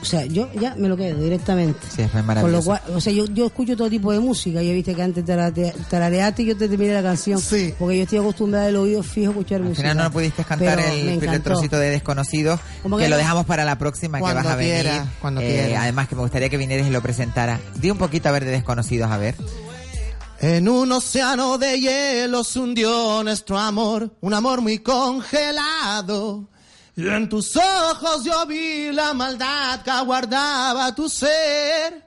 O 0.00 0.04
sea, 0.06 0.24
yo 0.24 0.48
ya 0.54 0.74
me 0.76 0.88
lo 0.88 0.96
quedo 0.96 1.18
directamente. 1.20 1.78
Sí, 1.94 2.00
es 2.02 2.10
Con 2.10 2.20
lo 2.22 2.26
maravilloso. 2.26 2.64
cual, 2.66 2.80
o 2.94 3.00
sea, 3.02 3.12
yo, 3.12 3.26
yo 3.26 3.46
escucho 3.46 3.76
todo 3.76 3.90
tipo 3.90 4.10
de 4.12 4.18
música. 4.18 4.62
Ya 4.62 4.72
viste 4.72 4.94
que 4.94 5.02
antes 5.02 5.22
tarareaste 5.24 6.42
y 6.42 6.46
yo 6.46 6.56
te 6.56 6.68
terminé 6.70 6.94
la 6.94 7.02
canción. 7.02 7.38
Sí. 7.38 7.74
Porque 7.78 7.98
yo 7.98 8.02
estoy 8.04 8.18
acostumbrada 8.18 8.66
del 8.66 8.76
oído 8.76 9.02
fijo 9.02 9.28
a 9.28 9.32
escuchar 9.32 9.58
Al 9.60 9.68
música. 9.68 9.82
final 9.90 10.04
no 10.04 10.10
pudiste 10.10 10.42
cantar 10.44 10.80
el 10.80 11.08
encantó. 11.10 11.42
trocito 11.42 11.78
de 11.78 11.90
Desconocidos, 11.90 12.60
¿Cómo 12.82 12.96
que 12.96 13.04
que 13.04 13.10
lo 13.10 13.18
dejamos 13.18 13.44
para 13.44 13.64
la 13.66 13.76
próxima 13.76 14.18
que 14.18 14.22
Cuando 14.22 14.42
vas 14.42 14.52
a 14.52 14.56
venir. 14.56 14.72
quiera, 14.74 15.06
cuando 15.20 15.40
Eh. 15.42 15.76
Además 15.76 16.08
que 16.08 16.14
me 16.16 16.22
gustaría 16.22 16.48
que 16.48 16.56
vinieras 16.56 16.86
y 16.86 16.90
lo 16.90 17.02
presentara. 17.02 17.60
Di 17.76 17.90
un 17.90 17.98
poquito 17.98 18.30
a 18.30 18.32
ver 18.32 18.46
de 18.46 18.52
Desconocidos, 18.52 19.10
a 19.10 19.18
ver. 19.18 19.34
En 20.40 20.66
un 20.70 20.90
océano 20.92 21.58
de 21.58 21.78
hielo 21.78 22.42
se 22.44 22.58
hundió 22.58 23.22
nuestro 23.22 23.58
amor, 23.58 24.14
un 24.22 24.32
amor 24.32 24.62
muy 24.62 24.78
congelado. 24.78 26.48
Y 26.96 27.06
en 27.08 27.28
tus 27.28 27.56
ojos 27.56 28.24
yo 28.24 28.44
vi 28.46 28.92
la 28.92 29.14
maldad 29.14 29.82
que 29.82 29.90
aguardaba 29.90 30.94
tu 30.94 31.08
ser. 31.08 32.04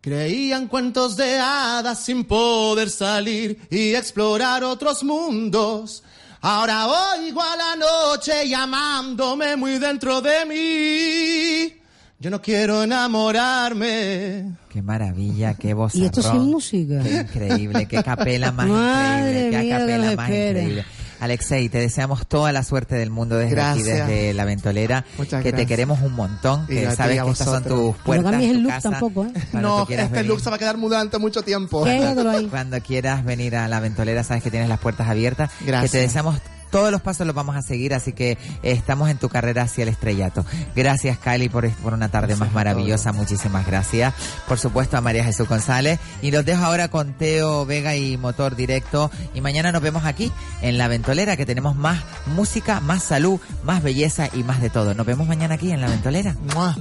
Creían 0.00 0.68
cuentos 0.68 1.16
de 1.16 1.36
hadas 1.38 2.04
sin 2.04 2.24
poder 2.24 2.88
salir 2.90 3.58
y 3.70 3.94
explorar 3.94 4.62
otros 4.64 5.02
mundos. 5.02 6.02
Ahora 6.40 6.86
oigo 6.86 7.42
a 7.42 7.56
la 7.56 7.76
noche 7.76 8.48
llamándome 8.48 9.56
muy 9.56 9.78
dentro 9.78 10.20
de 10.20 10.46
mí. 10.46 11.74
Yo 12.18 12.30
no 12.30 12.40
quiero 12.40 12.84
enamorarme. 12.84 14.52
Qué 14.70 14.80
maravilla, 14.80 15.54
qué 15.54 15.74
voz. 15.74 15.94
Y 15.96 16.04
esto 16.04 16.22
sin 16.22 16.42
música. 16.50 17.02
Qué 17.02 17.16
increíble, 17.22 17.86
qué 17.88 18.02
capela 18.02 18.52
más 18.52 18.66
Madre 18.68 19.48
increíble, 19.48 19.60
qué 19.62 19.70
capela 19.70 20.16
más 20.16 20.30
espera. 20.30 20.60
increíble. 20.60 20.84
Alexei, 21.20 21.68
te 21.68 21.78
deseamos 21.78 22.26
toda 22.26 22.52
la 22.52 22.62
suerte 22.62 22.94
del 22.96 23.10
mundo 23.10 23.36
desde 23.36 23.60
aquí, 23.60 23.82
Gracias. 23.82 24.08
desde 24.08 24.34
la 24.34 24.44
ventolera, 24.44 25.04
Muchas 25.18 25.42
que 25.42 25.50
te 25.50 25.50
gracias. 25.50 25.68
queremos 25.68 26.00
un 26.02 26.12
montón, 26.12 26.66
que 26.66 26.90
sabes 26.92 27.22
que 27.22 27.30
estas 27.30 27.46
son 27.46 27.64
tus 27.64 27.96
puertas, 27.98 28.30
cambies 28.32 28.50
el 28.50 28.56
tu 28.58 28.62
look 28.64 28.72
casa, 28.72 28.90
tampoco, 28.90 29.24
¿eh? 29.24 29.32
cuando 29.50 29.68
No, 29.68 29.82
este 29.88 30.06
venir. 30.08 30.26
look 30.26 30.40
se 30.40 30.50
va 30.50 30.56
a 30.56 30.58
quedar 30.58 30.76
mudante 30.76 31.18
mucho 31.18 31.42
tiempo. 31.42 31.84
Ahí. 31.84 32.48
Cuando 32.50 32.80
quieras 32.80 33.24
venir 33.24 33.56
a 33.56 33.68
la 33.68 33.80
ventolera, 33.80 34.22
sabes 34.24 34.42
que 34.42 34.50
tienes 34.50 34.68
las 34.68 34.78
puertas 34.78 35.08
abiertas. 35.08 35.50
Gracias. 35.64 35.90
Que 35.92 35.98
te 35.98 36.02
deseamos 36.02 36.38
todos 36.70 36.90
los 36.90 37.00
pasos 37.00 37.26
los 37.26 37.34
vamos 37.34 37.56
a 37.56 37.62
seguir, 37.62 37.94
así 37.94 38.12
que 38.12 38.32
eh, 38.32 38.38
estamos 38.62 39.10
en 39.10 39.18
tu 39.18 39.28
carrera 39.28 39.62
hacia 39.62 39.82
el 39.82 39.88
estrellato. 39.88 40.44
Gracias, 40.74 41.18
Kylie, 41.18 41.50
por, 41.50 41.68
por 41.76 41.94
una 41.94 42.08
tarde 42.08 42.36
más 42.36 42.52
maravillosa. 42.52 43.12
Muchísimas 43.12 43.66
gracias. 43.66 44.14
Por 44.48 44.58
supuesto, 44.58 44.96
a 44.96 45.00
María 45.00 45.24
Jesús 45.24 45.48
González. 45.48 45.98
Y 46.22 46.30
los 46.30 46.44
dejo 46.44 46.64
ahora 46.64 46.88
con 46.88 47.14
Teo 47.14 47.66
Vega 47.66 47.96
y 47.96 48.16
Motor 48.16 48.56
Directo. 48.56 49.10
Y 49.34 49.40
mañana 49.40 49.72
nos 49.72 49.82
vemos 49.82 50.04
aquí 50.04 50.32
en 50.62 50.78
La 50.78 50.88
Ventolera, 50.88 51.36
que 51.36 51.46
tenemos 51.46 51.76
más 51.76 52.00
música, 52.26 52.80
más 52.80 53.02
salud, 53.02 53.40
más 53.62 53.82
belleza 53.82 54.28
y 54.32 54.42
más 54.42 54.60
de 54.60 54.70
todo. 54.70 54.94
Nos 54.94 55.06
vemos 55.06 55.26
mañana 55.26 55.54
aquí 55.54 55.72
en 55.72 55.80
La 55.80 55.88
Ventolera. 55.88 56.34
¡Mua! 56.54 56.76